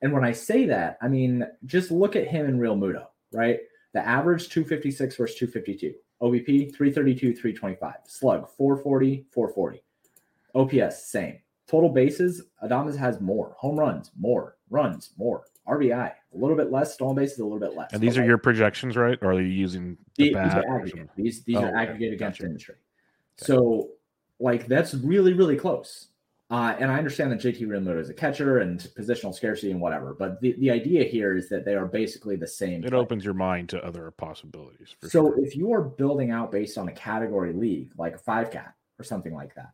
And 0.03 0.13
when 0.13 0.23
I 0.23 0.31
say 0.31 0.65
that, 0.65 0.97
I 1.01 1.07
mean 1.07 1.45
just 1.65 1.91
look 1.91 2.15
at 2.15 2.27
him 2.27 2.45
and 2.45 2.59
Realmuto, 2.59 3.07
right? 3.31 3.59
The 3.93 4.05
average 4.05 4.49
256 4.49 5.15
versus 5.15 5.37
252. 5.37 5.93
OBP 6.21 6.75
332, 6.75 7.33
325. 7.33 7.95
Slug 8.05 8.49
440, 8.49 9.25
440. 9.31 9.83
OPS 10.53 11.05
same. 11.05 11.39
Total 11.67 11.89
bases, 11.89 12.43
Adames 12.63 12.97
has 12.97 13.21
more. 13.21 13.55
Home 13.59 13.79
runs, 13.79 14.11
more. 14.19 14.57
Runs, 14.69 15.11
more. 15.17 15.45
RBI, 15.71 16.11
a 16.11 16.37
little 16.37 16.57
bit 16.57 16.71
less. 16.71 16.93
Stolen 16.93 17.15
bases, 17.15 17.39
a 17.39 17.43
little 17.43 17.59
bit 17.59 17.75
less. 17.75 17.93
And 17.93 18.01
these 18.01 18.17
are 18.17 18.25
your 18.25 18.37
projections, 18.37 18.97
right? 18.97 19.17
Or 19.21 19.31
are 19.31 19.41
you 19.41 19.47
using 19.47 19.97
the 20.17 20.25
these, 20.25 20.33
these 20.33 20.53
are 20.53 20.75
aggregate. 20.75 21.09
These, 21.15 21.43
these 21.43 21.57
oh, 21.57 21.63
are 21.63 21.75
aggregate 21.75 22.07
okay. 22.07 22.15
against 22.15 22.39
gotcha. 22.39 22.49
industry. 22.49 22.75
Okay. 22.75 23.45
So, 23.45 23.89
like, 24.39 24.67
that's 24.67 24.93
really, 24.93 25.33
really 25.33 25.55
close. 25.55 26.07
Uh, 26.51 26.75
and 26.79 26.91
I 26.91 26.97
understand 26.97 27.31
that 27.31 27.39
JT 27.39 27.61
Realmuto 27.61 27.97
is 27.97 28.09
a 28.09 28.13
catcher 28.13 28.59
and 28.59 28.77
positional 28.77 29.33
scarcity 29.33 29.71
and 29.71 29.79
whatever, 29.79 30.13
but 30.13 30.41
the, 30.41 30.53
the 30.59 30.69
idea 30.69 31.05
here 31.05 31.37
is 31.37 31.47
that 31.47 31.63
they 31.63 31.75
are 31.75 31.85
basically 31.85 32.35
the 32.35 32.47
same. 32.47 32.83
It 32.83 32.89
play. 32.89 32.99
opens 32.99 33.23
your 33.23 33.33
mind 33.33 33.69
to 33.69 33.81
other 33.85 34.11
possibilities. 34.11 34.97
so 35.01 35.09
sure. 35.09 35.39
if 35.39 35.55
you 35.55 35.71
are 35.71 35.81
building 35.81 36.29
out 36.29 36.51
based 36.51 36.77
on 36.77 36.89
a 36.89 36.91
category 36.91 37.53
league, 37.53 37.91
like 37.97 38.15
a 38.15 38.17
five 38.17 38.51
cat 38.51 38.73
or 38.99 39.05
something 39.05 39.33
like 39.33 39.55
that, 39.55 39.71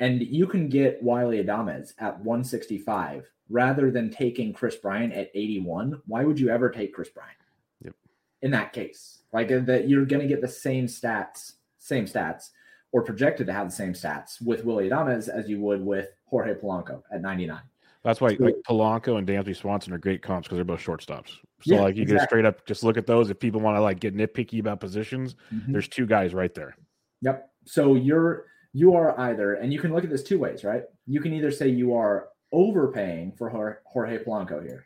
and 0.00 0.22
you 0.22 0.46
can 0.46 0.68
get 0.68 1.02
Wiley 1.02 1.42
Adames 1.42 1.94
at 1.98 2.18
165 2.20 3.30
rather 3.48 3.90
than 3.90 4.10
taking 4.10 4.52
Kris 4.52 4.76
Bryant 4.76 5.12
at 5.12 5.30
81, 5.34 6.02
why 6.06 6.24
would 6.24 6.38
you 6.38 6.50
ever 6.50 6.68
take 6.68 6.92
Kris 6.92 7.08
Bryant? 7.08 7.36
Yep. 7.84 7.94
In 8.42 8.50
that 8.50 8.72
case, 8.72 9.20
like 9.32 9.50
uh, 9.50 9.60
that, 9.60 9.88
you're 9.88 10.04
going 10.04 10.22
to 10.22 10.28
get 10.28 10.40
the 10.40 10.48
same 10.48 10.86
stats, 10.86 11.54
same 11.78 12.06
stats, 12.06 12.50
or 12.92 13.02
projected 13.02 13.46
to 13.46 13.52
have 13.52 13.68
the 13.68 13.74
same 13.74 13.92
stats 13.92 14.40
with 14.42 14.64
Willy 14.64 14.88
Adames 14.88 15.28
as 15.28 15.48
you 15.48 15.60
would 15.60 15.84
with 15.84 16.10
Jorge 16.26 16.54
Polanco 16.54 17.02
at 17.12 17.22
99. 17.22 17.60
That's 18.02 18.20
why 18.20 18.36
so, 18.36 18.44
like 18.44 18.54
Polanco 18.68 19.18
and 19.18 19.26
Dansby 19.26 19.56
Swanson 19.56 19.92
are 19.92 19.98
great 19.98 20.22
comps 20.22 20.46
because 20.46 20.56
they're 20.56 20.64
both 20.64 20.80
shortstops. 20.80 21.30
So 21.62 21.74
yeah, 21.74 21.80
like 21.80 21.96
you 21.96 22.02
exactly. 22.02 22.18
can 22.18 22.28
straight 22.28 22.44
up 22.44 22.64
just 22.64 22.84
look 22.84 22.96
at 22.96 23.06
those. 23.06 23.30
If 23.30 23.40
people 23.40 23.60
want 23.60 23.76
to 23.76 23.80
like 23.80 23.98
get 23.98 24.14
nitpicky 24.14 24.60
about 24.60 24.78
positions, 24.78 25.34
mm-hmm. 25.52 25.72
there's 25.72 25.88
two 25.88 26.06
guys 26.06 26.32
right 26.32 26.54
there. 26.54 26.76
Yep. 27.22 27.50
So 27.64 27.96
you're 27.96 28.44
you 28.76 28.94
are 28.94 29.18
either, 29.18 29.54
and 29.54 29.72
you 29.72 29.80
can 29.80 29.90
look 29.94 30.04
at 30.04 30.10
this 30.10 30.22
two 30.22 30.38
ways, 30.38 30.62
right? 30.62 30.82
You 31.06 31.18
can 31.22 31.32
either 31.32 31.50
say 31.50 31.66
you 31.66 31.94
are 31.94 32.28
overpaying 32.52 33.32
for 33.32 33.48
Jorge 33.48 34.22
Polanco 34.22 34.62
here, 34.62 34.84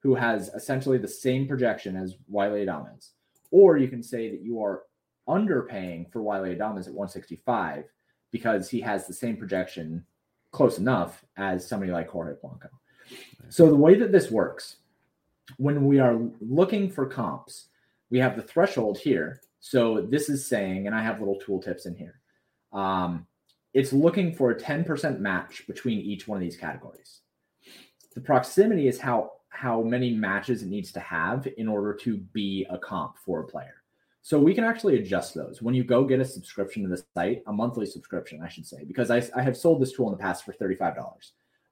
who 0.00 0.14
has 0.14 0.48
essentially 0.48 0.98
the 0.98 1.08
same 1.08 1.48
projection 1.48 1.96
as 1.96 2.16
Wiley 2.28 2.66
Adames, 2.66 3.12
or 3.50 3.78
you 3.78 3.88
can 3.88 4.02
say 4.02 4.28
that 4.28 4.42
you 4.42 4.62
are 4.62 4.82
underpaying 5.26 6.12
for 6.12 6.20
Wiley 6.20 6.54
Adames 6.54 6.86
at 6.86 6.92
165 6.92 7.84
because 8.32 8.68
he 8.68 8.82
has 8.82 9.06
the 9.06 9.14
same 9.14 9.38
projection 9.38 10.04
close 10.50 10.76
enough 10.76 11.24
as 11.38 11.66
somebody 11.66 11.90
like 11.90 12.10
Jorge 12.10 12.34
Polanco. 12.34 12.68
So 13.48 13.70
the 13.70 13.76
way 13.76 13.94
that 13.94 14.12
this 14.12 14.30
works, 14.30 14.76
when 15.56 15.86
we 15.86 16.00
are 16.00 16.20
looking 16.42 16.90
for 16.90 17.06
comps, 17.06 17.68
we 18.10 18.18
have 18.18 18.36
the 18.36 18.42
threshold 18.42 18.98
here. 18.98 19.40
So 19.60 20.02
this 20.02 20.28
is 20.28 20.46
saying, 20.46 20.86
and 20.86 20.94
I 20.94 21.02
have 21.02 21.18
little 21.18 21.40
tooltips 21.40 21.86
in 21.86 21.94
here. 21.94 22.18
Um, 22.72 23.26
it's 23.74 23.92
looking 23.92 24.34
for 24.34 24.50
a 24.50 24.60
10% 24.60 25.20
match 25.20 25.66
between 25.66 26.00
each 26.00 26.28
one 26.28 26.36
of 26.36 26.42
these 26.42 26.56
categories. 26.56 27.20
The 28.14 28.20
proximity 28.20 28.88
is 28.88 28.98
how 28.98 29.32
how 29.48 29.82
many 29.82 30.10
matches 30.14 30.62
it 30.62 30.68
needs 30.68 30.92
to 30.92 31.00
have 31.00 31.46
in 31.58 31.68
order 31.68 31.92
to 31.92 32.16
be 32.16 32.66
a 32.70 32.78
comp 32.78 33.18
for 33.18 33.40
a 33.40 33.46
player. 33.46 33.82
So 34.22 34.38
we 34.38 34.54
can 34.54 34.64
actually 34.64 34.98
adjust 34.98 35.34
those 35.34 35.60
when 35.60 35.74
you 35.74 35.84
go 35.84 36.04
get 36.04 36.20
a 36.20 36.24
subscription 36.24 36.82
to 36.82 36.88
the 36.88 37.04
site, 37.14 37.42
a 37.46 37.52
monthly 37.52 37.84
subscription, 37.84 38.40
I 38.42 38.48
should 38.48 38.66
say, 38.66 38.84
because 38.84 39.10
I, 39.10 39.22
I 39.36 39.42
have 39.42 39.56
sold 39.56 39.82
this 39.82 39.92
tool 39.92 40.06
in 40.10 40.16
the 40.16 40.22
past 40.22 40.44
for 40.44 40.52
$35. 40.52 40.96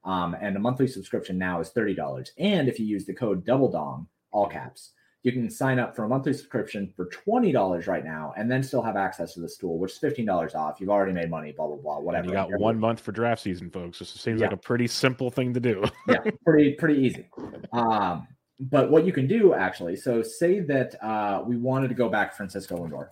Um, 0.03 0.35
and 0.39 0.55
a 0.55 0.59
monthly 0.59 0.87
subscription 0.87 1.37
now 1.37 1.59
is 1.59 1.71
$30. 1.71 2.29
And 2.37 2.67
if 2.67 2.79
you 2.79 2.85
use 2.85 3.05
the 3.05 3.13
code 3.13 3.45
double 3.45 3.71
dong, 3.71 4.07
all 4.31 4.47
caps, 4.47 4.91
you 5.23 5.31
can 5.31 5.49
sign 5.49 5.77
up 5.77 5.95
for 5.95 6.03
a 6.03 6.07
monthly 6.07 6.33
subscription 6.33 6.91
for 6.95 7.07
$20 7.07 7.87
right 7.87 8.03
now 8.03 8.33
and 8.37 8.49
then 8.49 8.63
still 8.63 8.81
have 8.81 8.95
access 8.95 9.35
to 9.35 9.39
this 9.39 9.55
tool, 9.55 9.77
which 9.77 9.91
is 9.91 9.99
$15 9.99 10.55
off. 10.55 10.79
You've 10.79 10.89
already 10.89 11.11
made 11.11 11.29
money, 11.29 11.51
blah, 11.51 11.67
blah, 11.67 11.75
blah, 11.75 11.99
whatever. 11.99 12.23
And 12.23 12.29
you 12.29 12.35
got 12.35 12.59
one 12.59 12.79
month 12.79 12.99
for 12.99 13.11
draft 13.11 13.43
season, 13.43 13.69
folks. 13.69 13.99
This 13.99 14.09
seems 14.09 14.41
yeah. 14.41 14.47
like 14.47 14.55
a 14.55 14.57
pretty 14.57 14.87
simple 14.87 15.29
thing 15.29 15.53
to 15.53 15.59
do. 15.59 15.83
yeah, 16.07 16.17
pretty, 16.43 16.73
pretty 16.73 16.99
easy. 17.01 17.27
Um, 17.71 18.27
but 18.59 18.89
what 18.89 19.05
you 19.05 19.13
can 19.13 19.27
do 19.27 19.53
actually, 19.53 19.95
so 19.95 20.23
say 20.23 20.59
that 20.61 21.01
uh, 21.03 21.43
we 21.45 21.55
wanted 21.55 21.89
to 21.89 21.95
go 21.95 22.09
back 22.09 22.35
Francisco 22.35 22.77
Lindor. 22.77 23.09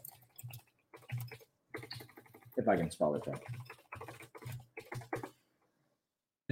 If 2.58 2.68
I 2.68 2.76
can 2.76 2.90
spell 2.90 3.16
it 3.16 3.24
right. 3.26 3.40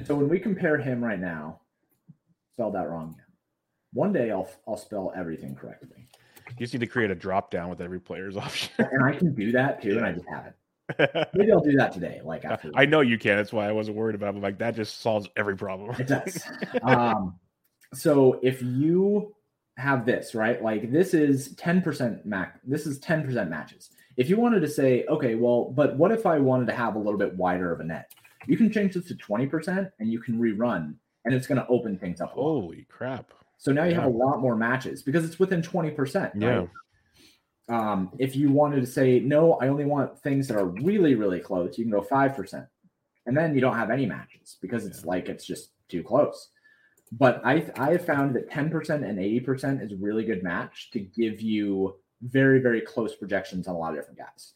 so 0.06 0.16
when 0.16 0.30
we 0.30 0.40
compare 0.40 0.78
him 0.78 1.04
right 1.04 1.20
now, 1.20 1.62
spelled 2.54 2.76
that 2.76 2.90
wrong. 2.90 3.16
One 3.98 4.14
day 4.14 4.30
I'll 4.30 4.48
I'll 4.68 4.78
spell 4.78 5.12
everything 5.16 5.56
correctly. 5.56 6.08
You 6.50 6.56
just 6.60 6.72
need 6.72 6.82
to 6.82 6.88
create 6.88 7.10
a 7.10 7.16
drop 7.16 7.50
down 7.50 7.68
with 7.68 7.82
every 7.82 8.00
player's 8.00 8.38
option. 8.46 8.72
and 8.78 9.04
I 9.04 9.12
can 9.18 9.34
do 9.34 9.52
that 9.54 9.82
too, 9.82 9.98
and 9.98 10.06
I 10.06 10.12
just 10.12 10.28
haven't. 10.30 10.56
Maybe 11.34 11.52
I'll 11.52 11.64
do 11.64 11.76
that 11.78 11.94
today. 11.94 12.22
Like 12.24 12.46
after 12.46 12.70
I 12.76 12.86
know 12.86 13.02
you 13.02 13.18
can. 13.18 13.38
That's 13.38 13.52
why 13.52 13.68
I 13.68 13.72
wasn't 13.72 13.98
worried 13.98 14.14
about 14.14 14.36
it. 14.36 14.42
Like 14.42 14.60
that 14.60 14.76
just 14.76 15.02
solves 15.02 15.28
every 15.36 15.58
problem. 15.58 15.96
it 16.00 16.06
does. 16.08 16.44
um, 16.84 17.40
so 17.96 18.40
if 18.44 18.62
you 18.62 19.34
have 19.78 20.06
this 20.06 20.36
right, 20.36 20.62
like 20.62 20.92
this 20.92 21.16
is 21.16 21.56
ten 21.56 21.82
percent 21.82 22.24
mac. 22.24 22.60
This 22.64 22.86
is 22.86 23.00
ten 23.00 23.24
percent 23.24 23.50
matches. 23.50 23.90
If 24.16 24.30
you 24.30 24.38
wanted 24.38 24.60
to 24.60 24.68
say, 24.68 25.06
okay, 25.10 25.34
well, 25.34 25.72
but 25.76 25.98
what 25.98 26.12
if 26.12 26.28
I 26.28 26.38
wanted 26.38 26.68
to 26.68 26.74
have 26.74 26.96
a 26.96 27.00
little 27.00 27.18
bit 27.18 27.36
wider 27.36 27.74
of 27.74 27.80
a 27.80 27.84
net? 27.84 28.14
You 28.46 28.58
can 28.58 28.72
change 28.72 28.94
this 28.94 29.08
to 29.08 29.16
twenty 29.16 29.48
percent, 29.48 29.90
and 29.98 30.12
you 30.12 30.20
can 30.20 30.40
rerun, 30.40 30.94
and 31.26 31.34
it's 31.34 31.48
going 31.48 31.60
to 31.60 31.68
open 31.68 31.98
things 31.98 32.22
up. 32.22 32.30
Holy 32.34 32.86
crap! 32.92 33.34
So 33.58 33.72
now 33.72 33.84
you 33.84 33.92
yeah. 33.92 34.02
have 34.02 34.14
a 34.14 34.18
lot 34.18 34.40
more 34.40 34.56
matches 34.56 35.02
because 35.02 35.26
it's 35.26 35.40
within 35.40 35.62
20%. 35.62 36.32
Yeah. 36.36 36.66
Um, 37.70 38.12
if 38.18 38.36
you 38.36 38.52
wanted 38.52 38.82
to 38.82 38.88
say, 38.88 39.20
no, 39.20 39.54
I 39.56 39.68
only 39.68 39.86
want 39.86 40.18
things 40.20 40.48
that 40.48 40.58
are 40.58 40.68
really, 40.68 41.16
really 41.16 41.40
close, 41.40 41.78
you 41.78 41.84
can 41.84 41.92
go 41.92 42.02
5%. 42.02 42.68
and 43.26 43.36
then 43.36 43.54
you 43.54 43.60
don't 43.60 43.76
have 43.76 43.90
any 43.90 44.06
matches 44.06 44.58
because 44.62 44.86
it's 44.86 45.04
like 45.04 45.28
it's 45.28 45.46
just 45.46 45.72
too 45.90 46.02
close. 46.02 46.50
But 47.12 47.42
I 47.46 47.70
I 47.78 47.92
have 47.92 48.06
found 48.06 48.36
that 48.36 48.50
10% 48.50 48.90
and 48.90 49.18
80% 49.18 49.86
is 49.86 49.92
a 49.92 49.96
really 49.98 50.24
good 50.24 50.44
match 50.44 50.92
to 50.92 51.00
give 51.00 51.42
you 51.42 51.96
very 52.22 52.60
very 52.60 52.82
close 52.82 53.16
projections 53.16 53.68
on 53.68 53.76
a 53.76 53.78
lot 53.78 53.92
of 53.92 53.96
different 53.98 54.20
guys. 54.20 54.54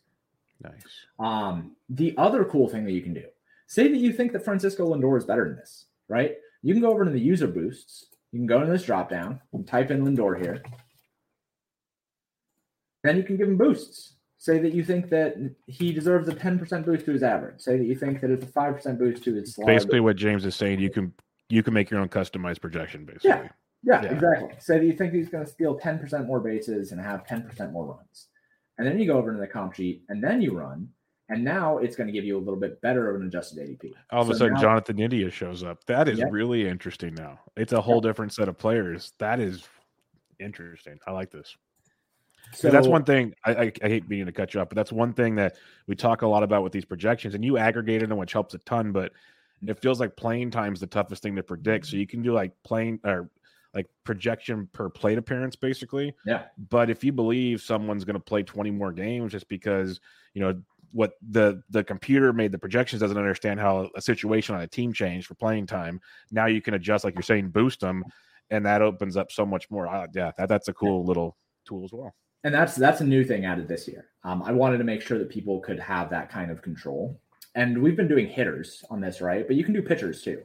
Nice. 0.63 0.83
Um, 1.19 1.75
the 1.89 2.13
other 2.17 2.45
cool 2.45 2.67
thing 2.67 2.85
that 2.85 2.91
you 2.91 3.01
can 3.01 3.13
do, 3.13 3.25
say 3.67 3.87
that 3.87 3.97
you 3.97 4.13
think 4.13 4.31
that 4.33 4.45
Francisco 4.45 4.93
Lindor 4.93 5.17
is 5.17 5.25
better 5.25 5.45
than 5.45 5.57
this, 5.57 5.85
right? 6.07 6.35
You 6.61 6.73
can 6.73 6.81
go 6.81 6.91
over 6.91 7.05
to 7.05 7.11
the 7.11 7.19
user 7.19 7.47
boosts. 7.47 8.07
You 8.31 8.39
can 8.39 8.47
go 8.47 8.61
into 8.61 8.71
this 8.71 8.83
drop 8.83 9.09
down 9.09 9.41
and 9.53 9.67
type 9.67 9.91
in 9.91 10.05
Lindor 10.05 10.41
here. 10.41 10.63
Then 13.03 13.17
you 13.17 13.23
can 13.23 13.37
give 13.37 13.47
him 13.47 13.57
boosts. 13.57 14.15
Say 14.37 14.57
that 14.59 14.73
you 14.73 14.83
think 14.83 15.09
that 15.09 15.35
he 15.67 15.91
deserves 15.91 16.27
a 16.27 16.33
10% 16.33 16.85
boost 16.85 17.05
to 17.05 17.11
his 17.11 17.21
average. 17.21 17.61
Say 17.61 17.77
that 17.77 17.85
you 17.85 17.95
think 17.95 18.21
that 18.21 18.31
it's 18.31 18.43
a 18.43 18.47
5% 18.47 18.97
boost 18.97 19.23
to 19.25 19.35
his 19.35 19.53
slide. 19.53 19.67
Basically, 19.67 19.99
what 19.99 20.15
James 20.15 20.45
is 20.45 20.55
saying, 20.55 20.79
you 20.79 20.89
can 20.89 21.13
you 21.49 21.61
can 21.61 21.73
make 21.73 21.91
your 21.91 21.99
own 21.99 22.09
customized 22.09 22.61
projection, 22.61 23.05
basically. 23.05 23.29
Yeah. 23.29 23.49
Yeah, 23.83 24.03
yeah. 24.03 24.13
exactly. 24.13 24.49
Say 24.59 24.79
that 24.79 24.85
you 24.85 24.93
think 24.93 25.13
he's 25.13 25.29
going 25.29 25.45
to 25.45 25.51
steal 25.51 25.77
10% 25.77 26.25
more 26.25 26.39
bases 26.39 26.91
and 26.91 27.01
have 27.01 27.25
10% 27.25 27.71
more 27.71 27.85
runs. 27.85 28.27
And 28.77 28.87
then 28.87 28.99
you 28.99 29.07
go 29.07 29.17
over 29.17 29.29
into 29.29 29.41
the 29.41 29.47
comp 29.47 29.73
sheet 29.73 30.03
and 30.09 30.23
then 30.23 30.41
you 30.41 30.53
run. 30.57 30.89
And 31.31 31.45
now 31.45 31.77
it's 31.77 31.95
going 31.95 32.07
to 32.07 32.13
give 32.13 32.25
you 32.25 32.37
a 32.37 32.39
little 32.39 32.59
bit 32.59 32.81
better 32.81 33.09
of 33.09 33.21
an 33.21 33.25
adjusted 33.25 33.59
ADP. 33.59 33.93
All 34.11 34.21
of 34.21 34.27
so 34.27 34.33
a 34.33 34.35
sudden, 34.35 34.53
now, 34.55 34.61
Jonathan 34.61 34.99
India 34.99 35.31
shows 35.31 35.63
up. 35.63 35.81
That 35.85 36.09
is 36.09 36.21
really 36.29 36.67
interesting 36.67 37.15
now. 37.15 37.39
It's 37.55 37.71
a 37.71 37.79
whole 37.79 38.01
different 38.01 38.33
set 38.33 38.49
of 38.49 38.57
players. 38.57 39.13
That 39.17 39.39
is 39.39 39.65
interesting. 40.39 40.99
I 41.07 41.11
like 41.11 41.31
this. 41.31 41.55
So 42.53 42.69
that's 42.69 42.87
one 42.87 43.05
thing. 43.05 43.33
I, 43.45 43.51
I, 43.53 43.71
I, 43.81 43.87
hate 43.87 44.09
being 44.09 44.25
to 44.25 44.33
cut 44.33 44.53
you 44.53 44.59
up, 44.59 44.69
but 44.69 44.75
that's 44.75 44.91
one 44.91 45.13
thing 45.13 45.35
that 45.35 45.55
we 45.87 45.95
talk 45.95 46.21
a 46.21 46.27
lot 46.27 46.43
about 46.43 46.63
with 46.63 46.73
these 46.73 46.83
projections, 46.83 47.33
and 47.33 47.45
you 47.45 47.57
aggregate 47.57 48.07
them, 48.07 48.17
which 48.17 48.33
helps 48.33 48.53
a 48.53 48.57
ton. 48.57 48.91
But 48.91 49.13
it 49.65 49.79
feels 49.79 50.01
like 50.01 50.17
playing 50.17 50.51
time 50.51 50.73
is 50.73 50.81
the 50.81 50.87
toughest 50.87 51.23
thing 51.23 51.37
to 51.37 51.43
predict. 51.43 51.85
So 51.85 51.95
you 51.95 52.07
can 52.07 52.21
do 52.21 52.33
like 52.33 52.51
playing 52.63 52.99
or 53.05 53.29
like 53.73 53.87
projection 54.03 54.67
per 54.73 54.89
plate 54.89 55.17
appearance, 55.17 55.55
basically. 55.55 56.13
Yeah. 56.25 56.43
But 56.69 56.89
if 56.89 57.03
you 57.03 57.13
believe 57.13 57.61
someone's 57.61 58.03
going 58.03 58.15
to 58.15 58.19
play 58.19 58.43
20 58.43 58.71
more 58.71 58.91
games 58.91 59.31
just 59.31 59.47
because 59.47 60.01
you 60.33 60.41
know 60.41 60.61
what 60.91 61.13
the 61.29 61.61
the 61.69 61.83
computer 61.83 62.33
made 62.33 62.51
the 62.51 62.57
projections 62.57 63.01
doesn't 63.01 63.17
understand 63.17 63.59
how 63.59 63.89
a 63.95 64.01
situation 64.01 64.55
on 64.55 64.61
a 64.61 64.67
team 64.67 64.93
changed 64.93 65.27
for 65.27 65.35
playing 65.35 65.67
time. 65.67 65.99
Now 66.31 66.47
you 66.47 66.61
can 66.61 66.73
adjust, 66.73 67.03
like 67.03 67.15
you're 67.15 67.21
saying, 67.23 67.49
boost 67.49 67.79
them, 67.79 68.03
and 68.49 68.65
that 68.65 68.81
opens 68.81 69.17
up 69.17 69.31
so 69.31 69.45
much 69.45 69.69
more. 69.69 69.87
Uh, 69.87 70.07
yeah, 70.13 70.31
that, 70.37 70.49
that's 70.49 70.67
a 70.67 70.73
cool 70.73 71.05
little 71.05 71.37
tool 71.65 71.83
as 71.83 71.91
well 71.91 72.13
and 72.43 72.53
that's 72.53 72.75
that's 72.75 73.01
a 73.01 73.05
new 73.05 73.23
thing 73.23 73.45
added 73.45 73.67
this 73.67 73.87
year. 73.87 74.07
Um, 74.23 74.41
I 74.43 74.51
wanted 74.51 74.79
to 74.79 74.83
make 74.83 75.01
sure 75.01 75.17
that 75.19 75.29
people 75.29 75.59
could 75.59 75.79
have 75.79 76.09
that 76.09 76.29
kind 76.29 76.51
of 76.51 76.61
control, 76.61 77.19
and 77.55 77.81
we've 77.81 77.95
been 77.95 78.07
doing 78.07 78.27
hitters 78.27 78.83
on 78.89 79.01
this, 79.01 79.21
right? 79.21 79.45
But 79.45 79.55
you 79.55 79.63
can 79.63 79.73
do 79.73 79.81
pitchers 79.81 80.21
too. 80.23 80.41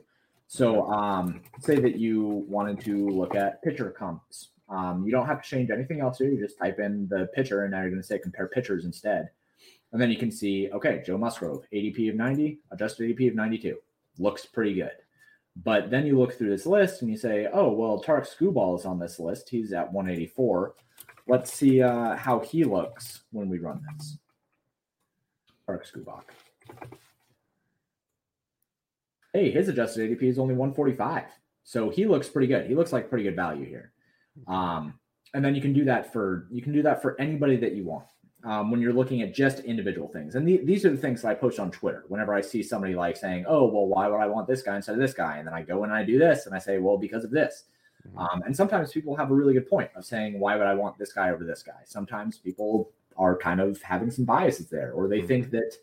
So, 0.49 0.89
um, 0.91 1.43
say 1.61 1.81
that 1.81 1.97
you 1.97 2.45
wanted 2.49 2.81
to 2.85 3.09
look 3.09 3.35
at 3.35 3.63
pitcher 3.63 3.91
comps. 3.91 4.51
Um, 4.69 5.05
you 5.05 5.11
don't 5.11 5.27
have 5.27 5.43
to 5.43 5.49
change 5.49 5.71
anything 5.71 6.01
else 6.01 6.19
here. 6.19 6.31
You 6.31 6.41
just 6.41 6.59
type 6.59 6.79
in 6.79 7.09
the 7.09 7.29
pitcher, 7.35 7.63
and 7.63 7.73
now 7.73 7.81
you're 7.81 7.91
going 7.91 8.03
to 8.03 8.07
say 8.07 8.19
compare 8.19 8.49
pitchers 8.49 8.85
instead. 8.85 9.31
And 9.93 10.01
then 10.01 10.11
you 10.11 10.17
can 10.17 10.31
see, 10.31 10.69
okay, 10.73 11.03
Joe 11.07 11.19
Musgrove, 11.19 11.65
ADP 11.73 12.11
of 12.11 12.17
90, 12.17 12.59
adjusted 12.73 13.17
ADP 13.17 13.29
of 13.29 13.35
92. 13.35 13.77
Looks 14.19 14.45
pretty 14.45 14.75
good. 14.75 14.91
But 15.63 15.91
then 15.91 16.07
you 16.07 16.19
look 16.19 16.37
through 16.37 16.51
this 16.51 16.67
list 16.67 17.01
and 17.01 17.11
you 17.11 17.17
say, 17.17 17.49
oh, 17.53 17.73
well, 17.73 18.01
Tarik 18.01 18.27
Skubal 18.27 18.79
is 18.79 18.85
on 18.85 18.99
this 18.99 19.19
list. 19.19 19.49
He's 19.49 19.73
at 19.73 19.91
184. 19.91 20.75
Let's 21.29 21.53
see 21.53 21.83
uh, 21.83 22.15
how 22.17 22.41
he 22.41 22.65
looks 22.65 23.23
when 23.33 23.49
we 23.49 23.59
run 23.59 23.83
this. 23.97 24.19
Tarik 25.67 25.87
Skubal. 25.87 26.21
Hey, 29.33 29.51
his 29.51 29.69
adjusted 29.69 30.11
ADP 30.11 30.23
is 30.25 30.39
only 30.39 30.55
145. 30.55 31.25
So 31.65 31.91
he 31.91 32.07
looks 32.07 32.29
pretty 32.29 32.47
good. 32.49 32.67
He 32.67 32.75
looks 32.75 32.93
like 32.93 33.09
pretty 33.09 33.25
good 33.25 33.37
value 33.37 33.67
here. 33.67 33.93
Um, 34.47 34.95
and 35.35 35.45
then 35.45 35.55
you 35.55 35.61
can 35.61 35.73
do 35.73 35.85
that 35.87 36.13
for 36.13 36.47
you 36.51 36.63
can 36.63 36.73
do 36.73 36.83
that 36.83 37.03
for 37.03 37.21
anybody 37.21 37.57
that 37.57 37.73
you 37.73 37.85
want 37.85 38.07
um, 38.47 38.71
when 38.71 38.81
you're 38.81 38.93
looking 38.93 39.23
at 39.23 39.35
just 39.35 39.61
individual 39.61 40.09
things. 40.09 40.37
And 40.37 40.47
the, 40.47 40.59
these 40.65 40.85
are 40.85 40.91
the 40.91 40.97
things 40.97 41.23
that 41.23 41.29
I 41.29 41.35
post 41.35 41.59
on 41.59 41.71
Twitter. 41.71 42.05
Whenever 42.09 42.33
I 42.33 42.41
see 42.41 42.63
somebody 42.63 42.95
like 42.95 43.17
saying, 43.17 43.45
"Oh, 43.47 43.67
well, 43.67 43.87
why 43.87 44.09
would 44.09 44.21
I 44.21 44.27
want 44.27 44.47
this 44.47 44.63
guy 44.63 44.77
instead 44.77 44.95
of 44.95 45.01
this 45.01 45.15
guy?" 45.15 45.39
and 45.39 45.47
then 45.47 45.55
I 45.55 45.63
go 45.63 45.85
and 45.85 45.93
I 45.93 46.05
do 46.05 46.19
this, 46.19 46.47
and 46.47 46.55
I 46.55 46.59
say, 46.59 46.79
"Well, 46.79 46.97
because 46.97 47.25
of 47.25 47.31
this." 47.31 47.65
Mm-hmm. 48.07 48.19
Um, 48.19 48.43
and 48.43 48.57
sometimes 48.57 48.93
people 48.93 49.17
have 49.17 49.31
a 49.31 49.35
really 49.35 49.55
good 49.55 49.69
point 49.69 49.91
of 49.97 50.05
saying, 50.05 50.39
why 50.39 50.57
would 50.57 50.67
I 50.67 50.75
want 50.75 50.99
this 50.99 51.13
guy 51.13 51.31
over 51.31 51.45
this 51.45 51.63
guy? 51.63 51.81
Sometimes 51.85 52.39
people 52.39 52.93
are 53.17 53.37
kind 53.37 53.61
of 53.61 53.81
having 53.83 54.11
some 54.11 54.25
biases 54.25 54.69
there, 54.69 54.93
or 54.93 55.09
they 55.09 55.19
mm-hmm. 55.19 55.27
think 55.27 55.51
that 55.51 55.75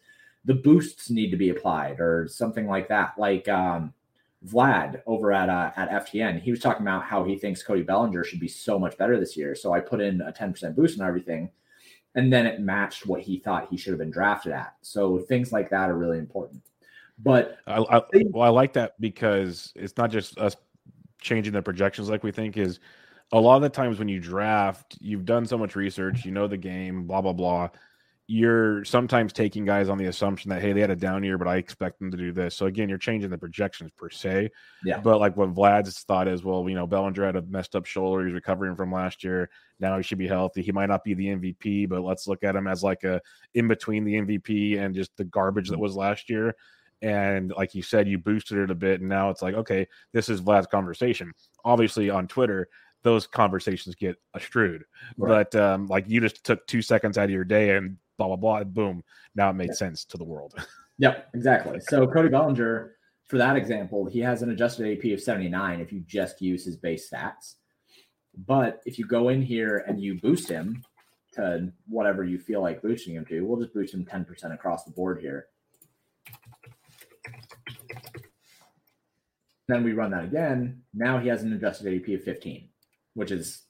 the 0.46 0.54
boosts 0.54 1.10
need 1.10 1.32
to 1.32 1.38
be 1.38 1.50
applied 1.50 2.00
or 2.00 2.28
something 2.28 2.68
like 2.68 2.88
that. 2.90 3.14
Like 3.18 3.48
um, 3.48 3.94
Vlad 4.46 5.02
over 5.06 5.32
at 5.32 5.50
uh, 5.50 5.72
at 5.76 6.06
FTN, 6.06 6.42
he 6.42 6.52
was 6.52 6.60
talking 6.60 6.84
about 6.84 7.04
how 7.04 7.24
he 7.24 7.38
thinks 7.38 7.64
Cody 7.64 7.82
Bellinger 7.82 8.24
should 8.24 8.40
be 8.40 8.48
so 8.48 8.78
much 8.78 8.98
better 8.98 9.20
this 9.20 9.38
year. 9.38 9.56
So 9.56 9.74
I 9.74 9.80
put 9.80 10.02
in 10.02 10.22
a 10.22 10.32
10% 10.32 10.76
boost 10.76 11.00
and 11.00 11.08
everything, 11.08 11.50
and 12.16 12.32
then 12.32 12.46
it 12.46 12.60
matched 12.60 13.06
what 13.06 13.22
he 13.22 13.40
thought 13.40 13.68
he 13.70 13.78
should 13.78 13.92
have 13.92 14.00
been 14.00 14.12
drafted 14.12 14.52
at. 14.52 14.76
So 14.82 15.20
things 15.20 15.52
like 15.52 15.70
that 15.72 15.90
are 15.90 15.98
really 15.98 16.20
important. 16.20 16.62
But 17.20 17.58
I, 17.68 17.78
I 17.78 18.02
well, 18.30 18.44
I 18.44 18.50
like 18.50 18.74
that 18.74 19.00
because 19.00 19.72
it's 19.76 19.98
not 19.98 20.12
just 20.12 20.38
us 20.38 20.56
changing 21.22 21.54
the 21.54 21.62
projections 21.62 22.10
like 22.10 22.24
we 22.24 22.32
think 22.32 22.58
is 22.58 22.80
a 23.32 23.40
lot 23.40 23.56
of 23.56 23.62
the 23.62 23.70
times 23.70 23.98
when 23.98 24.08
you 24.08 24.20
draft, 24.20 24.98
you've 25.00 25.26
done 25.26 25.46
so 25.46 25.58
much 25.58 25.76
research, 25.76 26.26
you 26.26 26.32
know 26.32 26.48
the 26.48 26.58
game, 26.58 27.08
blah 27.08 27.22
blah 27.22 27.34
blah. 27.34 27.70
You're 28.28 28.86
sometimes 28.86 29.34
taking 29.34 29.66
guys 29.66 29.90
on 29.90 29.98
the 29.98 30.06
assumption 30.06 30.50
that 30.50 30.62
hey, 30.62 30.72
they 30.72 30.80
had 30.80 30.90
a 30.90 30.96
down 30.96 31.24
year, 31.24 31.38
but 31.38 31.48
I 31.48 31.58
expect 31.58 32.00
them 32.00 32.10
to 32.12 32.18
do 32.18 32.32
this. 32.32 32.56
So 32.56 32.68
again, 32.68 32.88
you're 32.88 32.98
changing 32.98 33.30
the 33.30 33.38
projections 33.38 33.92
per 33.92 34.10
se. 34.10 34.50
Yeah. 34.86 35.02
But 35.02 35.20
like 35.20 35.36
what 35.36 35.54
Vlad's 35.54 36.00
thought 36.00 36.28
is, 36.28 36.44
well, 36.44 36.68
you 36.70 36.76
know, 36.76 36.88
Bellinger 36.88 37.26
had 37.26 37.36
a 37.36 37.42
messed 37.42 37.76
up 37.76 37.86
shoulder. 37.86 38.26
He's 38.26 38.34
recovering 38.34 38.76
from 38.76 38.94
last 38.94 39.24
year. 39.24 39.50
Now 39.80 39.98
he 39.98 40.04
should 40.04 40.18
be 40.18 40.28
healthy. 40.28 40.62
He 40.62 40.72
might 40.72 40.90
not 40.90 41.04
be 41.04 41.14
the 41.14 41.28
MVP, 41.28 41.90
but 41.90 42.02
let's 42.02 42.28
look 42.28 42.44
at 42.44 42.56
him 42.56 42.68
as 42.68 42.82
like 42.82 43.04
a 43.04 43.22
in 43.54 43.68
between 43.68 44.06
the 44.06 44.14
MVP 44.14 44.80
and 44.80 44.96
just 44.96 45.16
the 45.18 45.26
garbage 45.26 45.70
that 45.70 45.80
was 45.80 45.96
last 45.96 46.30
year 46.30 46.56
and 47.04 47.52
like 47.58 47.76
you 47.76 47.84
said 47.84 48.08
you 48.08 48.18
boosted 48.18 48.58
it 48.58 48.72
a 48.72 48.76
bit 48.76 49.02
and 49.02 49.10
now 49.10 49.30
it's 49.30 49.42
like 49.42 49.54
okay 49.54 49.86
this 50.14 50.30
is 50.30 50.40
vlad's 50.40 50.68
conversation 50.68 51.34
obviously 51.66 52.10
on 52.10 52.28
twitter 52.28 52.70
those 53.04 53.28
conversations 53.28 53.94
get 53.96 54.16
strewed 54.40 54.86
right. 55.18 55.52
but 55.52 55.62
um, 55.62 55.88
like 55.88 56.06
you 56.08 56.22
just 56.22 56.44
took 56.44 56.66
two 56.66 56.82
seconds 56.82 57.18
out 57.18 57.26
of 57.26 57.32
your 57.32 57.44
day 57.44 57.76
and 57.76 57.98
blah 58.18 58.28
blah 58.28 58.36
blah 58.36 58.64
boom 58.64 59.04
now 59.36 59.50
it 59.50 59.54
made 59.54 59.70
yeah. 59.70 59.76
sense 59.76 60.06
to 60.06 60.18
the 60.18 60.24
world 60.24 60.54
yep 60.98 61.30
exactly 61.34 61.80
so 61.80 62.08
cody 62.08 62.30
bellinger 62.30 62.96
for 63.26 63.38
that 63.38 63.56
example 63.56 64.06
he 64.06 64.20
has 64.20 64.42
an 64.42 64.50
adjusted 64.52 64.98
ap 64.98 65.12
of 65.12 65.22
79 65.22 65.80
if 65.80 65.92
you 65.92 66.02
just 66.02 66.42
use 66.42 66.66
his 66.66 66.78
base 66.78 67.10
stats 67.10 67.56
but 68.48 68.82
if 68.86 68.98
you 68.98 69.06
go 69.06 69.30
in 69.30 69.42
here 69.42 69.84
and 69.88 70.02
you 70.02 70.20
boost 70.20 70.50
him 70.50 70.84
to 71.34 71.72
whatever 71.88 72.24
you 72.24 72.38
feel 72.38 72.62
like 72.62 72.82
boosting 72.82 73.16
him 73.16 73.26
to 73.26 73.42
we'll 73.42 73.60
just 73.60 73.74
boost 73.74 73.94
him 73.94 74.06
10% 74.06 74.54
across 74.54 74.84
the 74.84 74.92
board 74.92 75.20
here 75.20 75.48
Then 79.68 79.84
we 79.84 79.94
run 79.94 80.12
that 80.12 80.26
again. 80.26 80.82
Now 80.94 81.20
he 81.20 81.30
has 81.30 81.44
an 81.44 81.54
adjusted 81.54 81.88
AP 81.94 82.20
of 82.20 82.24
15, 82.24 82.68
which 83.14 83.32
is 83.32 83.64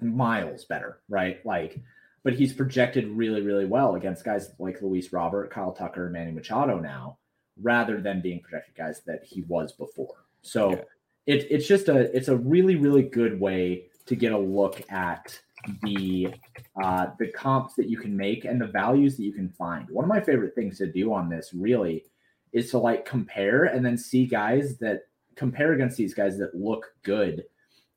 miles 0.00 0.64
better, 0.66 1.00
right? 1.08 1.44
Like, 1.46 1.80
but 2.22 2.34
he's 2.34 2.52
projected 2.52 3.08
really, 3.08 3.42
really 3.42 3.66
well 3.66 3.94
against 3.94 4.24
guys 4.24 4.50
like 4.58 4.82
Luis 4.82 5.12
Robert, 5.12 5.50
Kyle 5.50 5.72
Tucker, 5.72 6.10
Manny 6.10 6.32
Machado 6.32 6.78
now, 6.78 7.18
rather 7.60 8.00
than 8.00 8.20
being 8.20 8.40
projected 8.40 8.74
guys 8.74 9.02
that 9.06 9.24
he 9.24 9.42
was 9.42 9.72
before. 9.72 10.24
So 10.42 10.72
okay. 10.72 10.82
it, 11.26 11.46
it's 11.50 11.66
just 11.66 11.88
a 11.88 12.14
it's 12.16 12.28
a 12.28 12.36
really, 12.36 12.76
really 12.76 13.02
good 13.02 13.40
way 13.40 13.86
to 14.06 14.16
get 14.16 14.32
a 14.32 14.38
look 14.38 14.82
at 14.90 15.38
the 15.82 16.34
uh, 16.82 17.06
the 17.18 17.28
comps 17.28 17.74
that 17.74 17.88
you 17.88 17.98
can 17.98 18.16
make 18.16 18.44
and 18.44 18.60
the 18.60 18.66
values 18.66 19.16
that 19.16 19.24
you 19.24 19.32
can 19.32 19.48
find. 19.48 19.88
One 19.90 20.04
of 20.04 20.08
my 20.08 20.20
favorite 20.20 20.54
things 20.54 20.78
to 20.78 20.86
do 20.86 21.12
on 21.12 21.28
this 21.28 21.52
really 21.54 22.04
is 22.52 22.70
to 22.70 22.78
like 22.78 23.04
compare 23.04 23.64
and 23.64 23.84
then 23.84 23.96
see 23.96 24.26
guys 24.26 24.78
that 24.78 25.02
compare 25.36 25.72
against 25.72 25.96
these 25.96 26.14
guys 26.14 26.38
that 26.38 26.54
look 26.54 26.92
good 27.02 27.44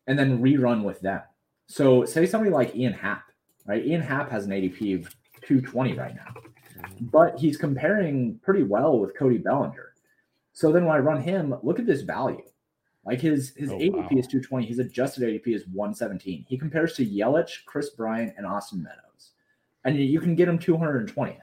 and 0.08 0.18
then 0.18 0.42
rerun 0.42 0.84
with 0.84 1.02
them. 1.02 1.22
So 1.68 2.06
say 2.06 2.26
somebody 2.26 2.52
like 2.52 2.76
Ian 2.76 2.94
Happ, 2.94 3.24
right? 3.66 3.86
Ian 3.86 4.02
Happ 4.02 4.30
has 4.30 4.46
an 4.46 4.52
ADP 4.52 5.00
of 5.00 5.16
220 5.42 5.94
right 5.94 6.16
now, 6.16 6.34
but 7.02 7.38
he's 7.40 7.58
comparing 7.58 8.40
pretty 8.44 8.64
well 8.64 9.00
with 9.00 9.16
Cody 9.18 9.38
Bellinger. 9.38 9.94
So 10.54 10.72
then 10.72 10.86
when 10.86 10.96
I 10.96 11.00
run 11.00 11.22
him, 11.22 11.56
look 11.64 11.80
at 11.80 11.86
this 11.86 12.02
value. 12.02 12.44
Like 13.06 13.20
his 13.20 13.54
his 13.56 13.70
oh, 13.70 13.78
ADP 13.78 13.94
wow. 13.94 14.08
is 14.12 14.28
220. 14.28 14.66
His 14.66 14.80
adjusted 14.80 15.24
ADP 15.24 15.48
is 15.56 15.68
117. 15.68 16.46
He 16.48 16.58
compares 16.58 16.94
to 16.94 17.06
Yelich, 17.06 17.66
Kris 17.66 17.90
Bryant, 17.90 18.34
and 18.38 18.46
Austin 18.46 18.82
Meadows. 18.82 19.32
And 19.84 19.98
you 19.98 20.22
can 20.22 20.36
get 20.36 20.48
him 20.48 20.58
220th. 20.58 21.40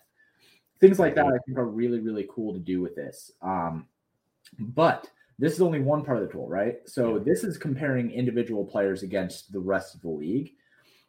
Things 0.80 0.98
like 0.98 1.14
that 1.16 1.26
I 1.26 1.36
think 1.44 1.58
are 1.58 1.66
really, 1.66 2.00
really 2.00 2.26
cool 2.30 2.54
to 2.54 2.58
do 2.58 2.80
with 2.80 2.96
this. 2.96 3.32
Um, 3.42 3.86
but 4.58 5.10
this 5.38 5.52
is 5.52 5.60
only 5.60 5.80
one 5.80 6.02
part 6.02 6.16
of 6.16 6.26
the 6.26 6.32
tool, 6.32 6.48
right? 6.48 6.78
So 6.86 7.18
this 7.18 7.44
is 7.44 7.58
comparing 7.58 8.10
individual 8.10 8.64
players 8.64 9.02
against 9.02 9.52
the 9.52 9.60
rest 9.60 9.94
of 9.94 10.00
the 10.00 10.08
league. 10.08 10.52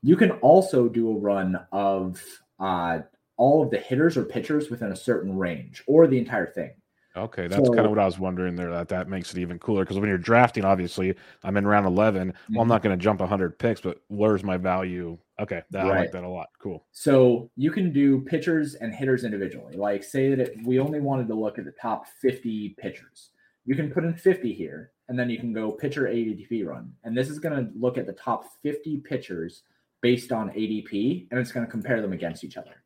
You 0.01 0.15
can 0.15 0.31
also 0.31 0.87
do 0.89 1.11
a 1.11 1.19
run 1.19 1.57
of 1.71 2.21
uh, 2.59 2.99
all 3.37 3.63
of 3.63 3.71
the 3.71 3.77
hitters 3.77 4.17
or 4.17 4.23
pitchers 4.23 4.69
within 4.69 4.91
a 4.91 4.95
certain 4.95 5.37
range 5.37 5.83
or 5.87 6.07
the 6.07 6.17
entire 6.17 6.47
thing. 6.47 6.71
Okay, 7.15 7.47
that's 7.47 7.65
so, 7.65 7.73
kind 7.73 7.85
of 7.85 7.89
what 7.89 7.99
I 7.99 8.05
was 8.05 8.19
wondering 8.19 8.55
there. 8.55 8.71
That 8.71 8.87
that 8.89 9.09
makes 9.09 9.33
it 9.33 9.39
even 9.39 9.59
cooler 9.59 9.83
because 9.83 9.99
when 9.99 10.07
you're 10.07 10.17
drafting, 10.17 10.63
obviously, 10.63 11.13
I'm 11.43 11.57
in 11.57 11.67
round 11.67 11.85
11. 11.85 12.29
Mm-hmm. 12.29 12.53
Well, 12.53 12.61
I'm 12.61 12.65
mm-hmm. 12.65 12.69
not 12.69 12.81
going 12.83 12.97
to 12.97 13.03
jump 13.03 13.19
100 13.19 13.59
picks, 13.59 13.81
but 13.81 14.01
where's 14.07 14.43
my 14.43 14.55
value? 14.55 15.17
Okay, 15.39 15.61
that, 15.71 15.83
right. 15.83 15.91
I 15.91 15.99
like 15.99 16.11
that 16.13 16.23
a 16.23 16.29
lot. 16.29 16.47
Cool. 16.59 16.85
So 16.93 17.49
you 17.57 17.71
can 17.71 17.91
do 17.91 18.21
pitchers 18.21 18.75
and 18.75 18.93
hitters 18.93 19.25
individually. 19.25 19.75
Like, 19.75 20.03
say 20.03 20.29
that 20.29 20.39
it, 20.39 20.57
we 20.63 20.79
only 20.79 21.01
wanted 21.01 21.27
to 21.27 21.33
look 21.33 21.57
at 21.57 21.65
the 21.65 21.71
top 21.71 22.07
50 22.21 22.75
pitchers. 22.79 23.31
You 23.65 23.75
can 23.75 23.91
put 23.91 24.05
in 24.05 24.13
50 24.13 24.53
here, 24.53 24.91
and 25.09 25.19
then 25.19 25.29
you 25.29 25.37
can 25.37 25.51
go 25.51 25.71
pitcher 25.71 26.03
ADP 26.03 26.65
run, 26.65 26.93
and 27.03 27.17
this 27.17 27.29
is 27.29 27.39
going 27.39 27.55
to 27.55 27.71
look 27.77 27.97
at 27.97 28.05
the 28.05 28.13
top 28.13 28.45
50 28.63 28.97
pitchers 28.99 29.63
based 30.01 30.31
on 30.31 30.49
ADP, 30.49 31.27
and 31.31 31.39
it's 31.39 31.51
going 31.51 31.65
to 31.65 31.71
compare 31.71 32.01
them 32.01 32.13
against 32.13 32.43
each 32.43 32.57
other. 32.57 32.83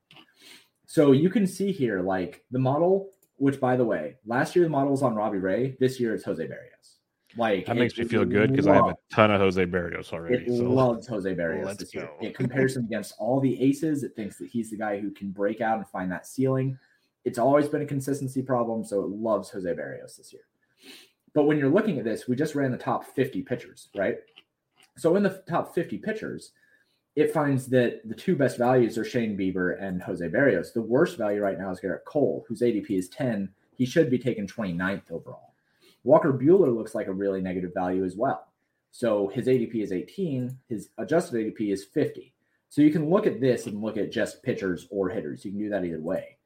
So 0.85 1.11
you 1.11 1.29
can 1.29 1.47
see 1.47 1.71
here, 1.71 2.01
like 2.01 2.43
the 2.51 2.59
model, 2.59 3.09
which 3.37 3.59
by 3.59 3.75
the 3.75 3.85
way, 3.85 4.15
last 4.25 4.55
year 4.55 4.65
the 4.65 4.69
model 4.69 4.91
was 4.91 5.01
on 5.01 5.15
Robbie 5.15 5.39
Ray. 5.39 5.75
This 5.79 5.99
year 5.99 6.13
it's 6.13 6.23
Jose 6.23 6.43
Berrios. 6.43 6.95
Like 7.37 7.65
that 7.65 7.75
makes 7.75 7.97
me 7.97 8.05
feel 8.05 8.23
good 8.23 8.51
because 8.51 8.67
I 8.67 8.75
have 8.75 8.85
a 8.85 8.95
ton 9.11 9.29
of 9.29 9.41
Jose 9.41 9.65
Berrios 9.65 10.13
already. 10.13 10.45
It 10.45 10.57
so. 10.57 10.63
loves 10.63 11.05
Jose 11.07 11.35
Berrios 11.35 11.65
Let's 11.65 11.79
this 11.79 11.93
year. 11.93 12.05
Go. 12.05 12.25
It 12.25 12.35
compares 12.35 12.77
him 12.77 12.85
against 12.85 13.13
all 13.17 13.41
the 13.41 13.61
aces. 13.61 14.03
It 14.03 14.15
thinks 14.15 14.37
that 14.37 14.47
he's 14.47 14.69
the 14.71 14.77
guy 14.77 14.99
who 14.99 15.11
can 15.11 15.31
break 15.31 15.59
out 15.59 15.77
and 15.77 15.87
find 15.87 16.09
that 16.11 16.25
ceiling. 16.25 16.77
It's 17.25 17.39
always 17.39 17.67
been 17.67 17.81
a 17.81 17.85
consistency 17.85 18.41
problem, 18.41 18.85
so 18.85 19.01
it 19.01 19.09
loves 19.09 19.49
Jose 19.49 19.67
Berrios 19.67 20.15
this 20.15 20.31
year. 20.31 20.43
But 21.33 21.43
when 21.43 21.57
you're 21.57 21.69
looking 21.69 21.97
at 21.97 22.05
this, 22.05 22.27
we 22.27 22.37
just 22.37 22.55
ran 22.55 22.71
the 22.71 22.77
top 22.77 23.03
50 23.03 23.41
pitchers, 23.41 23.89
right? 23.97 24.19
So 24.95 25.17
in 25.17 25.23
the 25.23 25.43
top 25.49 25.75
50 25.75 25.97
pitchers, 25.97 26.53
it 27.15 27.31
finds 27.31 27.67
that 27.67 28.07
the 28.07 28.15
two 28.15 28.35
best 28.35 28.57
values 28.57 28.97
are 28.97 29.05
Shane 29.05 29.37
Bieber 29.37 29.81
and 29.81 30.03
Jose 30.03 30.27
Berrios. 30.27 30.73
The 30.73 30.81
worst 30.81 31.17
value 31.17 31.41
right 31.41 31.57
now 31.57 31.71
is 31.71 31.79
Gerrit 31.79 32.03
Cole, 32.05 32.45
whose 32.47 32.61
ADP 32.61 32.91
is 32.91 33.09
10. 33.09 33.49
He 33.77 33.85
should 33.85 34.09
be 34.09 34.19
taken 34.19 34.45
29th 34.45 35.11
overall. 35.11 35.53
Walker 36.03 36.33
Buehler 36.33 36.75
looks 36.75 36.93
like 36.93 37.07
a 37.07 37.13
really 37.13 37.41
negative 37.41 37.71
value 37.73 38.03
as 38.03 38.15
well. 38.15 38.47
So 38.91 39.27
his 39.29 39.47
ADP 39.47 39.75
is 39.75 39.91
18, 39.91 40.57
his 40.69 40.89
adjusted 40.97 41.35
ADP 41.35 41.73
is 41.73 41.85
50. 41.85 42.33
So 42.69 42.81
you 42.81 42.91
can 42.91 43.09
look 43.09 43.27
at 43.27 43.39
this 43.39 43.65
and 43.65 43.81
look 43.81 43.97
at 43.97 44.11
just 44.11 44.43
pitchers 44.43 44.87
or 44.89 45.09
hitters. 45.09 45.45
You 45.45 45.51
can 45.51 45.59
do 45.59 45.69
that 45.69 45.85
either 45.85 46.01
way. 46.01 46.37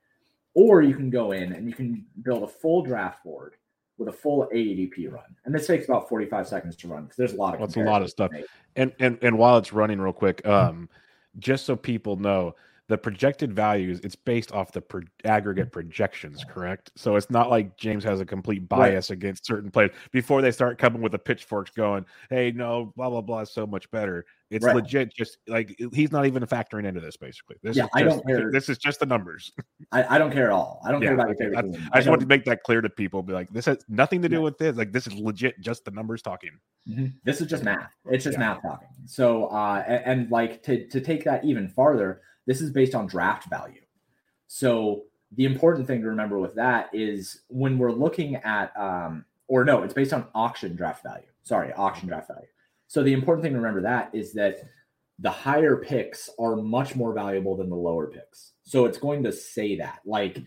Or 0.54 0.82
you 0.82 0.96
can 0.96 1.10
go 1.10 1.32
in 1.32 1.54
and 1.54 1.68
you 1.68 1.74
can 1.74 2.06
build 2.22 2.44
a 2.44 2.48
full 2.48 2.84
draft 2.84 3.24
board 3.24 3.56
with 4.00 4.10
a 4.10 4.14
full 4.14 4.48
AEDP 4.54 5.12
run. 5.12 5.36
And 5.46 5.54
this 5.54 5.68
takes 5.68 5.86
about 5.86 6.10
45 6.10 6.48
seconds 6.48 6.76
to 6.78 6.88
run 6.88 7.04
because 7.04 7.18
there's 7.18 7.34
a 7.34 7.38
lot 7.38 7.54
of 7.54 7.60
That's 7.60 7.76
a 7.76 7.82
lot 7.82 8.02
of 8.02 8.10
stuff. 8.10 8.32
And 8.76 8.94
and 9.00 9.20
and 9.22 9.38
while 9.38 9.58
it's 9.58 9.74
running 9.74 10.00
real 10.00 10.14
quick, 10.14 10.46
um, 10.48 10.90
just 11.38 11.66
so 11.66 11.76
people 11.76 12.16
know, 12.16 12.56
the 12.90 12.98
projected 12.98 13.54
values 13.54 14.02
it's 14.04 14.16
based 14.16 14.52
off 14.52 14.72
the 14.74 14.82
pro- 14.82 15.02
aggregate 15.24 15.72
projections 15.72 16.44
correct 16.44 16.92
so 16.96 17.16
it's 17.16 17.30
not 17.30 17.50
like 17.50 17.78
james 17.78 18.04
has 18.04 18.20
a 18.20 18.26
complete 18.26 18.68
bias 18.68 19.10
right. 19.10 19.16
against 19.16 19.46
certain 19.46 19.72
players 19.72 19.92
before 20.12 20.42
they 20.42 20.52
start 20.52 20.78
coming 20.78 21.02
with 21.02 21.12
the 21.12 21.20
pitchforks 21.20 21.72
going 21.72 22.04
hey 22.30 22.52
no 22.52 22.92
blah 22.98 23.10
blah 23.10 23.22
blah 23.22 23.40
is 23.42 23.52
so 23.52 23.66
much 23.66 23.90
better 23.92 24.26
it's 24.52 24.66
right. 24.66 24.76
legit 24.76 25.14
just 25.14 25.38
like 25.48 25.80
he's 25.94 26.12
not 26.12 26.26
even 26.26 26.44
factoring 26.44 26.86
into 26.86 27.00
this 27.00 27.16
basically 27.18 27.56
this 27.62 27.76
yeah, 27.76 27.84
is 27.84 27.90
just, 27.90 27.96
I 27.96 28.04
don't 28.04 28.26
care. 28.26 28.52
this 28.52 28.70
is 28.70 28.78
just 28.78 29.00
the 29.00 29.06
numbers 29.06 29.52
I, 29.92 30.16
I 30.16 30.18
don't 30.18 30.32
care 30.32 30.46
at 30.46 30.52
all 30.52 30.82
i 30.86 30.92
don't 30.92 31.02
yeah, 31.02 31.10
care 31.10 31.16
about 31.16 31.30
okay. 31.30 31.56
I, 31.56 31.98
I, 31.98 32.00
just 32.00 32.10
want 32.10 32.22
to 32.22 32.28
make 32.28 32.46
that 32.46 32.64
clear 32.64 32.82
to 32.82 32.90
people 32.90 33.22
be 33.22 33.34
like 33.34 33.50
this 33.52 33.66
has 33.66 33.78
nothing 33.88 34.22
to 34.22 34.30
do 34.30 34.38
yeah. 34.38 34.42
with 34.42 34.58
this 34.58 34.76
like 34.76 34.92
this 34.92 35.08
is 35.08 35.14
legit 35.14 35.60
just 35.62 35.86
the 35.86 35.92
numbers 35.92 36.22
talking 36.22 36.52
mm-hmm. 36.88 37.08
this 37.24 37.42
is 37.42 37.48
just 37.48 37.64
math 37.64 37.92
it's 38.10 38.24
just 38.24 38.38
math 38.40 38.62
talking 38.62 38.88
so 39.06 39.46
uh 39.48 39.84
and, 39.88 40.22
and 40.22 40.32
like 40.32 40.64
to 40.64 40.88
to 40.88 41.00
take 41.00 41.24
that 41.24 41.44
even 41.46 41.68
farther 41.68 42.22
this 42.50 42.62
is 42.62 42.72
based 42.72 42.96
on 42.96 43.06
draft 43.06 43.48
value. 43.48 43.82
So 44.48 45.04
the 45.34 45.46
important 45.46 45.86
thing 45.86 46.02
to 46.02 46.08
remember 46.08 46.40
with 46.40 46.56
that 46.56 46.90
is 46.94 47.42
when 47.48 47.78
we're 47.78 47.92
looking 47.92 48.38
at, 48.38 48.76
um, 48.76 49.24
or 49.48 49.64
no, 49.64 49.84
it's 49.84 49.94
based 49.94 50.14
on 50.14 50.26
auction 50.34 50.76
draft 50.76 51.04
value. 51.04 51.28
Sorry, 51.44 51.72
auction 51.74 52.08
draft 52.08 52.28
value. 52.28 52.48
So 52.90 53.04
the 53.04 53.14
important 53.14 53.44
thing 53.44 53.54
to 53.54 53.60
remember 53.60 53.84
that 53.84 54.10
is 54.14 54.34
that 54.34 54.64
the 55.20 55.30
higher 55.30 55.76
picks 55.78 56.28
are 56.40 56.56
much 56.56 56.96
more 56.96 57.14
valuable 57.14 57.56
than 57.56 57.70
the 57.70 57.76
lower 57.76 58.08
picks. 58.08 58.54
So 58.64 58.86
it's 58.86 58.98
going 58.98 59.24
to 59.24 59.32
say 59.32 59.78
that. 59.78 60.00
Like 60.06 60.40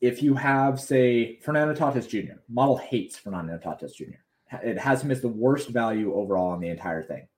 if 0.00 0.22
you 0.22 0.34
have, 0.34 0.80
say, 0.80 1.38
Fernando 1.40 1.74
Tatis 1.74 2.08
Jr., 2.08 2.40
model 2.48 2.78
hates 2.78 3.18
Fernando 3.18 3.58
Tatis 3.58 3.94
Jr. 3.94 4.18
It 4.64 4.78
has 4.78 5.02
him 5.02 5.10
as 5.10 5.20
the 5.20 5.28
worst 5.28 5.68
value 5.68 6.14
overall 6.14 6.52
on 6.52 6.60
the 6.60 6.68
entire 6.68 7.02
thing. 7.02 7.28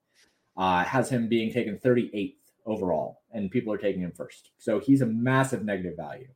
Uh, 0.57 0.85
has 0.85 1.11
him 1.11 1.29
being 1.29 1.53
taken 1.53 1.77
38th 1.79 2.37
overall, 2.65 3.23
and 3.33 3.51
people 3.51 3.73
are 3.73 3.79
taking 3.79 4.03
him 4.03 4.13
first. 4.13 4.51
So 4.59 4.79
he's 4.79 5.03
a 5.03 5.07
massive 5.07 5.65
negative 5.65 5.97
value. 5.97 6.29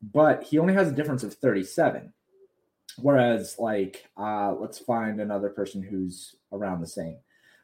But 0.00 0.44
he 0.44 0.58
only 0.58 0.74
has 0.74 0.88
a 0.88 0.94
difference 0.94 1.24
of 1.24 1.34
37. 1.34 2.12
Whereas, 3.00 3.56
like, 3.58 4.08
uh, 4.16 4.54
let's 4.54 4.78
find 4.78 5.20
another 5.20 5.50
person 5.50 5.82
who's 5.82 6.36
around 6.52 6.80
the 6.80 6.86
same. 6.86 7.18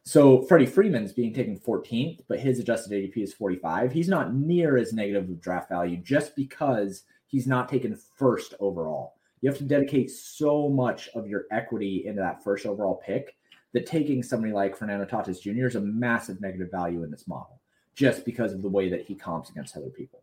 So 0.04 0.42
Freddie 0.42 0.66
Freeman's 0.66 1.12
being 1.12 1.32
taken 1.32 1.58
14th, 1.58 2.20
but 2.28 2.38
his 2.38 2.58
adjusted 2.58 2.92
ADP 2.92 3.16
is 3.16 3.32
45. 3.32 3.90
He's 3.90 4.08
not 4.08 4.34
near 4.34 4.76
as 4.76 4.92
negative 4.92 5.30
of 5.30 5.40
draft 5.40 5.70
value 5.70 5.96
just 5.96 6.36
because 6.36 7.04
he's 7.26 7.46
not 7.46 7.68
taken 7.68 7.98
first 8.16 8.54
overall. 8.60 9.14
You 9.40 9.50
have 9.50 9.58
to 9.58 9.64
dedicate 9.64 10.10
so 10.10 10.68
much 10.68 11.08
of 11.14 11.26
your 11.26 11.44
equity 11.50 12.04
into 12.06 12.20
that 12.20 12.44
first 12.44 12.66
overall 12.66 13.00
pick 13.04 13.36
that 13.72 13.86
taking 13.86 14.22
somebody 14.22 14.52
like 14.52 14.76
Fernando 14.76 15.04
Tatis 15.04 15.40
Jr. 15.40 15.66
is 15.66 15.74
a 15.74 15.80
massive 15.80 16.40
negative 16.40 16.70
value 16.70 17.02
in 17.02 17.10
this 17.10 17.26
model 17.26 17.60
just 17.94 18.24
because 18.24 18.52
of 18.52 18.62
the 18.62 18.68
way 18.68 18.88
that 18.88 19.02
he 19.02 19.14
comps 19.14 19.50
against 19.50 19.76
other 19.76 19.90
people. 19.90 20.22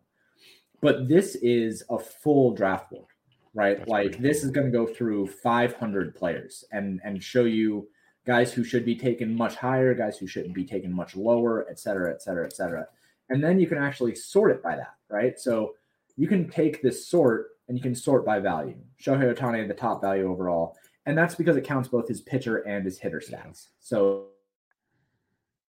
But 0.81 1.07
this 1.07 1.35
is 1.35 1.83
a 1.89 1.99
full 1.99 2.53
draft 2.53 2.89
board, 2.89 3.05
right? 3.53 3.77
That's 3.77 3.89
like 3.89 4.17
this 4.19 4.43
is 4.43 4.51
going 4.51 4.71
to 4.71 4.77
go 4.77 4.85
through 4.85 5.27
500 5.27 6.15
players 6.15 6.63
and 6.71 6.99
and 7.03 7.21
show 7.21 7.45
you 7.45 7.87
guys 8.25 8.53
who 8.53 8.63
should 8.63 8.85
be 8.85 8.95
taken 8.95 9.35
much 9.35 9.55
higher, 9.55 9.93
guys 9.93 10.17
who 10.17 10.27
shouldn't 10.27 10.53
be 10.53 10.65
taken 10.65 10.93
much 10.93 11.15
lower, 11.15 11.67
et 11.69 11.79
cetera, 11.79 12.13
et 12.13 12.21
cetera, 12.21 12.45
et 12.45 12.53
cetera. 12.53 12.87
And 13.29 13.43
then 13.43 13.59
you 13.59 13.67
can 13.67 13.77
actually 13.77 14.15
sort 14.15 14.51
it 14.51 14.61
by 14.61 14.75
that, 14.75 14.95
right? 15.09 15.39
So 15.39 15.75
you 16.17 16.27
can 16.27 16.49
take 16.49 16.81
this 16.81 17.07
sort 17.07 17.47
and 17.67 17.77
you 17.77 17.81
can 17.81 17.95
sort 17.95 18.25
by 18.25 18.39
value. 18.39 18.75
Shohei 19.01 19.33
Ohtani 19.33 19.67
the 19.67 19.73
top 19.73 20.01
value 20.01 20.29
overall, 20.29 20.77
and 21.05 21.17
that's 21.17 21.35
because 21.35 21.55
it 21.55 21.63
counts 21.63 21.87
both 21.87 22.07
his 22.07 22.21
pitcher 22.21 22.57
and 22.57 22.85
his 22.85 22.99
hitter 22.99 23.21
stats. 23.21 23.69
So, 23.79 24.27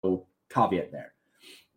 so 0.03 0.27
caveat 0.49 0.93
there. 0.93 1.13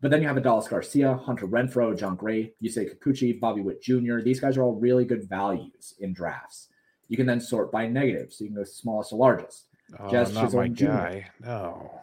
But 0.02 0.10
then 0.10 0.22
you 0.22 0.28
have 0.28 0.38
Adolis 0.38 0.68
Garcia, 0.68 1.16
Hunter 1.16 1.47
Renfroe, 1.47 1.97
Jon 1.97 2.16
Gray, 2.16 2.54
Yusei 2.62 2.89
Kikuchi, 2.91 3.39
Bobby 3.39 3.62
Witt 3.62 3.82
Jr. 3.82 4.20
These 4.22 4.39
guys 4.39 4.58
are 4.58 4.64
all 4.64 4.74
really 4.74 5.06
good 5.06 5.30
values 5.30 5.93
in 5.99 6.12
drafts. 6.12 6.70
You 7.08 7.18
can 7.18 7.28
then 7.28 7.39
sort 7.39 7.72
by 7.72 7.88
negative, 7.88 8.34
so 8.34 8.43
you 8.43 8.49
can 8.49 8.58
go 8.58 8.64
smallest 8.64 9.10
to 9.10 9.16
largest. 9.16 9.66
Oh, 9.99 10.10
Jazz 10.10 10.34
not 10.34 10.45
Chisholm 10.45 10.62
my 10.62 10.68
Jr. 10.70 10.86
guy. 10.86 11.28
No. 11.41 12.02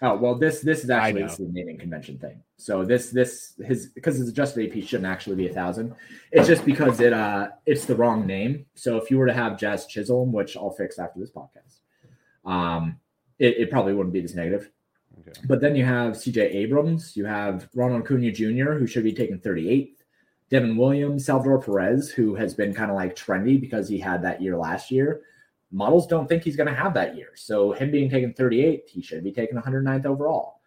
Oh 0.00 0.16
well, 0.16 0.36
this 0.36 0.60
this 0.60 0.84
is 0.84 0.90
actually 0.90 1.22
this 1.22 1.32
is 1.32 1.38
the 1.38 1.52
naming 1.52 1.76
convention 1.76 2.18
thing. 2.18 2.40
So 2.56 2.84
this 2.84 3.10
this 3.10 3.54
his 3.64 3.88
because 3.88 4.16
his 4.16 4.28
adjusted 4.28 4.70
AP 4.70 4.84
shouldn't 4.84 5.06
actually 5.06 5.36
be 5.36 5.48
a 5.48 5.52
thousand. 5.52 5.94
It's 6.30 6.46
just 6.46 6.64
because 6.64 7.00
it 7.00 7.12
uh 7.12 7.48
it's 7.66 7.84
the 7.84 7.96
wrong 7.96 8.24
name. 8.26 8.66
So 8.74 8.96
if 8.96 9.10
you 9.10 9.18
were 9.18 9.26
to 9.26 9.32
have 9.32 9.58
Jazz 9.58 9.86
Chisholm, 9.86 10.32
which 10.32 10.56
I'll 10.56 10.70
fix 10.70 10.98
after 11.00 11.18
this 11.18 11.30
podcast, 11.30 11.80
um, 12.48 13.00
it, 13.38 13.56
it 13.58 13.70
probably 13.70 13.92
wouldn't 13.92 14.12
be 14.12 14.20
this 14.20 14.34
negative. 14.34 14.70
Okay. 15.20 15.40
But 15.46 15.60
then 15.60 15.76
you 15.76 15.84
have 15.84 16.14
CJ 16.14 16.54
Abrams, 16.54 17.16
you 17.16 17.24
have 17.24 17.68
Ronald 17.74 18.02
Acuna 18.02 18.30
Jr., 18.30 18.72
who 18.72 18.86
should 18.86 19.04
be 19.04 19.12
taken 19.12 19.38
38th, 19.38 19.96
Devin 20.50 20.76
Williams, 20.76 21.26
Salvador 21.26 21.60
Perez, 21.60 22.10
who 22.10 22.34
has 22.34 22.54
been 22.54 22.74
kind 22.74 22.90
of 22.90 22.96
like 22.96 23.14
trendy 23.14 23.60
because 23.60 23.88
he 23.88 23.98
had 23.98 24.22
that 24.22 24.40
year 24.40 24.56
last 24.56 24.90
year. 24.90 25.22
Models 25.70 26.06
don't 26.06 26.26
think 26.28 26.42
he's 26.42 26.56
going 26.56 26.68
to 26.68 26.74
have 26.74 26.94
that 26.94 27.16
year. 27.16 27.28
So 27.34 27.72
him 27.72 27.90
being 27.90 28.08
taken 28.08 28.32
38th, 28.32 28.88
he 28.88 29.02
should 29.02 29.22
be 29.22 29.32
taken 29.32 29.60
109th 29.60 30.06
overall. 30.06 30.60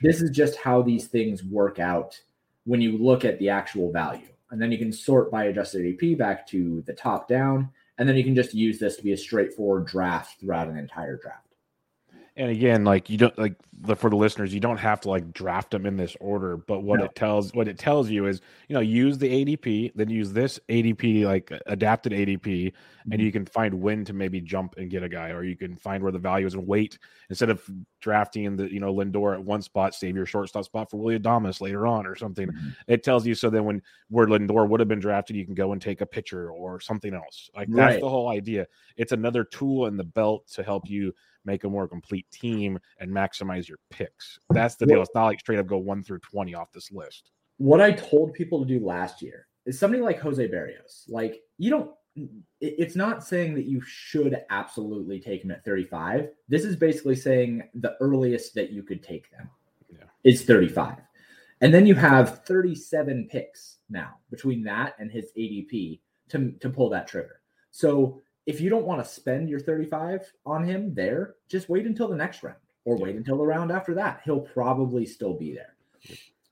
This 0.00 0.22
is 0.22 0.30
just 0.30 0.56
how 0.56 0.82
these 0.82 1.08
things 1.08 1.42
work 1.42 1.80
out 1.80 2.20
when 2.64 2.80
you 2.80 2.96
look 2.96 3.24
at 3.24 3.38
the 3.40 3.48
actual 3.48 3.90
value. 3.90 4.28
And 4.50 4.62
then 4.62 4.70
you 4.70 4.78
can 4.78 4.92
sort 4.92 5.32
by 5.32 5.44
adjusted 5.44 5.84
AP 5.94 6.16
back 6.16 6.46
to 6.48 6.82
the 6.86 6.92
top 6.92 7.26
down. 7.26 7.70
And 7.98 8.08
then 8.08 8.16
you 8.16 8.22
can 8.22 8.36
just 8.36 8.54
use 8.54 8.78
this 8.78 8.96
to 8.96 9.02
be 9.02 9.12
a 9.12 9.16
straightforward 9.16 9.86
draft 9.86 10.40
throughout 10.40 10.68
an 10.68 10.76
entire 10.78 11.16
draft 11.16 11.43
and 12.36 12.50
again 12.50 12.84
like 12.84 13.08
you 13.08 13.16
don't 13.16 13.36
like 13.38 13.54
the, 13.80 13.94
for 13.94 14.10
the 14.10 14.16
listeners 14.16 14.52
you 14.52 14.60
don't 14.60 14.78
have 14.78 15.00
to 15.00 15.08
like 15.08 15.32
draft 15.32 15.70
them 15.70 15.86
in 15.86 15.96
this 15.96 16.16
order 16.20 16.56
but 16.56 16.82
what 16.82 16.98
no. 16.98 17.04
it 17.04 17.14
tells 17.14 17.52
what 17.54 17.68
it 17.68 17.78
tells 17.78 18.10
you 18.10 18.26
is 18.26 18.40
you 18.68 18.74
know 18.74 18.80
use 18.80 19.18
the 19.18 19.44
adp 19.44 19.92
then 19.94 20.08
use 20.08 20.32
this 20.32 20.58
adp 20.68 21.24
like 21.24 21.52
adapted 21.66 22.12
adp 22.12 22.40
mm-hmm. 22.42 23.12
and 23.12 23.20
you 23.20 23.30
can 23.30 23.46
find 23.46 23.74
when 23.74 24.04
to 24.04 24.12
maybe 24.12 24.40
jump 24.40 24.74
and 24.76 24.90
get 24.90 25.02
a 25.02 25.08
guy 25.08 25.30
or 25.30 25.44
you 25.44 25.56
can 25.56 25.76
find 25.76 26.02
where 26.02 26.12
the 26.12 26.18
value 26.18 26.46
is 26.46 26.54
and 26.54 26.66
wait 26.66 26.98
instead 27.30 27.50
of 27.50 27.62
drafting 28.00 28.56
the 28.56 28.72
you 28.72 28.80
know 28.80 28.92
lindor 28.92 29.34
at 29.34 29.42
one 29.42 29.62
spot 29.62 29.94
save 29.94 30.16
your 30.16 30.26
shortstop 30.26 30.64
spot 30.64 30.90
for 30.90 30.96
willy 30.96 31.18
adames 31.18 31.60
later 31.60 31.86
on 31.86 32.06
or 32.06 32.16
something 32.16 32.48
mm-hmm. 32.48 32.68
it 32.88 33.02
tells 33.02 33.26
you 33.26 33.34
so 33.34 33.48
then 33.48 33.64
when 33.64 33.82
where 34.08 34.26
lindor 34.26 34.68
would 34.68 34.80
have 34.80 34.88
been 34.88 35.00
drafted 35.00 35.36
you 35.36 35.44
can 35.44 35.54
go 35.54 35.72
and 35.72 35.80
take 35.80 36.00
a 36.00 36.06
pitcher 36.06 36.50
or 36.50 36.80
something 36.80 37.14
else 37.14 37.48
like 37.54 37.68
right. 37.70 37.90
that's 37.90 38.00
the 38.00 38.08
whole 38.08 38.28
idea 38.28 38.66
it's 38.96 39.12
another 39.12 39.44
tool 39.44 39.86
in 39.86 39.96
the 39.96 40.04
belt 40.04 40.46
to 40.48 40.62
help 40.62 40.88
you 40.88 41.12
make 41.44 41.64
a 41.64 41.68
more 41.68 41.88
complete 41.88 42.26
team, 42.30 42.78
and 42.98 43.10
maximize 43.10 43.68
your 43.68 43.78
picks. 43.90 44.38
That's 44.50 44.76
the 44.76 44.86
deal. 44.86 45.02
It's 45.02 45.14
not 45.14 45.26
like 45.26 45.40
straight 45.40 45.58
up 45.58 45.66
go 45.66 45.78
one 45.78 46.02
through 46.02 46.20
20 46.20 46.54
off 46.54 46.72
this 46.72 46.90
list. 46.90 47.30
What 47.58 47.80
I 47.80 47.92
told 47.92 48.34
people 48.34 48.60
to 48.60 48.66
do 48.66 48.84
last 48.84 49.22
year 49.22 49.46
is 49.66 49.78
somebody 49.78 50.02
like 50.02 50.20
Jose 50.20 50.46
Berrios. 50.48 51.04
Like, 51.08 51.42
you 51.58 51.70
don't, 51.70 51.90
it's 52.60 52.96
not 52.96 53.24
saying 53.24 53.54
that 53.54 53.66
you 53.66 53.80
should 53.80 54.42
absolutely 54.50 55.20
take 55.20 55.44
him 55.44 55.50
at 55.50 55.64
35. 55.64 56.28
This 56.48 56.64
is 56.64 56.76
basically 56.76 57.16
saying 57.16 57.68
the 57.74 57.96
earliest 58.00 58.54
that 58.54 58.70
you 58.70 58.82
could 58.82 59.02
take 59.02 59.30
them 59.30 59.50
yeah. 59.90 60.04
is 60.22 60.44
35. 60.44 60.98
And 61.60 61.72
then 61.72 61.86
you 61.86 61.94
have 61.94 62.44
37 62.44 63.28
picks 63.30 63.78
now 63.88 64.16
between 64.30 64.62
that 64.64 64.94
and 64.98 65.10
his 65.10 65.30
ADP 65.36 66.00
to, 66.28 66.52
to 66.60 66.70
pull 66.70 66.90
that 66.90 67.08
trigger. 67.08 67.40
So 67.70 68.22
if 68.46 68.60
you 68.60 68.68
don't 68.70 68.84
want 68.84 69.02
to 69.02 69.10
spend 69.10 69.48
your 69.48 69.60
35 69.60 70.32
on 70.44 70.64
him 70.64 70.94
there, 70.94 71.34
just 71.48 71.68
wait 71.68 71.86
until 71.86 72.08
the 72.08 72.16
next 72.16 72.42
round 72.42 72.58
or 72.84 72.96
wait 72.96 73.16
until 73.16 73.38
the 73.38 73.44
round 73.44 73.72
after 73.72 73.94
that. 73.94 74.20
He'll 74.24 74.40
probably 74.40 75.06
still 75.06 75.34
be 75.34 75.54
there. 75.54 75.74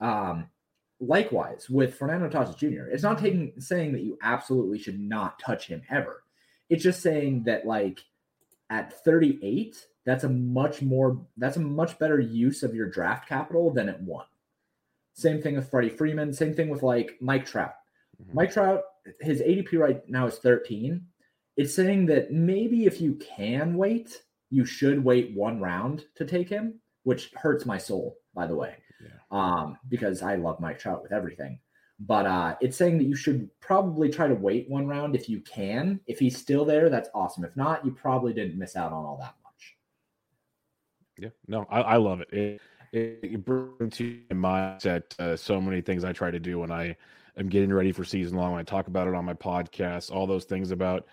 Um, 0.01 0.49
likewise 1.01 1.69
with 1.69 1.95
Fernando 1.95 2.29
Tatis 2.29 2.57
Jr., 2.57 2.89
it's 2.91 3.03
not 3.03 3.19
taking 3.19 3.53
saying 3.59 3.93
that 3.93 4.03
you 4.03 4.19
absolutely 4.23 4.79
should 4.79 4.99
not 4.99 5.39
touch 5.39 5.67
him 5.67 5.83
ever. 5.91 6.23
It's 6.71 6.83
just 6.83 7.03
saying 7.03 7.45
that 7.45 7.67
like 7.67 8.01
at 8.71 9.05
38, 9.05 9.87
that's 10.05 10.25
a 10.25 10.29
much 10.29 10.83
more 10.83 11.21
that's 11.37 11.59
a 11.59 11.61
much 11.61 11.99
better 11.99 12.19
use 12.19 12.63
of 12.63 12.75
your 12.75 12.89
draft 12.89 13.29
capital 13.29 13.71
than 13.71 13.89
at 13.89 14.03
one. 14.03 14.27
Same 15.15 15.43
thing 15.43 15.57
with 15.57 15.71
Freddie 15.71 15.91
Freeman. 15.91 16.33
Same 16.33 16.55
thing 16.55 16.71
with 16.71 16.83
like 16.83 17.19
Mike 17.21 17.45
Trout. 17.45 17.75
Mm-hmm. 18.21 18.35
Mike 18.35 18.53
Trout, 18.53 18.83
his 19.21 19.41
ADP 19.41 19.75
right 19.75 20.09
now 20.09 20.27
is 20.27 20.39
13. 20.39 21.07
It's 21.57 21.75
saying 21.75 22.07
that 22.07 22.33
maybe 22.33 22.87
if 22.87 23.01
you 23.01 23.15
can 23.15 23.77
wait, 23.77 24.23
you 24.51 24.65
should 24.65 25.03
wait 25.03 25.37
one 25.37 25.61
round 25.61 26.05
to 26.17 26.25
take 26.25 26.49
him, 26.49 26.81
which 27.05 27.31
hurts 27.35 27.67
my 27.67 27.79
soul, 27.79 28.19
by 28.35 28.47
the 28.47 28.55
way, 28.55 28.77
yeah. 29.03 29.11
um, 29.31 29.79
because 29.89 30.23
I 30.23 30.37
love 30.37 30.61
Mike 30.61 30.79
Trout 30.79 31.03
with 31.03 31.13
everything. 31.13 31.59
But 32.01 32.27
uh, 32.27 32.57
it's 32.61 32.77
saying 32.77 32.99
that 32.99 33.05
you 33.05 33.15
should 33.15 33.49
probably 33.61 34.09
try 34.11 34.27
to 34.27 34.35
wait 34.35 34.69
one 34.69 34.89
round 34.89 35.15
if 35.15 35.29
you 35.29 35.41
can. 35.41 36.01
If 36.07 36.19
he's 36.19 36.37
still 36.37 36.65
there, 36.65 36.91
that's 36.91 37.09
awesome. 37.15 37.45
If 37.45 37.55
not, 37.57 37.85
you 37.85 37.93
probably 37.93 38.33
didn't 38.33 38.59
miss 38.59 38.75
out 38.75 38.93
on 38.93 39.05
all 39.05 39.19
that 39.21 39.35
much. 39.45 39.77
Yeah, 41.17 41.29
no, 41.47 41.67
I, 41.71 41.81
I 41.83 41.97
love 41.97 42.21
it. 42.23 42.33
it 42.33 42.61
it 42.93 43.45
brings 43.45 43.97
to 43.97 44.21
my 44.31 44.77
mindset 44.79 45.19
uh, 45.19 45.37
so 45.37 45.61
many 45.61 45.81
things 45.81 46.05
I 46.05 46.13
try 46.13 46.31
to 46.31 46.39
do 46.39 46.59
when 46.59 46.71
I 46.71 46.95
am 47.39 47.49
getting 47.49 47.73
ready 47.73 47.91
for 47.91 48.05
season 48.05 48.37
long. 48.37 48.53
When 48.53 48.61
I 48.61 48.65
talk 48.65 48.87
about 48.87 49.09
it 49.09 49.15
on 49.15 49.25
my 49.25 49.35
podcast, 49.35 50.11
all 50.11 50.27
those 50.27 50.45
things 50.45 50.71
about 50.71 51.07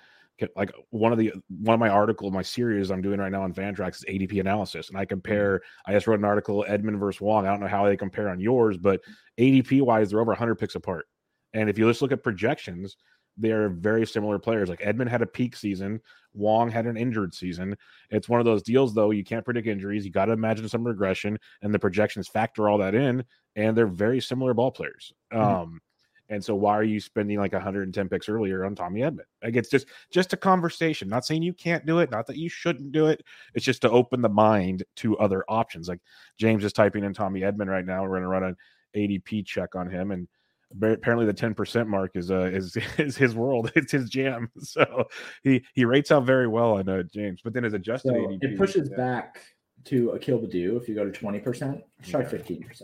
like 0.56 0.72
one 0.90 1.12
of 1.12 1.18
the 1.18 1.34
one 1.48 1.74
of 1.74 1.80
my 1.80 1.90
article, 1.90 2.32
my 2.32 2.42
series 2.42 2.92
I'm 2.92 3.02
doing 3.02 3.20
right 3.20 3.32
now 3.32 3.44
on 3.44 3.54
Fantrax 3.54 3.98
is 3.98 4.06
ADP 4.10 4.40
analysis, 4.40 4.90
and 4.90 4.98
I 4.98 5.02
mm-hmm. 5.02 5.10
compare. 5.10 5.62
I 5.86 5.94
just 5.94 6.08
wrote 6.08 6.20
an 6.20 6.26
article 6.26 6.66
Edman 6.68 7.00
versus 7.00 7.22
Wong. 7.22 7.46
I 7.46 7.52
don't 7.52 7.60
know 7.60 7.68
how 7.68 7.86
they 7.86 7.98
compare 7.98 8.30
on 8.30 8.40
yours, 8.40 8.78
but 8.78 9.02
ADP 9.40 9.82
wise, 9.82 10.10
they're 10.10 10.20
over 10.20 10.32
100 10.32 10.56
picks 10.56 10.76
apart. 10.76 11.06
And 11.54 11.70
if 11.70 11.78
you 11.78 11.88
just 11.88 12.02
look 12.02 12.12
at 12.12 12.24
projections, 12.24 12.96
they're 13.38 13.70
very 13.70 14.06
similar 14.06 14.38
players. 14.38 14.70
Like 14.70 14.82
Edman 14.82 15.10
had 15.10 15.22
a 15.22 15.26
peak 15.26 15.56
season, 15.56 16.02
Wong 16.34 16.70
had 16.70 16.86
an 16.86 16.98
injured 16.98 17.34
season. 17.34 17.76
It's 18.10 18.30
one 18.30 18.40
of 18.40 18.46
those 18.46 18.64
deals, 18.64 18.94
though. 18.94 19.12
You 19.12 19.24
can't 19.24 19.46
predict 19.46 19.68
injuries. 19.68 20.06
You 20.06 20.12
got 20.12 20.26
to 20.26 20.34
imagine 20.34 20.70
some 20.70 20.86
regression, 20.86 21.38
and 21.62 21.74
the 21.74 21.80
projections 21.80 22.28
factor 22.28 22.70
all 22.70 22.78
that 22.80 22.96
in. 22.96 23.24
And 23.56 23.76
they're 23.76 23.88
very 23.88 24.22
similar 24.22 24.54
ball 24.54 24.72
players. 24.72 25.12
Mm-hmm. 25.34 25.44
Um, 25.44 25.82
and 26.30 26.44
so, 26.44 26.54
why 26.54 26.78
are 26.78 26.84
you 26.84 27.00
spending 27.00 27.40
like 27.40 27.54
110 27.54 28.10
picks 28.10 28.30
earlier 28.30 28.64
on 28.64 28.76
Tommy 28.76 29.02
Edman? 29.02 29.26
Like, 29.44 29.56
it's 29.56 29.70
just 29.70 29.88
just 30.12 30.34
a 30.34 30.38
conversation. 30.38 31.10
Not 31.10 31.26
saying 31.26 31.42
you 31.42 31.54
can't 31.54 31.86
do 31.86 32.00
it, 32.00 32.12
not 32.12 32.28
that 32.28 32.38
you 32.38 32.50
shouldn't 32.50 32.92
do 32.92 33.08
it. 33.08 33.24
It's 33.56 33.66
just 33.66 33.82
to 33.82 33.90
open 33.90 34.22
the 34.22 34.30
mind 34.30 34.84
to 34.98 35.18
other 35.18 35.44
options. 35.50 35.88
Like 35.88 36.02
James 36.38 36.64
is 36.64 36.74
typing 36.74 37.04
in 37.04 37.14
Tommy 37.14 37.42
Edman 37.42 37.68
right 37.68 37.86
now. 37.86 38.04
We're 38.04 38.10
going 38.10 38.22
to 38.22 38.28
run 38.28 38.44
an 38.44 38.56
ADP 38.96 39.46
check 39.46 39.76
on 39.76 39.90
him, 39.90 40.12
and 40.12 40.28
apparently 40.72 41.26
the 41.26 41.34
10% 41.34 41.88
mark 41.88 42.12
is 42.14 42.30
uh 42.30 42.42
is 42.42 42.78
is 43.00 43.18
his 43.18 43.34
world 43.34 43.72
it's 43.76 43.92
his 43.92 44.08
jam 44.08 44.52
so 44.60 45.06
he 45.42 45.64
he 45.74 45.84
rates 45.84 46.12
out 46.12 46.26
very 46.26 46.48
well 46.48 46.74
on 46.74 46.88
uh, 46.88 47.02
james 47.12 47.42
but 47.44 47.54
then 47.54 47.64
his 47.64 47.74
adjusted 47.74 48.10
so 48.10 48.14
ADP, 48.14 48.44
it 48.44 48.56
pushes 48.56 48.88
yeah. 48.92 48.96
back 48.96 49.42
to 49.86 50.12
Akil 50.12 50.38
Baddoo 50.38 50.80
if 50.80 50.88
you 50.88 50.94
go 50.94 51.10
to 51.10 51.20
20% 51.20 51.82
try 52.04 52.22
15% 52.22 52.84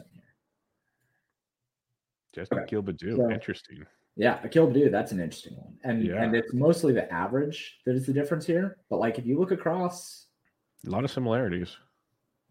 here 2.36 2.44
just 2.44 2.52
okay. 2.52 2.64
Akil 2.64 2.84
Baddoo 2.84 3.16
so, 3.16 3.32
interesting 3.32 3.86
yeah 4.16 4.40
Akil 4.44 4.68
Baddoo 4.68 4.92
that's 4.92 5.12
an 5.12 5.20
interesting 5.20 5.56
one 5.56 5.78
and 5.84 6.06
yeah. 6.06 6.22
and 6.22 6.36
it's 6.36 6.54
mostly 6.54 6.94
the 6.94 7.12
average 7.12 7.80
that 7.86 7.96
is 7.96 8.06
the 8.06 8.14
difference 8.14 8.46
here 8.46 8.78
but 8.90 8.98
like 8.98 9.18
if 9.18 9.26
you 9.26 9.40
look 9.40 9.52
across 9.52 10.28
a 10.86 10.90
lot 10.90 11.04
of 11.04 11.12
similarities 11.12 11.78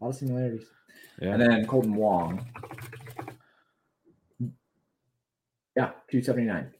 a 0.01 0.05
lot 0.05 0.09
of 0.09 0.15
similarities 0.15 0.65
yeah 1.21 1.33
and 1.33 1.41
then 1.41 1.65
Kolten 1.65 1.93
Wong 1.95 2.45
yeah, 5.75 5.91
279. 6.09 6.71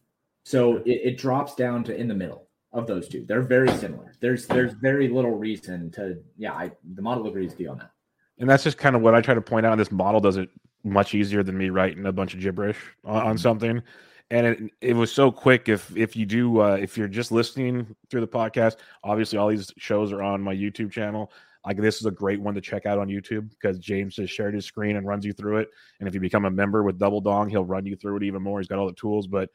So 0.44 0.78
it, 0.78 1.02
it, 1.04 1.18
drops 1.18 1.56
down 1.56 1.84
to 1.86 1.96
in 1.96 2.08
the 2.08 2.14
middle 2.14 2.48
of 2.72 2.88
those 2.88 3.08
two. 3.08 3.26
They're 3.28 3.42
very 3.42 3.70
similar. 3.78 4.14
There's 4.22 4.48
there's 4.48 4.74
very 4.74 5.10
little 5.10 5.32
reason 5.32 5.92
to 5.92 6.18
yeah, 6.38 6.54
I 6.54 6.72
the 6.94 7.02
model 7.02 7.28
agrees 7.28 7.52
with 7.52 7.60
you 7.60 7.70
on 7.72 7.80
that. 7.80 7.92
And 8.40 8.50
that's 8.50 8.64
just 8.64 8.78
kind 8.78 8.96
of 8.96 9.02
what 9.02 9.16
I 9.16 9.22
try 9.22 9.34
to 9.34 9.42
point 9.42 9.66
out. 9.66 9.78
This 9.78 9.92
model 9.92 10.22
does 10.22 10.38
it 10.38 10.50
much 10.86 11.14
easier 11.14 11.44
than 11.44 11.58
me 11.58 11.70
writing 11.70 12.06
a 12.06 12.12
bunch 12.12 12.34
of 12.34 12.40
gibberish 12.40 12.78
on, 13.04 13.16
on 13.16 13.24
mm-hmm. 13.24 13.38
something. 13.38 13.84
And 14.32 14.48
it, 14.48 14.72
it 14.82 14.94
was 14.96 15.12
so 15.12 15.32
quick. 15.32 15.70
If 15.70 15.96
if 15.96 16.16
you 16.16 16.26
do 16.26 16.62
uh, 16.62 16.78
if 16.80 16.98
you're 16.98 17.08
just 17.08 17.32
listening 17.32 17.96
through 18.10 18.22
the 18.22 18.28
podcast, 18.28 18.78
obviously 19.04 19.38
all 19.38 19.50
these 19.50 19.72
shows 19.78 20.12
are 20.12 20.24
on 20.24 20.42
my 20.42 20.56
YouTube 20.56 20.92
channel. 20.92 21.32
Like 21.66 21.78
this 21.78 22.00
is 22.00 22.06
a 22.06 22.12
great 22.12 22.40
one 22.40 22.54
to 22.56 22.62
check 22.62 22.86
out 22.86 23.00
on 23.00 23.08
YouTube 23.08 23.50
because 23.50 23.80
James 23.80 24.18
has 24.18 24.30
shared 24.30 24.54
his 24.54 24.66
screen 24.66 24.98
and 24.98 25.08
runs 25.08 25.26
you 25.26 25.34
through 25.34 25.58
it. 25.58 25.70
And 26.00 26.08
if 26.08 26.14
you 26.14 26.20
become 26.20 26.46
a 26.46 26.52
member 26.52 26.84
with 26.84 27.00
Double 27.00 27.22
Dong, 27.22 27.50
he'll 27.50 27.66
run 27.66 27.86
you 27.86 27.96
through 27.96 28.18
it 28.18 28.24
even 28.24 28.42
more. 28.42 28.60
He's 28.60 28.68
got 28.68 28.78
all 28.78 28.86
the 28.86 28.94
tools, 28.94 29.26
but 29.26 29.50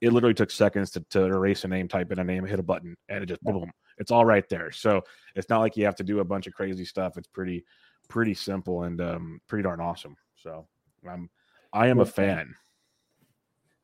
it 0.00 0.12
literally 0.12 0.34
took 0.34 0.52
seconds 0.52 0.92
to, 0.92 1.00
to 1.10 1.24
erase 1.24 1.64
a 1.64 1.68
name, 1.68 1.88
type 1.88 2.12
in 2.12 2.20
a 2.20 2.24
name, 2.24 2.44
hit 2.44 2.60
a 2.60 2.62
button, 2.62 2.96
and 3.08 3.24
it 3.24 3.26
just 3.26 3.42
boom. 3.42 3.70
It's 3.98 4.12
all 4.12 4.24
right 4.24 4.48
there. 4.48 4.70
So 4.70 5.02
it's 5.34 5.48
not 5.48 5.58
like 5.58 5.76
you 5.76 5.84
have 5.84 5.96
to 5.96 6.04
do 6.04 6.20
a 6.20 6.24
bunch 6.24 6.46
of 6.46 6.54
crazy 6.54 6.84
stuff. 6.84 7.16
It's 7.16 7.26
pretty, 7.26 7.64
pretty 8.08 8.34
simple 8.34 8.84
and 8.84 9.00
um, 9.00 9.40
pretty 9.48 9.64
darn 9.64 9.80
awesome. 9.80 10.16
So 10.42 10.66
I'm, 11.08 11.30
I 11.72 11.88
am 11.88 12.00
a 12.00 12.06
fan. 12.06 12.54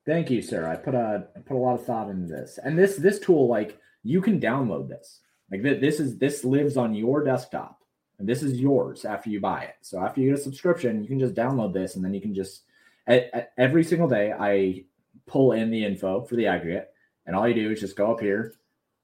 Thank 0.06 0.30
you, 0.30 0.42
sir. 0.42 0.68
I 0.68 0.76
put 0.76 0.94
a 0.94 1.28
I 1.34 1.40
put 1.40 1.56
a 1.56 1.58
lot 1.58 1.74
of 1.74 1.86
thought 1.86 2.10
into 2.10 2.26
this, 2.26 2.58
and 2.62 2.78
this 2.78 2.96
this 2.96 3.18
tool, 3.18 3.48
like 3.48 3.78
you 4.02 4.20
can 4.20 4.38
download 4.38 4.88
this. 4.88 5.20
Like 5.50 5.62
this 5.62 6.00
is 6.00 6.18
this 6.18 6.44
lives 6.44 6.76
on 6.76 6.94
your 6.94 7.24
desktop 7.24 7.80
and 8.18 8.28
this 8.28 8.42
is 8.42 8.60
yours 8.60 9.04
after 9.04 9.30
you 9.30 9.40
buy 9.40 9.62
it. 9.64 9.76
So 9.82 10.00
after 10.00 10.20
you 10.20 10.30
get 10.30 10.38
a 10.38 10.42
subscription, 10.42 11.02
you 11.02 11.08
can 11.08 11.18
just 11.18 11.34
download 11.34 11.72
this 11.72 11.96
and 11.96 12.04
then 12.04 12.14
you 12.14 12.20
can 12.20 12.34
just 12.34 12.62
at, 13.06 13.30
at 13.34 13.52
every 13.58 13.84
single 13.84 14.08
day 14.08 14.32
I 14.32 14.84
pull 15.26 15.52
in 15.52 15.70
the 15.70 15.84
info 15.84 16.22
for 16.22 16.36
the 16.36 16.46
aggregate 16.46 16.90
and 17.26 17.34
all 17.34 17.48
you 17.48 17.54
do 17.54 17.70
is 17.70 17.80
just 17.80 17.96
go 17.96 18.12
up 18.12 18.20
here, 18.20 18.54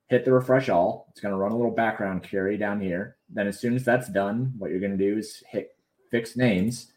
hit 0.09 0.25
the 0.25 0.33
refresh 0.33 0.69
all. 0.69 1.09
It's 1.11 1.21
going 1.21 1.33
to 1.33 1.39
run 1.39 1.53
a 1.53 1.57
little 1.57 1.71
background 1.71 2.29
query 2.29 2.57
down 2.57 2.81
here. 2.81 3.17
Then 3.29 3.47
as 3.47 3.59
soon 3.59 3.75
as 3.75 3.85
that's 3.85 4.09
done, 4.09 4.53
what 4.59 4.71
you're 4.71 4.81
going 4.81 4.97
to 4.97 5.11
do 5.11 5.19
is 5.19 5.43
hit 5.49 5.77
fix 6.11 6.37
names. 6.37 6.93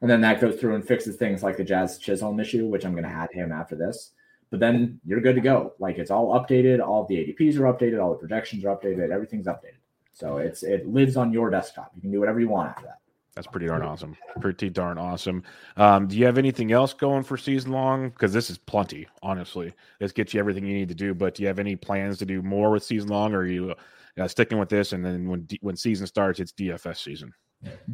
And 0.00 0.10
then 0.10 0.20
that 0.22 0.40
goes 0.40 0.58
through 0.58 0.76
and 0.76 0.86
fixes 0.86 1.16
things 1.16 1.42
like 1.42 1.56
the 1.56 1.64
Jazz 1.64 1.98
Chisholm 1.98 2.40
issue, 2.40 2.66
which 2.66 2.84
I'm 2.84 2.92
going 2.92 3.04
to 3.04 3.10
add 3.10 3.30
him 3.32 3.52
after 3.52 3.76
this 3.76 4.12
but 4.50 4.58
then 4.58 5.00
you're 5.06 5.20
good 5.20 5.36
to 5.36 5.40
go. 5.40 5.74
Like 5.78 5.98
it's 5.98 6.10
all 6.10 6.38
updated, 6.38 6.84
all 6.84 7.06
the 7.06 7.16
ADPs 7.16 7.56
are 7.58 7.72
updated, 7.72 8.02
all 8.02 8.10
the 8.10 8.18
projections 8.18 8.64
are 8.64 8.76
updated, 8.76 9.10
everything's 9.10 9.46
updated. 9.46 9.78
So 10.12 10.38
it's 10.38 10.62
it 10.62 10.86
lives 10.86 11.16
on 11.16 11.32
your 11.32 11.50
desktop. 11.50 11.92
You 11.94 12.02
can 12.02 12.10
do 12.10 12.20
whatever 12.20 12.40
you 12.40 12.48
want 12.48 12.70
after 12.70 12.86
that. 12.86 12.98
That's 13.36 13.46
pretty 13.46 13.66
darn 13.66 13.82
awesome. 13.82 14.16
Pretty 14.40 14.68
darn 14.68 14.98
awesome. 14.98 15.44
Um, 15.76 16.08
do 16.08 16.16
you 16.16 16.26
have 16.26 16.36
anything 16.36 16.72
else 16.72 16.92
going 16.92 17.22
for 17.22 17.36
season 17.36 17.70
long? 17.70 18.10
Because 18.10 18.32
this 18.32 18.50
is 18.50 18.58
plenty, 18.58 19.06
honestly. 19.22 19.72
This 20.00 20.10
gets 20.10 20.34
you 20.34 20.40
everything 20.40 20.66
you 20.66 20.74
need 20.74 20.88
to 20.88 20.96
do. 20.96 21.14
But 21.14 21.36
do 21.36 21.42
you 21.42 21.46
have 21.46 21.60
any 21.60 21.76
plans 21.76 22.18
to 22.18 22.26
do 22.26 22.42
more 22.42 22.72
with 22.72 22.82
season 22.82 23.08
long, 23.08 23.32
or 23.32 23.38
are 23.38 23.46
you 23.46 23.74
uh, 24.18 24.26
sticking 24.28 24.58
with 24.58 24.68
this? 24.68 24.92
And 24.92 25.04
then 25.04 25.28
when 25.28 25.46
when 25.60 25.76
season 25.76 26.08
starts, 26.08 26.40
it's 26.40 26.52
DFS 26.52 26.96
season. 26.96 27.32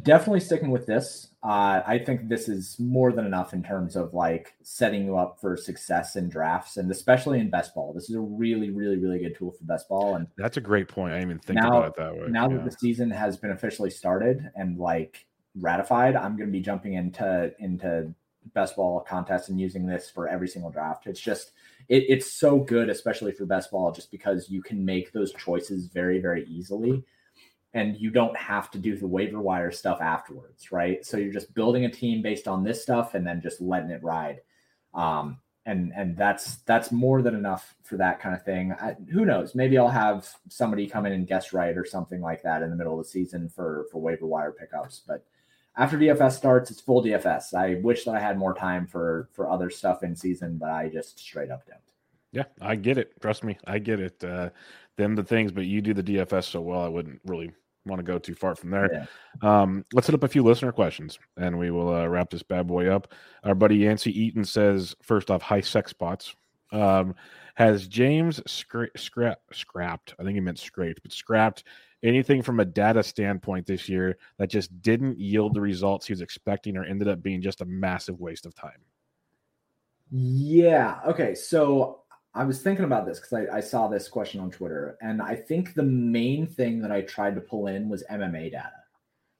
Definitely 0.01 0.39
sticking 0.39 0.71
with 0.71 0.85
this. 0.85 1.27
Uh, 1.43 1.81
I 1.85 2.01
think 2.05 2.29
this 2.29 2.47
is 2.47 2.77
more 2.79 3.11
than 3.11 3.25
enough 3.25 3.53
in 3.53 3.63
terms 3.63 3.97
of 3.97 4.13
like 4.13 4.53
setting 4.63 5.05
you 5.05 5.17
up 5.17 5.39
for 5.41 5.57
success 5.57 6.15
in 6.15 6.29
drafts 6.29 6.77
and 6.77 6.89
especially 6.89 7.39
in 7.39 7.49
best 7.49 7.75
ball. 7.75 7.93
This 7.93 8.09
is 8.09 8.15
a 8.15 8.21
really, 8.21 8.69
really, 8.69 8.97
really 8.97 9.19
good 9.19 9.35
tool 9.37 9.51
for 9.51 9.65
best 9.65 9.89
ball. 9.89 10.15
And 10.15 10.27
that's 10.37 10.57
a 10.57 10.61
great 10.61 10.87
point. 10.87 11.13
I 11.13 11.19
didn't 11.19 11.31
even 11.31 11.39
think 11.39 11.59
now, 11.59 11.67
about 11.67 11.87
it 11.87 11.95
that 11.97 12.15
way. 12.15 12.27
Now 12.29 12.49
yeah. 12.49 12.57
that 12.57 12.65
the 12.65 12.71
season 12.71 13.11
has 13.11 13.35
been 13.35 13.51
officially 13.51 13.89
started 13.89 14.49
and 14.55 14.77
like 14.77 15.25
ratified, 15.59 16.15
I'm 16.15 16.37
going 16.37 16.47
to 16.47 16.53
be 16.53 16.61
jumping 16.61 16.93
into 16.93 17.51
into 17.59 18.13
best 18.53 18.77
ball 18.77 19.01
contests 19.01 19.49
and 19.49 19.59
using 19.59 19.85
this 19.85 20.09
for 20.09 20.29
every 20.29 20.47
single 20.47 20.71
draft. 20.71 21.07
It's 21.07 21.19
just 21.19 21.51
it, 21.89 22.05
it's 22.07 22.39
so 22.39 22.59
good, 22.59 22.89
especially 22.89 23.33
for 23.33 23.45
best 23.45 23.71
ball, 23.71 23.91
just 23.91 24.11
because 24.11 24.49
you 24.49 24.61
can 24.61 24.85
make 24.85 25.11
those 25.11 25.33
choices 25.33 25.87
very, 25.87 26.21
very 26.21 26.45
easily 26.45 27.03
and 27.73 27.97
you 27.97 28.09
don't 28.09 28.35
have 28.35 28.71
to 28.71 28.77
do 28.77 28.95
the 28.95 29.07
waiver 29.07 29.39
wire 29.39 29.71
stuff 29.71 30.01
afterwards, 30.01 30.71
right? 30.71 31.05
So 31.05 31.17
you're 31.17 31.33
just 31.33 31.53
building 31.53 31.85
a 31.85 31.91
team 31.91 32.21
based 32.21 32.47
on 32.47 32.63
this 32.63 32.81
stuff 32.81 33.13
and 33.13 33.25
then 33.25 33.41
just 33.41 33.61
letting 33.61 33.91
it 33.91 34.03
ride. 34.03 34.41
Um, 34.93 35.39
and 35.65 35.91
and 35.95 36.15
that's 36.15 36.57
that's 36.59 36.93
more 36.93 37.21
than 37.21 37.35
enough 37.35 37.75
for 37.83 37.97
that 37.97 38.21
kind 38.21 38.33
of 38.33 38.43
thing. 38.43 38.73
I, 38.79 38.95
who 39.11 39.25
knows? 39.25 39.53
Maybe 39.53 39.77
I'll 39.77 39.89
have 39.89 40.29
somebody 40.47 40.87
come 40.87 41.05
in 41.05 41.11
and 41.11 41.27
guess 41.27 41.51
right 41.51 41.77
or 41.77 41.85
something 41.85 42.21
like 42.21 42.41
that 42.43 42.63
in 42.63 42.69
the 42.69 42.75
middle 42.75 42.97
of 42.97 43.05
the 43.05 43.09
season 43.09 43.49
for 43.49 43.85
for 43.91 44.01
waiver 44.01 44.25
wire 44.25 44.53
pickups. 44.53 45.01
But 45.05 45.25
after 45.75 45.97
DFS 45.97 46.31
starts, 46.31 46.71
it's 46.71 46.79
full 46.79 47.03
DFS. 47.03 47.53
I 47.53 47.81
wish 47.81 48.05
that 48.05 48.15
I 48.15 48.19
had 48.19 48.37
more 48.37 48.53
time 48.53 48.87
for 48.87 49.27
for 49.33 49.49
other 49.49 49.69
stuff 49.69 50.03
in 50.03 50.15
season, 50.15 50.57
but 50.57 50.69
I 50.69 50.87
just 50.87 51.19
straight 51.19 51.51
up 51.51 51.65
don't. 51.67 51.75
Yeah, 52.37 52.43
I 52.61 52.75
get 52.75 52.99
it. 52.99 53.19
Trust 53.19 53.43
me, 53.43 53.57
I 53.65 53.79
get 53.79 53.99
it. 53.99 54.23
Uh, 54.23 54.51
them 54.95 55.15
the 55.15 55.23
things, 55.23 55.51
but 55.51 55.65
you 55.65 55.81
do 55.81 55.95
the 55.95 56.03
DFS 56.03 56.45
so 56.45 56.61
well, 56.61 56.81
I 56.81 56.87
wouldn't 56.87 57.19
really 57.25 57.51
want 57.87 57.99
to 57.99 58.03
go 58.03 58.19
too 58.19 58.35
far 58.35 58.53
from 58.53 58.69
there. 58.69 58.89
Yeah. 58.93 59.61
Um, 59.61 59.85
let's 59.91 60.05
hit 60.05 60.13
up 60.13 60.23
a 60.23 60.27
few 60.27 60.43
listener 60.43 60.71
questions, 60.71 61.17
and 61.37 61.57
we 61.57 61.71
will 61.71 61.93
uh, 61.93 62.05
wrap 62.05 62.29
this 62.29 62.43
bad 62.43 62.67
boy 62.67 62.89
up. 62.89 63.11
Our 63.43 63.55
buddy 63.55 63.77
Yancey 63.77 64.11
Eaton 64.19 64.45
says, 64.45 64.95
first 65.01 65.31
off, 65.31 65.41
high 65.41 65.61
sex 65.61 65.89
spots. 65.89 66.35
Um, 66.71 67.15
has 67.55 67.87
James 67.87 68.39
scra- 68.41 68.95
scrap 68.95 69.39
scrapped? 69.51 70.13
I 70.19 70.23
think 70.23 70.35
he 70.35 70.41
meant 70.41 70.59
scraped, 70.59 71.01
but 71.01 71.11
scrapped 71.11 71.63
anything 72.03 72.43
from 72.43 72.59
a 72.59 72.65
data 72.65 73.01
standpoint 73.01 73.65
this 73.65 73.89
year 73.89 74.17
that 74.37 74.51
just 74.51 74.79
didn't 74.83 75.17
yield 75.17 75.55
the 75.55 75.61
results 75.61 76.05
he 76.05 76.13
was 76.13 76.21
expecting, 76.21 76.77
or 76.77 76.83
ended 76.83 77.07
up 77.07 77.23
being 77.23 77.41
just 77.41 77.61
a 77.61 77.65
massive 77.65 78.19
waste 78.19 78.45
of 78.45 78.53
time. 78.53 78.79
Yeah. 80.11 80.99
Okay. 81.07 81.33
So 81.33 82.01
I 82.37 82.43
was 82.43 82.61
thinking 82.61 82.85
about 82.85 83.07
this 83.07 83.19
because 83.19 83.33
I, 83.33 83.57
I, 83.57 83.59
saw 83.59 83.87
this 83.87 84.07
question 84.07 84.39
on 84.39 84.51
Twitter, 84.51 84.95
and 85.01 85.21
I 85.21 85.35
think 85.35 85.73
the 85.73 85.83
main 85.83 86.45
thing 86.45 86.79
that 86.81 86.91
I 86.91 87.01
tried 87.01 87.33
to 87.35 87.41
pull 87.41 87.67
in 87.67 87.89
was 87.89 88.03
MMA 88.11 88.51
data 88.51 88.71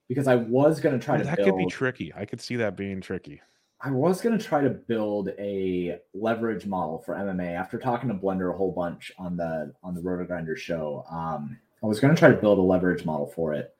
because 0.08 0.28
I 0.28 0.36
was 0.36 0.80
going 0.80 1.00
to 1.00 1.04
try 1.04 1.18
to. 1.18 1.24
That 1.24 1.38
build, 1.38 1.50
could 1.50 1.58
be 1.58 1.68
tricky. 1.68 2.12
I 2.16 2.26
could 2.26 2.42
see 2.42 2.56
that 2.56 2.76
being 2.76 3.00
tricky. 3.00 3.40
I 3.82 3.92
was 3.92 4.20
going 4.20 4.36
to 4.38 4.44
try 4.44 4.62
to 4.62 4.72
build 4.72 5.30
a 5.38 6.00
leverage 6.16 6.66
model 6.66 6.98
for 7.06 7.14
MMA 7.14 7.56
after 7.56 7.78
talking 7.78 8.10
to 8.10 8.16
Blender 8.16 8.52
a 8.52 8.58
whole 8.58 8.72
bunch 8.72 9.12
on 9.20 9.38
the 9.38 9.74
on 9.84 9.94
the 9.94 10.02
RotoGrinder 10.02 10.58
show. 10.58 11.06
Um, 11.12 11.60
I 11.84 11.86
was 11.86 12.00
going 12.00 12.16
to 12.16 12.20
try 12.20 12.30
to 12.30 12.36
build 12.36 12.58
a 12.58 12.62
leverage 12.62 13.06
model 13.06 13.28
for 13.28 13.54
it. 13.54 13.76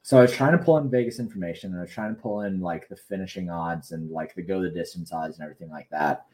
So 0.00 0.18
I 0.18 0.22
was 0.22 0.32
trying 0.32 0.52
to 0.52 0.64
pull 0.64 0.78
in 0.78 0.90
Vegas 0.90 1.18
information 1.18 1.70
and 1.70 1.78
I 1.78 1.82
was 1.82 1.90
trying 1.90 2.14
to 2.14 2.20
pull 2.20 2.42
in 2.42 2.60
like 2.60 2.88
the 2.88 2.96
finishing 2.96 3.50
odds 3.50 3.92
and 3.92 4.10
like 4.10 4.34
the 4.34 4.42
go 4.42 4.62
the 4.62 4.70
distance 4.70 5.12
odds 5.12 5.38
and 5.38 5.44
everything 5.44 5.70
like 5.70 5.88
that. 5.90 6.26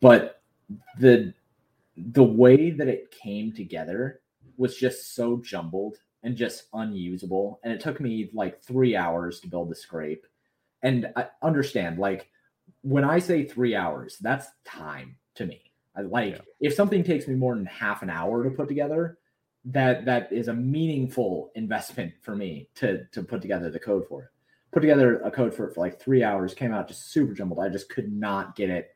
But 0.00 0.42
the 0.98 1.34
the 1.96 2.24
way 2.24 2.70
that 2.70 2.88
it 2.88 3.10
came 3.10 3.52
together 3.52 4.20
was 4.56 4.76
just 4.76 5.14
so 5.14 5.36
jumbled 5.38 5.98
and 6.22 6.36
just 6.36 6.64
unusable. 6.72 7.60
And 7.62 7.72
it 7.72 7.80
took 7.80 8.00
me 8.00 8.30
like 8.32 8.62
three 8.62 8.96
hours 8.96 9.40
to 9.40 9.48
build 9.48 9.70
the 9.70 9.76
scrape. 9.76 10.26
And 10.82 11.08
I 11.16 11.28
understand, 11.42 11.98
like 11.98 12.30
when 12.82 13.04
I 13.04 13.18
say 13.18 13.44
three 13.44 13.74
hours, 13.74 14.18
that's 14.20 14.48
time 14.64 15.16
to 15.36 15.46
me. 15.46 15.60
I 15.96 16.02
like 16.02 16.34
yeah. 16.34 16.40
if 16.60 16.74
something 16.74 17.04
takes 17.04 17.28
me 17.28 17.34
more 17.34 17.54
than 17.54 17.66
half 17.66 18.02
an 18.02 18.10
hour 18.10 18.42
to 18.42 18.50
put 18.50 18.68
together, 18.68 19.18
that 19.66 20.04
that 20.04 20.32
is 20.32 20.48
a 20.48 20.54
meaningful 20.54 21.50
investment 21.54 22.12
for 22.20 22.34
me 22.34 22.68
to 22.76 23.04
to 23.12 23.22
put 23.22 23.40
together 23.40 23.70
the 23.70 23.78
code 23.78 24.06
for 24.08 24.22
it. 24.24 24.28
Put 24.72 24.80
together 24.80 25.20
a 25.20 25.30
code 25.30 25.54
for 25.54 25.68
it 25.68 25.74
for 25.74 25.80
like 25.80 26.00
three 26.00 26.24
hours, 26.24 26.52
came 26.52 26.72
out 26.72 26.88
just 26.88 27.12
super 27.12 27.32
jumbled. 27.32 27.60
I 27.60 27.68
just 27.68 27.88
could 27.88 28.12
not 28.12 28.56
get 28.56 28.70
it 28.70 28.93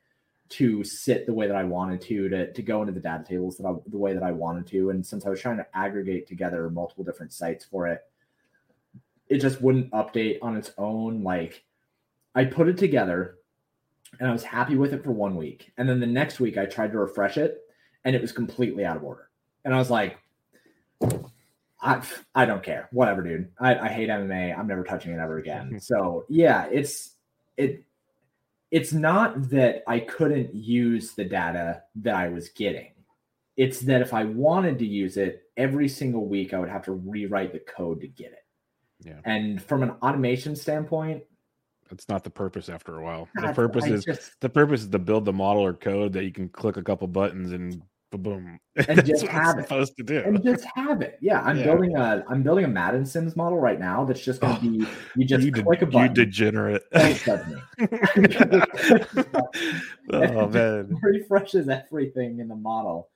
to 0.50 0.82
sit 0.82 1.26
the 1.26 1.34
way 1.34 1.46
that 1.46 1.56
I 1.56 1.64
wanted 1.64 2.00
to, 2.02 2.28
to 2.28 2.52
to 2.52 2.62
go 2.62 2.80
into 2.80 2.92
the 2.92 3.00
data 3.00 3.24
tables 3.26 3.56
that 3.58 3.66
I, 3.66 3.74
the 3.86 3.98
way 3.98 4.14
that 4.14 4.22
I 4.22 4.32
wanted 4.32 4.66
to. 4.68 4.90
And 4.90 5.04
since 5.04 5.26
I 5.26 5.30
was 5.30 5.40
trying 5.40 5.58
to 5.58 5.66
aggregate 5.74 6.26
together 6.26 6.68
multiple 6.70 7.04
different 7.04 7.32
sites 7.32 7.64
for 7.64 7.86
it, 7.86 8.02
it 9.28 9.38
just 9.38 9.60
wouldn't 9.60 9.90
update 9.92 10.38
on 10.42 10.56
its 10.56 10.72
own. 10.78 11.22
Like 11.22 11.64
I 12.34 12.44
put 12.44 12.68
it 12.68 12.78
together 12.78 13.36
and 14.18 14.28
I 14.28 14.32
was 14.32 14.44
happy 14.44 14.76
with 14.76 14.94
it 14.94 15.04
for 15.04 15.12
one 15.12 15.36
week. 15.36 15.72
And 15.76 15.88
then 15.88 16.00
the 16.00 16.06
next 16.06 16.40
week 16.40 16.56
I 16.56 16.66
tried 16.66 16.92
to 16.92 16.98
refresh 16.98 17.36
it 17.36 17.60
and 18.04 18.16
it 18.16 18.22
was 18.22 18.32
completely 18.32 18.84
out 18.84 18.96
of 18.96 19.04
order. 19.04 19.28
And 19.64 19.74
I 19.74 19.78
was 19.78 19.90
like, 19.90 20.18
I 21.80 22.02
I 22.34 22.46
don't 22.46 22.62
care. 22.62 22.88
Whatever, 22.90 23.22
dude. 23.22 23.50
I, 23.60 23.78
I 23.78 23.88
hate 23.88 24.08
MMA. 24.08 24.58
I'm 24.58 24.66
never 24.66 24.82
touching 24.82 25.12
it 25.12 25.18
ever 25.18 25.38
again. 25.38 25.78
So 25.80 26.24
yeah, 26.28 26.66
it's 26.72 27.14
it 27.56 27.84
it's 28.70 28.92
not 28.92 29.48
that 29.50 29.82
I 29.86 30.00
couldn't 30.00 30.54
use 30.54 31.12
the 31.12 31.24
data 31.24 31.82
that 31.96 32.14
I 32.14 32.28
was 32.28 32.50
getting. 32.50 32.92
It's 33.56 33.80
that 33.80 34.02
if 34.02 34.14
I 34.14 34.24
wanted 34.24 34.78
to 34.78 34.86
use 34.86 35.16
it 35.16 35.42
every 35.56 35.88
single 35.88 36.26
week, 36.26 36.54
I 36.54 36.58
would 36.58 36.68
have 36.68 36.84
to 36.84 36.92
rewrite 36.92 37.52
the 37.52 37.60
code 37.60 38.00
to 38.02 38.08
get 38.08 38.32
it. 38.32 38.44
Yeah. 39.04 39.20
And 39.24 39.62
from 39.62 39.82
an 39.82 39.90
automation 40.02 40.54
standpoint, 40.54 41.22
it's 41.90 42.08
not 42.08 42.22
the 42.22 42.30
purpose 42.30 42.68
after 42.68 42.98
a 42.98 43.02
while. 43.02 43.28
The 43.34 43.52
purpose 43.54 43.84
I 43.84 43.88
is 43.88 44.04
just, 44.04 44.38
the 44.40 44.48
purpose 44.48 44.82
is 44.82 44.88
to 44.88 44.98
build 44.98 45.24
the 45.24 45.32
model 45.32 45.64
or 45.64 45.72
code 45.72 46.12
that 46.12 46.24
you 46.24 46.32
can 46.32 46.48
click 46.48 46.76
a 46.76 46.82
couple 46.82 47.08
buttons 47.08 47.52
and 47.52 47.82
boom 48.16 48.58
and 48.88 49.04
just 49.04 49.26
have 49.26 49.58
it. 49.58 49.64
supposed 49.64 49.94
to 49.96 50.02
do. 50.02 50.20
And 50.20 50.42
just 50.42 50.64
have 50.74 51.02
it. 51.02 51.18
Yeah 51.20 51.42
i'm 51.42 51.58
yeah. 51.58 51.64
building 51.64 51.94
a 51.96 52.24
i'm 52.28 52.42
building 52.42 52.64
a 52.64 52.68
madden 52.68 53.04
sims 53.04 53.36
model 53.36 53.58
right 53.58 53.78
now 53.78 54.04
that's 54.04 54.24
just 54.24 54.40
going 54.40 54.54
to 54.54 54.60
oh, 54.60 54.70
be 54.70 54.86
you 55.16 55.26
just 55.26 55.44
you 55.44 55.52
click 55.52 55.80
de- 55.80 55.84
a 55.84 55.88
button. 55.88 56.08
you 56.08 56.14
degenerate 56.24 56.82
oh 60.12 60.48
man. 60.48 60.98
refreshes 61.02 61.68
everything 61.68 62.40
in 62.40 62.48
the 62.48 62.56
model. 62.56 63.10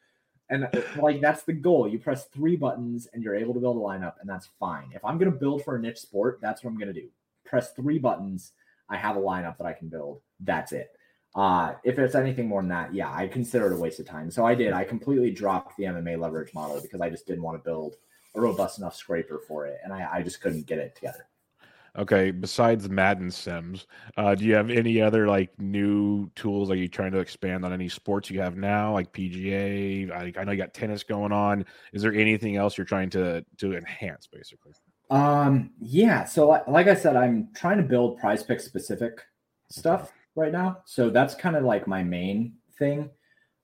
And 0.51 0.64
uh, 0.64 0.82
like 1.01 1.23
that's 1.23 1.44
the 1.44 1.55
goal. 1.55 1.89
You 1.89 1.98
press 1.98 2.27
three 2.27 2.56
buttons 2.56 3.09
and 3.14 3.23
you're 3.23 3.36
able 3.36 3.55
to 3.55 3.60
build 3.60 3.78
a 3.78 3.81
lineup 3.81 4.14
and 4.20 4.28
that's 4.28 4.51
fine. 4.60 4.90
If 4.94 5.02
i'm 5.05 5.16
going 5.16 5.32
to 5.32 5.39
build 5.39 5.64
for 5.64 5.77
a 5.77 5.81
niche 5.81 6.01
sport 6.01 6.39
that's 6.43 6.62
what 6.62 6.70
i'm 6.70 6.78
going 6.78 6.93
to 6.93 7.01
do. 7.01 7.09
Press 7.47 7.73
three 7.73 7.98
buttons 7.98 8.52
i 8.90 8.97
have 8.97 9.16
a 9.16 9.20
lineup 9.20 9.56
that 9.56 9.66
i 9.66 9.73
can 9.73 9.89
build. 9.89 10.20
That's 10.40 10.73
it 10.73 10.90
uh, 11.34 11.74
if 11.84 11.98
it's 11.98 12.14
anything 12.14 12.46
more 12.46 12.60
than 12.60 12.68
that, 12.68 12.94
yeah, 12.94 13.12
I 13.12 13.26
consider 13.26 13.66
it 13.66 13.72
a 13.72 13.76
waste 13.76 14.00
of 14.00 14.06
time. 14.06 14.30
So 14.30 14.44
I 14.44 14.54
did. 14.54 14.72
I 14.72 14.84
completely 14.84 15.30
dropped 15.30 15.76
the 15.76 15.84
MMA 15.84 16.18
leverage 16.18 16.52
model 16.54 16.80
because 16.80 17.00
I 17.00 17.09
just 17.09 17.26
didn't 17.26 17.42
want 17.42 17.56
to 17.56 17.64
build 17.64 17.96
a 18.34 18.40
robust 18.40 18.78
enough 18.78 18.94
scraper 18.94 19.40
for 19.46 19.66
it, 19.66 19.78
and 19.82 19.92
I, 19.92 20.09
I 20.12 20.22
just 20.22 20.40
couldn't 20.40 20.66
get 20.66 20.78
it 20.78 20.94
together. 20.94 21.26
Okay. 21.98 22.30
Besides 22.30 22.88
Madden 22.88 23.30
Sims, 23.30 23.86
uh, 24.16 24.34
do 24.34 24.44
you 24.44 24.54
have 24.54 24.70
any 24.70 25.00
other 25.00 25.26
like 25.26 25.50
new 25.59 26.30
tools? 26.34 26.70
Are 26.70 26.74
you 26.74 26.88
trying 26.88 27.12
to 27.12 27.18
expand 27.18 27.66
on 27.66 27.72
any 27.72 27.88
sports 27.88 28.30
you 28.30 28.40
have 28.40 28.56
now, 28.56 28.94
like 28.94 29.12
PGA? 29.12 30.10
I, 30.10 30.32
I 30.38 30.44
know 30.44 30.52
you 30.52 30.59
got 30.59 30.72
tennis 30.72 31.02
going 31.02 31.32
on. 31.32 31.66
Is 31.92 32.00
there 32.00 32.14
anything 32.14 32.56
else 32.56 32.78
you're 32.78 32.86
trying 32.86 33.10
to 33.10 33.44
to 33.59 33.76
enhance, 33.76 34.26
basically? 34.26 34.72
Um. 35.10 35.70
Yeah. 35.80 36.24
So, 36.24 36.48
like, 36.48 36.66
like 36.66 36.86
I 36.88 36.94
said, 36.94 37.16
I'm 37.16 37.48
trying 37.54 37.76
to 37.76 37.82
build 37.82 38.18
Prize 38.18 38.42
Pick 38.42 38.60
specific 38.60 39.20
stuff 39.68 40.12
right 40.34 40.52
now. 40.52 40.78
So 40.86 41.10
that's 41.10 41.34
kind 41.34 41.56
of 41.56 41.64
like 41.64 41.86
my 41.86 42.02
main 42.02 42.54
thing. 42.78 43.10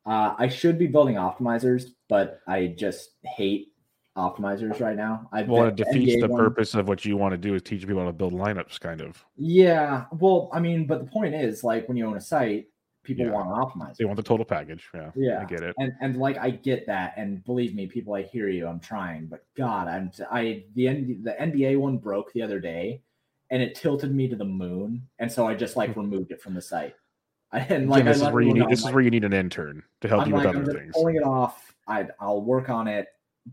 Uh, 0.07 0.35
I 0.39 0.49
should 0.49 0.79
be 0.79 0.87
building 0.87 1.17
optimizers, 1.17 1.91
but 2.09 2.41
I 2.47 2.75
just 2.79 3.11
hate 3.23 3.69
optimizers 4.17 4.81
right 4.81 4.97
now. 4.97 5.29
I 5.33 5.43
well, 5.43 5.67
it 5.67 5.77
defeats 5.77 6.17
NBA 6.17 6.21
the 6.21 6.29
one. 6.29 6.41
purpose 6.41 6.75
of 6.75 6.89
what 6.89 7.05
you 7.05 7.17
want 7.17 7.33
to 7.33 7.39
do 7.39 7.55
is 7.55 7.63
teach 7.63 7.87
people 7.87 8.01
how 8.01 8.07
to 8.07 8.13
build 8.13 8.33
lineups, 8.33 8.81
kind 8.81 9.01
of. 9.01 9.25
Yeah. 9.37 10.05
Well, 10.13 10.51
I 10.53 10.61
mean, 10.61 10.87
but 10.87 11.01
the 11.01 11.11
point 11.11 11.35
is, 11.35 11.63
like, 11.63 11.87
when 11.89 11.97
you 11.97 12.07
own 12.07 12.17
a 12.17 12.21
site, 12.21 12.67
people 13.09 13.25
yeah. 13.25 13.33
want 13.33 13.49
to 13.49 13.79
optimize. 13.79 13.97
They 13.97 14.05
want 14.05 14.17
the 14.17 14.23
total 14.23 14.45
package. 14.45 14.89
Yeah. 14.95 15.11
Yeah. 15.17 15.41
I 15.41 15.45
get 15.45 15.63
it. 15.63 15.75
And 15.79 15.93
and 16.01 16.17
like 16.17 16.37
I 16.39 16.51
get 16.51 16.87
that. 16.87 17.15
And 17.17 17.45
believe 17.45 17.75
me, 17.75 17.87
people, 17.87 18.15
I 18.15 18.23
hear 18.23 18.49
you. 18.49 18.67
I'm 18.67 18.81
trying, 18.81 19.27
but 19.27 19.45
God, 19.57 19.89
I'm 19.89 20.11
I 20.31 20.65
the 20.75 20.89
N, 20.89 21.21
the 21.23 21.33
NBA 21.33 21.79
one 21.79 21.99
broke 21.99 22.33
the 22.33 22.43
other 22.43 22.61
day, 22.61 23.03
and 23.51 23.63
it 23.63 23.75
tilted 23.75 24.15
me 24.15 24.29
to 24.29 24.37
the 24.37 24.45
moon. 24.45 25.07
And 25.19 25.31
so 25.31 25.47
I 25.47 25.55
just 25.55 25.77
like 25.77 25.95
hmm. 25.95 26.01
removed 26.01 26.31
it 26.31 26.41
from 26.41 26.55
the 26.55 26.63
site. 26.63 26.95
And 27.51 27.89
like, 27.89 28.05
this, 28.05 28.19
is 28.21 28.29
where, 28.29 28.43
you 28.43 28.53
need, 28.53 28.69
this 28.69 28.83
like, 28.83 28.91
is 28.91 28.95
where 28.95 29.03
you 29.03 29.11
need 29.11 29.25
an 29.25 29.33
intern 29.33 29.83
to 30.03 30.09
help 30.09 30.25
I'm 30.25 30.29
you 30.29 30.35
like, 30.37 30.49
with 30.49 30.57
other 30.57 30.73
things. 30.75 30.93
Pulling 30.95 31.17
it 31.17 31.23
off, 31.23 31.75
I, 31.87 32.07
I'll 32.21 32.43
work 32.43 32.69
on 32.69 32.87
it, 32.89 33.07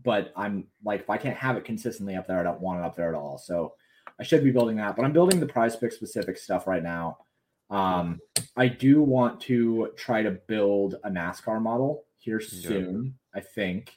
but 0.04 0.34
I'm 0.36 0.66
like, 0.84 1.00
if 1.00 1.08
I 1.08 1.16
can't 1.16 1.36
have 1.38 1.56
it 1.56 1.64
consistently 1.64 2.14
up 2.14 2.26
there, 2.26 2.38
I 2.38 2.42
don't 2.42 2.60
want 2.60 2.80
it 2.80 2.84
up 2.84 2.94
there 2.94 3.08
at 3.08 3.14
all. 3.14 3.38
So 3.38 3.72
I 4.20 4.22
should 4.22 4.44
be 4.44 4.50
building 4.50 4.76
that, 4.76 4.96
but 4.96 5.06
I'm 5.06 5.14
building 5.14 5.40
the 5.40 5.46
prize 5.46 5.76
pick 5.76 5.92
specific 5.92 6.36
stuff 6.36 6.66
right 6.66 6.82
now. 6.82 7.16
Um, 7.70 8.20
I 8.56 8.68
do 8.68 9.02
want 9.02 9.40
to 9.42 9.92
try 9.96 10.22
to 10.22 10.32
build 10.32 10.96
a 11.04 11.10
NASCAR 11.10 11.60
model 11.62 12.04
here 12.18 12.38
soon, 12.38 13.14
I 13.34 13.40
think. 13.40 13.96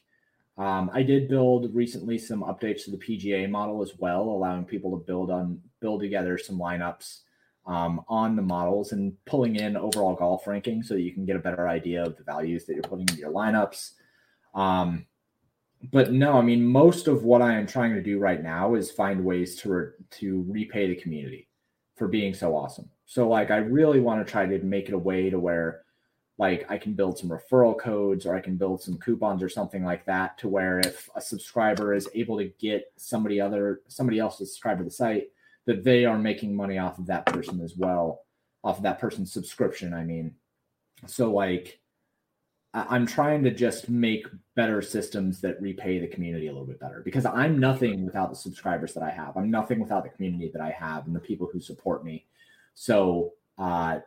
Um, 0.58 0.92
I 0.94 1.04
did 1.04 1.30
build 1.30 1.74
recently 1.74 2.18
some 2.18 2.44
updates 2.44 2.84
to 2.86 2.92
the 2.92 2.98
PGA 2.98 3.50
model 3.50 3.82
as 3.82 3.94
well, 3.98 4.24
allowing 4.24 4.66
people 4.66 4.92
to 4.92 5.06
build 5.06 5.32
on 5.32 5.62
build 5.80 6.02
together 6.02 6.38
some 6.38 6.58
lineups 6.58 7.20
um, 7.66 8.02
on 8.08 8.36
the 8.36 8.42
models 8.42 8.92
and 8.92 9.14
pulling 9.26 9.58
in 9.58 9.78
overall 9.78 10.16
golf 10.16 10.48
ranking 10.48 10.82
so 10.82 10.96
you 10.96 11.14
can 11.14 11.26
get 11.26 11.36
a 11.36 11.40
better 11.40 11.68
idea 11.68 12.04
of 12.04 12.18
the 12.18 12.24
values 12.24 12.66
that 12.66 12.74
you're 12.74 12.84
putting 12.84 13.08
into 13.08 13.18
your 13.18 13.32
lineups. 13.32 13.92
Um, 14.56 15.06
but 15.92 16.12
no, 16.12 16.34
I 16.34 16.42
mean 16.42 16.66
most 16.66 17.08
of 17.08 17.24
what 17.24 17.42
I 17.42 17.54
am 17.54 17.68
trying 17.68 17.94
to 17.94 18.02
do 18.02 18.20
right 18.20 18.42
now 18.42 18.76
is 18.76 18.92
find 18.92 19.24
ways 19.24 19.56
to 19.58 19.70
re- 19.70 20.06
to 20.12 20.46
repay 20.48 20.88
the 20.88 20.96
community 20.96 21.48
for 21.96 22.08
being 22.08 22.34
so 22.34 22.56
awesome. 22.56 22.90
So 23.06 23.30
like 23.30 23.52
I 23.52 23.58
really 23.58 24.00
want 24.00 24.26
to 24.26 24.30
try 24.30 24.46
to 24.46 24.60
make 24.60 24.90
it 24.90 24.94
a 24.94 24.98
way 24.98 25.30
to 25.30 25.40
where 25.40 25.84
like 26.40 26.66
I 26.70 26.78
can 26.78 26.94
build 26.94 27.20
some 27.20 27.30
referral 27.30 27.78
codes 27.78 28.26
or 28.26 28.36
I 28.36 28.42
can 28.42 28.56
build 28.56 28.82
some 28.82 28.98
coupons 28.98 29.44
or 29.44 29.50
something 29.50 29.84
like 29.84 30.06
that 30.06 30.38
to 30.40 30.48
where 30.48 30.80
if 30.80 31.10
a 31.16 31.22
subscriber 31.22 31.94
is 31.94 32.10
able 32.16 32.38
to 32.38 32.46
get 32.60 32.92
somebody 32.96 33.40
other 33.40 33.82
somebody 33.88 34.20
else 34.20 34.38
to 34.38 34.46
subscribe 34.46 34.80
to 34.80 34.86
the 34.86 34.92
site 34.92 35.30
that 35.65 35.84
they 35.84 36.06
are 36.06 36.18
making 36.18 36.56
money 36.56 36.77
off 36.77 36.99
of 36.99 37.06
that 37.07 37.26
person 37.26 37.61
as 37.61 37.76
well 37.76 38.26
off 38.64 38.77
of 38.77 38.84
that 38.84 38.99
person's 38.99 39.31
subscription 39.31 39.94
I 39.94 40.03
mean 40.03 40.36
so 41.06 41.31
like 41.31 41.80
I'm 42.73 43.07
trying 43.07 43.44
to 43.45 43.52
just 43.52 43.90
make 43.90 44.27
better 44.56 44.81
systems 44.81 45.41
that 45.41 45.60
repay 45.60 45.98
the 45.98 46.07
community 46.07 46.48
a 46.48 46.52
little 46.52 46.68
bit 46.68 46.80
better 46.80 47.02
because 47.03 47.26
I'm 47.26 47.57
nothing 47.57 48.06
without 48.06 48.30
the 48.30 48.36
subscribers 48.36 48.94
that 48.94 49.02
I 49.02 49.10
have. 49.10 49.36
I'm 49.36 49.49
nothing 49.49 49.80
without 49.80 50.03
the 50.03 50.10
community 50.10 50.52
that 50.53 50.61
I 50.61 50.69
have 50.69 51.07
and 51.07 51.15
the 51.15 51.19
people 51.19 51.49
who 51.52 51.60
support 51.60 52.06
me. 52.06 52.27
So, 52.76 53.34
uh, 53.57 53.99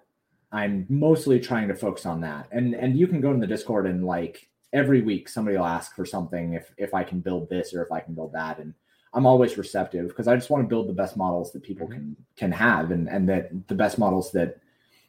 I'm 0.52 0.86
mostly 0.88 1.40
trying 1.40 1.68
to 1.68 1.74
focus 1.74 2.06
on 2.06 2.20
that. 2.20 2.48
And 2.52 2.74
and 2.74 2.96
you 2.96 3.06
can 3.06 3.20
go 3.20 3.32
in 3.32 3.40
the 3.40 3.46
Discord 3.46 3.86
and 3.86 4.04
like 4.04 4.48
every 4.72 5.00
week 5.00 5.28
somebody 5.28 5.56
will 5.56 5.64
ask 5.64 5.96
for 5.96 6.04
something 6.04 6.52
if 6.52 6.72
if 6.76 6.94
I 6.94 7.02
can 7.02 7.20
build 7.20 7.48
this 7.48 7.74
or 7.74 7.82
if 7.82 7.90
I 7.90 8.00
can 8.00 8.14
build 8.14 8.32
that. 8.34 8.58
And 8.58 8.74
I'm 9.14 9.26
always 9.26 9.58
receptive 9.58 10.08
because 10.08 10.28
I 10.28 10.34
just 10.34 10.50
want 10.50 10.64
to 10.64 10.68
build 10.68 10.88
the 10.88 10.94
best 10.94 11.16
models 11.16 11.52
that 11.52 11.62
people 11.62 11.86
mm-hmm. 11.86 11.96
can 11.96 12.16
can 12.36 12.52
have 12.52 12.90
and 12.90 13.08
and 13.08 13.28
that 13.28 13.68
the 13.68 13.74
best 13.74 13.98
models 13.98 14.32
that 14.32 14.58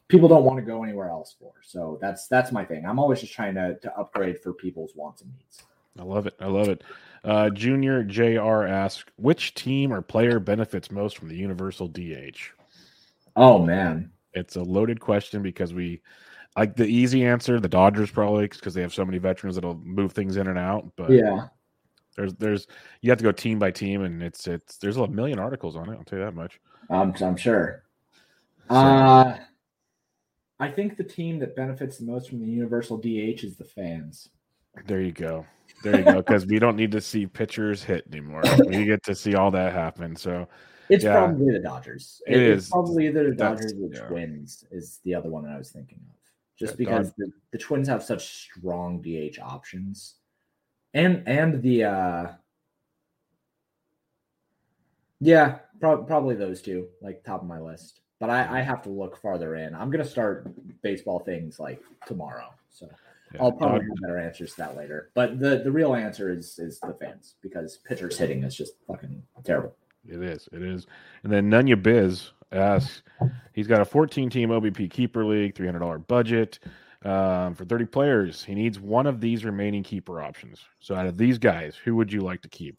people 0.08 0.28
don't 0.28 0.44
want 0.44 0.58
to 0.60 0.66
go 0.66 0.84
anywhere 0.84 1.10
else 1.10 1.36
for. 1.40 1.54
So 1.64 1.98
that's 2.02 2.28
that's 2.28 2.52
my 2.52 2.66
thing. 2.66 2.86
I'm 2.86 3.00
always 3.00 3.22
just 3.22 3.34
trying 3.34 3.56
to 3.56 3.78
to 3.80 3.98
upgrade 3.98 4.40
for 4.40 4.54
people's 4.54 4.92
wants 4.96 5.22
and 5.22 5.32
needs. 5.34 5.64
I 5.98 6.04
love 6.04 6.28
it. 6.28 6.36
I 6.40 6.48
love 6.48 6.70
it. 6.70 6.84
Uh, 7.24 7.50
Junior 7.50 8.04
JR 8.04 8.64
asks, 8.64 9.06
which 9.16 9.54
team 9.54 9.94
or 9.94 10.02
player 10.02 10.40
benefits 10.40 10.92
most 10.92 11.18
from 11.18 11.30
the 11.30 11.36
universal 11.36 11.88
DH? 11.88 12.38
Oh 13.36 13.60
man, 13.60 14.12
it's 14.34 14.56
a 14.56 14.62
loaded 14.62 15.00
question 15.00 15.42
because 15.42 15.74
we 15.74 16.02
like 16.58 16.76
the 16.76 16.86
easy 16.86 17.26
answer. 17.26 17.60
The 17.60 17.70
Dodgers 17.70 18.12
probably 18.12 18.48
because 18.48 18.74
they 18.74 18.82
have 18.82 18.94
so 18.94 19.06
many 19.06 19.18
veterans 19.18 19.56
that'll 19.56 19.80
move 19.84 20.12
things 20.12 20.38
in 20.38 20.48
and 20.48 20.58
out. 20.58 20.92
But 20.96 21.12
yeah, 21.12 21.48
there's 22.16 22.34
there's 22.36 22.68
you 23.02 23.10
have 23.10 23.18
to 23.20 23.24
go 23.24 23.32
team 23.32 23.60
by 23.60 23.72
team, 23.72 24.04
and 24.04 24.22
it's 24.22 24.48
it's 24.48 24.78
there's 24.78 24.98
a 24.98 25.08
million 25.08 25.40
articles 25.40 25.76
on 25.76 25.90
it. 25.90 25.98
I'll 25.98 26.04
tell 26.04 26.20
you 26.20 26.26
that 26.26 26.36
much. 26.36 26.60
Um, 26.90 27.14
I'm 27.22 27.38
sure. 27.38 27.84
So, 28.70 28.76
uh, 28.76 29.38
I 30.60 30.72
think 30.72 30.98
the 30.98 31.04
team 31.04 31.40
that 31.40 31.56
benefits 31.56 31.98
the 31.98 32.06
most 32.06 32.30
from 32.30 32.40
the 32.40 32.48
universal 32.48 32.98
DH 32.98 33.44
is 33.44 33.58
the 33.58 33.66
fans. 33.66 34.30
There 34.88 35.02
you 35.02 35.12
go. 35.12 35.46
There 35.84 35.98
you 35.98 36.06
go. 36.06 36.16
Because 36.16 36.46
we 36.46 36.60
don't 36.60 36.76
need 36.76 36.92
to 36.92 37.02
see 37.02 37.28
pitchers 37.28 37.84
hit 37.84 38.06
anymore. 38.12 38.44
We 38.66 38.86
get 38.86 39.04
to 39.04 39.16
see 39.16 39.36
all 39.36 39.52
that 39.52 39.74
happen. 39.74 40.16
So 40.16 40.48
it's 40.90 41.04
yeah. 41.04 41.14
probably 41.14 41.52
the 41.52 41.60
Dodgers. 41.60 42.22
It, 42.28 42.38
it 42.38 42.42
is 42.42 42.70
probably 42.70 43.08
either 43.08 43.30
the 43.30 43.36
Dodgers 43.36 43.74
or 43.74 43.90
the 43.90 43.96
yeah. 43.96 44.08
Twins 44.08 44.66
is 44.72 45.00
the 45.04 45.16
other 45.16 45.30
one 45.30 45.44
that 45.44 45.52
I 45.52 45.58
was 45.58 45.72
thinking 45.72 46.00
of. 46.10 46.16
Just 46.58 46.74
yeah, 46.74 46.78
because 46.78 47.14
the, 47.18 47.32
the 47.52 47.58
Twins 47.58 47.88
have 47.88 48.04
such 48.04 48.28
strong 48.28 49.02
DH 49.02 49.40
options. 49.40 50.16
And 50.94 51.24
and 51.28 51.62
the 51.62 51.84
uh 51.86 52.28
yeah, 55.20 55.60
pro- 55.80 56.04
probably 56.04 56.36
those 56.36 56.62
two, 56.62 56.88
like 57.02 57.24
top 57.24 57.42
of 57.42 57.48
my 57.48 57.60
list. 57.60 58.02
But 58.20 58.30
I, 58.30 58.60
I 58.60 58.62
have 58.62 58.82
to 58.84 58.90
look 58.90 59.18
farther 59.18 59.56
in. 59.56 59.74
I'm 59.76 59.90
gonna 59.90 60.06
start 60.06 60.48
baseball 60.82 61.20
things 61.20 61.60
like 61.60 61.82
tomorrow. 62.08 62.54
So 62.70 62.88
yeah. 63.34 63.42
I'll 63.42 63.52
probably 63.52 63.86
have 63.86 64.02
better 64.02 64.20
answers 64.20 64.52
to 64.52 64.58
that 64.58 64.78
later. 64.78 65.10
But 65.14 65.40
the 65.40 65.62
the 65.64 65.72
real 65.72 65.96
answer 65.96 66.32
is 66.32 66.60
is 66.60 66.80
the 66.80 66.94
fans 66.94 67.36
because 67.42 67.78
pitchers 67.78 68.18
hitting 68.18 68.44
is 68.44 68.56
just 68.56 68.74
fucking 68.88 69.24
terrible. 69.44 69.76
It 70.08 70.22
is. 70.22 70.50
It 70.52 70.62
is. 70.62 70.86
And 71.24 71.32
then 71.32 71.50
Nunya 71.50 71.82
Biz 71.82 72.32
asks, 72.52 73.04
he's 73.54 73.68
got 73.68 73.82
a 73.82 73.86
14 73.86 74.30
team 74.30 74.50
OBP 74.50 74.92
keeper 74.92 75.26
league, 75.26 75.56
$300 75.56 76.06
budget 76.08 76.60
um, 77.04 77.54
for 77.54 77.66
30 77.66 77.86
players. 77.86 78.44
He 78.44 78.56
needs 78.56 78.80
one 78.80 79.08
of 79.08 79.20
these 79.20 79.46
remaining 79.46 79.84
keeper 79.84 80.22
options. 80.22 80.60
So 80.80 80.96
out 80.96 81.08
of 81.08 81.18
these 81.18 81.38
guys, 81.38 81.76
who 81.76 81.96
would 81.96 82.12
you 82.12 82.22
like 82.22 82.42
to 82.42 82.50
keep? 82.50 82.78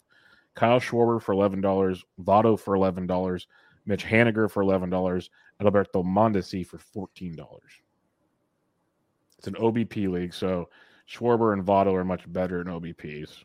Kyle 0.55 0.79
Schwarber 0.79 1.21
for 1.21 1.35
$11, 1.35 2.01
Votto 2.23 2.59
for 2.59 2.75
$11, 2.77 3.45
Mitch 3.85 4.05
Haniger 4.05 4.49
for 4.49 4.63
$11, 4.63 5.29
Alberto 5.61 6.03
Mondesi 6.03 6.65
for 6.65 6.77
$14. 6.77 7.37
It's 9.37 9.47
an 9.47 9.55
OBP 9.55 10.09
league, 10.09 10.33
so 10.33 10.69
Schwarber 11.09 11.53
and 11.53 11.63
Votto 11.63 11.93
are 11.93 12.05
much 12.05 12.31
better 12.31 12.61
in 12.61 12.67
OBPs. 12.67 13.43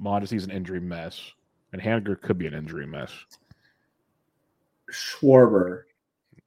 Mondesi's 0.00 0.44
an 0.44 0.50
injury 0.50 0.80
mess, 0.80 1.32
and 1.72 1.80
Haniger 1.80 2.20
could 2.20 2.38
be 2.38 2.46
an 2.46 2.54
injury 2.54 2.86
mess. 2.86 3.12
Schwarber. 4.92 5.84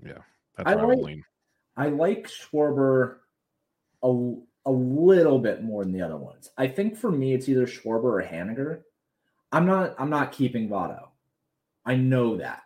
Yeah, 0.06 0.20
I 0.66 0.74
like, 0.74 1.24
I 1.78 1.88
like 1.88 2.28
Schwarber 2.28 3.21
a, 4.04 4.34
a 4.66 4.72
little 4.72 5.40
bit 5.40 5.64
more 5.64 5.84
than 5.84 5.94
the 5.94 6.02
other 6.02 6.18
ones. 6.18 6.50
I 6.58 6.68
think 6.68 6.98
for 6.98 7.12
me, 7.12 7.34
it's 7.34 7.50
either 7.50 7.66
Schwarber 7.66 8.04
or 8.04 8.24
Haniger. 8.24 8.82
I'm 9.52 9.66
not. 9.66 9.96
I'm 10.00 10.10
not 10.10 10.32
keeping 10.32 10.70
Votto. 10.70 11.10
I 11.86 11.96
know 11.96 12.38
that 12.38 12.64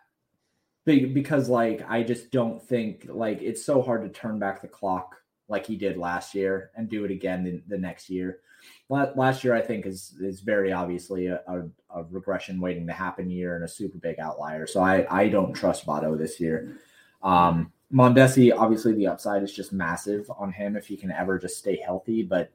because 0.84 1.48
like 1.48 1.84
I 1.88 2.02
just 2.04 2.30
don't 2.30 2.62
think 2.62 3.06
like 3.08 3.42
it's 3.42 3.64
so 3.64 3.82
hard 3.82 4.02
to 4.02 4.08
turn 4.08 4.38
back 4.38 4.62
the 4.62 4.68
clock 4.68 5.16
like 5.48 5.66
he 5.66 5.76
did 5.76 5.96
last 5.96 6.34
year 6.34 6.70
and 6.76 6.88
do 6.88 7.04
it 7.04 7.10
again 7.10 7.44
the, 7.44 7.62
the 7.68 7.78
next 7.78 8.08
year. 8.08 8.40
Last 8.88 9.44
year, 9.44 9.54
I 9.54 9.60
think 9.60 9.86
is 9.86 10.14
is 10.20 10.40
very 10.40 10.72
obviously 10.72 11.26
a, 11.26 11.40
a, 11.46 11.62
a, 11.90 12.04
regression 12.04 12.60
waiting 12.60 12.86
to 12.86 12.92
happen 12.92 13.30
year 13.30 13.54
and 13.54 13.64
a 13.64 13.68
super 13.68 13.98
big 13.98 14.18
outlier. 14.18 14.66
So 14.66 14.80
I 14.80 15.06
I 15.10 15.28
don't 15.28 15.52
trust 15.52 15.86
Votto 15.86 16.16
this 16.16 16.40
year. 16.40 16.78
Um, 17.22 17.72
Mondesi, 17.92 18.52
obviously, 18.56 18.92
the 18.94 19.06
upside 19.06 19.42
is 19.42 19.52
just 19.52 19.72
massive 19.72 20.30
on 20.38 20.52
him 20.52 20.76
if 20.76 20.86
he 20.86 20.96
can 20.96 21.10
ever 21.12 21.38
just 21.38 21.58
stay 21.58 21.76
healthy. 21.76 22.22
But 22.22 22.50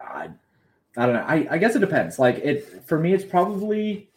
I, 0.00 0.30
I 0.96 1.06
don't 1.06 1.14
know. 1.14 1.24
I, 1.26 1.46
I 1.50 1.58
guess 1.58 1.76
it 1.76 1.80
depends. 1.80 2.18
Like 2.18 2.38
it 2.38 2.84
for 2.86 2.98
me, 2.98 3.14
it's 3.14 3.24
probably 3.24 4.10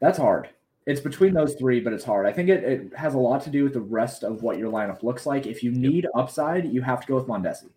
that's 0.00 0.18
hard. 0.18 0.50
It's 0.86 1.00
between 1.00 1.32
those 1.32 1.54
three, 1.54 1.80
but 1.80 1.94
it's 1.94 2.04
hard. 2.04 2.26
I 2.26 2.32
think 2.32 2.50
it, 2.50 2.62
it 2.62 2.92
has 2.94 3.14
a 3.14 3.18
lot 3.18 3.42
to 3.44 3.50
do 3.50 3.64
with 3.64 3.72
the 3.72 3.80
rest 3.80 4.22
of 4.22 4.42
what 4.42 4.58
your 4.58 4.70
lineup 4.70 5.02
looks 5.02 5.24
like. 5.24 5.46
If 5.46 5.62
you 5.62 5.72
need 5.72 6.06
upside, 6.14 6.70
you 6.70 6.82
have 6.82 7.00
to 7.00 7.06
go 7.06 7.14
with 7.16 7.26
Mondesi. 7.26 7.70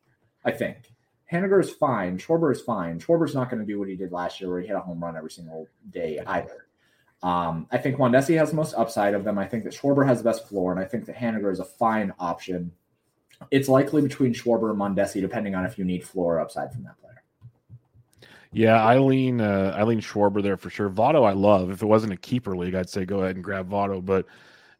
I 0.46 0.52
think. 0.52 0.92
Haniger 1.32 1.60
is 1.60 1.72
fine. 1.72 2.18
Schwarber 2.18 2.52
is 2.54 2.62
fine. 2.62 3.00
Schwarber's 3.00 3.34
not 3.34 3.50
going 3.50 3.60
to 3.60 3.66
do 3.66 3.80
what 3.80 3.90
he 3.90 3.96
did 3.96 4.12
last 4.12 4.40
year, 4.40 4.50
where 4.50 4.62
he 4.62 4.68
hit 4.68 4.76
a 4.76 4.80
home 4.80 5.04
run 5.04 5.18
every 5.18 5.32
single 5.32 5.68
day 5.90 6.20
either. 6.26 6.67
Um, 7.24 7.68
I 7.72 7.78
think 7.78 7.98
Mondesi 7.98 8.38
has 8.38 8.52
the 8.52 8.56
most 8.56 8.76
upside 8.76 9.14
of 9.14 9.24
them. 9.24 9.40
I 9.40 9.46
think 9.48 9.64
that 9.64 9.74
Schwarber 9.74 10.06
has 10.06 10.20
the 10.20 10.24
best 10.24 10.48
floor, 10.48 10.72
and 10.72 10.80
I 10.80 10.86
think 10.86 11.06
that 11.06 11.16
Haniger 11.16 11.52
is 11.52 11.60
a 11.60 11.66
fine 11.66 12.14
option. 12.20 12.72
It's 13.52 13.68
likely 13.68 14.02
between 14.02 14.34
Schwarber 14.34 14.70
and 14.70 14.80
Mondesi, 14.80 15.22
depending 15.22 15.56
on 15.56 15.66
if 15.66 15.78
you 15.78 15.86
need 15.86 16.06
floor 16.06 16.36
or 16.36 16.40
upside 16.40 16.72
from 16.72 16.84
that 16.84 17.00
player. 17.00 17.24
Yeah, 18.52 18.84
I 18.84 18.98
lean 19.00 19.42
uh, 19.42 19.76
I 19.76 19.84
lean 19.84 20.00
Schwarber 20.00 20.42
there 20.42 20.58
for 20.58 20.70
sure. 20.70 20.90
Votto, 20.90 21.28
I 21.28 21.34
love. 21.34 21.70
If 21.70 21.82
it 21.82 21.86
wasn't 21.86 22.14
a 22.14 22.18
keeper 22.18 22.56
league, 22.56 22.76
I'd 22.76 22.90
say 22.90 23.06
go 23.06 23.22
ahead 23.22 23.36
and 23.36 23.44
grab 23.44 23.70
Votto, 23.70 24.04
but 24.04 24.26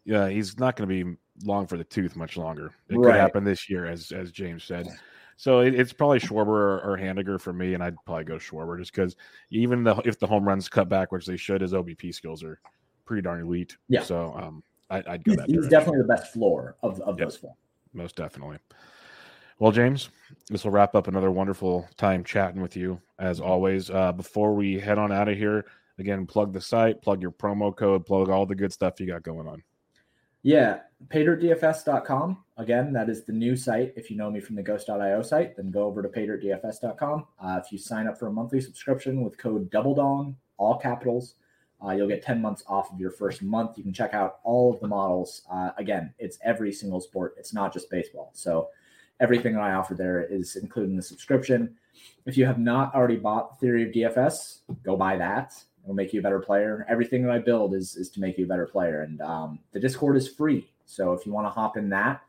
yeah, 0.06 0.30
he's 0.30 0.58
not 0.58 0.76
going 0.76 0.88
to 0.90 1.06
be 1.06 1.18
long 1.44 1.68
for 1.68 1.78
the 1.78 1.84
tooth 1.84 2.16
much 2.16 2.38
longer. 2.38 2.72
It 2.90 2.98
right. 2.98 3.12
could 3.12 3.20
happen 3.20 3.44
this 3.44 3.70
year, 3.70 3.86
as 3.86 4.12
as 4.12 4.32
James 4.32 4.64
said. 4.64 4.88
So 5.38 5.60
it, 5.60 5.80
it's 5.80 5.94
probably 5.94 6.20
Schwarber 6.20 6.48
or, 6.48 6.82
or 6.82 6.98
Haniger 6.98 7.40
for 7.40 7.54
me, 7.54 7.76
and 7.76 7.84
I'd 7.84 7.96
probably 8.06 8.26
go 8.26 8.36
Schwarber 8.36 8.78
just 8.80 8.92
because 8.92 9.16
even 9.52 9.84
the, 9.84 9.96
if 10.04 10.20
the 10.20 10.28
home 10.28 10.48
runs 10.48 10.68
cut 10.68 10.90
back, 10.90 11.12
which 11.12 11.28
they 11.28 11.38
should, 11.38 11.62
his 11.62 11.74
OBP 11.74 12.14
skills 12.14 12.44
are 12.44 12.60
pretty 13.06 13.22
darn 13.22 13.42
elite. 13.42 13.78
Yeah. 13.88 14.04
So 14.04 14.34
um, 14.36 14.64
I, 14.90 15.04
would 15.08 15.24
go 15.24 15.32
he's, 15.32 15.38
that. 15.38 15.50
He's 15.50 15.68
definitely 15.68 16.02
the 16.02 16.08
best 16.08 16.34
floor 16.34 16.76
of, 16.82 17.00
of 17.02 17.20
yep. 17.20 17.28
those 17.28 17.38
four. 17.38 17.56
Most 17.94 18.16
definitely. 18.16 18.58
Well, 19.60 19.72
James, 19.72 20.10
this 20.50 20.64
will 20.64 20.72
wrap 20.72 20.96
up 20.96 21.08
another 21.08 21.32
wonderful 21.32 21.88
time 21.98 22.24
chatting 22.24 22.62
with 22.62 22.76
you 22.76 23.00
as 23.20 23.40
always. 23.40 23.90
Uh, 23.90 24.12
before 24.12 24.54
we 24.54 24.80
head 24.80 24.98
on 24.98 25.12
out 25.12 25.30
of 25.30 25.38
here, 25.38 25.66
again, 26.00 26.26
plug 26.26 26.52
the 26.52 26.62
site, 26.62 27.02
plug 27.02 27.22
your 27.22 27.32
promo 27.32 27.76
code, 27.76 28.06
plug 28.06 28.30
all 28.30 28.46
the 28.46 28.56
good 28.56 28.74
stuff 28.74 29.00
you 29.00 29.08
got 29.08 29.24
going 29.24 29.48
on. 29.48 29.64
Yeah, 30.44 30.80
paydirtdfs.com. 31.10 32.44
Again, 32.58 32.92
that 32.94 33.10
is 33.10 33.24
the 33.24 33.34
new 33.34 33.56
site. 33.56 33.94
If 33.96 34.10
you 34.10 34.18
know 34.18 34.32
me 34.32 34.40
from 34.40 34.56
the 34.56 34.64
ghost.io 34.64 35.22
site, 35.22 35.56
then 35.56 35.72
go 35.72 35.84
over 35.84 36.02
to 36.02 36.10
paydirtdfs.com. 36.10 37.26
Uh, 37.40 37.60
if 37.64 37.72
you 37.72 37.78
sign 37.78 38.08
up 38.08 38.18
for 38.18 38.28
a 38.28 38.32
monthly 38.32 38.62
subscription 38.62 39.22
with 39.22 39.38
code 39.38 39.70
DoubleDong, 39.70 40.36
all 40.58 40.78
capitals, 40.78 41.36
uh, 41.86 41.92
you'll 41.92 42.08
get 42.08 42.24
10 42.24 42.42
months 42.42 42.64
off 42.68 42.92
of 42.92 43.00
your 43.00 43.12
first 43.12 43.44
month. 43.44 43.78
You 43.78 43.84
can 43.84 43.94
check 43.94 44.14
out 44.14 44.40
all 44.44 44.74
of 44.74 44.80
the 44.80 44.88
models. 44.88 45.44
Uh, 45.52 45.70
again, 45.78 46.14
it's 46.18 46.40
every 46.44 46.72
single 46.74 47.00
sport, 47.00 47.36
it's 47.38 47.54
not 47.54 47.72
just 47.72 47.90
baseball. 47.92 48.32
So 48.34 48.70
everything 49.20 49.54
that 49.54 49.62
I 49.62 49.74
offer 49.74 49.94
there 49.94 50.24
is 50.24 50.56
included 50.56 50.90
in 50.90 50.98
the 50.98 51.04
subscription. 51.04 51.76
If 52.26 52.38
you 52.38 52.46
have 52.46 52.60
not 52.60 52.94
already 52.96 53.18
bought 53.18 53.60
Theory 53.60 53.88
of 53.88 53.94
DFS, 53.94 54.60
go 54.84 54.98
buy 54.98 55.18
that. 55.18 55.54
It'll 55.84 55.96
make 55.96 56.14
you 56.14 56.20
a 56.20 56.24
better 56.24 56.40
player. 56.40 56.86
Everything 56.90 57.24
that 57.24 57.32
I 57.32 57.40
build 57.40 57.74
is 57.74 57.96
is 57.96 58.10
to 58.12 58.20
make 58.20 58.38
you 58.38 58.46
a 58.46 58.48
better 58.48 58.68
player, 58.68 59.04
and 59.04 59.22
um, 59.22 59.60
the 59.72 59.80
Discord 59.80 60.18
is 60.18 60.28
free. 60.28 60.68
So 60.88 61.14
if 61.14 61.26
you 61.26 61.32
want 61.32 61.46
to 61.46 61.52
hop 61.52 61.78
in 61.78 61.90
that, 61.90 62.22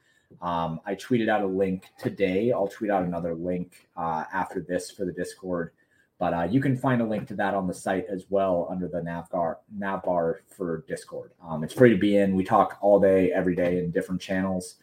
um, 0.42 0.80
I 0.84 0.94
tweeted 0.94 1.30
out 1.30 1.40
a 1.40 1.46
link 1.46 1.84
today. 1.98 2.52
I'll 2.52 2.68
tweet 2.68 2.90
out 2.90 3.02
another 3.02 3.34
link 3.34 3.88
uh, 3.96 4.24
after 4.32 4.60
this 4.60 4.90
for 4.90 5.06
the 5.06 5.12
Discord. 5.12 5.72
But 6.18 6.34
uh, 6.34 6.48
you 6.50 6.60
can 6.60 6.76
find 6.76 7.00
a 7.00 7.04
link 7.04 7.28
to 7.28 7.34
that 7.36 7.54
on 7.54 7.66
the 7.66 7.72
site 7.72 8.06
as 8.10 8.26
well 8.28 8.66
under 8.70 8.88
the 8.88 9.00
navbar 9.00 9.56
navbar 9.78 10.40
for 10.48 10.84
Discord. 10.86 11.30
Um, 11.42 11.64
it's 11.64 11.72
free 11.72 11.90
to 11.90 11.96
be 11.96 12.16
in. 12.16 12.34
We 12.34 12.44
talk 12.44 12.76
all 12.82 13.00
day, 13.00 13.32
every 13.32 13.54
day 13.54 13.78
in 13.78 13.90
different 13.92 14.20
channels 14.20 14.76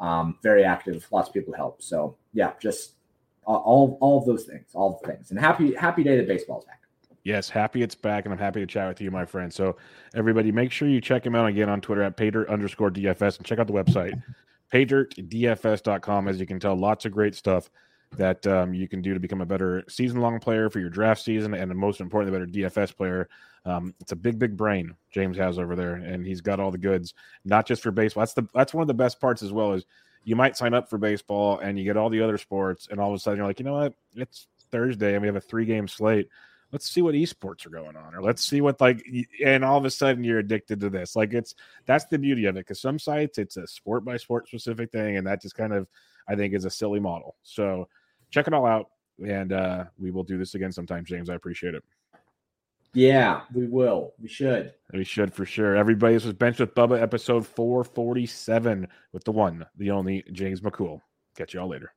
um, 0.00 0.38
very 0.42 0.64
active. 0.64 1.06
Lots 1.12 1.28
of 1.28 1.34
people 1.34 1.54
help. 1.54 1.82
So 1.82 2.16
yeah, 2.32 2.52
just 2.60 2.94
all 3.44 3.98
all 4.00 4.18
of 4.18 4.26
those 4.26 4.44
things, 4.44 4.70
all 4.74 4.98
the 5.00 5.08
things, 5.08 5.30
and 5.30 5.38
happy 5.38 5.74
happy 5.74 6.02
day 6.02 6.16
that 6.16 6.26
baseball's 6.26 6.64
back. 6.64 6.79
Yes, 7.22 7.50
happy 7.50 7.82
it's 7.82 7.94
back, 7.94 8.24
and 8.24 8.32
I'm 8.32 8.38
happy 8.38 8.60
to 8.60 8.66
chat 8.66 8.88
with 8.88 9.00
you, 9.00 9.10
my 9.10 9.26
friend. 9.26 9.52
So 9.52 9.76
everybody, 10.14 10.52
make 10.52 10.72
sure 10.72 10.88
you 10.88 11.00
check 11.00 11.24
him 11.24 11.34
out 11.34 11.46
again 11.46 11.68
on 11.68 11.80
Twitter 11.80 12.02
at 12.02 12.16
Paydirt 12.16 12.48
underscore 12.48 12.90
DFS 12.90 13.36
and 13.36 13.46
check 13.46 13.58
out 13.58 13.66
the 13.66 13.72
website 13.72 14.20
paydirtdfs.com. 14.72 16.28
As 16.28 16.40
you 16.40 16.46
can 16.46 16.60
tell, 16.60 16.76
lots 16.76 17.04
of 17.04 17.12
great 17.12 17.34
stuff 17.34 17.70
that 18.16 18.44
um, 18.46 18.74
you 18.74 18.88
can 18.88 19.02
do 19.02 19.14
to 19.14 19.20
become 19.20 19.40
a 19.40 19.46
better 19.46 19.84
season 19.88 20.20
long 20.20 20.40
player 20.40 20.68
for 20.68 20.80
your 20.80 20.90
draft 20.90 21.22
season, 21.22 21.54
and 21.54 21.74
most 21.74 22.00
importantly, 22.00 22.36
a 22.36 22.40
better 22.40 22.52
DFS 22.52 22.96
player. 22.96 23.28
Um, 23.64 23.94
it's 24.00 24.12
a 24.12 24.16
big, 24.16 24.38
big 24.38 24.56
brain 24.56 24.94
James 25.10 25.36
has 25.36 25.58
over 25.58 25.76
there, 25.76 25.94
and 25.94 26.26
he's 26.26 26.40
got 26.40 26.60
all 26.60 26.70
the 26.70 26.78
goods, 26.78 27.14
not 27.44 27.66
just 27.66 27.82
for 27.82 27.90
baseball. 27.90 28.22
That's 28.22 28.34
the 28.34 28.48
that's 28.54 28.74
one 28.74 28.82
of 28.82 28.88
the 28.88 28.94
best 28.94 29.20
parts 29.20 29.42
as 29.42 29.52
well. 29.52 29.72
Is 29.72 29.84
you 30.24 30.34
might 30.36 30.56
sign 30.56 30.74
up 30.74 30.88
for 30.88 30.98
baseball 30.98 31.58
and 31.58 31.78
you 31.78 31.84
get 31.84 31.96
all 31.96 32.10
the 32.10 32.22
other 32.22 32.38
sports, 32.38 32.88
and 32.90 32.98
all 32.98 33.10
of 33.10 33.16
a 33.16 33.18
sudden 33.18 33.38
you're 33.38 33.46
like, 33.46 33.58
you 33.58 33.64
know 33.64 33.74
what? 33.74 33.94
It's 34.16 34.48
Thursday 34.70 35.12
and 35.14 35.20
we 35.20 35.26
have 35.26 35.36
a 35.36 35.40
three 35.40 35.64
game 35.64 35.88
slate. 35.88 36.28
Let's 36.72 36.88
see 36.88 37.02
what 37.02 37.14
esports 37.14 37.66
are 37.66 37.70
going 37.70 37.96
on, 37.96 38.14
or 38.14 38.22
let's 38.22 38.42
see 38.42 38.60
what 38.60 38.80
like, 38.80 39.04
and 39.44 39.64
all 39.64 39.78
of 39.78 39.84
a 39.84 39.90
sudden 39.90 40.22
you're 40.22 40.38
addicted 40.38 40.80
to 40.80 40.90
this. 40.90 41.16
Like 41.16 41.32
it's 41.32 41.54
that's 41.86 42.04
the 42.04 42.18
beauty 42.18 42.46
of 42.46 42.56
it 42.56 42.60
because 42.60 42.80
some 42.80 42.98
sites 42.98 43.38
it's 43.38 43.56
a 43.56 43.66
sport 43.66 44.04
by 44.04 44.16
sport 44.16 44.46
specific 44.46 44.92
thing, 44.92 45.16
and 45.16 45.26
that 45.26 45.42
just 45.42 45.56
kind 45.56 45.72
of 45.72 45.88
I 46.28 46.36
think 46.36 46.54
is 46.54 46.64
a 46.64 46.70
silly 46.70 47.00
model. 47.00 47.36
So 47.42 47.88
check 48.30 48.46
it 48.46 48.54
all 48.54 48.66
out, 48.66 48.86
and 49.26 49.52
uh, 49.52 49.84
we 49.98 50.10
will 50.10 50.24
do 50.24 50.38
this 50.38 50.54
again 50.54 50.72
sometime, 50.72 51.04
James. 51.04 51.28
I 51.28 51.34
appreciate 51.34 51.74
it. 51.74 51.84
Yeah, 52.92 53.42
we 53.54 53.66
will. 53.66 54.14
We 54.20 54.28
should. 54.28 54.74
We 54.92 55.04
should 55.04 55.32
for 55.32 55.44
sure. 55.44 55.76
Everybody, 55.76 56.14
this 56.14 56.24
was 56.24 56.34
Bench 56.34 56.58
with 56.58 56.74
Bubba, 56.74 57.00
episode 57.00 57.46
447 57.46 58.88
with 59.12 59.24
the 59.24 59.32
one, 59.32 59.64
the 59.76 59.92
only 59.92 60.24
James 60.32 60.60
McCool. 60.60 61.00
Catch 61.36 61.54
y'all 61.54 61.68
later. 61.68 61.92